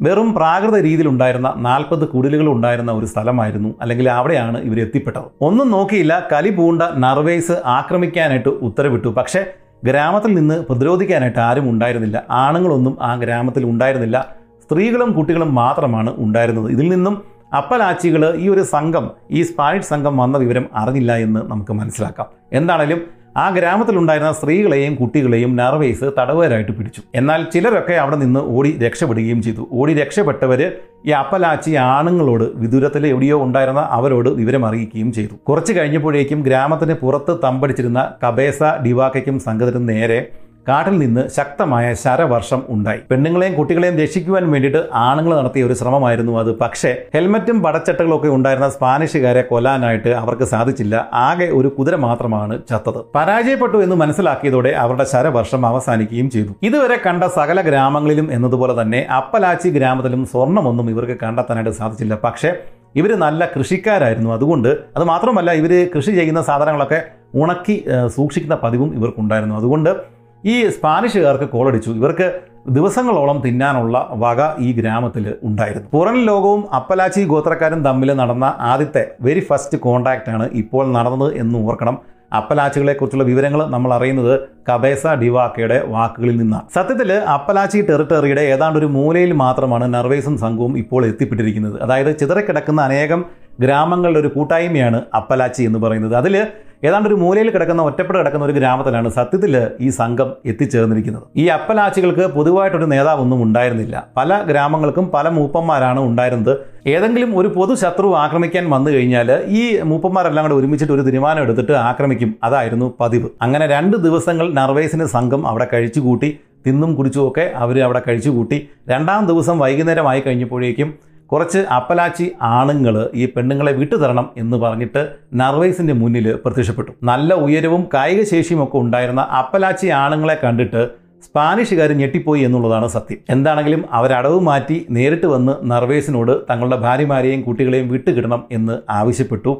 [0.00, 3.70] വെറും പ്രാകൃത രീതിയിലുണ്ടായിരുന്ന നാൽപ്പത് കുടിലുകൾ ഉണ്ടായിരുന്ന ഒരു സ്ഥലമായിരുന്നു.
[3.80, 5.28] അല്ലെങ്കിൽ അവിടെയാണ് ഇവർ എത്തിപ്പെട്ടത്.
[5.40, 9.08] ഒന്നും നോക്കിയില്ല കലി പൂണ്ട നർവേസ് ആക്രമിക്കാനായിട്ട് ഉത്തരവിട്ടു.
[9.08, 9.42] പക്ഷേ
[9.84, 12.18] ഗ്രാമത്തിൽ നിന്ന് പ്രതിരോധിക്കാനായിട്ട് ആരും ഉണ്ടായിരുന്നില്ല.
[12.42, 14.18] ആണുങ്ങളൊന്നും ആ ഗ്രാമത്തിൽ ഉണ്ടായിരുന്നില്ല.
[14.64, 16.68] സ്ത്രീകളും കുട്ടികളും മാത്രമാണ് ഉണ്ടായിരുന്നത്.
[16.70, 17.16] ഇതിൽ നിന്നും
[17.52, 22.26] അപ്പലാച്ചികൾ ഈ ഒരു സംഘം ഈ സ്പാനിഷ് സംഘം വന്ന വിവരം അറിഞ്ഞില്ല എന്ന് നമുക്ക് മനസ്സിലാക്കാം.
[22.52, 23.00] എന്താണേലും
[23.36, 27.02] ആ ഗ്രാമത്തിലുണ്ടായിരുന്ന സ്ത്രീകളെയും കുട്ടികളെയും നർവേസ് തടവുകാരായിട്ട് പിടിച്ചു.
[27.14, 29.68] എന്നാൽ ചിലരൊക്കെ അവിടെ നിന്ന് ഓടി രക്ഷപ്പെടുകയും ചെയ്തു.
[29.72, 30.72] ഓടി രക്ഷപ്പെട്ടവർ
[31.06, 35.34] ഈ അപ്പലാച്ചി ആണുങ്ങളോട് വിദൂരത്തിൽ എവിടെയോ ഉണ്ടായിരുന്ന അവരോട് വിവരം അറിയിക്കുകയും ചെയ്തു.
[35.48, 40.28] കുറച്ച് കഴിഞ്ഞപ്പോഴേക്കും ഗ്രാമത്തിന് പുറത്ത് തമ്പടിച്ചിരുന്ന കബേസ ഡിവാക്കയ്ക്കും സംഘത്തിനും നേരെ
[40.68, 43.00] കാട്ടിൽ നിന്ന് ശക്തമായ ശരവർഷം ഉണ്ടായി.
[43.10, 46.50] പെണ്ണുങ്ങളെയും കുട്ടികളെയും രക്ഷിക്കുവാൻ വേണ്ടിയിട്ട് ആണുങ്ങൾ നടത്തിയ ഒരു ശ്രമമായിരുന്നു അത്.
[46.62, 50.94] പക്ഷേ ഹെൽമറ്റും പടച്ചട്ടകളും ഒക്കെ ഉണ്ടായിരുന്ന സ്പാനിഷുകാരെ കൊല്ലാനായിട്ട് അവർക്ക് സാധിച്ചില്ല.
[51.26, 53.00] ആകെ ഒരു കുതിര മാത്രമാണ് ചത്തത്.
[53.14, 56.54] പരാജയപ്പെട്ടു എന്ന് മനസ്സിലാക്കിയതോടെ അവരുടെ ശരവർഷം അവസാനിക്കുകയും ചെയ്തു.
[56.62, 62.14] ഇതുവരെ കണ്ട സകല ഗ്രാമങ്ങളിലും എന്നതുപോലെ തന്നെ അപ്പലാച്ചി ഗ്രാമത്തിലും സ്വർണമൊന്നും ഇവർക്ക് കണ്ടെത്താനായിട്ട് സാധിച്ചില്ല.
[62.24, 62.52] പക്ഷേ
[62.94, 64.30] ഇവർ നല്ല കൃഷിക്കാരായിരുന്നു.
[64.30, 67.00] അതുകൊണ്ട് അത് മാത്രമല്ല ഇവർ കൃഷി ചെയ്യുന്ന സാധനങ്ങളൊക്കെ
[67.34, 67.84] ഉണക്കി
[68.16, 69.56] സൂക്ഷിക്കുന്ന പതിവും ഇവർക്കുണ്ടായിരുന്നു.
[69.56, 71.90] അതുകൊണ്ട് ഈ സ്പാനിഷുകാർക്ക് കോളടിച്ചു.
[71.90, 75.88] ഇവർക്ക് ദിവസങ്ങളോളം തിന്നാനുള്ള വക ഈ ഗ്രാമത്തിൽ ഉണ്ടായിരുന്നു.
[75.92, 81.98] പുറം ലോകവും അപ്പലാച്ചി ഗോത്രക്കാരും തമ്മിൽ നടന്ന ആദ്യത്തെ വെരി ഫസ്റ്റ് കോണ്ടാക്റ്റ് ആണ് ഇപ്പോൾ നടന്നത് എന്ന് ഓർക്കണം.
[82.36, 86.62] അപ്പലാച്ചികളെ കുറിച്ചുള്ള വിവരങ്ങൾ നമ്മൾ അറിയുന്നത് കബേസ ഡിവാക്കയുടെ വാക്കുകളിൽ നിന്നാണ്.
[86.74, 91.82] സത്യത്തിൽ അപ്പലാച്ചി ടെറിട്ടറിയുടെ ഏതാണ്ട് ഒരു മൂലയിൽ മാത്രമാണ് നർവേസും സംഘവും ഇപ്പോൾ എത്തിപ്പെട്ടിരിക്കുന്നത്.
[91.82, 93.24] അതായത് ചിതറിക്കിടക്കുന്ന അനേകം
[93.60, 96.16] ഗ്രാമങ്ങളുടെ ഒരു കൂട്ടായ്മയാണ് അപ്പലാച്ചി എന്ന് പറയുന്നത്.
[96.16, 96.46] അതിൽ
[96.84, 101.22] ഏതാണ്ട് ഒരു മൂലയിൽ കിടക്കുന്ന ഒറ്റപ്പെട്ട് കിടക്കുന്ന ഒരു ഗ്രാമത്തിലാണ് സത്യത്തിൽ ഈ സംഘം എത്തിച്ചേർന്നിരിക്കുന്നത്.
[101.36, 104.06] ഈ അപ്പലാച്ചികൾക്ക് പൊതുവായിട്ടൊരു നേതാവൊന്നും ഉണ്ടായിരുന്നില്ല.
[104.16, 106.58] പല ഗ്രാമങ്ങൾക്കും പല മൂപ്പന്മാരാണ് ഉണ്ടായിരുന്നത്.
[106.86, 112.34] ഏതെങ്കിലും ഒരു പൊതു ശത്രു ആക്രമിക്കാൻ വന്നു കഴിഞ്ഞാൽ ഈ മൂപ്പന്മാരെല്ലാം കൂടെ ഒരുമിച്ചിട്ട് ഒരു തീരുമാനം എടുത്തിട്ട് ആക്രമിക്കും.
[112.42, 113.28] അതായിരുന്നു പതിവ്.
[113.42, 118.68] അങ്ങനെ രണ്ട് ദിവസങ്ങൾ നർവേസിന് സംഘം അവിടെ കഴിച്ചുകൂട്ടി തിന്നും കുടിച്ചുമൊക്കെ അവർ അവിടെ കഴിച്ചുകൂട്ടി.
[118.88, 122.26] രണ്ടാം ദിവസം വൈകുന്നേരമായി കഴിഞ്ഞപ്പോഴേക്കും കുറച്ച് അപ്പലാച്ചി
[122.56, 125.02] ആണുങ്ങൾ ഈ പെണ്ണുങ്ങളെ വിട്ടുതരണം എന്ന് പറഞ്ഞിട്ട്
[125.34, 126.92] നർവൈസിന്റെ മുന്നിൽ പ്രത്യക്ഷപ്പെട്ടു.
[127.02, 130.82] നല്ല ഉയരവും കായിക ശേഷിയും ഒക്കെ ഉണ്ടായിരുന്ന അപ്പലാച്ചി ആണുങ്ങളെ കണ്ടിട്ട്
[131.26, 133.18] സ്പാനിഷുകാർ ഞെട്ടിപ്പോയി എന്നുള്ളതാണ് സത്യം.
[133.30, 139.54] എന്താണെങ്കിലും അവരടവ് മാറ്റി നേരിട്ട് വന്ന് നർവേസിനോട് തങ്ങളുടെ ഭാര്യമാരെയും കുട്ടികളെയും വിട്ടുകിടണം എന്ന് ആവശ്യപ്പെട്ടു.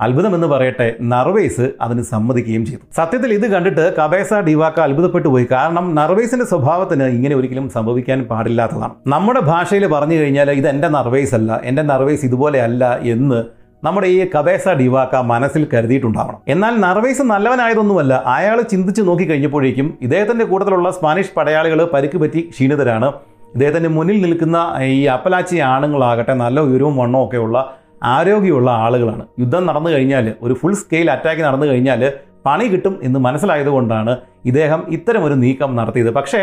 [0.00, 2.80] അത്ഭുതമെന്ന് പറയട്ടെ നർവേസ് അതിന് സമ്മതിക്കുകയും ചെയ്തു.
[2.96, 5.46] സത്യത്തിൽ ഇത് കണ്ടിട്ട് കബേസ ഡിവാക്ക അത്ഭുതപ്പെട്ടു പോയി.
[5.50, 8.92] കാരണം നർവേസിന്റെ സ്വഭാവത്തിന് ഇങ്ങനെ ഒരിക്കലും സംഭവിക്കാൻ പാടില്ലാത്തതാണ്.
[9.06, 13.44] നമ്മുടെ ഭാഷയിൽ പറഞ്ഞു കഴിഞ്ഞാൽ ഇത് എന്റെ നർവേസ് അല്ല എന്റെ നർവേസ് ഇതുപോലെ അല്ല എന്ന്
[13.84, 16.38] നമ്മുടെ ഈ കബേസ ഡിവാക്ക മനസ്സിൽ കരുതിയിട്ടുണ്ടാവണം.
[16.48, 18.22] എന്നാൽ നർവേസ് നല്ലവനായതൊന്നുമല്ല.
[18.26, 23.12] അയാൾ ചിന്തിച്ച് നോക്കി കഴിഞ്ഞപ്പോഴേക്കും ഇദ്ദേഹത്തിന്റെ കൂട്ടത്തിലുള്ള സ്പാനിഷ് പടയാളികൾ പരിക്ക് പറ്റി ക്ഷീണിതരാണ്.
[23.54, 29.24] ഇദ്ദേഹത്തിന്റെ മുന്നിൽ നിൽക്കുന്ന ഈ അപ്പലാച്ചി ആണുങ്ങളാകട്ടെ നല്ല ഉയരവും വണ്ണവും ഒക്കെയുള്ള ആരോഗ്യമുള്ള ആളുകളാണ്.
[29.38, 32.12] യുദ്ധം നടന്നു കഴിഞ്ഞാൽ ഒരു ഫുൾ സ്കെയിൽ അറ്റാക്ക് നടന്നു കഴിഞ്ഞാൽ
[32.46, 36.10] പണി കിട്ടും എന്ന് മനസ്സിലായതുകൊണ്ടാണ് ഇദ്ദേഹം ഇത്തരമൊരു നീക്കം നടത്തിയത്.
[36.10, 36.40] പക്ഷേ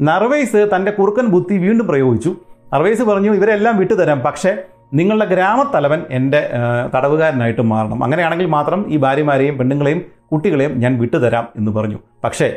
[0.00, 2.36] നർവേസ് തന്റെ കുറുക്കൻ ബുദ്ധി വീണ്ടും പ്രയോഗിച്ചു.
[2.74, 4.52] നർവേസ് പറഞ്ഞു ഇവരെല്ലാം വിട്ടുതരാം പക്ഷേ
[4.94, 6.40] നിങ്ങളുടെ ഗ്രാമത്തലവൻ എന്റെ
[6.94, 8.04] തടവുകാരനായിട്ട് മാറണം.
[8.04, 10.00] അങ്ങനെയാണെങ്കിൽ മാത്രം ഈ ഭാര്യമാരെയും പെണ്ണുങ്ങളെയും
[10.32, 11.98] കുട്ടികളെയും ഞാൻ വിട്ടുതരാം എന്ന് പറഞ്ഞു.
[12.24, 12.48] പക്ഷേ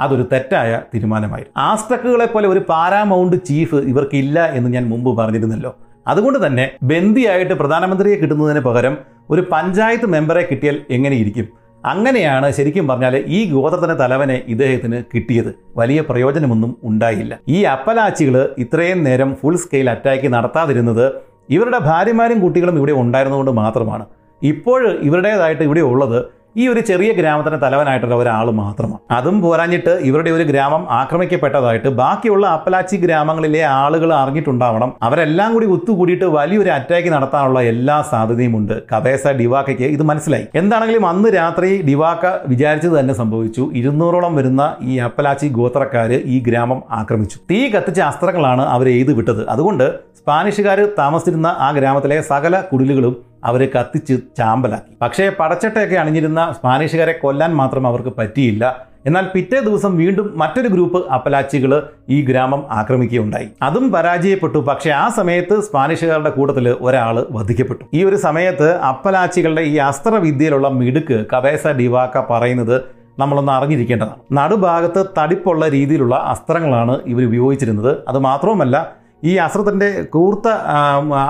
[0.00, 1.54] അതൊരു തെറ്റായ തീരുമാനമായിരുന്നു.
[1.58, 5.72] ആസ്ട്രക്കുകളെ പോലെ ഒരു പാരാമൗണ്ട് ചീഫ് ഇവർക്കില്ല എന്ന് ഞാൻ മുമ്പ് പറഞ്ഞിരുന്നല്ലോ.
[6.10, 8.94] അതുകൊണ്ട് തന്നെ ബന്ദിയായിട്ട് പ്രധാനമന്ത്രിയെ കിട്ടുന്നതിന് പകരം
[9.30, 11.48] ഒരു പഞ്ചായത്ത് മെമ്പറെ കിട്ടിയാൽ എങ്ങനെയിരിക്കും
[11.84, 15.48] അങ്ങനെയാണ് ശരിക്കും പറഞ്ഞാൽ ഈ ഗോത്രത്തിന് തലവനെ ഇദ്ദേഹത്തിന് കിട്ടിയത്.
[15.76, 17.34] വലിയ പ്രയോജനമൊന്നും ഉണ്ടായില്ല.
[17.48, 18.34] ഈ അപ്പലാച്ചികൾ
[18.64, 21.06] ഇത്രയും നേരം ഫുൾ സ്കെയിൽ അറ്റാക്ക് നടത്താതിരുന്നത്
[21.54, 24.04] ഇവരുടെ ഭാര്യമാരും കുട്ടികളും ഇവിടെ ഉണ്ടായിരുന്നതുകൊണ്ട് മാത്രമാണ്.
[24.42, 26.18] ഇപ്പോൾ ഇവരുടേതായിട്ട് ഇവിടെ ഉള്ളത്
[26.56, 29.00] ഈ ഒരു ചെറിയ ഗ്രാമത്തിന് തലവനായിട്ടുള്ള ഒരാൾ മാത്രമാണ്.
[29.10, 34.92] അതും പോരാഞ്ഞിട്ട് ഇവരുടെ ഒരു ഗ്രാമം ആക്രമിക്കപ്പെട്ടതായിട്ട് ബാക്കിയുള്ള അപ്പലാച്ചി ഗ്രാമങ്ങളിലെ ആളുകൾ അറിഞ്ഞിട്ടുണ്ടാവണം.
[35.02, 38.74] അവരെല്ലാം കൂടി ഒത്തുകൂടിയിട്ട് വലിയൊരു അറ്റാക്ക് നടത്താനുള്ള എല്ലാ സാധ്യതയും ഉണ്ട്.
[38.92, 40.46] കബേസ ഡിവാക്കയ്ക്ക് ഇത് മനസ്സിലായി.
[40.54, 43.70] എന്താണെങ്കിലും അന്ന് രാത്രി ഡിവാക്ക വിചാരിച്ചത് തന്നെ സംഭവിച്ചു.
[43.74, 47.38] ഇരുന്നൂറോളം വരുന്ന ഈ അപ്പലാച്ചി ഗോത്രക്കാര് ഈ ഗ്രാമം ആക്രമിച്ചു.
[47.50, 49.48] തീ കത്തിച്ച അസ്ത്രങ്ങളാണ് അവർ എഴുതി വിട്ടത്.
[49.48, 49.86] അതുകൊണ്ട്
[50.18, 54.96] സ്പാനിഷുകാർ താമസിച്ചിരുന്ന ആ ഗ്രാമത്തിലെ സകല കുടിലുകളും അവരെ കത്തിച്ച് ചാമ്പലാക്കി.
[55.02, 58.92] പക്ഷേ പടച്ചട്ടയൊക്കെ അണിഞ്ഞിരുന്ന സ്പാനിഷുകാരെ കൊല്ലാൻ മാത്രം അവർക്ക് പറ്റിയില്ല.
[59.06, 63.48] എന്നാൽ പിറ്റേ ദിവസം വീണ്ടും മറ്റൊരു ഗ്രൂപ്പ് അപ്പലാച്ചികൾ ഈ ഗ്രാമം ആക്രമിക്കുകയുണ്ടായി.
[63.62, 64.58] അതും പരാജയപ്പെട്ടു.
[64.58, 67.84] പക്ഷേ ആ സമയത്ത് സ്പാനിഷുകാരുടെ കൂട്ടത്തിൽ ഒരാൾ വധിക്കപ്പെട്ടു.
[67.94, 72.82] ഈ ഒരു സമയത്ത് അപ്പലാച്ചികളുടെ ഈ അസ്ത്രവിദ്യയിലുള്ള മിടുക്ക് കവേസ ഡിവാക്ക പറയുന്നത്
[73.18, 74.38] നമ്മളൊന്ന് അറിഞ്ഞിരിക്കേണ്ടതാണ്.
[74.38, 77.96] നടുഭാഗത്ത് തടിപ്പുള്ള രീതിയിലുള്ള അസ്ത്രങ്ങളാണ് ഇവർ ഉപയോഗിച്ചിരുന്നത്.
[78.08, 78.92] അത് മാത്രവുമല്ല
[79.24, 80.48] ഈ അസ്ത്രത്തിന്റെ കൂർത്ത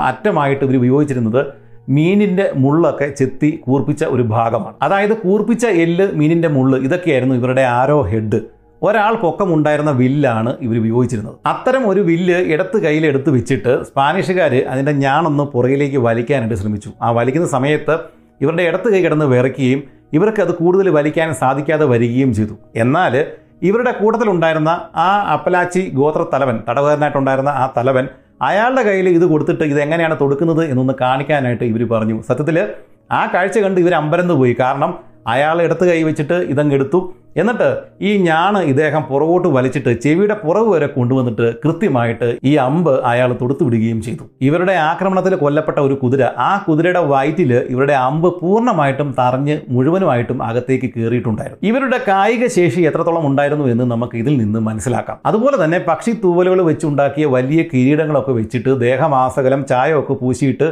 [0.09, 1.47] അറ്റമായിട്ട് ഇവർ ഉപയോഗിച്ചിരുന്നത്
[1.89, 4.75] മീനിന്റെ മുള്ളൊക്കെ ചെത്തി കൂർപ്പിച്ച ഒരു ഭാഗമാണ്.
[4.83, 8.41] അതായത് കൂർപ്പിച്ച എല്ല് മീനിന്റെ മുള്ള് ഇതൊക്കെയായിരുന്നു ഇവരുടെ ആരോ ഹെഡ്.
[8.83, 11.35] ഒരാൾ പൊക്കമുണ്ടായിരുന്ന വില്ലാണ് ഇവർ ഉപയോഗിച്ചിരുന്നത്.
[11.47, 16.91] അത്തരം ഒരു വില്ല് ഇടത്ത് കയ്യിൽ എടുത്ത് വെച്ചിട്ട് സ്പാനിഷുകാർ അതിന്റെ ഞാണൊന്ന് പുറകിലേക്ക് വലിക്കാനായിട്ട് ശ്രമിച്ചു.
[17.03, 17.99] ആ വലിക്കുന്ന സമയത്ത്
[18.41, 19.83] ഇവരുടെ ഇടത്ത് കൈ കിടന്ന് വിറയ്ക്കുകയും
[20.13, 22.53] ഇവർക്ക് അത് കൂടുതൽ വലിക്കാൻ സാധിക്കാതെ വരികയും ചെയ്തു.
[22.77, 23.25] എന്നാൽ
[23.63, 28.09] ഇവരുടെ കൂട്ടത്തിലുണ്ടായിരുന്ന ആ അപ്പലാച്ചി ഗോത്ര തലവൻ തടവുകാരനായിട്ടുണ്ടായിരുന്ന ആ തലവൻ
[28.43, 32.23] അയാളുടെ കയ്യിൽ ഇത് കൊടുത്തിട്ട് ഇത് എങ്ങനെയാണ് തൊടുക്കുന്നത് എന്നൊന്ന് കാണിക്കാനായിട്ട് ഇവർ പറഞ്ഞു.
[32.23, 32.69] സത്യത്തിൽ
[33.13, 34.57] ആ കാഴ്ച കണ്ട് ഇവർ അമ്പരന്ന് പോയി.
[34.61, 37.01] കാരണം അയാൾ എടുത്ത് കൈ വെച്ചിട്ട് ഇതങ്ങ് എടുത്തു.
[37.41, 37.69] എന്നിട്ട്
[38.09, 44.25] ഈ ഞാണ് ഇദ്ദേഹം പുറകോട്ട് വലിച്ചിട്ട് ചെവിയുടെ പുറവ് വരെ കൊണ്ടുവന്നിട്ട് കൃത്യമായിട്ട് ഈ അമ്പ് അയാൾ തൊടുത്തുവിടുകയും ചെയ്തു.
[44.49, 51.61] ഇവരുടെ ആക്രമണത്തിൽ കൊല്ലപ്പെട്ട ഒരു കുതിര ആ കുതിരയുടെ വയറ്റിൽ ഇവരുടെ അമ്പ് പൂർണമായിട്ടും തറഞ്ഞ് മുഴുവനുമായിട്ടും അകത്തേക്ക് കയറിയിട്ടുണ്ടായിരുന്നു.
[51.71, 55.19] ഇവരുടെ കായിക ശേഷി എത്രത്തോളം ഉണ്ടായിരുന്നു എന്ന് നമുക്ക് ഇതിൽ നിന്ന് മനസ്സിലാക്കാം.
[55.31, 60.69] അതുപോലെ തന്നെ പക്ഷി തൂവലുകൾ വെച്ചുണ്ടാക്കിയ വലിയ കിരീടങ്ങളൊക്കെ വെച്ചിട്ട് ദേഹമാസകലം ചായമൊക്കെ പൂശിയിട്ട്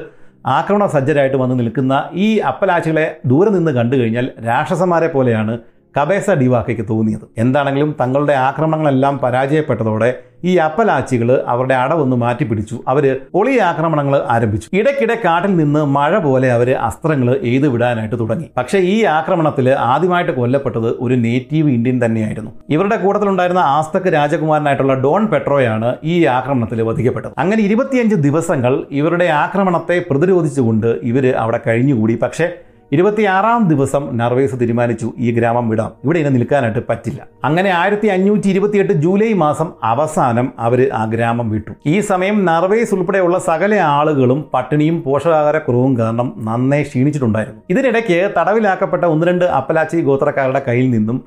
[0.59, 1.95] ആക്രമണ സജ്ജരായിട്ട് വന്ന് നിൽക്കുന്ന
[2.27, 5.55] ഈ അപ്പലാച്ചികളെ ദൂരെ നിന്ന് കണ്ടു കഴിഞ്ഞാൽ രാക്ഷസന്മാരെ പോലെയാണ്
[5.99, 7.27] കബേസ ഡിവാക്കയ്ക്ക് തോന്നിയത്.
[7.39, 10.11] എന്താണെങ്കിലും തങ്ങളുടെ ആക്രമണങ്ങളെല്ലാം പരാജയപ്പെട്ടതോടെ
[10.45, 12.77] ഈ അപ്പലാച്ചികൾ അവരുടെ അടവൊന്ന് മാറ്റിപ്പിടിച്ചു.
[12.89, 13.05] അവർ
[13.35, 14.69] ഒളി ആക്രമണങ്ങൾ ആരംഭിച്ചു.
[14.73, 18.47] ഇടയ്ക്കിടെ കാട്ടിൽ നിന്ന് മഴ പോലെ അവർ അസ്ത്രങ്ങൾ എയ്തു വിടാനായിട്ട് തുടങ്ങി.
[18.57, 22.51] പക്ഷേ ഈ ആക്രമണത്തിൽ ആദ്യമായിട്ട് കൊല്ലപ്പെട്ടത് ഒരു നേറ്റീവ് ഇന്ത്യൻ തന്നെയായിരുന്നു.
[22.71, 27.33] ഇവരുടെ കൂട്ടത്തിലുണ്ടായിരുന്ന ആസ്തക് രാജകുമാരനായിട്ടുള്ള ഡോൺ പെട്രോയാണ് ഈ ആക്രമണത്തിൽ വധിക്കപ്പെട്ടത്.
[27.39, 32.19] അങ്ങനെ ഇരുപത്തിയഞ്ച് ദിവസങ്ങൾ ഇവരുടെ ആക്രമണത്തെ പ്രതിരോധിച്ചുകൊണ്ട് ഇവർ അവിടെ കഴിഞ്ഞുകൂടി.
[32.23, 32.49] പക്ഷേ
[32.93, 35.91] ഇരുപത്തിയാറാം ദിവസം നർവേസ് തീരുമാനിച്ചു ഈ ഗ്രാമം വിടാം.
[36.05, 37.21] ഇവിടെ ഇനി നിൽക്കാനായിട്ട് പറ്റില്ല.
[37.45, 41.73] അങ്ങനെ ആയിരത്തി അഞ്ഞൂറ്റി ഇരുപത്തിയെട്ട് ജൂലൈ മാസം അവസാനം അവർ ആ ഗ്രാമം വിട്ടു.
[41.87, 47.61] ഈ സമയം നർവേസ് ഉൾപ്പെടെയുള്ള സകല ആളുകളും പട്ടിണിയും പോഷകാഹാരക്കുറവും കാരണം നന്നേ ക്ഷീണിച്ചിട്ടുണ്ടായിരുന്നു.
[47.71, 51.25] ഇതിനിടയ്ക്ക് തടവിലാക്കപ്പെട്ട ഒന്ന് രണ്ട് അപ്പലാച്ചി ഗോത്രക്കാരുടെ കയ്യിൽ നിന്നും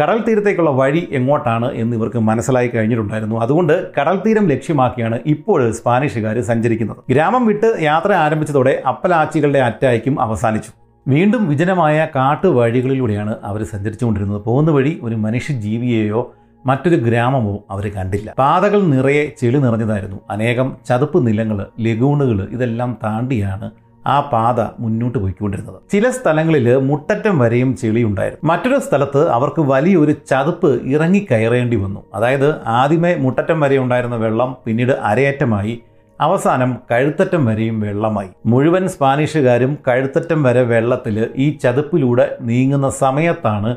[0.00, 3.36] കടൽ തീരത്തേക്കുള്ള വഴി എങ്ങോട്ടാണ് എന്ന് ഇവർക്ക് മനസ്സിലായി കഴിഞ്ഞിട്ടുണ്ടായിരുന്നു.
[3.40, 7.00] അതുകൊണ്ട് കടൽ തീരം ലക്ഷ്യമാക്കിയാണ് ഇപ്പോൾ സ്പാനിഷുകാർ സഞ്ചരിക്കുന്നത്.
[7.10, 10.70] ഗ്രാമം വിട്ട് യാത്ര ആരംഭിച്ചതോടെ അപ്പലാച്ചികളുടെ അറ്റായ്ക്കും അവസാനിച്ചു.
[11.08, 14.42] വീണ്ടും വിജനമായ കാട്ടുവഴികളിലൂടെയാണ് അവർ സഞ്ചരിച്ചുകൊണ്ടിരുന്നത്.
[14.42, 16.34] പോകുന്ന വഴി ഒരു മനുഷ്യജീവിയെയോ
[16.66, 18.34] മറ്റൊരു ഗ്രാമമോ അവർ കണ്ടില്ല.
[18.38, 20.16] പാതകൾ നിറയെ ചെളി നിറഞ്ഞതായിരുന്നു.
[20.30, 23.70] അനേകം ചതുപ്പ് നിലങ്ങൾ ലഗൂണുകൾ ഇതെല്ലാം താണ്ടിയാണ്
[24.06, 25.74] ആ പാത മുന്നോട്ട് പോയിക്കൊണ്ടിരുന്നത്.
[25.92, 28.52] ചില സ്ഥലങ്ങളിൽ മുട്ടറ്റം വരെയും ചെളിയുണ്ടായിരുന്നു.
[28.52, 32.00] മറ്റൊരു സ്ഥലത്ത് അവർക്ക് വലിയൊരു ചതുപ്പ് ഇറങ്ങി കയറേണ്ടി വന്നു.
[32.14, 35.80] അതായത് ആദ്യമേ മുട്ടറ്റം വരെ ഉണ്ടായിരുന്ന വെള്ളം പിന്നീട് അരയറ്റമായി.
[36.20, 38.28] അവസാനം കഴുത്തറ്റം വരെയും വെള്ളമായി.
[38.46, 43.76] മുഴുവൻ സ്പാനിഷുകാരും കഴുത്തറ്റം വരെ വെള്ളത്തിൽ ഈ ചതുപ്പിലൂടെ നീങ്ങുന്ന സമയത്താണ്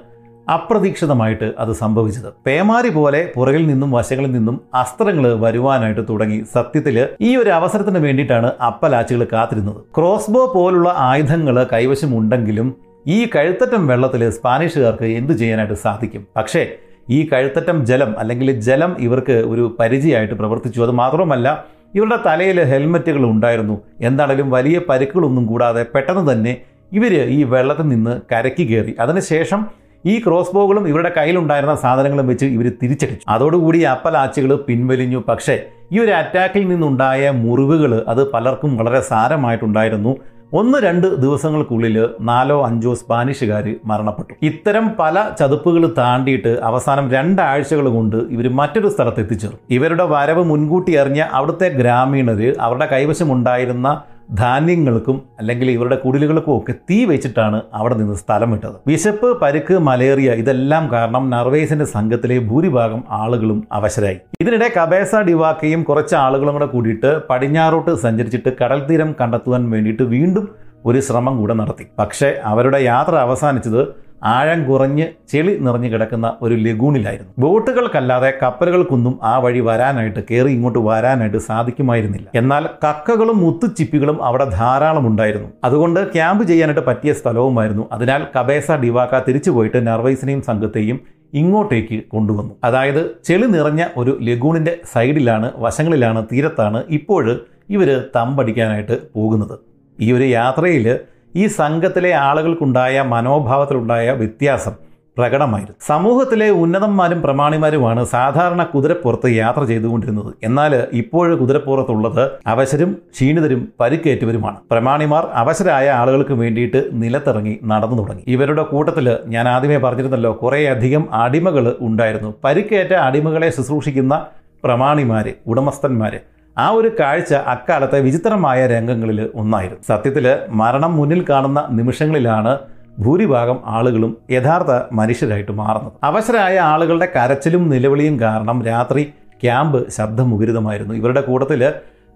[0.53, 2.33] അപ്രതീക്ഷിതമായിട്ട് അത് സംഭവിച്ചത്.
[2.45, 6.43] പേമാരി പോലെ പുറകിൽ നിന്നും വശങ്ങളിൽ നിന്നും അസ്ത്രങ്ങൾ വരുവാനായിട്ട് തുടങ്ങി.
[6.53, 9.75] സത്യത്തിൽ ഈ ഒരു അവസരത്തിന് വേണ്ടിയിട്ടാണ് അപ്പലാച്ചുകൾ കാത്തിരുന്നത്.
[9.97, 12.75] ക്രോസ്ബോ പോലുള്ള ആയുധങ്ങൾ കൈവശമുണ്ടെങ്കിലും
[13.07, 16.27] ഈ കഴുത്തറ്റം വെള്ളത്തിൽ സ്പാനിഷുകാർക്ക് എന്തു ചെയ്യാനായിട്ട് സാധിക്കും?
[16.35, 16.67] പക്ഷേ
[17.09, 20.81] ഈ കഴുത്തറ്റം ജലം അല്ലെങ്കിൽ ജലം ഇവർക്ക് ഒരു പരിചയമായിട്ട് പ്രവർത്തിച്ചു.
[20.81, 21.65] അത് മാത്രമല്ല
[21.95, 23.81] ഇവരുടെ തലയിൽ ഹെൽമറ്റുകൾ ഉണ്ടായിരുന്നു.
[24.01, 26.53] എന്താണേലും വലിയ പരിക്കുകളൊന്നും കൂടാതെ പെട്ടെന്ന് തന്നെ
[26.93, 28.95] ഇവർ ഈ വെള്ളത്തിൽ നിന്ന് കരയ്ക്ക് കയറി.
[28.99, 29.61] അതിനുശേഷം
[30.05, 33.25] ഈ ക്രോസ് ബോകളും ഇവരുടെ കയ്യിലുണ്ടായിരുന്ന സാധനങ്ങളും വെച്ച് ഇവർ തിരിച്ചടിച്ചു.
[33.29, 35.23] അതോടുകൂടി അപ്പലാച്ചുകൾ പിൻവലിഞ്ഞു.
[35.27, 35.55] പക്ഷേ
[35.91, 40.17] ഈ ഒരു അറ്റാക്കിൽ നിന്നുണ്ടായ മുറിവുകൾ അത് പലർക്കും വളരെ സാരമായിട്ടുണ്ടായിരുന്നു.
[40.59, 41.95] ഒന്ന് രണ്ട് ദിവസങ്ങൾക്കുള്ളിൽ
[42.29, 44.33] നാലോ അഞ്ചോ സ്പാനിഷുകാർ മരണപ്പെട്ടു.
[44.49, 51.21] ഇത്തരം പല ചതുപ്പുകൾ താണ്ടിയിട്ട് അവസാനം രണ്ടാഴ്ചകൾ കൊണ്ട് ഇവർ മറ്റൊരു സ്ഥലത്ത് എത്തിച്ചേർന്നു ഇവരുടെ വരവ് മുൻകൂട്ടി അറിഞ്ഞ
[51.37, 53.87] അവിടുത്തെ ഗ്രാമീണർ അവരുടെ കൈവശമുണ്ടായിരുന്ന
[54.31, 58.77] ധാന്യങ്ങൾക്കും അല്ലെങ്കിൽ ഇവരുടെ കുടിലുകൾക്കും ഒക്കെ തീ വെച്ചിട്ടാണ് അവിടെ നിന്ന് സ്ഥലം വിട്ടത്.
[58.87, 64.19] വിശപ്പ് പരുക്ക് മലേറിയ ഇതെല്ലാം കാരണം നർവേസിന്റെ സംഘത്തിലെ ഭൂരിഭാഗം ആളുകളും അവശരായി.
[64.41, 70.47] ഇതിനിടെ കബേസ ഡിവാക്കയും കുറച്ച് ആളുകളും കൂടെ കൂടിയിട്ട് പടിഞ്ഞാറോട്ട് സഞ്ചരിച്ചിട്ട് കടൽ തീരം കണ്ടെത്തുവാൻ വേണ്ടിയിട്ട് വീണ്ടും
[70.85, 71.85] ഒരു ശ്രമം കൂടെ നടത്തി.
[71.99, 77.33] പക്ഷേ അവരുടെ യാത്ര അവസാനിച്ചത് ആഴം കുറഞ്ഞ് ചെളി നിറഞ്ഞു കിടക്കുന്ന ഒരു ലഗൂണിലായിരുന്നു.
[77.39, 82.27] ബോട്ടുകൾക്കല്ലാതെ കപ്പലുകൾക്കൊന്നും ആ വഴി വരാനായിട്ട് കയറി ഇങ്ങോട്ട് വരാനായിട്ട് സാധിക്കുമായിരുന്നില്ല.
[82.35, 85.49] എന്നാൽ കക്കകളും മുത്തുച്ചിപ്പികളും അവിടെ ധാരാളം ഉണ്ടായിരുന്നു.
[85.63, 87.87] അതുകൊണ്ട് ക്യാമ്പ് ചെയ്യാനായിട്ട് പറ്റിയ സ്ഥലവുമായിരുന്നു.
[87.91, 90.99] അതിനാൽ കബേസ ഡിവാക്ക തിരിച്ചു പോയിട്ട് നർവൈസിനെയും സംഘത്തെയും
[91.33, 92.53] ഇങ്ങോട്ടേക്ക് കൊണ്ടുവന്നു.
[92.63, 97.39] അതായത് ചെളി നിറഞ്ഞ ഒരു ലഗൂണിന്റെ സൈഡിലാണ് വശങ്ങളിലാണ് തീരത്താണ് ഇപ്പോൾ
[97.69, 99.55] ഇവർ തമ്പടിക്കാനായിട്ട് പോകുന്നത്.
[99.99, 100.99] ഈ ഒരു യാത്രയിൽ
[101.35, 104.73] ഈ സംഘത്തിലെ ആളുകൾക്കുണ്ടായ മനോഭാവത്തിലുണ്ടായ വ്യത്യാസം
[105.17, 105.77] പ്രകടമായിരുന്നു.
[105.87, 110.33] സമൂഹത്തിലെ ഉന്നതന്മാരും പ്രമാണിമാരുമാണ് സാധാരണ കുതിരപ്പുറത്ത് യാത്ര ചെയ്തുകൊണ്ടിരുന്നത്.
[110.43, 112.23] എന്നാൽ ഇപ്പോൾ കുതിരപ്പുറത്തുള്ളത്
[112.53, 114.57] അവശരും ക്ഷീണിതരും പരിക്കേറ്റവരുമാണ്.
[114.71, 118.23] പ്രമാണിമാർ അവശരായ ആളുകൾക്ക് വേണ്ടിയിട്ട് നിലത്തിറങ്ങി നടന്നു തുടങ്ങി.
[118.27, 122.33] ഇവരുടെ കൂട്ടത്തിൽ ഞാൻ ആദ്യമേ പറഞ്ഞിരുന്നല്ലോ കുറേയധികം അടിമകൾ ഉണ്ടായിരുന്നു.
[122.43, 124.25] പരിക്കേറ്റ അടിമകളെ ശുശ്രൂഷിക്കുന്ന
[124.63, 126.19] പ്രമാണിമാർ ഉടമസ്ഥന്മാര്
[126.57, 129.83] ആ ഒരു കാഴ്ച അക്കാലത്തെ വിചിത്രമായ രംഗങ്ങളിൽ ഒന്നായിരുന്നു.
[129.87, 132.57] സത്യത്തിൽ മരണം മുന്നിൽ കാണുന്ന നിമിഷങ്ങളിലാണ്
[132.99, 135.93] ഭൂരിഭാഗം ആളുകളും യഥാർത്ഥ മനുഷ്യരായിട്ട് മാറുന്നത്.
[136.03, 139.03] അവശരായ ആളുകളുടെ കരച്ചിലും നിലവിളിയും കാരണം രാത്രി
[139.43, 140.93] ക്യാമ്പ് ശബ്ദമുഖരിതമായിരുന്നു.
[140.93, 141.61] ഇവരുടെ കൂട്ടത്തിൽ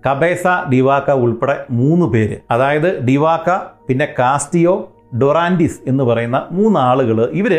[0.03, 3.49] കബേസ ഡിവാക്ക ഉൾപ്പെടെ മൂന്ന് പേര് അതായത് ഡിവാക്ക
[3.88, 7.53] പിന്നെ കാസ്റ്റിയോ ഡൊറാൻഡിസ് എന്ന് പറയുന്ന മൂന്ന് ആളുകൾ ഇവർ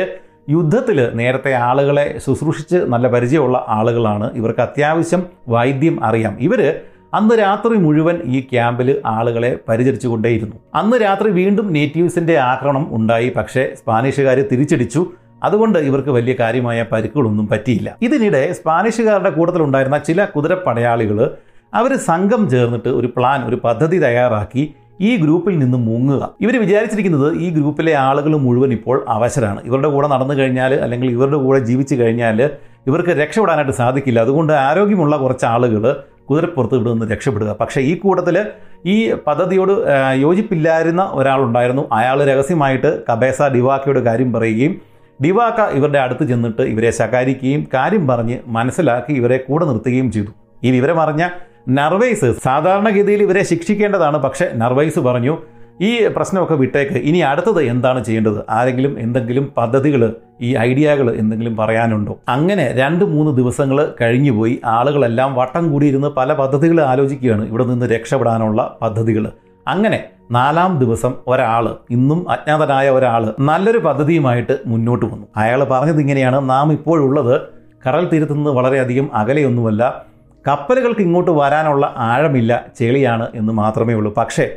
[0.51, 4.31] യുദ്ധത്തിൽ നേരത്തെ ആളുകളെ ശുശ്രൂഷിച്ച് നല്ല പരിചയമുള്ള ആളുകളാണ്.
[4.35, 6.37] ഇവർക്ക് അത്യാവശ്യം വൈദ്യം അറിയാം.
[6.41, 6.81] ഇവർ
[7.15, 10.57] അന്ന് രാത്രി മുഴുവൻ ഈ ക്യാമ്പിൽ ആളുകളെ പരിചരിച്ചുകൊണ്ടേയിരുന്നു.
[10.75, 13.29] അന്ന് രാത്രി വീണ്ടും നേറ്റീവ്സിന്റെ ആക്രമണം ഉണ്ടായി.
[13.37, 15.07] പക്ഷേ സ്പാനിഷുകാർ തിരിച്ചടിച്ചു.
[15.43, 17.97] അതുകൊണ്ട് ഇവർക്ക് വലിയ കാര്യമായ പരിക്കുകളൊന്നും പറ്റിയില്ല.
[18.03, 21.31] ഇതിനിടെ സ്പാനിഷുകാരുടെ കൂട്ടത്തിലുണ്ടായിരുന്ന ചില കുതിരപ്പടയാളികൾ
[21.75, 24.75] അവർ സംഘം ചേർന്നിട്ട് ഒരു പ്ലാൻ ഒരു പദ്ധതി തയ്യാറാക്കി.
[25.07, 26.23] ഈ ഗ്രൂപ്പിൽ നിന്ന് മുങ്ങുക.
[26.45, 29.61] ഇവർ വിചാരിച്ചിരിക്കുന്നത് ഈ ഗ്രൂപ്പിലെ ആളുകൾ മുഴുവൻ ഇപ്പോൾ അവശരാണ്.
[29.69, 32.39] ഇവരുടെ കൂടെ നടന്നു കഴിഞ്ഞാൽ അല്ലെങ്കിൽ ഇവരുടെ കൂടെ ജീവിച്ചു കഴിഞ്ഞാൽ
[32.89, 34.19] ഇവർക്ക് രക്ഷപ്പെടാനായിട്ട് സാധിക്കില്ല.
[34.27, 35.85] അതുകൊണ്ട് ആരോഗ്യമുള്ള കുറച്ച് ആളുകൾ
[36.29, 37.51] കുതിരപ്പുറത്ത് ഇവിടെ നിന്ന് രക്ഷപ്പെടുക.
[37.61, 38.37] പക്ഷേ ഈ കൂട്ടത്തിൽ
[38.93, 38.97] ഈ
[39.27, 39.73] പദ്ധതിയോട്
[40.25, 41.85] യോജിപ്പില്ലായിരുന്ന ഒരാളുണ്ടായിരുന്നു.
[41.99, 44.75] അയാൾ രഹസ്യമായിട്ട് കബേസ ഡിവാക്കയുടെ കാര്യം പറയുകയും
[45.23, 50.33] ഡിവാക്ക ഇവരുടെ അടുത്ത് ചെന്നിട്ട് ഇവരെ ശകാരിക്കുകയും കാര്യം പറഞ്ഞ് മനസ്സിലാക്കി ഇവരെ കൂടെ നിർത്തുകയും ചെയ്തു.
[50.67, 51.25] ഈ വിവരം അറിഞ്ഞ
[51.69, 54.19] നർവൈസ് സാധാരണഗതിയിൽ ഇവരെ ശിക്ഷിക്കേണ്ടതാണ്.
[54.19, 55.39] പക്ഷേ നർവൈസ് പറഞ്ഞു
[55.81, 56.93] ഈ പ്രശ്നമൊക്കെ വിട്ടേക്ക്.
[56.93, 58.45] ഇനി അടുത്തത് എന്താണ് ചെയ്യേണ്ടത്?
[58.51, 62.19] ആരെങ്കിലും എന്തെങ്കിലും പദ്ധതികൾ ഈ ഐഡിയകൾ എന്തെങ്കിലും പറയാനുണ്ടോ?
[62.29, 64.61] അങ്ങനെ രണ്ട് മൂന്ന് ദിവസങ്ങൾ കഴിഞ്ഞുപോയി.
[64.65, 67.49] ആളുകളെല്ലാം വട്ടം കൂടിയിരുന്ന് പല പദ്ധതികൾ ആലോചിക്കുകയാണ്.
[67.49, 69.33] ഇവിടെ നിന്ന് രക്ഷപ്പെടാനുള്ള പദ്ധതികൾ
[69.69, 75.27] അങ്ങനെ നാലാം ദിവസം ഒരാൾ ഇന്നും അജ്ഞാതനായ ഒരാൾ നല്ലൊരു പദ്ധതിയുമായിട്ട് മുന്നോട്ട് വന്നു.
[75.37, 77.41] അയാൾ പറഞ്ഞത് ഇങ്ങനെയാണ് നാം ഇപ്പോഴുള്ളത്.
[77.89, 80.05] കടൽ തീരത്തുനിന്ന് വളരെയധികം അകലെയൊന്നുമല്ല.
[80.49, 84.15] കപ്പലുകൾക്ക് ഇങ്ങോട്ട് വരാനുള്ള ആഴമില്ല ചെളിയാണ് എന്ന് മാത്രമേ ഉള്ളൂ.
[84.17, 84.49] പക്ഷേ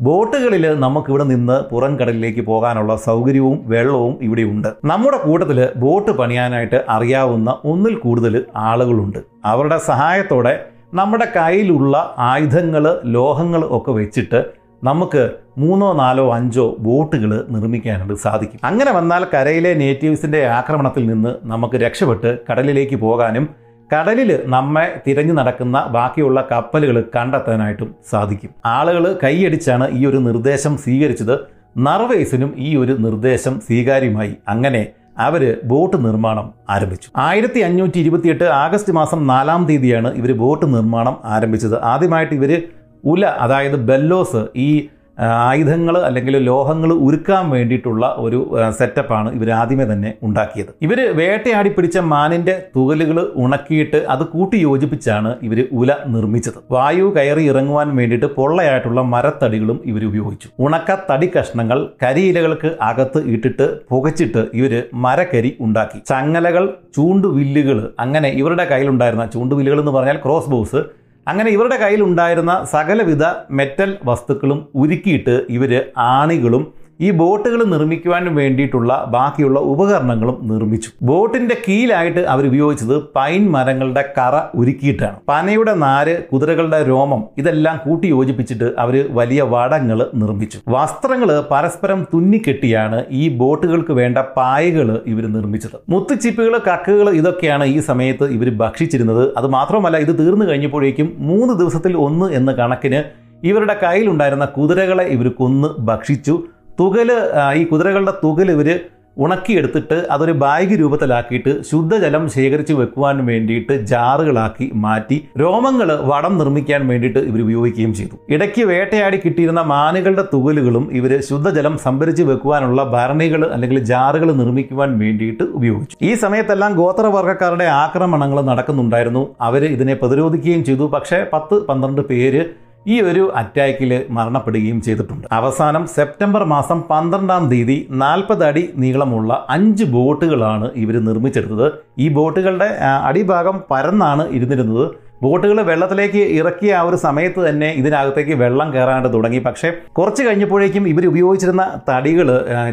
[0.00, 4.68] ബോട്ടുകളിൽ നമുക്കിവിടെ നിന്ന് പുറം കടലിലേക്ക് പോകാനുള്ള സൗകര്യവും വെള്ളവും ഇവിടെ ഉണ്ട്.
[4.84, 9.18] നമ്മുടെ കൂട്ടത്തിൽ ബോട്ട് പണിയാനായിട്ട് അറിയാവുന്ന ഒന്നിൽ കൂടുതൽ ആളുകളുണ്ട്.
[9.44, 10.64] അവരുടെ സഹായത്തോടെ
[10.94, 14.44] നമ്മുടെ കയ്യിലുള്ള ആയുധങ്ങൾ ലോഹങ്ങൾ ഒക്കെ വെച്ചിട്ട്
[14.84, 18.60] നമുക്ക് മൂന്നോ നാലോ അഞ്ചോ ബോട്ടുകൾ നിർമ്മിക്കാനായിട്ട് സാധിക്കും.
[18.64, 26.48] അങ്ങനെ വന്നാൽ കരയിലെ നേറ്റീവ്സിന്റെ ആക്രമണത്തിൽ നിന്ന് നമുക്ക് രക്ഷപ്പെട്ട് കടലിലേക്ക് പോകാനും കടലിൽ നമ്മെ തിരഞ്ഞു നടക്കുന്ന ബാക്കിയുള്ള
[26.52, 28.50] കപ്പലുകൾ കണ്ടെത്താനായിട്ടും സാധിക്കും.
[28.64, 31.34] ആളുകൾ കൈയടിച്ചാണ് ഈ ഒരു നിർദ്ദേശം സ്വീകരിച്ചത്.
[31.76, 34.36] നർവേസിനും ഈ ഒരു നിർദ്ദേശം സ്വീകാര്യമായി.
[34.48, 34.86] അങ്ങനെ
[35.18, 37.08] അവർ ബോട്ട് നിർമ്മാണം ആരംഭിച്ചു.
[37.16, 41.82] ആയിരത്തി അഞ്ഞൂറ്റി ഇരുപത്തിയെട്ട് ആഗസ്റ്റ് മാസം നാലാം തീയതിയാണ് ഇവർ ബോട്ട് നിർമ്മാണം ആരംഭിച്ചത്.
[41.82, 42.62] ആദ്യമായിട്ട് ഇവർ
[43.04, 44.88] ഉല അതായത് ബെല്ലോസ് ഈ
[45.26, 48.38] ആയുധങ്ങൾ അല്ലെങ്കിൽ ലോഹങ്ങൾ ഉരുക്കാൻ വേണ്ടിയിട്ടുള്ള ഒരു
[48.78, 50.70] സെറ്റപ്പാണ് ഇവർ ആദ്യമേ തന്നെ ഉണ്ടാക്കിയത്.
[50.86, 56.58] ഇവർ വേട്ടയാടി പിടിച്ച മാനിന്റെ തുകലുകൾ ഉണക്കിയിട്ട് അത് കൂട്ടി യോജിപ്പിച്ചാണ് ഇവർ ഉല നിർമ്മിച്ചത്.
[56.70, 60.48] വായു കയറി ഇറങ്ങുവാൻ വേണ്ടിയിട്ട് പൊള്ളയായിട്ടുള്ള മരത്തടികളും ഇവർ ഉപയോഗിച്ചു.
[60.66, 64.74] ഉണക്ക തടി കഷ്ണങ്ങൾ കരിയിലകൾക്ക് അകത്ത് ഇട്ടിട്ട് പുകച്ചിട്ട് ഇവർ
[65.06, 65.98] മരക്കരി ഉണ്ടാക്കി.
[66.12, 66.64] ചങ്ങലകൾ
[66.96, 70.80] ചൂണ്ടുവില്ലുകൾ അങ്ങനെ ഇവരുടെ കയ്യിലുണ്ടായിരുന്ന ചൂണ്ടുവില്ലുകൾ എന്ന് പറഞ്ഞാൽ ക്രോസ് ബോസ്
[71.28, 75.72] അങ്ങനെ ഇവരുടെ കയ്യിലുണ്ടായിരുന്ന സകലവിധ മെറ്റൽ വസ്തുക്കളും ഉരുക്കിയിട്ട് ഇവർ
[76.08, 76.62] ആണികളും
[77.00, 80.90] ഈ ബോട്ടുകൾ നിർമ്മിക്കുവാൻ വേണ്ടിയിട്ടുള്ള ബാക്കിയുള്ള ഉപകരണങ്ങളും നിർമ്മിച്ചു.
[81.02, 85.16] ബോട്ടിന്റെ കീലായിട്ട് അവർ ഉപയോഗിച്ചത് പൈൻ മരങ്ങളുടെ കറ ഉരുക്കിയിട്ടാണ്.
[85.28, 90.58] പനയുടെ നാര് കുതിരകളുടെ രോമം ഇതെല്ലാം കൂട്ടി യോജിപ്പിച്ചിട്ട് അവർ വലിയ വടങ്ങൾ നിർമ്മിച്ചു.
[90.68, 95.78] വസ്ത്രങ്ങൾ പരസ്പരം തുന്നിക്കെട്ടിയാണ് ഈ ബോട്ടുകൾക്ക് വേണ്ട പായകൾ ഇവർ നിർമ്മിച്ചത്.
[95.88, 99.24] മുത്തുച്ചിപ്പുകൾ കക്കുകൾ ഇതൊക്കെയാണ് ഈ സമയത്ത് ഇവർ ഭക്ഷിച്ചിരുന്നത്.
[99.36, 103.02] അത് മാത്രമല്ല ഇത് തീർന്നു കഴിഞ്ഞപ്പോഴേക്കും മൂന്ന് ദിവസത്തിൽ ഒന്ന് എന്ന കണക്കിന്
[103.44, 106.34] ഇവരുടെ കയ്യിലുണ്ടായിരുന്ന കുതിരകളെ ഇവർ കൊന്ന് ഭക്ഷിച്ചു.
[106.80, 107.08] തുകൽ
[107.40, 108.68] ആ, ഈ കുതിരകളുടെ തുകൽ ഇവർ
[109.16, 117.40] ഉണക്കിയെടുത്തിട്ട് അതൊരു ബാഗ് രൂപത്തിലാക്കിയിട്ട് ശുദ്ധജലം ശേഖരിച്ച് വെക്കുവാൻ വേണ്ടിയിട്ട് ജാറുകളാക്കി മാറ്റി രോമങ്ങൾ വടം നിർമ്മിക്കാൻ വേണ്ടിയിട്ട് ഇവർ
[117.42, 118.16] ഉപയോഗിക്കുകയും ചെയ്തു.
[118.28, 125.96] ഇടയ്ക്ക് വേട്ടയാടി കിട്ടിയിരുന്ന മാനുകളുടെ തുകലുകളും ഇവർ ശുദ്ധജലം സംഭരിച്ച് വെക്കുവാനുള്ള ഭരണികൾ അല്ലെങ്കിൽ ജാറുകൾ നിർമ്മിക്കുവാൻ വേണ്ടിയിട്ട് ഉപയോഗിച്ചു.
[126.02, 129.24] ഈ സമയത്തെല്ലാം ഗോത്രവർഗക്കാരുടെ ആക്രമണങ്ങൾ നടക്കുന്നുണ്ടായിരുന്നു.
[129.40, 130.86] അവർ ഇതിനെ പ്രതിരോധിക്കുകയും ചെയ്തു.
[130.94, 132.44] പക്ഷേ പത്ത് പന്ത്രണ്ട് പേര്
[132.86, 135.24] ഈ ഒരു അറ്റാക്കിൽ മരണപ്പെടുകയും ചെയ്തിട്ടുണ്ട്.
[135.38, 141.66] അവസാനം സെപ്റ്റംബർ മാസം പന്ത്രണ്ടാം തീയതി നാൽപ്പത് അടി നീളമുള്ള അഞ്ച് ബോട്ടുകളാണ് ഇവർ നിർമ്മിച്ചെടുത്തത്.
[142.04, 142.68] ഈ ബോട്ടുകളുടെ
[143.08, 144.86] അടിഭാഗം പരന്നാണ് ഇരുന്നിരുന്നത്.
[145.22, 149.40] ബോട്ടുകൾ വെള്ളത്തിലേക്ക് ഇറക്കിയ ആ ഒരു സമയത്ത് തന്നെ ഇതിനകത്തേക്ക് വെള്ളം കയറാനായിട്ട് തുടങ്ങി.
[149.46, 149.68] പക്ഷേ
[149.98, 152.28] കുറച്ച് കഴിഞ്ഞപ്പോഴേക്കും ഇവർ ഉപയോഗിച്ചിരുന്ന തടികൾ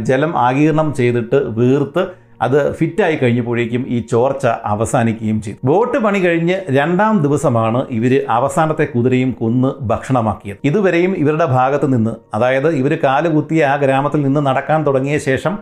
[0.10, 2.04] ജലം ആഗീരണം ചെയ്തിട്ട് വീർത്ത്
[2.42, 5.58] അത് ഫിറ്റായി കഴിഞ്ഞപ്പോഴേക്കും ഈ ചോർച്ച അവസാനിക്കുകയും ചെയ്തു.
[5.66, 10.60] ബോട്ട് പണി കഴിഞ്ഞ് രണ്ടാം ദിവസമാണ് ഇവർ അവസാനത്തെ കുതിരയും കൊന്ന് ഭക്ഷണമാക്കിയത്.
[10.64, 15.56] ഇതുവരെയും ഇവരുടെ ഭാഗത്ത് നിന്ന് അതായത് ഇവർ കാലുകുത്തിയ ആ ഗ്രാമത്തിൽ നിന്ന് നടക്കാൻ തുടങ്ങിയ ശേഷം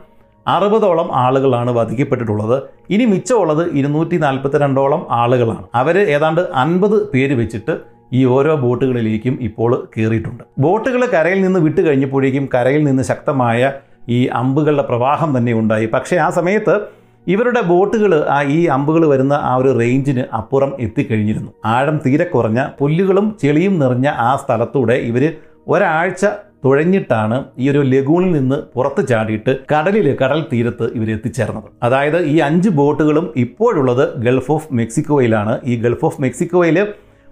[0.45, 2.57] അറുപതോളം ആളുകളാണ് വധിക്കപ്പെട്ടിട്ടുള്ളത്.
[2.89, 5.65] ഇനി മിച്ചമുള്ളത് ഇരുന്നൂറ്റി നാൽപ്പത്തിരണ്ടോളം ആളുകളാണ്.
[5.75, 7.75] അവർ ഏതാണ്ട് അൻപത് പേര് വെച്ചിട്ട്
[8.13, 13.71] ഈ ഓരോ ബോട്ടുകളിലേക്കും ഇപ്പോൾ കയറിയിട്ടുണ്ട് ബോട്ടുകൾ കരയിൽ നിന്ന് വിട്ട് കഴിഞ്ഞപ്പോഴേക്കും കരയിൽ നിന്ന് ശക്തമായ
[14.09, 15.85] ഈ അമ്പുകളുടെ പ്രവാഹം തന്നെ ഉണ്ടായി.
[15.85, 16.81] പക്ഷേ ആ സമയത്ത്
[17.27, 21.51] ഇവരുടെ ബോട്ടുകൾ ആ ഈ അമ്പുകൾ വരുന്ന ആ ഒരു റേഞ്ചിന് അപ്പുറം എത്തിക്കഴിഞ്ഞിരുന്നു.
[21.65, 25.33] ആഴം തീരെ കുറഞ്ഞ പുല്ലുകളും ചെളിയും നിറഞ്ഞ ആ സ്ഥലത്തൂടെ ഇവർ
[25.67, 26.25] ഒരാഴ്ച
[26.65, 31.63] തുഴഞ്ഞിട്ടാണ് ഈ ഒരു ലഗൂണിൽ നിന്ന് പുറത്ത് ചാടിയിട്ട് കടലിൽ കടൽ തീരത്ത് ഇവർ എത്തിച്ചേർന്നത്.
[31.83, 35.59] അതായത് ഈ അഞ്ച് ബോട്ടുകളും ഇപ്പോഴുള്ളത് ഗൾഫ് ഓഫ് മെക്സിക്കോയിലാണ്.
[35.65, 36.87] ഈ ഗൾഫ് ഓഫ് മെക്സിക്കോയിൽ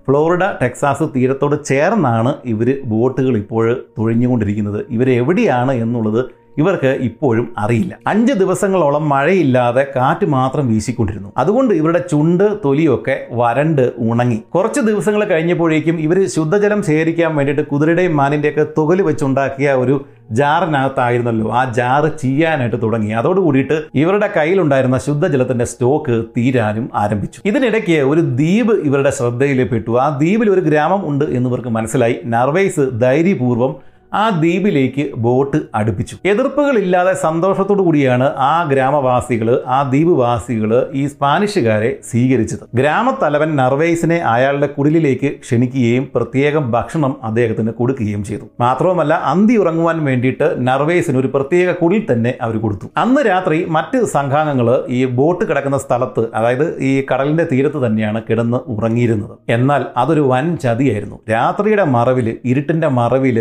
[0.07, 4.85] ഫ്ലോറിഡ ടെക്സാസ് തീരത്തോട് ചേർന്നാണ് ഇവർ ബോട്ടുകൾ ഇപ്പോൾ തുഴഞ്ഞുകൊണ്ടിരിക്കുന്നത്.
[4.89, 7.97] ഇവരെവിടെയാണ് എന്നുള്ളത് ഇവർക്ക് ഇപ്പോഴും അറിയില്ല.
[8.07, 11.33] അഞ്ച് ദിവസങ്ങളോളം മഴയില്ലാതെ കാറ്റ് മാത്രം വീശിക്കൊണ്ടിരുന്നു.
[11.37, 14.39] അതുകൊണ്ട് ഇവരുടെ ചുണ്ട് തൊലിയൊക്കെ വരണ്ട് ഉണങ്ങി.
[14.55, 21.51] കുറച്ച് ദിവസങ്ങൾ കഴിഞ്ഞപ്പോഴേക്കും ഇവർ ശുദ്ധജലം ശേഖരിക്കാൻ വേണ്ടിയിട്ട് കുതിരയുടെയും മാനിന്റെയൊക്കെ തുകൽ വെച്ചുണ്ടാക്കിയ ഒരു ജാറിനകത്തായിരുന്നല്ലോ.
[21.51, 23.11] ആ ജാറ് ചെയ്യാനായിട്ട് തുടങ്ങി.
[23.11, 27.41] അതോടുകൂടിയിട്ട് ഇവരുടെ കയ്യിലുണ്ടായിരുന്ന ശുദ്ധജലത്തിന്റെ സ്റ്റോക്ക് തീരാനും ആരംഭിച്ചു.
[27.45, 32.15] ഇതിനിടയ്ക്ക് ഒരു ദ്വീപ് ഇവരുടെ ശ്രദ്ധയിൽ പെട്ടു ആ ദ്വീപിൽ ഒരു ഗ്രാമം ഉണ്ട് എന്നിവർക്ക് മനസ്സിലായി.
[32.25, 36.15] നർവൈസ് ധൈര്യപൂർവം ആ ദ്വീപിലേക്ക് ബോട്ട് അടുപ്പിച്ചു.
[36.25, 42.63] എതിർപ്പുകളില്ലാതെ സന്തോഷത്തോടു കൂടിയാണ് ആ ഗ്രാമവാസികൾ ആ ദ്വീപ് വാസികൾ ഈ സ്പാനിഷുകാരെ സ്വീകരിച്ചത്.
[42.79, 48.45] ഗ്രാമത്തലവൻ നർവേസിനെ അയാളുടെ കുടിലിലേക്ക് ക്ഷണിക്കുകയും പ്രത്യേകം ഭക്ഷണം അദ്ദേഹത്തിന് കൊടുക്കുകയും ചെയ്തു.
[48.59, 52.89] മാത്രവുമല്ല അന്തി ഉറങ്ങുവാൻ വേണ്ടിയിട്ട് നർവേസിന് ഒരു പ്രത്യേക കുടിൽ തന്നെ അവർ കൊടുത്തു.
[52.97, 59.35] അന്ന് രാത്രി മറ്റ് സംഘാംഗങ്ങൾ ഈ ബോട്ട് കിടക്കുന്ന സ്ഥലത്ത് അതായത് ഈ കടലിന്റെ തീരത്ത് തന്നെയാണ് കിടന്ന് ഉറങ്ങിയിരുന്നത്.
[59.49, 61.19] എന്നാൽ അതൊരു വൻ ചതിയായിരുന്നു.
[61.31, 63.39] രാത്രിയുടെ മറവിൽ ഇരുട്ടിന്റെ മറവിൽ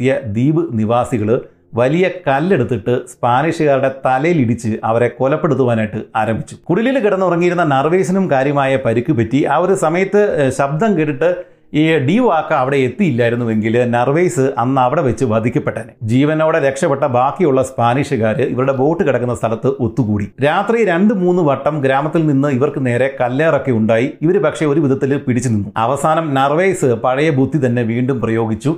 [0.00, 1.28] തീരത്തെത്തിയ ദ്വീപ് നിവാസികൾ
[1.74, 6.54] വലിയ കല്ലെടുത്തിട്ട് സ്പാനിഷുകാരുടെ തലയിലിടിച്ച് അവരെ കൊലപ്പെടുത്തുവാനായിട്ട് ആരംഭിച്ചു.
[6.68, 9.40] കുടിലിൽ കിടന്നുറങ്ങിയിരുന്ന നർവേസിനും കാര്യമായ പരിക്ക് പറ്റി.
[9.44, 10.22] ആ ഒരു സമയത്ത്
[10.58, 11.30] ശബ്ദം കേട്ടിട്ട്
[11.80, 15.92] ഈ ഡി വാക്ക അവിടെ എത്തിയില്ലായിരുന്നുവെങ്കിൽ നർവേസ് അന്ന് അവിടെ വെച്ച് വധിക്കപ്പെട്ടനെ.
[16.12, 20.26] ജീവനോടെ രക്ഷപ്പെട്ട ബാക്കിയുള്ള സ്പാനിഷുകാർ ഇവരുടെ ബോട്ട് കിടക്കുന്ന സ്ഥലത്ത് ഒത്തുകൂടി.
[20.48, 24.08] രാത്രി രണ്ട് മൂന്ന് വട്ടം ഗ്രാമത്തിൽ നിന്ന് ഇവർക്ക് നേരെ കല്ലേറൊക്കെ ഉണ്ടായി.
[24.22, 25.72] ഇവർ പക്ഷേ ഒരു വിധത്തിൽ പിടിച്ചു നിന്നു.
[25.86, 28.74] അവസാനം നർവേസ് പഴയ ബുദ്ധി തന്നെ വീണ്ടും പ്രയോഗിച്ചു.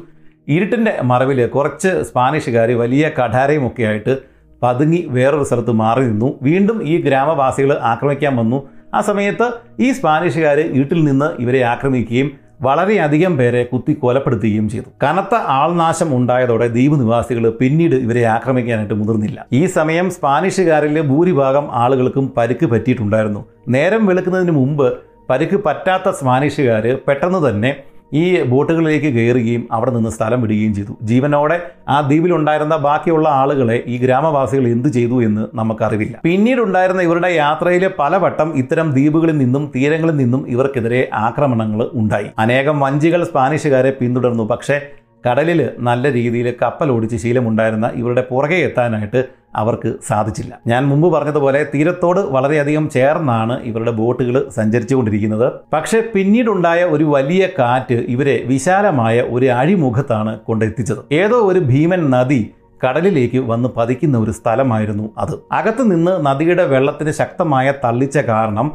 [0.48, 4.18] ഇരുട്ടിന്റെ മറവിൽ കുറച്ച് സ്പാനിഷുകാർ വലിയ കഠാരയും ഒക്കെ ആയിട്ട്
[4.62, 6.38] പതുങ്ങി വേറൊരു സ്ഥലത്ത് മാറി നിന്നു.
[6.42, 8.68] വീണ്ടും ഈ ഗ്രാമവാസികൾ ആക്രമിക്കാൻ വന്നു.
[8.94, 9.46] ആ സമയത്ത്
[9.80, 12.30] ഈ സ്പാനിഷുകാർ വീട്ടിൽ നിന്ന് ഇവരെ ആക്രമിക്കുകയും
[12.62, 14.88] വളരെയധികം പേരെ കുത്തി കൊലപ്പെടുത്തുകയും ചെയ്തു.
[15.02, 19.46] കനത്ത ആൾനാശം ഉണ്ടായതോടെ ദ്വീപ് നിവാസികൾ പിന്നീട് ഇവരെ ആക്രമിക്കാനായിട്ട് മുതിർന്നില്ല.
[19.52, 23.44] ഈ സമയം സ്പാനിഷുകാരിലെ ഭൂരിഭാഗം ആളുകൾക്കും പരിക്ക് പറ്റിയിട്ടുണ്ടായിരുന്നു.
[23.68, 24.92] നേരം വെളുക്കുന്നതിന് മുമ്പ്
[25.30, 27.70] പരിക്ക് പറ്റാത്ത സ്പാനിഷുകാർ പെട്ടെന്ന് തന്നെ
[28.14, 30.98] ഈ ബോട്ടുകളിലേക്ക് കയറുകയും അവിടെ നിന്ന് സ്ഥലം വിടുകയും ചെയ്തു.
[31.02, 36.20] ജീവനോടെ ആ ദ്വീപിലുണ്ടായിരുന്ന ബാക്കിയുള്ള ആളുകളെ ഈ ഗ്രാമവാസികൾ എന്ത് ചെയ്തു എന്ന് നമുക്കറിവില്ല.
[36.24, 42.26] പിന്നീടുണ്ടായിരുന്ന ഇവരുടെ യാത്രയിലെ പലവട്ടം ഇത്തരം ദ്വീപുകളിൽ നിന്നും തീരങ്ങളിൽ നിന്നും ഇവർക്കെതിരെ ആക്രമണങ്ങൾ ഉണ്ടായി.
[42.38, 44.42] അനേകം വഞ്ചികൾ സ്പാനിഷുകാരെ പിന്തുടർന്നു.
[44.44, 44.80] പക്ഷേ
[45.26, 49.20] കടലിൽ നല്ല രീതിയിൽ കപ്പൽ ഓടിച്ച് ശീലമുണ്ടായിരുന്ന ഇവരുടെ പുറകെ എത്താനായിട്ട്
[49.56, 50.52] അവർക്ക് സാധിച്ചില്ല.
[50.66, 55.46] ഞാൻ മുമ്പ് പറഞ്ഞതുപോലെ തീരത്തോട് വളരെയധികം ചേർന്നാണ് ഇവരുടെ ബോട്ടുകൾ സഞ്ചരിച്ചുകൊണ്ടിരിക്കുന്നത്.
[55.72, 61.02] പക്ഷേ പിന്നീടുണ്ടായ ഒരു വലിയ കാറ്റ് ഇവരെ വിശാലമായ ഒരു അഴിമുഖത്താണ് കൊണ്ടെത്തിച്ചത്.
[61.12, 62.40] ഏതോ ഒരു ഭീമൻ നദി
[62.84, 65.34] കടലിലേക്ക് വന്ന് പതിക്കുന്ന ഒരു സ്ഥലമായിരുന്നു അത്.
[65.52, 68.68] അകത്ത് നിന്ന് നദിയുടെ വെള്ളത്തിന് ശക്തമായ തള്ളിച്ച കാരണം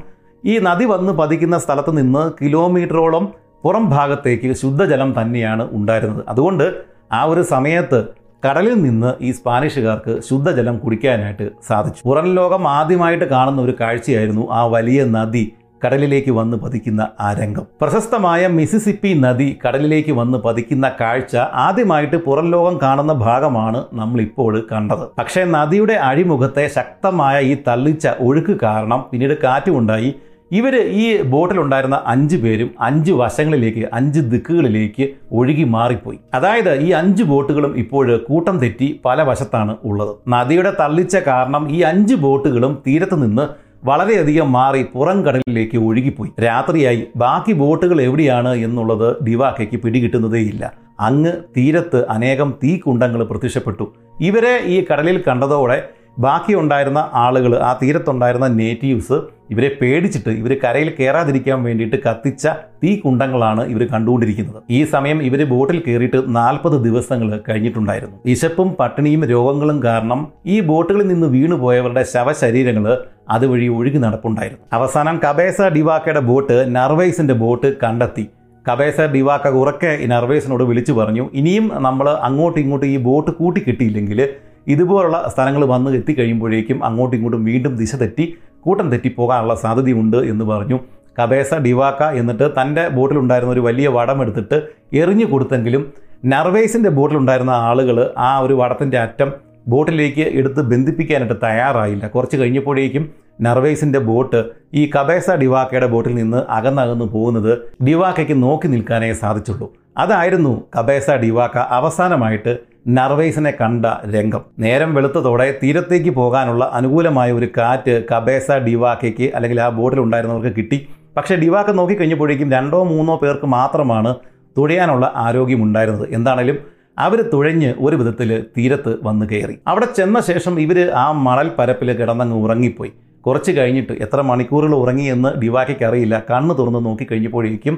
[0.43, 3.23] ഈ നദി വന്ന് പതിക്കുന്ന സ്ഥലത്ത് നിന്ന് കിലോമീറ്ററോളം
[3.65, 6.25] പുറം ഭാഗത്തേക്ക് ശുദ്ധജലം തന്നെയാണ് ഉണ്ടായിരുന്നത്.
[6.29, 6.65] അതുകൊണ്ട്
[7.11, 7.99] ആ ഒരു സമയത്ത്
[8.47, 12.01] കടലിൽ നിന്ന് ഈ സ്പാനിഷുകാർക്ക് ശുദ്ധജലം കുടിക്കാനായിട്ട് സാധിച്ചു.
[12.05, 15.51] പുറം ലോകം ആദ്യമായിട്ട് കാണുന്ന ഒരു കാഴ്ചയായിരുന്നു ആ വലിയ നദി
[15.85, 17.65] കടലിലേക്ക് വന്ന് പതിക്കുന്ന ആ രംഗം.
[17.81, 25.05] പ്രശസ്തമായ മിസിസിപ്പി നദി കടലിലേക്ക് വന്ന് പതിക്കുന്ന കാഴ്ച ആദ്യമായിട്ട് പുറം ലോകം കാണുന്ന ഭാഗമാണ് നമ്മൾ ഇപ്പോൾ കണ്ടത്.
[25.17, 30.15] പക്ഷേ നദിയുടെ അഴിമുഖത്തെ ശക്തമായ ഈ തള്ളിച്ച ഒഴുക്ക് കാരണം പിന്നീട് കാറ്റുമുണ്ടായി.
[30.51, 36.19] ഇവർ ഈ ബോട്ടിലുണ്ടായിരുന്ന അഞ്ച് പേരും അഞ്ച് വശങ്ങളിലേക്ക് അഞ്ച് ദിക്കുകളിലേക്ക് ഒഴുകി മാറിപ്പോയി.
[36.33, 40.15] അതായത് ഈ അഞ്ച് ബോട്ടുകളും ഇപ്പോൾ കൂട്ടം തെറ്റി പല വശത്താണ് ഉള്ളത്.
[40.27, 43.47] നദിയുടെ തള്ളിച്ച കാരണം ഈ അഞ്ച് ബോട്ടുകളും തീരത്ത് നിന്ന്
[43.85, 46.31] വളരെയധികം മാറി പുറം കടലിലേക്ക് ഒഴുകിപ്പോയി.
[46.43, 47.03] രാത്രിയായി.
[47.15, 50.73] ബാക്കി ബോട്ടുകൾ എവിടെയാണ് എന്നുള്ളത് ഡിവാക്കയ്ക്ക് പിടികിട്ടുന്നതേയില്ല.
[50.99, 53.93] അങ്ങ് തീരത്ത് അനേകം തീക്കുണ്ടങ്ങൾ പ്രത്യക്ഷപ്പെട്ടു.
[54.21, 55.89] ഇവരെ ഈ കടലിൽ കണ്ടതോടെ
[56.19, 62.45] ബാക്കിയുണ്ടായിരുന്ന ആളുകൾ ആ തീരത്തുണ്ടായിരുന്ന നേറ്റീവ്സ് ഇവരെ പേടിച്ചിട്ട് ഇവർ കരയിൽ കയറാതിരിക്കാൻ വേണ്ടിയിട്ട് കത്തിച്ച
[62.83, 64.59] തീ കുണ്ടങ്ങളാണ് ഇവർ കണ്ടുകൊണ്ടിരിക്കുന്നത്.
[64.77, 68.17] ഈ സമയം ഇവർ ബോട്ടിൽ കയറിയിട്ട് നാൽപ്പത് ദിവസങ്ങൾ കഴിഞ്ഞിട്ടുണ്ടായിരുന്നു.
[68.29, 72.87] വിശപ്പും പട്ടിണിയും രോഗങ്ങളും കാരണം ഈ ബോട്ടുകളിൽ നിന്ന് വീണുപോയവരുടെ ശവശരീരങ്ങൾ
[73.35, 74.63] അതുവഴി ഒഴുകി നടപ്പുണ്ടായിരുന്നു.
[74.79, 78.25] അവസാനം കബേസ ഡിവാക്കയുടെ ബോട്ട് നർവൈസിന്റെ ബോട്ട് കണ്ടെത്തി.
[78.65, 84.19] കബേസ ഡിവാക്ക ഉറക്കെ നർവേസിനോട് വിളിച്ചു പറഞ്ഞു ഇനിയും നമ്മൾ അങ്ങോട്ടും ഇങ്ങോട്ടും ഈ ബോട്ട് കൂട്ടി കിട്ടിയില്ലെങ്കിൽ
[84.67, 88.25] ഇതുപോലുള്ള സ്ഥലങ്ങൾ വന്ന് എത്തിക്കഴിയുമ്പോഴേക്കും അങ്ങോട്ടും ഇങ്ങോട്ടും വീണ്ടും ദിശ തെറ്റി
[88.65, 90.79] കൂട്ടം തെറ്റിപ്പോകാനുള്ള സാധ്യതയുണ്ട് എന്ന് പറഞ്ഞു.
[91.19, 94.57] കബേസ ഡിവാക്ക എന്നിട്ട് തന്റെ ബോട്ടിലുണ്ടായിരുന്ന ഒരു വലിയ വടം എടുത്തിട്ട്
[94.93, 95.83] എറിഞ്ഞു കൊടുത്തെങ്കിലും
[96.25, 99.31] നർവേസിന്റെ ബോട്ടിലുണ്ടായിരുന്ന ആളുകൾ ആ ഒരു വടത്തിന്റെ അറ്റം
[99.67, 102.07] ബോട്ടിലേക്ക് എടുത്ത് ബന്ധിപ്പിക്കാനായിട്ട് തയ്യാറായില്ല.
[102.07, 103.05] കുറച്ച് കഴിഞ്ഞപ്പോഴേക്കും
[103.41, 104.39] നർവേസിന്റെ ബോട്ട്
[104.73, 107.51] ഈ കബേസ ഡിവാക്കയുടെ ബോട്ടിൽ നിന്ന് അകന്നകന്ന് പോകുന്നത്
[107.83, 109.67] ഡിവാക്കയ്ക്ക് നോക്കി നിൽക്കാനേ സാധിച്ചുള്ളൂ.
[109.97, 112.53] അതായിരുന്നു കബേസ ഡിവാക്ക അവസാനമായിട്ട്
[112.87, 113.85] നർവേസിനെ കണ്ട
[114.15, 114.41] രംഗം.
[114.59, 120.87] നേരം വെളുത്തതോടെ തീരത്തേക്ക് പോകാനുള്ള അനുകൂലമായ ഒരു കാറ്റ് കബേസ ഡിവാക്കയ്ക്ക് അല്ലെങ്കിൽ ആ ബോട്ടിൽ ഉണ്ടായിരുന്നവർക്ക് കിട്ടി.
[121.17, 124.15] പക്ഷേ ഡിവാക്ക നോക്കിക്കഴിഞ്ഞപ്പോഴേക്കും രണ്ടോ മൂന്നോ പേർക്ക് മാത്രമാണ്
[124.57, 126.57] തുഴയാനുള്ള ആരോഗ്യമുണ്ടായിരുന്നത് എന്താണേലും
[126.99, 129.55] അവർ തുഴഞ്ഞ് ഒരു വിധത്തിൽ തീരത്ത് വന്ന് കയറി.
[129.67, 132.91] അവിടെ ചെന്ന ശേഷം ഇവർ ആ മണൽ പരപ്പിൽ കിടന്നങ്ങ് ഉറങ്ങിപ്പോയി.
[133.25, 136.23] കുറച്ച് കഴിഞ്ഞിട്ട് എത്ര മണിക്കൂറുകൾ ഉറങ്ങിയെന്ന് ഡിവാക്കയ്ക്ക് അറിയില്ല.
[136.31, 137.75] കണ്ണ് തുറന്ന് നോക്കിക്കഴിഞ്ഞപ്പോഴേക്കും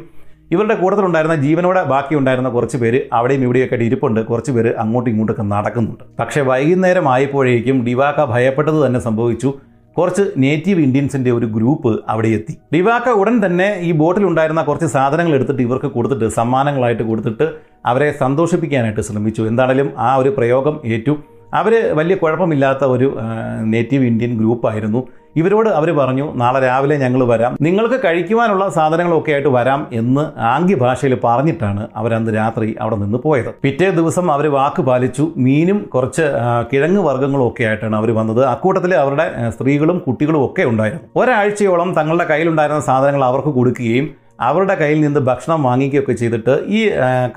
[0.51, 4.19] ഇവരുടെ കൂട്ടത്തിലുണ്ടായിരുന്ന ജീവനോടെ ബാക്കി ഉണ്ടായിരുന്ന കുറച്ച് പേര് അവിടെയും ഇവിടെയൊക്കെ ഇരിപ്പുണ്ട്.
[4.25, 6.03] കുറച്ച് പേര് അങ്ങോട്ടും ഇങ്ങോട്ടൊക്കെ നടക്കുന്നുണ്ട്.
[6.19, 9.53] പക്ഷേ വൈകുന്നേരം ആയപ്പോഴേക്കും ഡിവാക്ക ഭയപ്പെട്ടത് തന്നെ സംഭവിച്ചു.
[9.97, 12.53] കുറച്ച് നേറ്റീവ് ഇന്ത്യൻസിന്റെ ഒരു ഗ്രൂപ്പ് അവിടെ എത്തി.
[12.73, 17.47] ഡിവാക്ക ഉടൻ തന്നെ ഈ ബോട്ടിൽ ഉണ്ടായിരുന്ന കുറച്ച് സാധനങ്ങൾ എടുത്തിട്ട് ഇവർക്ക് കൊടുത്തിട്ട് സമ്മാനങ്ങളായിട്ട് കൊടുത്തിട്ട്
[17.85, 19.41] അവരെ സന്തോഷിപ്പിക്കാനായിട്ട് ശ്രമിച്ചു.
[19.41, 21.15] എന്താണേലും ആ ഒരു പ്രയോഗം ഏറ്റു.
[21.53, 23.17] അവർ വലിയ കുഴപ്പമില്ലാത്ത ഒരു
[23.63, 25.07] നേറ്റീവ് ഇന്ത്യൻ ഗ്രൂപ്പായിരുന്നു
[25.41, 27.53] ഇവരോട് അവർ പറഞ്ഞു നാളെ രാവിലെ ഞങ്ങൾ വരാം.
[27.67, 30.23] നിങ്ങൾക്ക് കഴിക്കുവാനുള്ള സാധനങ്ങളൊക്കെ ആയിട്ട് വരാം എന്ന്
[30.53, 33.49] ആംഗ്യ ഭാഷയിൽ പറഞ്ഞിട്ടാണ് അവരന്ന് രാത്രി അവിടെ നിന്ന് പോയത്.
[33.65, 35.25] പിറ്റേ ദിവസം അവർ വാക്ക് പാലിച്ചു.
[35.45, 36.27] മീനും കുറച്ച്
[36.71, 38.43] കിഴങ്ങ് വർഗങ്ങളും ഒക്കെ ആയിട്ടാണ് അവർ വന്നത്.
[38.53, 41.03] അക്കൂട്ടത്തിൽ അവരുടെ സ്ത്രീകളും കുട്ടികളും ഒക്കെ ഉണ്ടായിരുന്നു.
[41.21, 44.07] ഒരാഴ്ചയോളം തങ്ങളുടെ കയ്യിലുണ്ടായിരുന്ന സാധനങ്ങൾ അവർക്ക് കൊടുക്കുകയും
[44.47, 46.81] അവരുടെ കയ്യിൽ നിന്ന് ഭക്ഷണം വാങ്ങിക്കുകയൊക്കെ ചെയ്തിട്ട് ഈ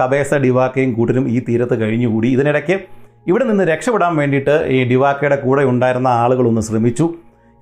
[0.01, 2.29] കബേസ ഡിവാക്കയും കൂട്ടരും ഈ തീരത്ത് കഴിഞ്ഞുകൂടി.
[2.37, 2.77] ഇതിനിടയ്ക്ക്
[3.31, 7.07] ഇവിടെ നിന്ന് രക്ഷപ്പെടാൻ വേണ്ടിയിട്ട് ഈ ഡിവാക്കയുടെ കൂടെ ഉണ്ടായിരുന്ന ആളുകളൊന്ന് ശ്രമിച്ചു.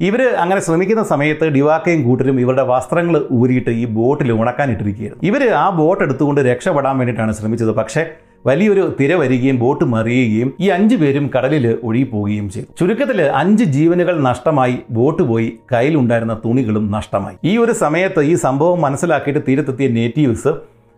[0.06, 5.24] ഇവർ അങ്ങനെ ശ്രമിക്കുന്ന സമയത്ത് ഡിവാക്കയും കൂട്ടരും ഇവരുടെ വസ്ത്രങ്ങൾ ഊരിയിട്ട് ഈ ബോട്ടിൽ ഉണക്കാനിട്ടിരിക്കുകയായിരുന്നു.
[5.28, 7.72] ഇവർ ആ ബോട്ട് എടുത്തുകൊണ്ട് രക്ഷപ്പെടാൻ വേണ്ടിയിട്ടാണ് ശ്രമിച്ചത്.
[7.80, 8.04] പക്ഷേ
[8.46, 12.68] വലിയൊരു തിര വരികയും ബോട്ട് മറിയുകയും ഈ അഞ്ചു പേരും കടലിൽ ഒഴുകിപ്പോവുകയും ചെയ്തു.
[12.78, 17.36] ചുരുക്കത്തിൽ അഞ്ച് ജീവനുകൾ നഷ്ടമായി ബോട്ട് പോയി കയ്യിലുണ്ടായിരുന്ന തുണികളും നഷ്ടമായി.
[17.44, 20.52] ഈ ഒരു സമയത്ത് ഈ സംഭവം മനസ്സിലാക്കിയിട്ട് തീരത്തെത്തിയ നേറ്റീവ്സ്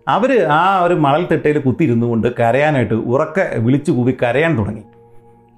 [0.08, 4.84] അവർ ആ ഒരു മണൽത്തിട്ടയിൽ കുത്തിയിരുന്നു കൊണ്ട് കരയാനായിട്ട് ഉറക്കെ വിളിച്ചു കൂവി കരയാൻ തുടങ്ങി.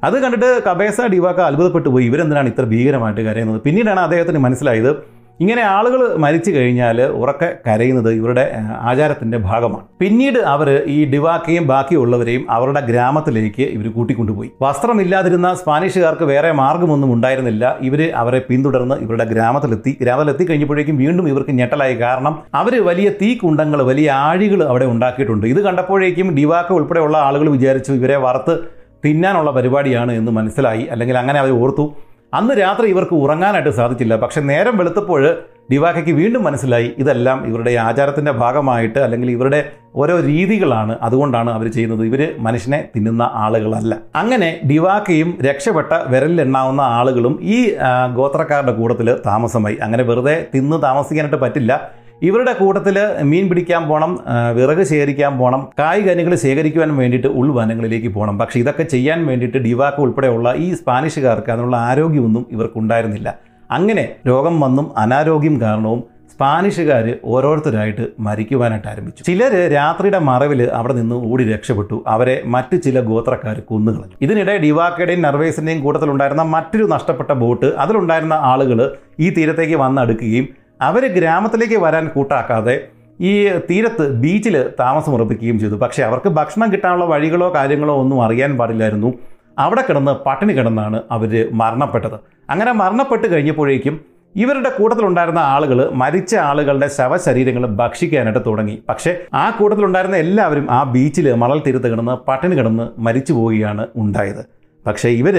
[0.04, 2.04] അത് കണ്ടിട്ട് കബേസ ഡിവാക്ക അത്ഭുതപ്പെട്ടു പോയി.
[2.04, 3.60] ഇവരെന്തിനാണ് ഇത്ര ഭീകരമായിട്ട് കരയുന്നത്?
[3.60, 8.42] പിന്നീടാണ് അദ്ദേഹത്തിന് മനസ്സിലായത് ഇങ്ങനെ ആളുകൾ മരിച്ചു കഴിഞ്ഞാൽ ഉറക്കെ കരയുന്നത് ഇവരുടെ
[8.90, 9.84] ആചാരത്തിന്റെ ഭാഗമാണ്.
[10.00, 14.50] പിന്നീട് അവർ ഈ ഡിവാക്കയും ബാക്കിയുള്ളവരെയും അവരുടെ ഗ്രാമത്തിലേക്ക് ഇവർ കൂട്ടിക്കൊണ്ടുപോയി.
[14.62, 17.64] വസ്ത്രമില്ലാതിരുന്ന സ്പാനിഷുകാർക്ക് വേറെ മാർഗമൊന്നും ഉണ്ടായിരുന്നില്ല.
[17.80, 19.98] ഇവർ അവരെ പിന്തുടർന്ന് ഇവരുടെ ഗ്രാമത്തിലെത്തി.
[20.02, 21.94] ഗ്രാമത്തിലെത്തി കഴിഞ്ഞപ്പോഴേക്കും വീണ്ടും ഇവർക്ക് ഞെട്ടലായി.
[21.94, 25.46] കാരണം അവർ വലിയ തീ കുണ്ടങ്ങൾ വലിയ ആഴികൾ അവിടെ ഉണ്ടാക്കിയിട്ടുണ്ട്.
[25.46, 30.82] ഇത് കണ്ടപ്പോഴേക്കും ഡിവാക്ക ഉൾപ്പെടെയുള്ള ആളുകൾ വിചാരിച്ചു ഇവരെ വറുത്ത് തിന്നാനുള്ള പരിപാടിയാണ് എന്ന് മനസ്സിലായി.
[30.82, 31.94] അല്ലെങ്കിൽ അങ്ങനെ അവർ ഓർത്തു.
[32.34, 34.16] അന്ന് രാത്രി ഇവർക്ക് ഉറങ്ങാനായിട്ട് സാധിച്ചില്ല.
[34.16, 35.36] പക്ഷെ നേരം വെളുത്തപ്പോൾ
[35.72, 36.92] ഡിവാക്കയ്ക്ക് വീണ്ടും മനസ്സിലായി.
[36.98, 42.06] ഇതെല്ലാം ഇവരുടെ ആചാരത്തിന്റെ ഭാഗമായിട്ട് അല്ലെങ്കിൽ ഇവരുടെ ഓരോ രീതികളാണ് അതുകൊണ്ടാണ് അവർ ചെയ്യുന്നത്.
[42.06, 43.96] ഇവർ മനുഷ്യനെ തിന്നുന്ന ആളുകളല്ല.
[44.14, 47.74] അങ്ങനെ ഡിവാക്കയും രക്ഷപ്പെട്ട വിരലിലെണ്ണാവുന്ന ആളുകളും ഈ
[48.14, 49.78] ഗോത്രക്കാരുടെ കൂട്ടത്തിൽ താമസമായി.
[49.82, 52.01] അങ്ങനെ വെറുതെ തിന്ന് താമസിക്കാനായിട്ട് പറ്റില്ല.
[52.26, 52.96] ഇവരുടെ കൂട്ടത്തിൽ
[53.30, 54.12] മീൻ പിടിക്കാൻ പോകണം
[54.56, 60.68] വിറക് ശേഖരിക്കാൻ പോകണം കായ്കനികൾ ശേഖരിക്കുവാൻ വേണ്ടിയിട്ട് ഉൾവനങ്ങളിലേക്ക് പോകണം പക്ഷേ ഇതൊക്കെ ചെയ്യാൻ വേണ്ടിയിട്ട് ഡിവാക്ക് ഉൾപ്പെടെയുള്ള ഈ
[60.74, 63.28] സ്പാനിഷുകാർക്ക് അതിനുള്ള ആരോഗ്യമൊന്നും ഇവർക്കുണ്ടായിരുന്നില്ല.
[63.70, 66.00] അങ്ങനെ രോഗം വന്നും അനാരോഗ്യം കാരണവും
[66.32, 69.22] സ്പാനിഷുകാർ ഓരോരുത്തരായിട്ട് മരിക്കുവാനായിട്ട് ആരംഭിച്ചു.
[69.26, 71.96] ചിലർ രാത്രിയുടെ മറവിൽ അവിടെ നിന്ന് ഓടി രക്ഷപ്പെട്ടു.
[72.14, 74.16] അവരെ മറ്റ് ചില ഗോത്രക്കാർ കൊന്നുകളഞ്ഞു.
[74.26, 78.80] ഇതിനിടെ ഡിവാക്കയുടെയും നർവേസിന്റെയും കൂട്ടത്തിലുണ്ടായിരുന്ന മറ്റൊരു നഷ്ടപ്പെട്ട ബോട്ട് അതിലുണ്ടായിരുന്ന ആളുകൾ
[79.20, 80.48] ഈ തീരത്തേക്ക് വന്നടുക്കുകയും
[80.88, 82.76] അവർ ഗ്രാമത്തിലേക്ക് വരാൻ കൂട്ടാക്കാതെ
[83.20, 83.32] ഈ
[83.70, 85.74] തീരത്ത് ബീച്ചിൽ താമസമുറപ്പിക്കുകയും ചെയ്തു.
[85.74, 89.10] പക്ഷേ അവർക്ക് ഭക്ഷണം കിട്ടാനുള്ള വഴികളോ കാര്യങ്ങളോ ഒന്നും അറിയാൻ പാടില്ലായിരുന്നു.
[89.58, 92.16] അവിടെ കിടന്ന് പട്ടിണി കിടന്നാണ് അവർ മരണപ്പെട്ടത്.
[92.50, 93.94] അങ്ങനെ മരണപ്പെട്ട് കഴിഞ്ഞപ്പോഴേക്കും
[94.34, 98.76] ഇവരുടെ കൂട്ടത്തിലുണ്ടായിരുന്ന ആളുകൾ മരിച്ച ആളുകളുടെ ശവശരീരങ്ങൾ ഭക്ഷിക്കാനായിട്ട് തുടങ്ങി.
[98.88, 104.42] പക്ഷേ ആ കൂട്ടത്തിലുണ്ടായിരുന്ന എല്ലാവരും ആ ബീച്ചിൽ മണൽ തീരത്ത് കിടന്ന് പട്ടിണി കിടന്ന് മരിച്ചു പോവുകയാണ് ഉണ്ടായത്.
[104.86, 105.36] പക്ഷേ ഇവർ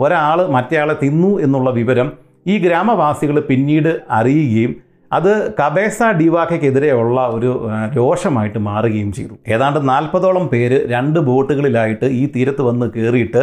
[0.00, 2.10] ഒരാൾ മറ്റേയാളെ തിന്നു എന്നുള്ള വിവരം
[2.46, 4.72] ഈ ഗ്രാമവാസികൾ പിന്നീട് അറിയുകയും
[5.12, 7.50] അത് കബേസ ഡിവാക്കയ്ക്കെതിരെയുള്ള ഒരു
[7.96, 9.34] രോഷമായിട്ട് മാറുകയും ചെയ്തു.
[9.48, 13.42] ഏതാണ്ട് നാൽപ്പതോളം പേര് രണ്ട് ബോട്ടുകളിലായിട്ട് ഈ തീരത്ത് വന്ന് കയറിയിട്ട്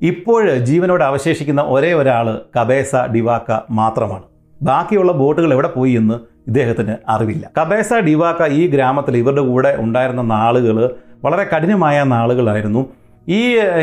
[0.00, 2.26] ഇപ്പോൾ ജീവനോട് അവശേഷിക്കുന്ന ഒരേ ഒരാൾ
[2.58, 4.24] കബേസ ഡിവാക്ക മാത്രമാണ്.
[4.62, 6.14] ബാക്കിയുള്ള ബോട്ടുകൾ എവിടെ പോയി എന്ന്
[6.48, 7.50] ഇദ്ദേഹത്തിന് അറിവില്ല.
[7.58, 10.76] കബേസ ഡിവാക്ക ഈ ഗ്രാമത്തിൽ ഇവരുടെ കൂടെ ഉണ്ടായിരുന്ന നാളുകൾ
[11.24, 12.82] വളരെ കഠിനമായ നാളുകളായിരുന്നു.
[13.28, 13.40] ഈ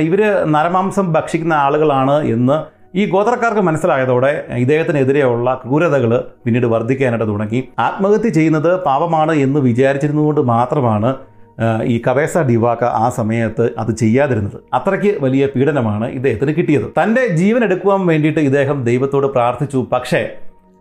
[0.08, 0.22] ഇവർ
[0.52, 7.70] നരമാംസം ഭക്ഷിക്കുന്ന ആളുകളാണ് എന്ന് ഈ ഗോത്രക്കാർക്ക് മനസ്സിലായതോടെ ഇദ്ദേഹത്തിനെതിരെയുള്ള ക്രൂരതകൾ പിന്നീട് വർദ്ധിക്കാനായിട്ട് തുടങ്ങി.
[7.80, 11.16] ആത്മഹത്യ ചെയ്യുന്നത് പാപമാണ് എന്ന് വിചാരിച്ചിരുന്നതുകൊണ്ട് മാത്രമാണ്
[11.84, 14.58] ഈ കവേസ ഡിവാക്ക ആ സമയത്ത് അത് ചെയ്യാതിരുന്നത്.
[14.74, 16.86] അത്രയ്ക്ക് വലിയ പീഡനമാണ് ഇദ്ദേഹത്തിന് കിട്ടിയത്.
[17.04, 19.88] തന്റെ ജീവൻ എടുക്കുവാൻ വേണ്ടിയിട്ട് ഇദ്ദേഹം ദൈവത്തോട് പ്രാർത്ഥിച്ചു.
[19.92, 20.30] പക്ഷേ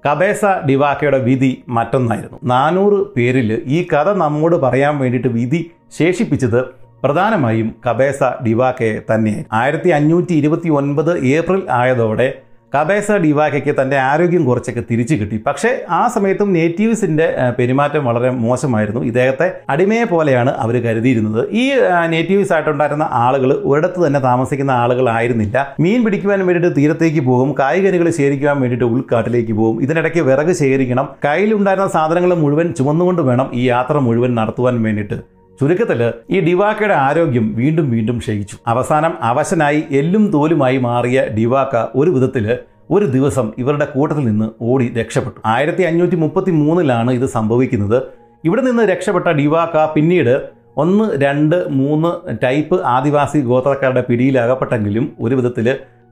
[0.07, 2.39] കബേസ ഡിവാക്കയുടെ വിധി മറ്റൊന്നായിരുന്നു.
[2.45, 9.45] നാനൂറ് പേരിൽ ഈ കഥ നമ്മോട് പറയാൻ വേണ്ടിയിട്ട് വിധി ശേഷിപ്പിച്ചത് പ്രധാനമായും കബേസ ഡിവാക്കയെ തന്നെ.
[9.53, 12.29] ആയിരത്തി അഞ്ഞൂറ്റി ഇരുപത്തി ഒൻപത് ഏപ്രിൽ ആയതോടെ
[12.75, 15.37] കബേസ ഡിവാക്കയ്ക്ക് തന്റെ ആരോഗ്യം കുറച്ചൊക്കെ തിരിച്ചു കിട്ടി.
[15.47, 17.27] പക്ഷേ ആ സമയത്തും നേറ്റീവ്സിന്റെ
[17.59, 19.01] പെരുമാറ്റം വളരെ മോശമായിരുന്നു.
[19.01, 21.49] ഇദ്ദേഹത്തെ അടിമയെ പോലെയാണ് അവർ കരുതിയിരുന്നത്.
[21.51, 21.65] ഈ
[22.09, 25.77] നേറ്റീവ്സ് ആയിട്ടുണ്ടായിരുന്ന ആളുകൾ ഒരിടത്ത് തന്നെ താമസിക്കുന്ന ആളുകളായിരുന്നില്ല.
[25.81, 32.35] മീൻ പിടിക്കുവാൻ വേണ്ടിയിട്ട് തീരത്തേക്ക് പോകും കായികനികൾ ശേഖരിക്കുവാൻ വേണ്ടിയിട്ട് ഉൾക്കാട്ടിലേക്ക് പോകും ഇതിനിടയ്ക്ക് വിറക് ശേഖരിക്കണം കയ്യിലുണ്ടായിരുന്ന സാധനങ്ങൾ
[32.35, 35.36] മുഴുവൻ ചുമന്നുകൊണ്ട് വേണം ഈ യാത്ര മുഴുവൻ നടത്തുവാൻ വേണ്ടിയിട്ട്.
[35.59, 36.01] ചുരുക്കത്തിൽ
[36.35, 38.57] ഈ ഡിവാക്കയുടെ ആരോഗ്യം വീണ്ടും വീണ്ടും ക്ഷയിച്ചു.
[38.73, 42.47] അവസാനം അവശനായി എല്ലും തോലുമായി മാറിയ ഡിവാക്ക ഒരു വിധത്തിൽ
[42.91, 45.39] ഒരു ദിവസം ഇവരുടെ കൂട്ടത്തിൽ നിന്ന് ഓടി രക്ഷപ്പെട്ടു.
[45.55, 47.99] ആയിരത്തി അഞ്ഞൂറ്റി മുപ്പത്തി മൂന്നിലാണ് ഇത് സംഭവിക്കുന്നത്.
[48.45, 50.35] ഇവിടെ നിന്ന് രക്ഷപ്പെട്ട ഡിവാക്ക പിന്നീട്
[50.83, 52.11] ഒന്ന് രണ്ട് മൂന്ന്
[52.45, 55.67] ടൈപ്പ് ആദിവാസി ഗോത്രക്കാരുടെ പിടിയിലകപ്പെട്ടെങ്കിലും ഒരു വിധത്തിൽ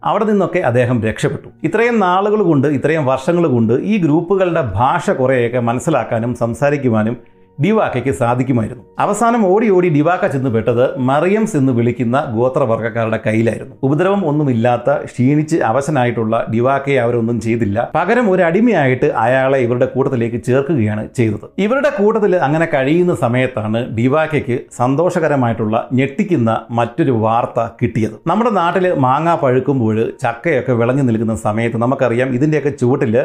[0.04, 1.48] അവിടെ നിന്നൊക്കെ അദ്ദേഹം രക്ഷപ്പെട്ടു.
[1.64, 7.16] ഇത്രയും നാളുകൾ കൊണ്ട് ഇത്രയും വർഷങ്ങൾ കൊണ്ട് ഈ ഗ്രൂപ്പുകളുടെ ഭാഷ കുറേയൊക്കെ മനസ്സിലാക്കാനും സംസാരിക്കുവാനും
[7.62, 8.84] ഡിവാക്കയ്ക്ക് സാധിക്കുമായിരുന്നു.
[8.98, 13.74] അവസാനം ഓടി ഓടി ഡിവാക്ക ചെന്ന് പെട്ടത് മറിയംസ് എന്ന് വിളിക്കുന്ന ഗോത്രവർഗക്കാരുടെ കയ്യിലായിരുന്നു.
[13.82, 17.90] ഉപദ്രവം ഒന്നുമില്ലാത്ത ക്ഷീണിച്ച് അവശനായിട്ടുള്ള ഡിവാക്കയെ അവരൊന്നും ചെയ്തില്ല.
[17.94, 21.46] പകരം ഒരു അടിമയായിട്ട് അയാളെ ഇവരുടെ കൂട്ടത്തിലേക്ക് ചേർക്കുകയാണ് ചെയ്തത്.
[21.58, 28.16] ഇവരുടെ കൂട്ടത്തിൽ അങ്ങനെ കഴിയുന്ന സമയത്താണ് ഡിവാക്കയ്ക്ക് സന്തോഷകരമായിട്ടുള്ള ഞെട്ടിക്കുന്ന മറ്റൊരു വാർത്ത കിട്ടിയത്.
[28.26, 33.16] നമ്മുടെ നാട്ടിൽ മാങ്ങ പഴുക്കുമ്പോൾ ചക്കയൊക്കെ വിളഞ്ഞു നിൽക്കുന്ന സമയത്ത് നമുക്കറിയാം ഇതിന്റെയൊക്കെ ചുവട്ടിൽ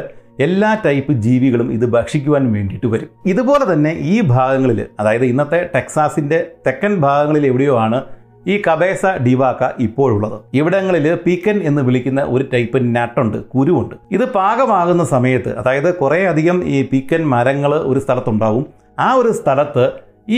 [0.46, 3.08] എല്ലാ ടൈപ്പ് ജീവികളും ഇത് ഭക്ഷിക്കുവാൻ വേണ്ടിയിട്ട് വരും.
[3.32, 7.98] ഇതുപോലെ തന്നെ ഈ ഭാഗങ്ങളിൽ അതായത് ഇന്നത്തെ ടെക്സാസിന്റെ തെക്കൻ ഭാഗങ്ങളിൽ എവിടെയോ ആണ്
[8.52, 10.36] ഈ കബേസ ഡിവാക്ക ഇപ്പോഴുള്ളത്.
[10.54, 13.94] ഇവിടങ്ങളിൽ പീക്കൻ എന്ന് വിളിക്കുന്ന ഒരു ടൈപ്പ് നട്ടുണ്ട് കുരുവുണ്ട്.
[14.16, 18.64] ഇത് പാകമാകുന്ന സമയത്ത് അതായത് കുറേയധികം ഈ പീക്കൻ മരങ്ങൾ ഒരു സ്ഥലത്തുണ്ടാവും.
[18.98, 19.84] ആ ഒരു സ്ഥലത്ത്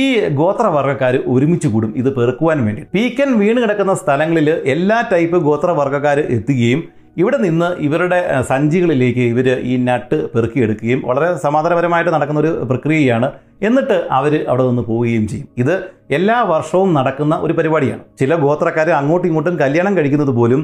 [0.00, 0.04] ഈ
[0.40, 2.82] ഗോത്രവർഗക്കാർ ഒരുമിച്ച് കൂടും ഇത് പെറുക്കുവാൻ വേണ്ടി.
[2.94, 6.82] പീക്കൻ വീണ് കിടക്കുന്ന സ്ഥലങ്ങളിൽ എല്ലാ ടൈപ്പ് ഗോത്രവർഗക്കാർ എത്തുകയും
[7.20, 8.18] ഇവിടെ നിന്ന് ഇവരുടെ
[8.50, 13.28] സഞ്ചികളിലേക്ക് ഇവർ ഈ നട്ട് പെറുക്കിയെടുക്കുകയും വളരെ സമാധാനപരമായിട്ട് നടക്കുന്ന ഒരു പ്രക്രിയയാണ്.
[13.68, 15.48] എന്നിട്ട് അവർ അവിടെ നിന്ന് പോവുകയും ചെയ്യും.
[15.62, 15.74] ഇത്
[16.18, 18.02] എല്ലാ വർഷവും നടക്കുന്ന ഒരു പരിപാടിയാണ്.
[18.20, 20.62] ചില ഗോത്രക്കാർ അങ്ങോട്ടും ഇങ്ങോട്ടും കല്യാണം കഴിക്കുന്നത് പോലും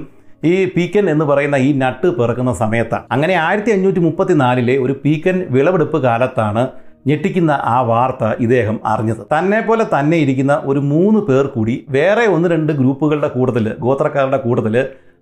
[0.50, 3.04] ഈ പീക്കൻ എന്ന് പറയുന്ന ഈ നട്ട് പിറക്കുന്ന സമയത്താണ്.
[3.14, 6.62] അങ്ങനെ ആയിരത്തി അഞ്ഞൂറ്റി മുപ്പത്തി നാലിലെ ഒരു പീക്കൻ വിളവെടുപ്പ് കാലത്താണ്
[7.08, 9.20] ഞെട്ടിക്കുന്ന ആ വാർത്ത ഇദ്ദേഹം അറിഞ്ഞത്.
[9.34, 14.76] തന്നെ പോലെ തന്നെ ഇരിക്കുന്ന ഒരു മൂന്ന് പേർ കൂടി വേറെ ഒന്ന് രണ്ട് ഗ്രൂപ്പുകളുടെ കൂട്ടത്തിൽ ഗോത്രക്കാരുടെ കൂട്ടത്തിൽ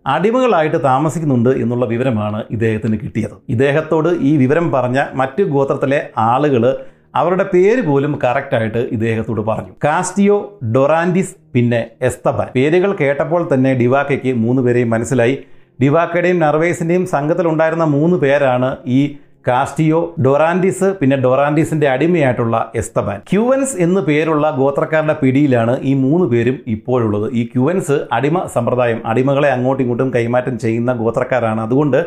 [0.06, 3.36] അടിമകളായിട്ട് താമസിക്കുന്നുണ്ട് എന്നുള്ള വിവരമാണ് ഇദ്ദേഹത്തിന് കിട്ടിയത്.
[3.48, 6.64] ഇദ്ദേഹത്തോട് ഈ വിവരം പറഞ്ഞ മറ്റ് ഗോത്രത്തിലെ ആളുകൾ
[7.14, 9.72] അവരുടെ പേര് പോലും കറക്റ്റായിട്ട് ഇദ്ദേഹത്തോട് പറഞ്ഞു.
[9.84, 12.48] കാസ്റ്റിയോ ഡൊറാൻഡിസ് പിന്നെ എസ്തബൻ.
[12.54, 15.36] പേരുകൾ കേട്ടപ്പോൾ തന്നെ ഡിവാക്കയ്ക്ക് മൂന്ന് പേരെയും മനസ്സിലായി.
[15.82, 19.00] ഡിവാക്കയുടെയും നർവേസിന്റെയും സംഘത്തിലുണ്ടായിരുന്ന മൂന്ന് പേരാണ് ഈ
[19.48, 23.18] കാസ്റ്റിയോ ഡൊറാൻഡിസ് പിന്നെ ഡൊറാൻഡിസിന്റെ അടിമയായിട്ടുള്ള എസ്തബാൻ.
[23.32, 27.26] ക്യുവൻസ് എന്ന് പേരുള്ള ഗോത്രക്കാരുടെ പിടിയിലാണ് ഈ മൂന്ന് പേരും ഇപ്പോഴുള്ളത്.
[27.32, 31.60] ഈ ക്യുവൻസ് അടിമ സമ്പ്രദായം അടിമകളെ അങ്ങോട്ടും ഇങ്ങോട്ടും കൈമാറ്റം ചെയ്യുന്ന ഗോത്രക്കാരാണ്.
[31.60, 32.00] അതുകൊണ്ട്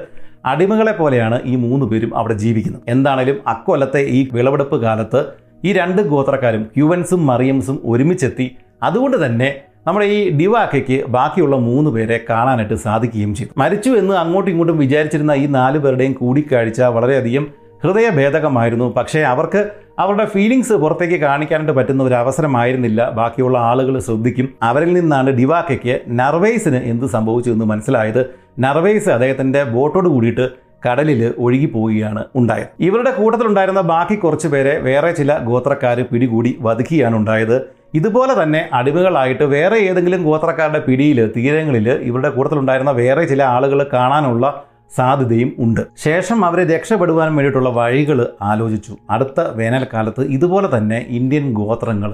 [0.46, 2.84] അടിമകളെ പോലെയാണ് ഈ മൂന്ന് പേരും അവിടെ ജീവിക്കുന്നത്.
[2.88, 5.22] എന്താണേലും അക്കൊല്ലത്തെ ഈ വിളവെടുപ്പ് കാലത്ത്
[5.66, 8.50] ഈ രണ്ട് ഗോത്രക്കാരും ക്യുവൻസും മറിയംസും ഒരുമിച്ചെത്തി
[8.84, 9.50] അതുകൊണ്ട് തന്നെ
[9.88, 13.60] നമ്മുടെ ഈ ഡിവാക്കയ്ക്ക് ബാക്കിയുള്ള മൂന്ന് പേരെ കാണാനായിട്ട് സാധിക്കുകയും ചെയ്തു.
[13.60, 17.48] മരിച്ചു എന്ന് അങ്ങോട്ടും ഇങ്ങോട്ടും വിചാരിച്ചിരുന്ന ഈ നാല് പേരുടെയും കൂടിക്കാഴ്ച വളരെയധികം
[17.84, 18.94] ഹൃദയഭേദകമായിരുന്നു.
[18.98, 19.70] പക്ഷേ അവർക്ക്
[20.00, 23.10] അവരുടെ ഫീലിങ്സ് പുറത്തേക്ക് കാണിക്കാനായിട്ട് പറ്റുന്ന ഒരു അവസരമായിരുന്നില്ല.
[23.10, 24.50] ബാക്കിയുള്ള ആളുകൾ ശ്രദ്ധിക്കും.
[24.64, 28.30] അവരിൽ നിന്നാണ് ഡിവാക്കയ്ക്ക് നർവേസിന് എന്ത് സംഭവിച്ചു എന്ന് മനസ്സിലായത്.
[28.60, 30.50] നർവേസ് അദ്ദേഹത്തിന്റെ ബോട്ടോട് കൂടിയിട്ട്
[30.90, 32.68] കടലിൽ ഒഴുകി പോവുകയാണ് ഉണ്ടായത്.
[32.80, 37.79] ഇവരുടെ കൂട്ടത്തിലുണ്ടായിരുന്ന ബാക്കി കുറച്ച് പേരെ വേറെ ചില ഗോത്രക്കാർ പിടികൂടി വധിക്കുകയാണ് ഉണ്ടായത്.
[37.94, 45.56] ഇതുപോലെ തന്നെ അടിമകളായിട്ട് വേറെ ഏതെങ്കിലും ഗോത്രക്കാരുടെ പിടിയിൽ തീരങ്ങളിൽ ഇവരുടെ കൂട്ടത്തിലുണ്ടായിരുന്ന വേറെ ചില ആളുകൾ കാണാനുള്ള സാധ്യതയും
[45.60, 45.82] ഉണ്ട്.
[45.98, 48.94] ശേഷം അവരെ രക്ഷപ്പെടുവാൻ വേണ്ടിയിട്ടുള്ള വഴികൾ ആലോചിച്ചു.
[49.10, 52.14] അടുത്ത വേനൽക്കാലത്ത് ഇതുപോലെ തന്നെ ഇന്ത്യൻ ഗോത്രങ്ങൾ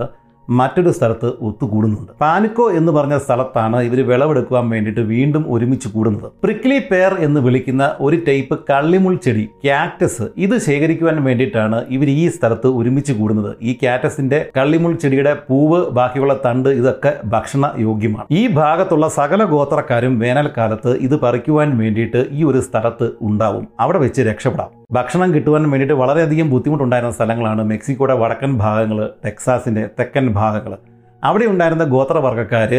[0.49, 2.11] മറ്റൊരു സ്ഥലത്ത് ഒത്തുകൂടുന്നുണ്ട്.
[2.21, 6.31] പാനിക്കോ എന്ന് പറഞ്ഞ സ്ഥലത്താണ് ഇവർ വിളവെടുക്കുവാൻ വേണ്ടിയിട്ട് വീണ്ടും ഒരുമിച്ച് കൂടുന്നത്.
[6.43, 12.67] പ്രിക്ലി പേർ എന്ന് വിളിക്കുന്ന ഒരു ടൈപ്പ് കള്ളിമുൾ ചെടി ക്യാക്ടസ് ഇത് ശേഖരിക്കുവാൻ വേണ്ടിയിട്ടാണ് ഇവർ ഈ സ്ഥലത്ത്
[12.67, 13.55] ഒരുമിച്ച് കൂടുന്നത്.
[13.61, 20.97] ഈ ക്യാറ്റസിന്റെ കള്ളിമുൾ ചെടിയുടെ പൂവ് ബാക്കിയുള്ള തണ്ട് ഇതൊക്കെ ഭക്ഷണ യോഗ്യമാണ് ഈ ഭാഗത്തുള്ള സകല ഗോത്രക്കാരും വേനൽക്കാലത്ത്
[20.97, 23.67] ഇത് പറിക്കുവാൻ വേണ്ടിയിട്ട് ഈ ഒരു സ്ഥലത്ത് ഉണ്ടാവും.
[23.79, 24.84] അവിടെ വെച്ച് രക്ഷപ്പെടാം.
[24.93, 30.73] ഭക്ഷണം കിട്ടുവാൻ വേണ്ടിയിട്ട് വളരെയധികം ബുദ്ധിമുട്ടുണ്ടായിരുന്ന സ്ഥലങ്ങളാണ് മെക്സിക്കോയുടെ വടക്കൻ ഭാഗങ്ങൾ ടെക്സാസിന്റെ തെക്കൻ ഭാഗങ്ങൾ
[31.23, 32.73] അവിടെ ഉണ്ടായിരുന്ന ഗോത്രവർഗക്കാർ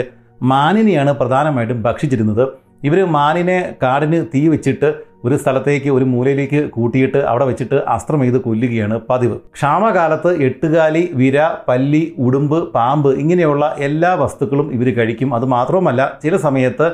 [0.51, 2.45] മാനിനെയാണ് പ്രധാനമായിട്ടും ഭക്ഷിച്ചിരുന്നത്.
[2.87, 4.89] ഇവർ മാനിനെ കാടിന് തീ വെച്ചിട്ട്
[5.27, 9.37] ഒരു സ്ഥലത്തേക്ക് ഒരു മൂലയിലേക്ക് കൂട്ടിയിട്ട് അവിടെ വെച്ചിട്ട് അസ്ത്രം ചെയ്ത് കൊല്ലുകയാണ് പതിവ്.
[9.57, 15.31] ക്ഷാമകാലത്ത് എട്ടുകാലി വിര പല്ലി ഉടുമ്പ് പാമ്പ് ഇങ്ങനെയുള്ള എല്ലാ വസ്തുക്കളും ഇവർ കഴിക്കും.
[15.39, 16.89] അത് മാത്രവുമല്ല ചില സമയത്ത്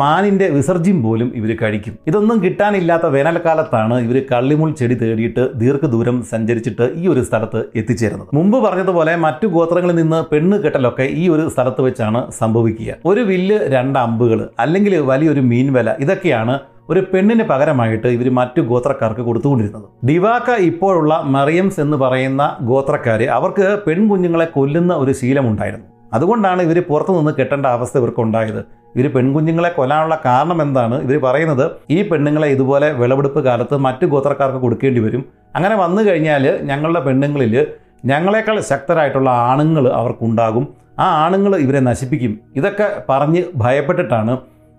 [0.00, 1.94] മാനിന്റെ വിസർജ്യം പോലും ഇവർ കഴിക്കും.
[2.06, 8.28] ഇതൊന്നും കിട്ടാനില്ലാത്ത വേനൽക്കാലത്താണ് ഇവർ കള്ളിമുൾ ചെടി തേടിയിട്ട് ദീർഘദൂരം സഞ്ചരിച്ചിട്ട് ഈ ഒരു സ്ഥലത്ത് എത്തിച്ചേരുന്നത്.
[8.38, 12.94] മുമ്പ് പറഞ്ഞതുപോലെ മറ്റു ഗോത്രങ്ങളിൽ നിന്ന് പെണ്ണ് കെട്ടലൊക്കെ ഈ ഒരു സ്ഥലത്ത് വെച്ചാണ് സംഭവിക്കുക.
[13.04, 16.58] ഒരു വില്ല് രണ്ട് അമ്പുകൾ അല്ലെങ്കിൽ വലിയൊരു മീൻവല ഇതൊക്കെയാണ്
[16.90, 19.86] ഒരു പെണ്ണിന് പകരമായിട്ട് ഇവർ മറ്റു ഗോത്രക്കാർക്ക് കൊടുത്തുകൊണ്ടിരുന്നത്.
[20.08, 25.86] ഡിവാക്ക ഇപ്പോഴുള്ള മറിയംസ് എന്ന് പറയുന്ന ഗോത്രക്കാർ അവർക്ക് പെൺകുഞ്ഞുങ്ങളെ കൊല്ലുന്ന ഒരു ശീലമുണ്ടായിരുന്നു.
[26.14, 28.60] അതുകൊണ്ടാണ് ഇവർ പുറത്തു നിന്ന് കെട്ടേണ്ട അവസ്ഥ ഇവർക്കുണ്ടായത്
[28.96, 30.96] ഇവർ പെൺകുഞ്ഞുങ്ങളെ കൊല്ലാനുള്ള കാരണം എന്താണ്?
[31.06, 35.22] ഇവർ പറയുന്നത് ഈ പെണ്ണുങ്ങളെ ഇതുപോലെ വിളവെടുപ്പ് കാലത്ത് മറ്റു ഗോത്രക്കാർക്ക് കൊടുക്കേണ്ടി വരും.
[35.56, 37.54] അങ്ങനെ വന്നു കഴിഞ്ഞാൽ ഞങ്ങളുടെ പെണ്ണുങ്ങളിൽ
[38.10, 40.64] ഞങ്ങളെക്കാൾ ശക്തരായിട്ടുള്ള ആണുങ്ങൾ അവർക്കുണ്ടാകും.
[40.98, 42.32] ആ ആണുങ്ങൾ ഇവരെ നശിപ്പിക്കും.
[42.58, 44.32] ഇതൊക്കെ പറഞ്ഞ് ഭയപ്പെട്ടിട്ടാണ്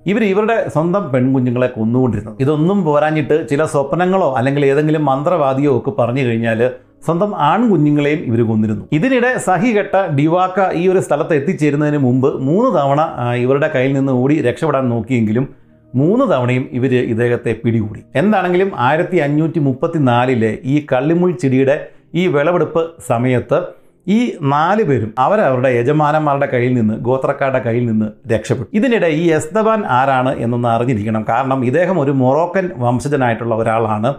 [0.05, 2.37] ഇവർ ഇവരുടെ സ്വന്തം പെൺകുഞ്ഞുങ്ങളെ കൊന്നുകൊണ്ടിരുന്നത്.
[2.43, 6.61] ഇതൊന്നും പോരാഞ്ഞിട്ട് ചില സ്വപ്നങ്ങളോ അല്ലെങ്കിൽ ഏതെങ്കിലും മന്ത്രവാദിയോ ഒക്കെ പറഞ്ഞു കഴിഞ്ഞാൽ
[7.05, 8.83] സ്വന്തം ആൺകുഞ്ഞുങ്ങളെയും ഇവർ കൊന്നിരുന്നു.
[8.97, 13.01] ഇതിനിടെ സഹികെട്ട ഡിവാക്ക ഈ ഒരു സ്ഥലത്ത് എത്തിച്ചേരുന്നതിന് മുമ്പ് മൂന്ന് തവണ
[13.43, 15.47] ഇവരുടെ കയ്യിൽ നിന്ന് ഓടി രക്ഷപ്പെടാൻ നോക്കിയെങ്കിലും
[15.93, 18.01] മൂന്ന് തവണയും ഇവർ ഇദ്ദേഹത്തെ പിടികൂടി.
[18.15, 21.75] എന്താണെങ്കിലും ആയിരത്തി അഞ്ഞൂറ്റി മുപ്പത്തി നാലിലെ ഈ കള്ളിമുൾ ചെടിയുടെ
[22.15, 23.59] ഈ വിളവെടുപ്പ് സമയത്ത്
[24.07, 24.19] ഈ
[24.53, 28.69] നാല് പേരും അവരവരുടെ യജമാനന്മാരുടെ കയ്യിൽ നിന്ന് ഗോത്രക്കാരുടെ കയ്യിൽ നിന്ന് രക്ഷപ്പെട്ടു.
[28.79, 31.25] ഇതിനിടെ ഈ എസ്തബാൻ ആരാണ് എന്നൊന്ന് അറിഞ്ഞിരിക്കണം.
[31.29, 34.11] കാരണം ഇദ്ദേഹം ഒരു മൊറോക്കൻ വംശജനായിട്ടുള്ള ഒരാളാണ്.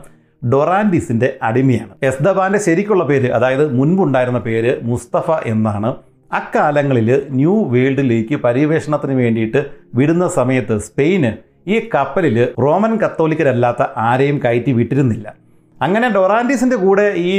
[0.53, 1.93] ഡൊറാൻഡിസിന്റെ അടിമയാണ്.
[2.03, 5.95] എസ്ദബാന്റെ ശരിക്കുള്ള പേര് അതായത് മുൻപുണ്ടായിരുന്ന പേര് മുസ്തഫ എന്നാണ്
[6.33, 9.61] അക്കാലങ്ങളിൽ ന്യൂ വേൾഡിലേക്ക് പര്യവേഷണത്തിന് വേണ്ടിയിട്ട്
[9.95, 11.31] വിടുന്ന സമയത്ത് സ്പെയിന്
[11.71, 15.35] ഈ കപ്പലിൽ റോമൻ കത്തോലിക്കരല്ലാത്ത ആരെയും കയറ്റി വിട്ടിരുന്നില്ല.
[15.83, 17.35] അങ്ങനെ ഡൊറാൻഡീസിന്റെ കൂടെ ഈ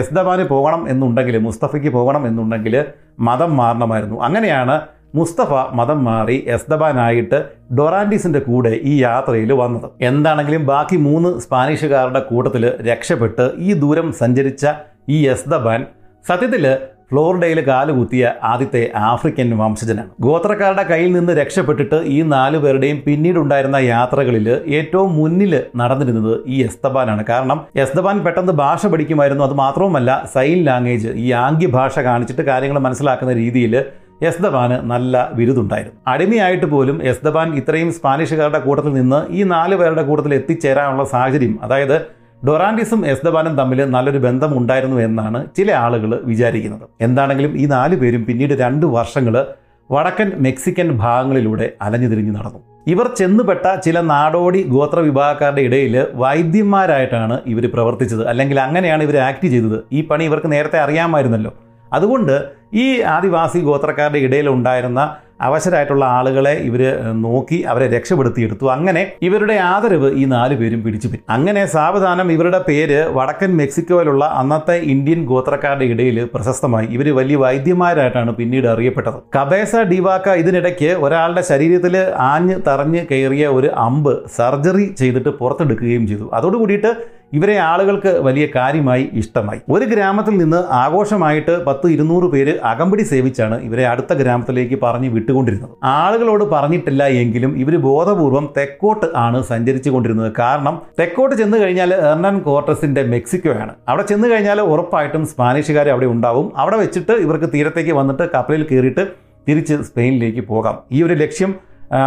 [0.00, 2.84] എസ്ദബാന് പോകണം എന്നുണ്ടെങ്കിൽ മുസ്തഫയ്ക്ക് പോകണം എന്നുണ്ടെങ്കിൽ
[3.18, 4.20] മതം മാറണമായിരുന്നു.
[4.20, 4.80] അങ്ങനെയാണ്
[5.14, 7.38] മുസ്തഫ മതം മാറി എസ്തബാനായിട്ട്
[7.78, 9.88] ഡൊറാൻഡീസിന്റെ കൂടെ ഈ യാത്രയിൽ വന്നത്.
[10.00, 14.66] എന്താണെങ്കിലും ബാക്കി മൂന്ന് സ്പാനിഷുകാരുടെ കൂട്ടത്തിൽ രക്ഷപ്പെട്ട് ഈ ദൂരം സഞ്ചരിച്ച
[15.08, 15.86] ഈ എസ്തബാൻ
[16.28, 16.64] സത്യത്തിൽ
[17.10, 20.10] ഫ്ലോറിഡയിൽ കാലുകുത്തിയ ആദ്യത്തെ ആഫ്രിക്കൻ വംശജനാണ്.
[20.20, 27.60] ഗോത്രക്കാരുടെ കയ്യിൽ നിന്ന് രക്ഷപ്പെട്ടിട്ട് ഈ നാലു പേരുടെയും പിന്നീടുണ്ടായിരുന്ന യാത്രകളിൽ ഏറ്റവും മുന്നിൽ നടന്നിരുന്നത് ഈ എസ്തബാനാണ് കാരണം
[27.76, 29.44] എസ്തബാൻ പെട്ടെന്ന് ഭാഷ പഠിക്കുമായിരുന്നു.
[29.44, 33.76] അത് മാത്രവുമല്ല സൈൻ ലാംഗ്വേജ് ഈ ആംഗ്യ ഭാഷ കാണിച്ചിട്ട് കാര്യങ്ങൾ മനസ്സിലാക്കുന്ന രീതിയിൽ
[34.22, 41.04] എസ്ദബാന് നല്ല ബിരുദുണ്ടായിരുന്നു അടിമയായിട്ട് പോലും എസ്ദബാൻ ഇത്രയും സ്പാനിഷുകാരുടെ കൂട്ടത്തിൽ നിന്ന് ഈ നാല് പേരുടെ കൂട്ടത്തിൽ എത്തിച്ചേരാനുള്ള
[41.04, 42.06] സാഹചര്യം അതായത്
[42.46, 46.82] ഡൊറാൻഡിസും എസ്ദബാനും തമ്മിൽ നല്ലൊരു ബന്ധം ഉണ്ടായിരുന്നു എന്നാണ് ചില ആളുകൾ വിചാരിക്കുന്നത്.
[47.00, 49.46] എന്താണെങ്കിലും ഈ നാല് പേരും പിന്നീട് രണ്ട് വർഷങ്ങൾ
[49.90, 52.58] വടക്കൻ മെക്സിക്കൻ ഭാഗങ്ങളിലൂടെ അലഞ്ഞുതിരിഞ്ഞു നടന്നു.
[52.86, 58.28] ഇവർ ചെന്നുപെട്ട ചില നാടോടി ഗോത്ര വിഭാഗക്കാരുടെ ഇടയിൽ വൈദ്യന്മാരായിട്ടാണ് ഇവർ പ്രവർത്തിച്ചത്.
[58.28, 59.84] അല്ലെങ്കിൽ അങ്ങനെയാണ് ഇവർ ആക്ട് ചെയ്തത്.
[59.92, 61.54] ഈ പണി ഇവർക്ക് നേരത്തെ അറിയാമായിരുന്നല്ലോ.
[61.92, 66.82] അതുകൊണ്ട് ഈ ആദിവാസി ഗോത്രക്കാരുടെ ഇടയിൽ ഉണ്ടായിരുന്ന അവശരായിട്ടുള്ള ആളുകളെ ഇവർ
[67.22, 68.66] നോക്കി അവരെ രക്ഷപ്പെടുത്തിയെടുത്തു.
[68.70, 75.24] അങ്ങനെ ഇവരുടെ ആദരവ് ഈ നാല് പേരും പിടിച്ചു അങ്ങനെ സാവധാനം ഇവരുടെ പേര് വടക്കൻ മെക്സിക്കോയിലുള്ള അന്നത്തെ ഇന്ത്യൻ
[75.24, 76.86] ഗോത്രക്കാരുടെ ഇടയിൽ പ്രശസ്തമായി.
[76.86, 79.18] ഇവർ വലിയ വൈദ്യന്മാരായിട്ടാണ് പിന്നീട് അറിയപ്പെട്ടത്.
[79.36, 81.96] കബേസ ഡിവാക്ക ഇതിനിടയ്ക്ക് ഒരാളുടെ ശരീരത്തിൽ
[82.32, 86.30] ആഞ്ഞ് തറഞ്ഞ് കയറിയ ഒരു അമ്പ് സർജറി ചെയ്തിട്ട് പുറത്തെടുക്കുകയും ചെയ്തു.
[86.34, 89.60] അതോടുകൂടിയിട്ട് ഇവരെ ആളുകൾക്ക് വലിയ കാര്യമായി ഇഷ്ടമായി.
[89.74, 95.74] ഒരു ഗ്രാമത്തിൽ നിന്ന് ആഘോഷമായിട്ട് പത്ത് ഇരുന്നൂറ് പേര് അകമ്പടി സേവിച്ചാണ് ഇവരെ അടുത്ത ഗ്രാമത്തിലേക്ക് പറഞ്ഞ് വിട്ടുകൊണ്ടിരുന്നത്.
[95.98, 100.30] ആളുകളോട് പറഞ്ഞിട്ടില്ല എങ്കിലും ഇവർ ബോധപൂർവം തെക്കോട്ട് ആണ് സഞ്ചരിച്ചു കൊണ്ടിരുന്നത്.
[100.42, 103.72] കാരണം തെക്കോട്ട് ചെന്ന് കഴിഞ്ഞാൽ എർണൻ കോർട്ടസിന്റെ മെക്സിക്കോയാണ്.
[103.88, 106.46] അവിടെ ചെന്ന് കഴിഞ്ഞാൽ ഉറപ്പായിട്ടും സ്പാനിഷുകാർ അവിടെ ഉണ്ടാവും.
[106.62, 109.04] അവിടെ വെച്ചിട്ട് ഇവർക്ക് തീരത്തേക്ക് വന്നിട്ട് കപ്പലിൽ കയറിയിട്ട്
[109.48, 110.76] തിരിച്ച് സ്പെയിനിലേക്ക് പോകാം.
[110.96, 111.52] ഈ ഒരു ലക്ഷ്യം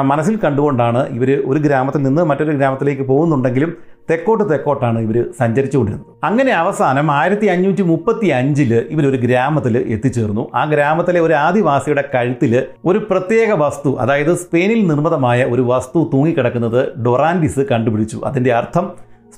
[0.09, 3.71] മനസ്സിൽ കണ്ടുകൊണ്ടാണ് ഇവർ ഒരു ഗ്രാമത്തിൽ നിന്ന് മറ്റൊരു ഗ്രാമത്തിലേക്ക് പോകുന്നുണ്ടെങ്കിലും
[4.09, 6.07] തെക്കോട്ട് തെക്കോട്ടാണ് ഇവർ സഞ്ചരിച്ചുകൊണ്ടിരുന്നത്.
[6.23, 10.43] അങ്ങനെ അവസാനം ആയിരത്തി അഞ്ഞൂറ്റി മുപ്പത്തി അഞ്ചിൽ ഇവരൊരു ഗ്രാമത്തിൽ എത്തിച്ചേർന്നു.
[10.55, 17.65] ആ ഗ്രാമത്തിലെ ഒരു ആദിവാസിയുടെ കഴുത്തിൽ ഒരു പ്രത്യേക വസ്തു അതായത് സ്പെയിനിൽ നിർമ്മിതമായ ഒരു വസ്തു തൂങ്ങിക്കിടക്കുന്നത് ഡൊറാൻഡിസ്
[17.71, 18.21] കണ്ടുപിടിച്ചു.
[18.25, 18.87] അതിന്റെ അർത്ഥം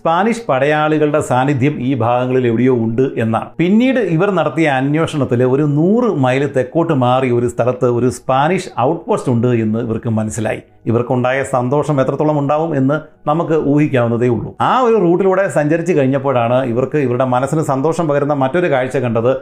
[0.06, 3.48] സ്പാനിഷ് പടയാളികളുടെ സാന്നിധ്യം ഈ ഭാഗങ്ങളിൽ എവിടെയോ ഉണ്ട് എന്നാണ്.
[3.61, 9.32] പിന്നീട് ഇവർ നടത്തിയ അന്വേഷണത്തിൽ ഒരു നൂറ് മൈൽ തെക്കോട്ട് മാറി ഒരു സ്ഥലത്ത് ഒരു സ്പാനിഷ് ഔട്ട് പോസ്റ്റ്
[9.34, 10.61] ഉണ്ട് എന്ന് ഇവർക്ക് മനസ്സിലായി.
[10.91, 12.99] ഇവർക്കുണ്ടായ സന്തോഷം എത്രത്തോളം ഉണ്ടാവും എന്ന്
[13.32, 14.52] നമുക്ക് ഊഹിക്കാവുന്നതേ ഉള്ളൂ.
[14.61, 19.34] ആ ഒരു റൂട്ടിലൂടെ സഞ്ചരിച്ച് കഴിഞ്ഞപ്പോഴാണ് ഇവർക്ക് ഇവരുടെ മനസ്സിന് സന്തോഷം പകരുന്ന മറ്റൊരു കാഴ്ച കണ്ടത്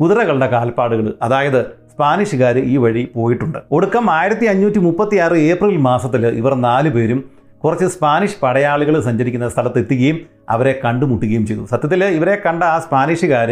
[0.00, 1.08] കുതിരകളുടെ കാൽപ്പാടുകൾ.
[1.22, 1.60] അതായത്
[1.92, 3.58] സ്പാനിഷുകാർ ഈ വഴി പോയിട്ടുണ്ട്.
[3.76, 9.78] ഒടുക്കം ആയിരത്തി അഞ്ഞൂറ്റി മുപ്പത്തി ആറ് ഏപ്രിൽ മാസത്തിൽ ഇവർ നാലു പേരും കുറച്ച് സ്പാനിഷ് പടയാളികൾ സഞ്ചരിക്കുന്ന സ്ഥലത്ത്
[9.78, 10.18] എത്തുകയും
[10.50, 11.62] അവരെ കണ്ടുമുട്ടുകയും ചെയ്തു.
[11.66, 13.50] സത്യത്തിൽ ഇവരെ കണ്ട ആ സ്പാനിഷുകാർ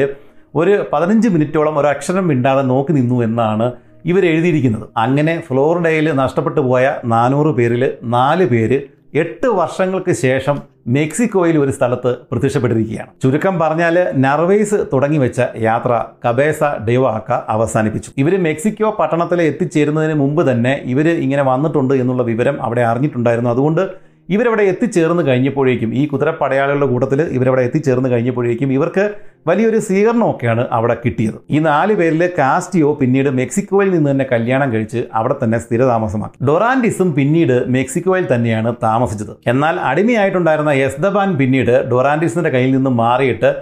[0.55, 3.67] ഒരു പതിനഞ്ച് മിനിറ്റോളം ഒരു അക്ഷരം മിണ്ടാതെ നോക്കി നിന്നു എന്നാണ്
[4.05, 7.83] ഇവർ എഴുതിയിരിക്കുന്നത് അങ്ങനെ ഫ്ലോറിഡയിൽ നഷ്ടപ്പെട്ടു പോയ നാനൂറ് പേരിൽ
[8.15, 8.79] നാല് പേര്
[9.15, 10.57] എട്ട് വർഷങ്ങൾക്ക് ശേഷം
[10.87, 13.11] മെക്സിക്കോയിൽ ഒരു സ്ഥലത്ത് പ്രത്യക്ഷപ്പെട്ടിരിക്കുകയാണ്.
[13.23, 15.93] ചുരുക്കം പറഞ്ഞാൽ നർവേസ് തുടങ്ങി വെച്ച യാത്ര
[16.25, 18.11] കബേസ ഡെവാക്ക അവസാനിപ്പിച്ചു.
[18.19, 23.51] ഇവർ മെക്സിക്കോ പട്ടണത്തിൽ എത്തിച്ചേരുന്നതിന് മുമ്പ് തന്നെ ഇവർ ഇങ്ങനെ വന്നിട്ടുണ്ട് എന്നുള്ള വിവരം അവിടെ അറിഞ്ഞിട്ടുണ്ടായിരുന്നു.
[23.51, 23.83] അതുകൊണ്ട്
[24.29, 29.05] ഇവരവിടെ എത്തിച്ചേർന്ന് കഴിഞ്ഞപ്പോഴേക്കും ഈ കുതിരപ്പടയാളികളുടെ കൂട്ടത്തിൽ ഇവരവിടെ എത്തിച്ചേർന്ന് കഴിഞ്ഞപ്പോഴേക്കും ഇവർക്ക്
[29.47, 31.35] വലിയൊരു സ്വീകരണമൊക്കെയാണ് അവിടെ കിട്ടിയത്.
[31.51, 36.45] ഈ നാല് പേരിൽ കാസ്റ്റിയോ പിന്നീട് മെക്സിക്കോയിൽ നിന്ന് തന്നെ കല്യാണം കഴിച്ച് അവിടെ തന്നെ സ്ഥിരതാമസമാക്കി.
[36.49, 39.37] ഡൊറാൻഡിസും പിന്നീട് മെക്സിക്കോയിൽ തന്നെയാണ് താമസിച്ചത്.
[39.47, 43.53] എന്നാൽ അടിമയായിട്ടുണ്ടായിരുന്ന എസ്ദബാൻ പിന്നീട് ഡൊറാൻഡിസിന്റെ കയ്യിൽ നിന്ന് മാറിയിട്ട്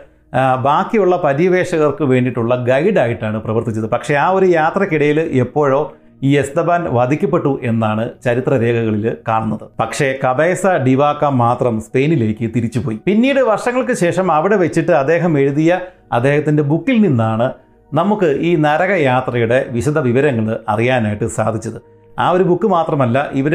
[0.60, 3.90] ബാക്കിയുള്ള പര്യവേഷകർക്ക് വേണ്ടിയിട്ടുള്ള ഗൈഡായിട്ടാണ് പ്രവർത്തിച്ചത്.
[3.90, 5.82] പക്ഷേ ആ ഒരു യാത്രക്കിടയിൽ എപ്പോഴോ
[6.22, 9.66] ഈ എസ്തബാൻ വധിക്കപ്പെട്ടു എന്നാണ് ചരിത്രരേഖകളിൽ കാണുന്നത്.
[9.80, 12.98] പക്ഷേ കബേസ ഡിവാക്ക മാത്രം സ്പെയിനിലേക്ക് തിരിച്ചുപോയി.
[13.06, 15.80] പിന്നീട് വർഷങ്ങൾക്ക് ശേഷം അവിടെ വെച്ചിട്ട് അദ്ദേഹം എഴുതിയ
[16.12, 17.52] അദ്ദേഹത്തിന്റെ ബുക്കിൽ നിന്നാണ്
[17.94, 21.93] നമുക്ക് ഈ നരകയാത്രയുടെ വിശദ വിവരങ്ങൾ അറിയാനായിട്ട് സാധിച്ചത്.
[22.22, 23.54] ആ ഒരു ബുക്ക് മാത്രമല്ല ഇവർ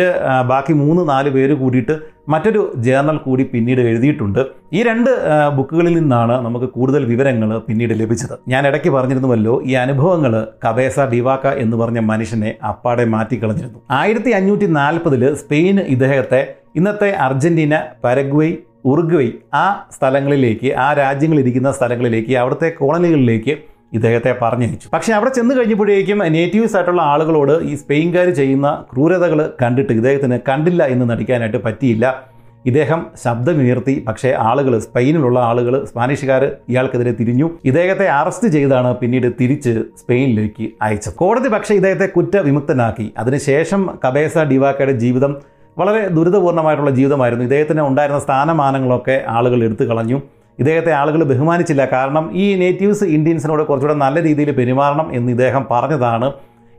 [0.52, 1.96] ബാക്കി മൂന്ന് നാല് പേര് കൂടിയിട്ട്
[2.34, 4.42] മറ്റൊരു ജേർണൽ കൂടി പിന്നീട് എഴുതിയിട്ടുണ്ട്.
[4.78, 5.12] ഈ രണ്ട്
[5.58, 8.36] ബുക്കുകളിൽ നിന്നാണ് നമുക്ക് കൂടുതൽ വിവരങ്ങൾ പിന്നീട് ലഭിച്ചത്.
[8.54, 10.34] ഞാൻ ഇടയ്ക്ക് പറഞ്ഞിരുന്നുവല്ലോ ഈ അനുഭവങ്ങൾ
[10.66, 13.80] കബേസ ഡിവാക്ക എന്ന് പറഞ്ഞ മനുഷ്യനെ അപ്പാടെ മാറ്റിക്കളഞ്ഞിരുന്നു.
[14.00, 16.42] ആയിരത്തി അഞ്ഞൂറ്റി നാൽപ്പതിൽ സ്പെയിൻ ഇദ്ദേഹത്തെ
[16.76, 17.76] ഇന്നത്തെ അർജന്റീന
[18.06, 18.52] പരഗ്വൈ
[18.92, 19.66] ഉറുഗ്വൈ ആ
[19.96, 23.56] സ്ഥലങ്ങളിലേക്ക് ആ രാജ്യങ്ങളിരിക്കുന്ന സ്ഥലങ്ങളിലേക്ക് അവിടുത്തെ കോളനികളിലേക്ക്
[23.94, 24.90] ഇദ്ദേഹത്തെ പറഞ്ഞയച്ചു.
[24.94, 31.10] പക്ഷേ അവിടെ ചെന്ന് കഴിഞ്ഞപ്പോഴേക്കും നേറ്റീവ്സ് ആയിട്ടുള്ള ആളുകളോട് ഈ സ്പെയിൻകാർ ചെയ്യുന്ന ക്രൂരതകൾ കണ്ടിട്ട് ഇദ്ദേഹത്തിന് കണ്ടില്ല എന്ന്
[31.10, 32.30] നടിക്കാനായിട്ട് പറ്റിയില്ല.
[32.66, 37.50] ഇദ്ദേഹം ശബ്ദമുയർത്തി പക്ഷേ ആളുകൾ സ്പെയിനിലുള്ള ആളുകൾ സ്പാനിഷുകാർ ഇയാൾക്കെതിരെ തിരിഞ്ഞു.
[37.66, 41.14] ഇദ്ദേഹത്തെ അറസ്റ്റ് ചെയ്താണ് പിന്നീട് തിരിച്ച് സ്പെയിനിലേക്ക് അയച്ചത്.
[41.14, 43.14] കോടതി പക്ഷേ ഇദ്ദേഹത്തെ കുറ്റവിമുക്തനാക്കി.
[43.18, 45.36] അതിനുശേഷം കബേസ ഡിവാക്കയുടെ ജീവിതം
[45.78, 47.44] വളരെ ദുരിതപൂർണമായിട്ടുള്ള ജീവിതമായിരുന്നു.
[47.44, 50.22] ഇദ്ദേഹത്തിന് ഉണ്ടായിരുന്ന സ്ഥാനമാനങ്ങളൊക്കെ ആളുകൾ എടുത്തു കളഞ്ഞു.
[50.60, 51.86] ഇദ്ദേഹത്തെ ആളുകൾ ബഹുമാനിച്ചില്ല.
[51.86, 56.32] കാരണം ഈ നേറ്റീവ്സ് ഇന്ത്യൻസിനോട് കുറച്ചുകൂടെ നല്ല രീതിയിൽ പെരുമാറണം എന്ന് ഇദ്ദേഹം പറഞ്ഞതാണ്.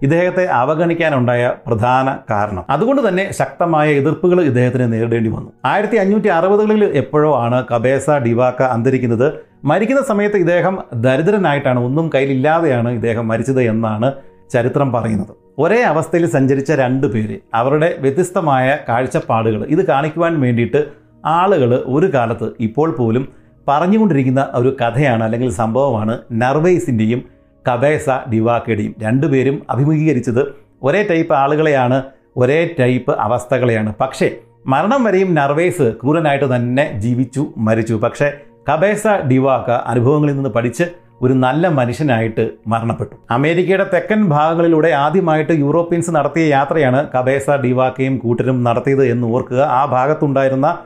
[0.03, 2.65] ഇദ്ദേഹത്തെ അവഗണിക്കാനുണ്ടായ പ്രധാന കാരണം.
[2.71, 5.53] അതുകൊണ്ട് തന്നെ ശക്തമായ എതിർപ്പുകൾ ഇദ്ദേഹത്തിന് നേരിടേണ്ടി വന്നു.
[5.65, 9.33] ആയിരത്തി അഞ്ഞൂറ്റി അറുപതുകളിൽ എപ്പോഴോ ആണ് കബേസ ഡിവാക്ക അന്തരിക്കുന്നത്.
[9.65, 14.13] മരിക്കുന്ന സമയത്ത് ഇദ്ദേഹം ദരിദ്രനായിട്ടാണ് ഒന്നും കയ്യിലില്ലാതെയാണ് ഇദ്ദേഹം മരിച്ചത് എന്നാണ്
[14.51, 15.35] ചരിത്രം പറയുന്നത്.
[15.59, 19.65] ഒരേ അവസ്ഥയിൽ സഞ്ചരിച്ച രണ്ട് പേര് അവരുടെ വ്യത്യസ്തമായ കാഴ്ചപ്പാടുകൾ.
[19.65, 20.85] ഇത് കാണിക്കുവാൻ വേണ്ടിയിട്ട്
[21.25, 27.25] ആളുകൾ ഒരു കാലത്ത് ഇപ്പോൾ പോലും പറഞ്ഞുകൊണ്ടിരിക്കുന്ന ഒരു കഥയാണ് അല്ലെങ്കിൽ സംഭവമാണ് നർവേസിന്റെയും
[27.73, 28.95] കബേസ ഡിവാക്കയുടെയും.
[29.03, 32.03] രണ്ടുപേരും അഭിമുഖീകരിച്ചത് ഒരേ ടൈപ്പ് ആളുകളെയാണ്
[32.37, 33.95] ഒരേ ടൈപ്പ് അവസ്ഥകളെയാണ്.
[34.01, 34.31] പക്ഷേ
[34.67, 37.95] മരണം വരെയും നർവേസ് ക്രൂരനായിട്ട് തന്നെ ജീവിച്ചു മരിച്ചു.
[37.95, 38.33] പക്ഷേ
[38.73, 40.85] കബേസ ഡിവാക്ക അനുഭവങ്ങളിൽ നിന്ന് പഠിച്ച്
[41.23, 43.17] ഒരു നല്ല മനുഷ്യനായിട്ട് മരണപ്പെട്ടു.
[43.31, 49.61] അമേരിക്കയുടെ തെക്കൻ ഭാഗങ്ങളിലൂടെ ആദ്യമായിട്ട് യൂറോപ്യൻസ് നടത്തിയ യാത്രയാണ് കബേസ ഡിവാക്കയും കൂട്ടരും നടത്തിയത് എന്ന് ഓർക്കുക.
[49.61, 50.79] ആ ഭാഗത്തുണ്ടായിരുന്ന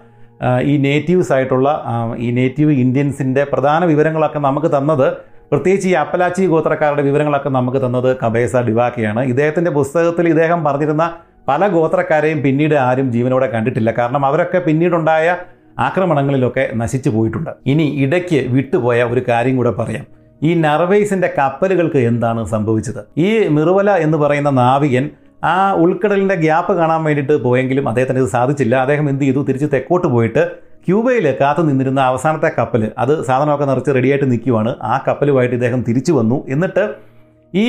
[0.65, 1.69] ഈ നേറ്റീവ്സ് ആയിട്ടുള്ള
[2.19, 5.13] ഈ നേറ്റീവ് ഇന്ത്യൻസിന്റെ പ്രധാന വിവരങ്ങളൊക്കെ നമുക്ക് തന്നത്
[5.51, 9.23] പ്രത്യേകിച്ച് ഈ അപ്പലാച്ചി ഗോത്രക്കാരുടെ വിവരങ്ങളൊക്കെ നമുക്ക് തന്നത് കബേസ ഡിവാക്കയാണ്.
[9.23, 11.13] ഇദ്ദേഹത്തിന്റെ പുസ്തകത്തിൽ ഇദ്ദേഹം പറഞ്ഞിരുന്ന
[11.49, 13.91] പല ഗോത്രക്കാരെയും പിന്നീട് ആരും ജീവനോടെ കണ്ടിട്ടില്ല.
[13.99, 15.37] കാരണം അവരൊക്കെ പിന്നീടുണ്ടായ
[15.79, 17.51] ആക്രമണങ്ങളിലൊക്കെ നശിച്ചു പോയിട്ടുണ്ട്.
[17.67, 20.07] ഇനി ഇടയ്ക്ക് വിട്ടുപോയ ഒരു കാര്യം കൂടെ പറയാം.
[20.43, 23.03] ഈ നർവേസിന്റെ കപ്പലുകൾക്ക് എന്താണ് സംഭവിച്ചത്?
[23.19, 25.11] ഈ മിറുവല എന്ന് പറയുന്ന നാവികൻ
[25.53, 25.55] ആ
[25.85, 28.75] ഉൾക്കടലിന്റെ ഗ്യാപ്പ് കാണാൻ വേണ്ടിയിട്ട് പോയെങ്കിലും അദ്ദേഹത്തിന് ഇത് സാധിച്ചില്ല.
[28.85, 29.41] അദ്ദേഹം എന്ത് ചെയ്തു?
[29.49, 30.43] തിരിച്ച് തെക്കോട്ട് പോയിട്ട്
[30.87, 34.71] ക്യൂബയിൽ കാത്തു നിന്നിരുന്ന അവസാനത്തെ കപ്പൽ അത് സാധനമൊക്കെ നിറച്ച് റെഡിയായിട്ട് നിൽക്കുവാണ്.
[34.83, 36.39] ആ കപ്പലുമായിട്ട് ഇദ്ദേഹം തിരിച്ചു വന്നു.
[36.49, 36.85] എന്നിട്ട്
[37.55, 37.67] ഈ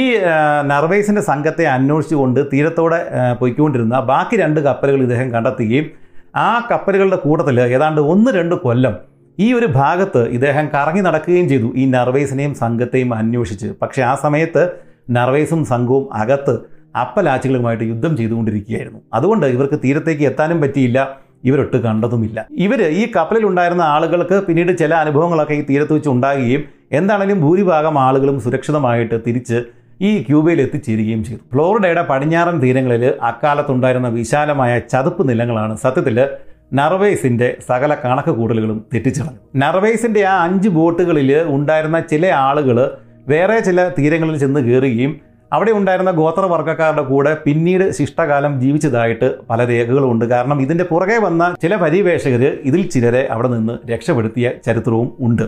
[0.71, 2.99] നർവേസിന്റെ സംഘത്തെ അന്വേഷിച്ചുകൊണ്ട് തീരത്തോടെ
[3.39, 5.87] പൊയ്ക്കൊണ്ടിരുന്ന ബാക്കി രണ്ട് കപ്പലുകൾ ഇദ്ദേഹം കണ്ടെത്തുകയും
[6.35, 8.95] ആ കപ്പലുകളുടെ കൂട്ടത്തിൽ ഏതാണ്ട് ഒന്ന് രണ്ട് കൊല്ലം
[9.37, 13.69] ഈ ഒരു ഭാഗത്ത് ഇദ്ദേഹം കറങ്ങി നടക്കുകയും ചെയ്തു ഈ നർവേസിനെയും സംഘത്തെയും അന്വേഷിച്ച്.
[13.81, 14.63] പക്ഷേ ആ സമയത്ത്
[15.09, 16.55] നർവേസും സംഘവും അകത്ത്
[16.95, 18.99] അപ്പലാച്ചികളുമായിട്ട് യുദ്ധം ചെയ്തുകൊണ്ടിരിക്കുകയായിരുന്നു.
[19.13, 20.99] അതുകൊണ്ട് ഇവർക്ക് തീരത്തേക്ക് എത്താനും പറ്റിയില്ല.
[21.43, 22.45] ഇവരൊട്ട് കണ്ടതുമില്ല.
[22.65, 29.17] ഇവർ ഈ കപ്പലിലുണ്ടായിരുന്ന ആളുകൾക്ക് പിന്നീട് ചില അനുഭവങ്ങളൊക്കെ ഈ തീരത്ത് വെച്ച് ഉണ്ടാകുകയും എന്താണെങ്കിലും ഭൂരിഭാഗം ആളുകളും സുരക്ഷിതമായിട്ട്
[29.27, 29.57] തിരിച്ച്
[30.01, 31.41] ഈ ക്യൂബയിൽ എത്തിച്ചേരുകയും ചെയ്തു.
[31.53, 36.17] ഫ്ലോറിഡയുടെ പടിഞ്ഞാറൻ തീരങ്ങളിൽ അക്കാലത്തുണ്ടായിരുന്ന വിശാലമായ ചതുപ്പ് നിലങ്ങളാണ് സത്യത്തിൽ
[36.73, 42.77] നർവേസിന്റെ സകല കണക്ക് കൂടലുകളും തെറ്റിച്ചളഞ്ഞു നർവേസിന്റെ ആ അഞ്ച് ബോട്ടുകളിൽ ഉണ്ടായിരുന്ന ചില ആളുകൾ
[43.27, 45.13] വേറെ ചില തീരങ്ങളിൽ ചെന്ന് കയറുകയും
[45.53, 52.57] അവിടെ ഉണ്ടായിരുന്ന ഗോത്രവർഗക്കാരുടെ കൂടെ പിന്നീട് ശിഷ്ടകാലം ജീവിച്ചതായിട്ട് പല രേഖകളുമുണ്ട് കാരണം ഇതിന്റെ പുറകെ വന്ന ചില പര്യവേഷകർ
[52.63, 55.43] ഇതിൽ ചിലരെ അവിടെ നിന്ന് രക്ഷപ്പെടുത്തിയ ചരിത്രവും ഉണ്ട്.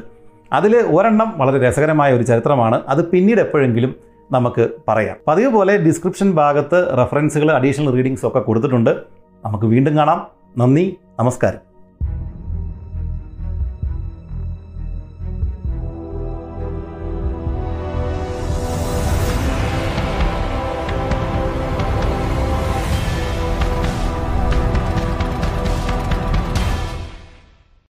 [0.54, 2.82] അതിൽ ഒരെണ്ണം വളരെ രസകരമായ ഒരു ചരിത്രമാണ്.
[2.88, 3.96] അത് പിന്നീട് എപ്പോഴെങ്കിലും
[4.32, 5.16] നമുക്ക് പറയാം.
[5.28, 8.98] പതിവ് പോലെ ഡിസ്ക്രിപ്ഷൻ ഭാഗത്ത് റെഫറൻസുകൾ അഡീഷണൽ റീഡിങ്സ് ഒക്കെ കൊടുത്തിട്ടുണ്ട്.
[9.46, 10.28] നമുക്ക് വീണ്ടും കാണാം.
[10.58, 11.67] നന്ദി നമസ്കാരം.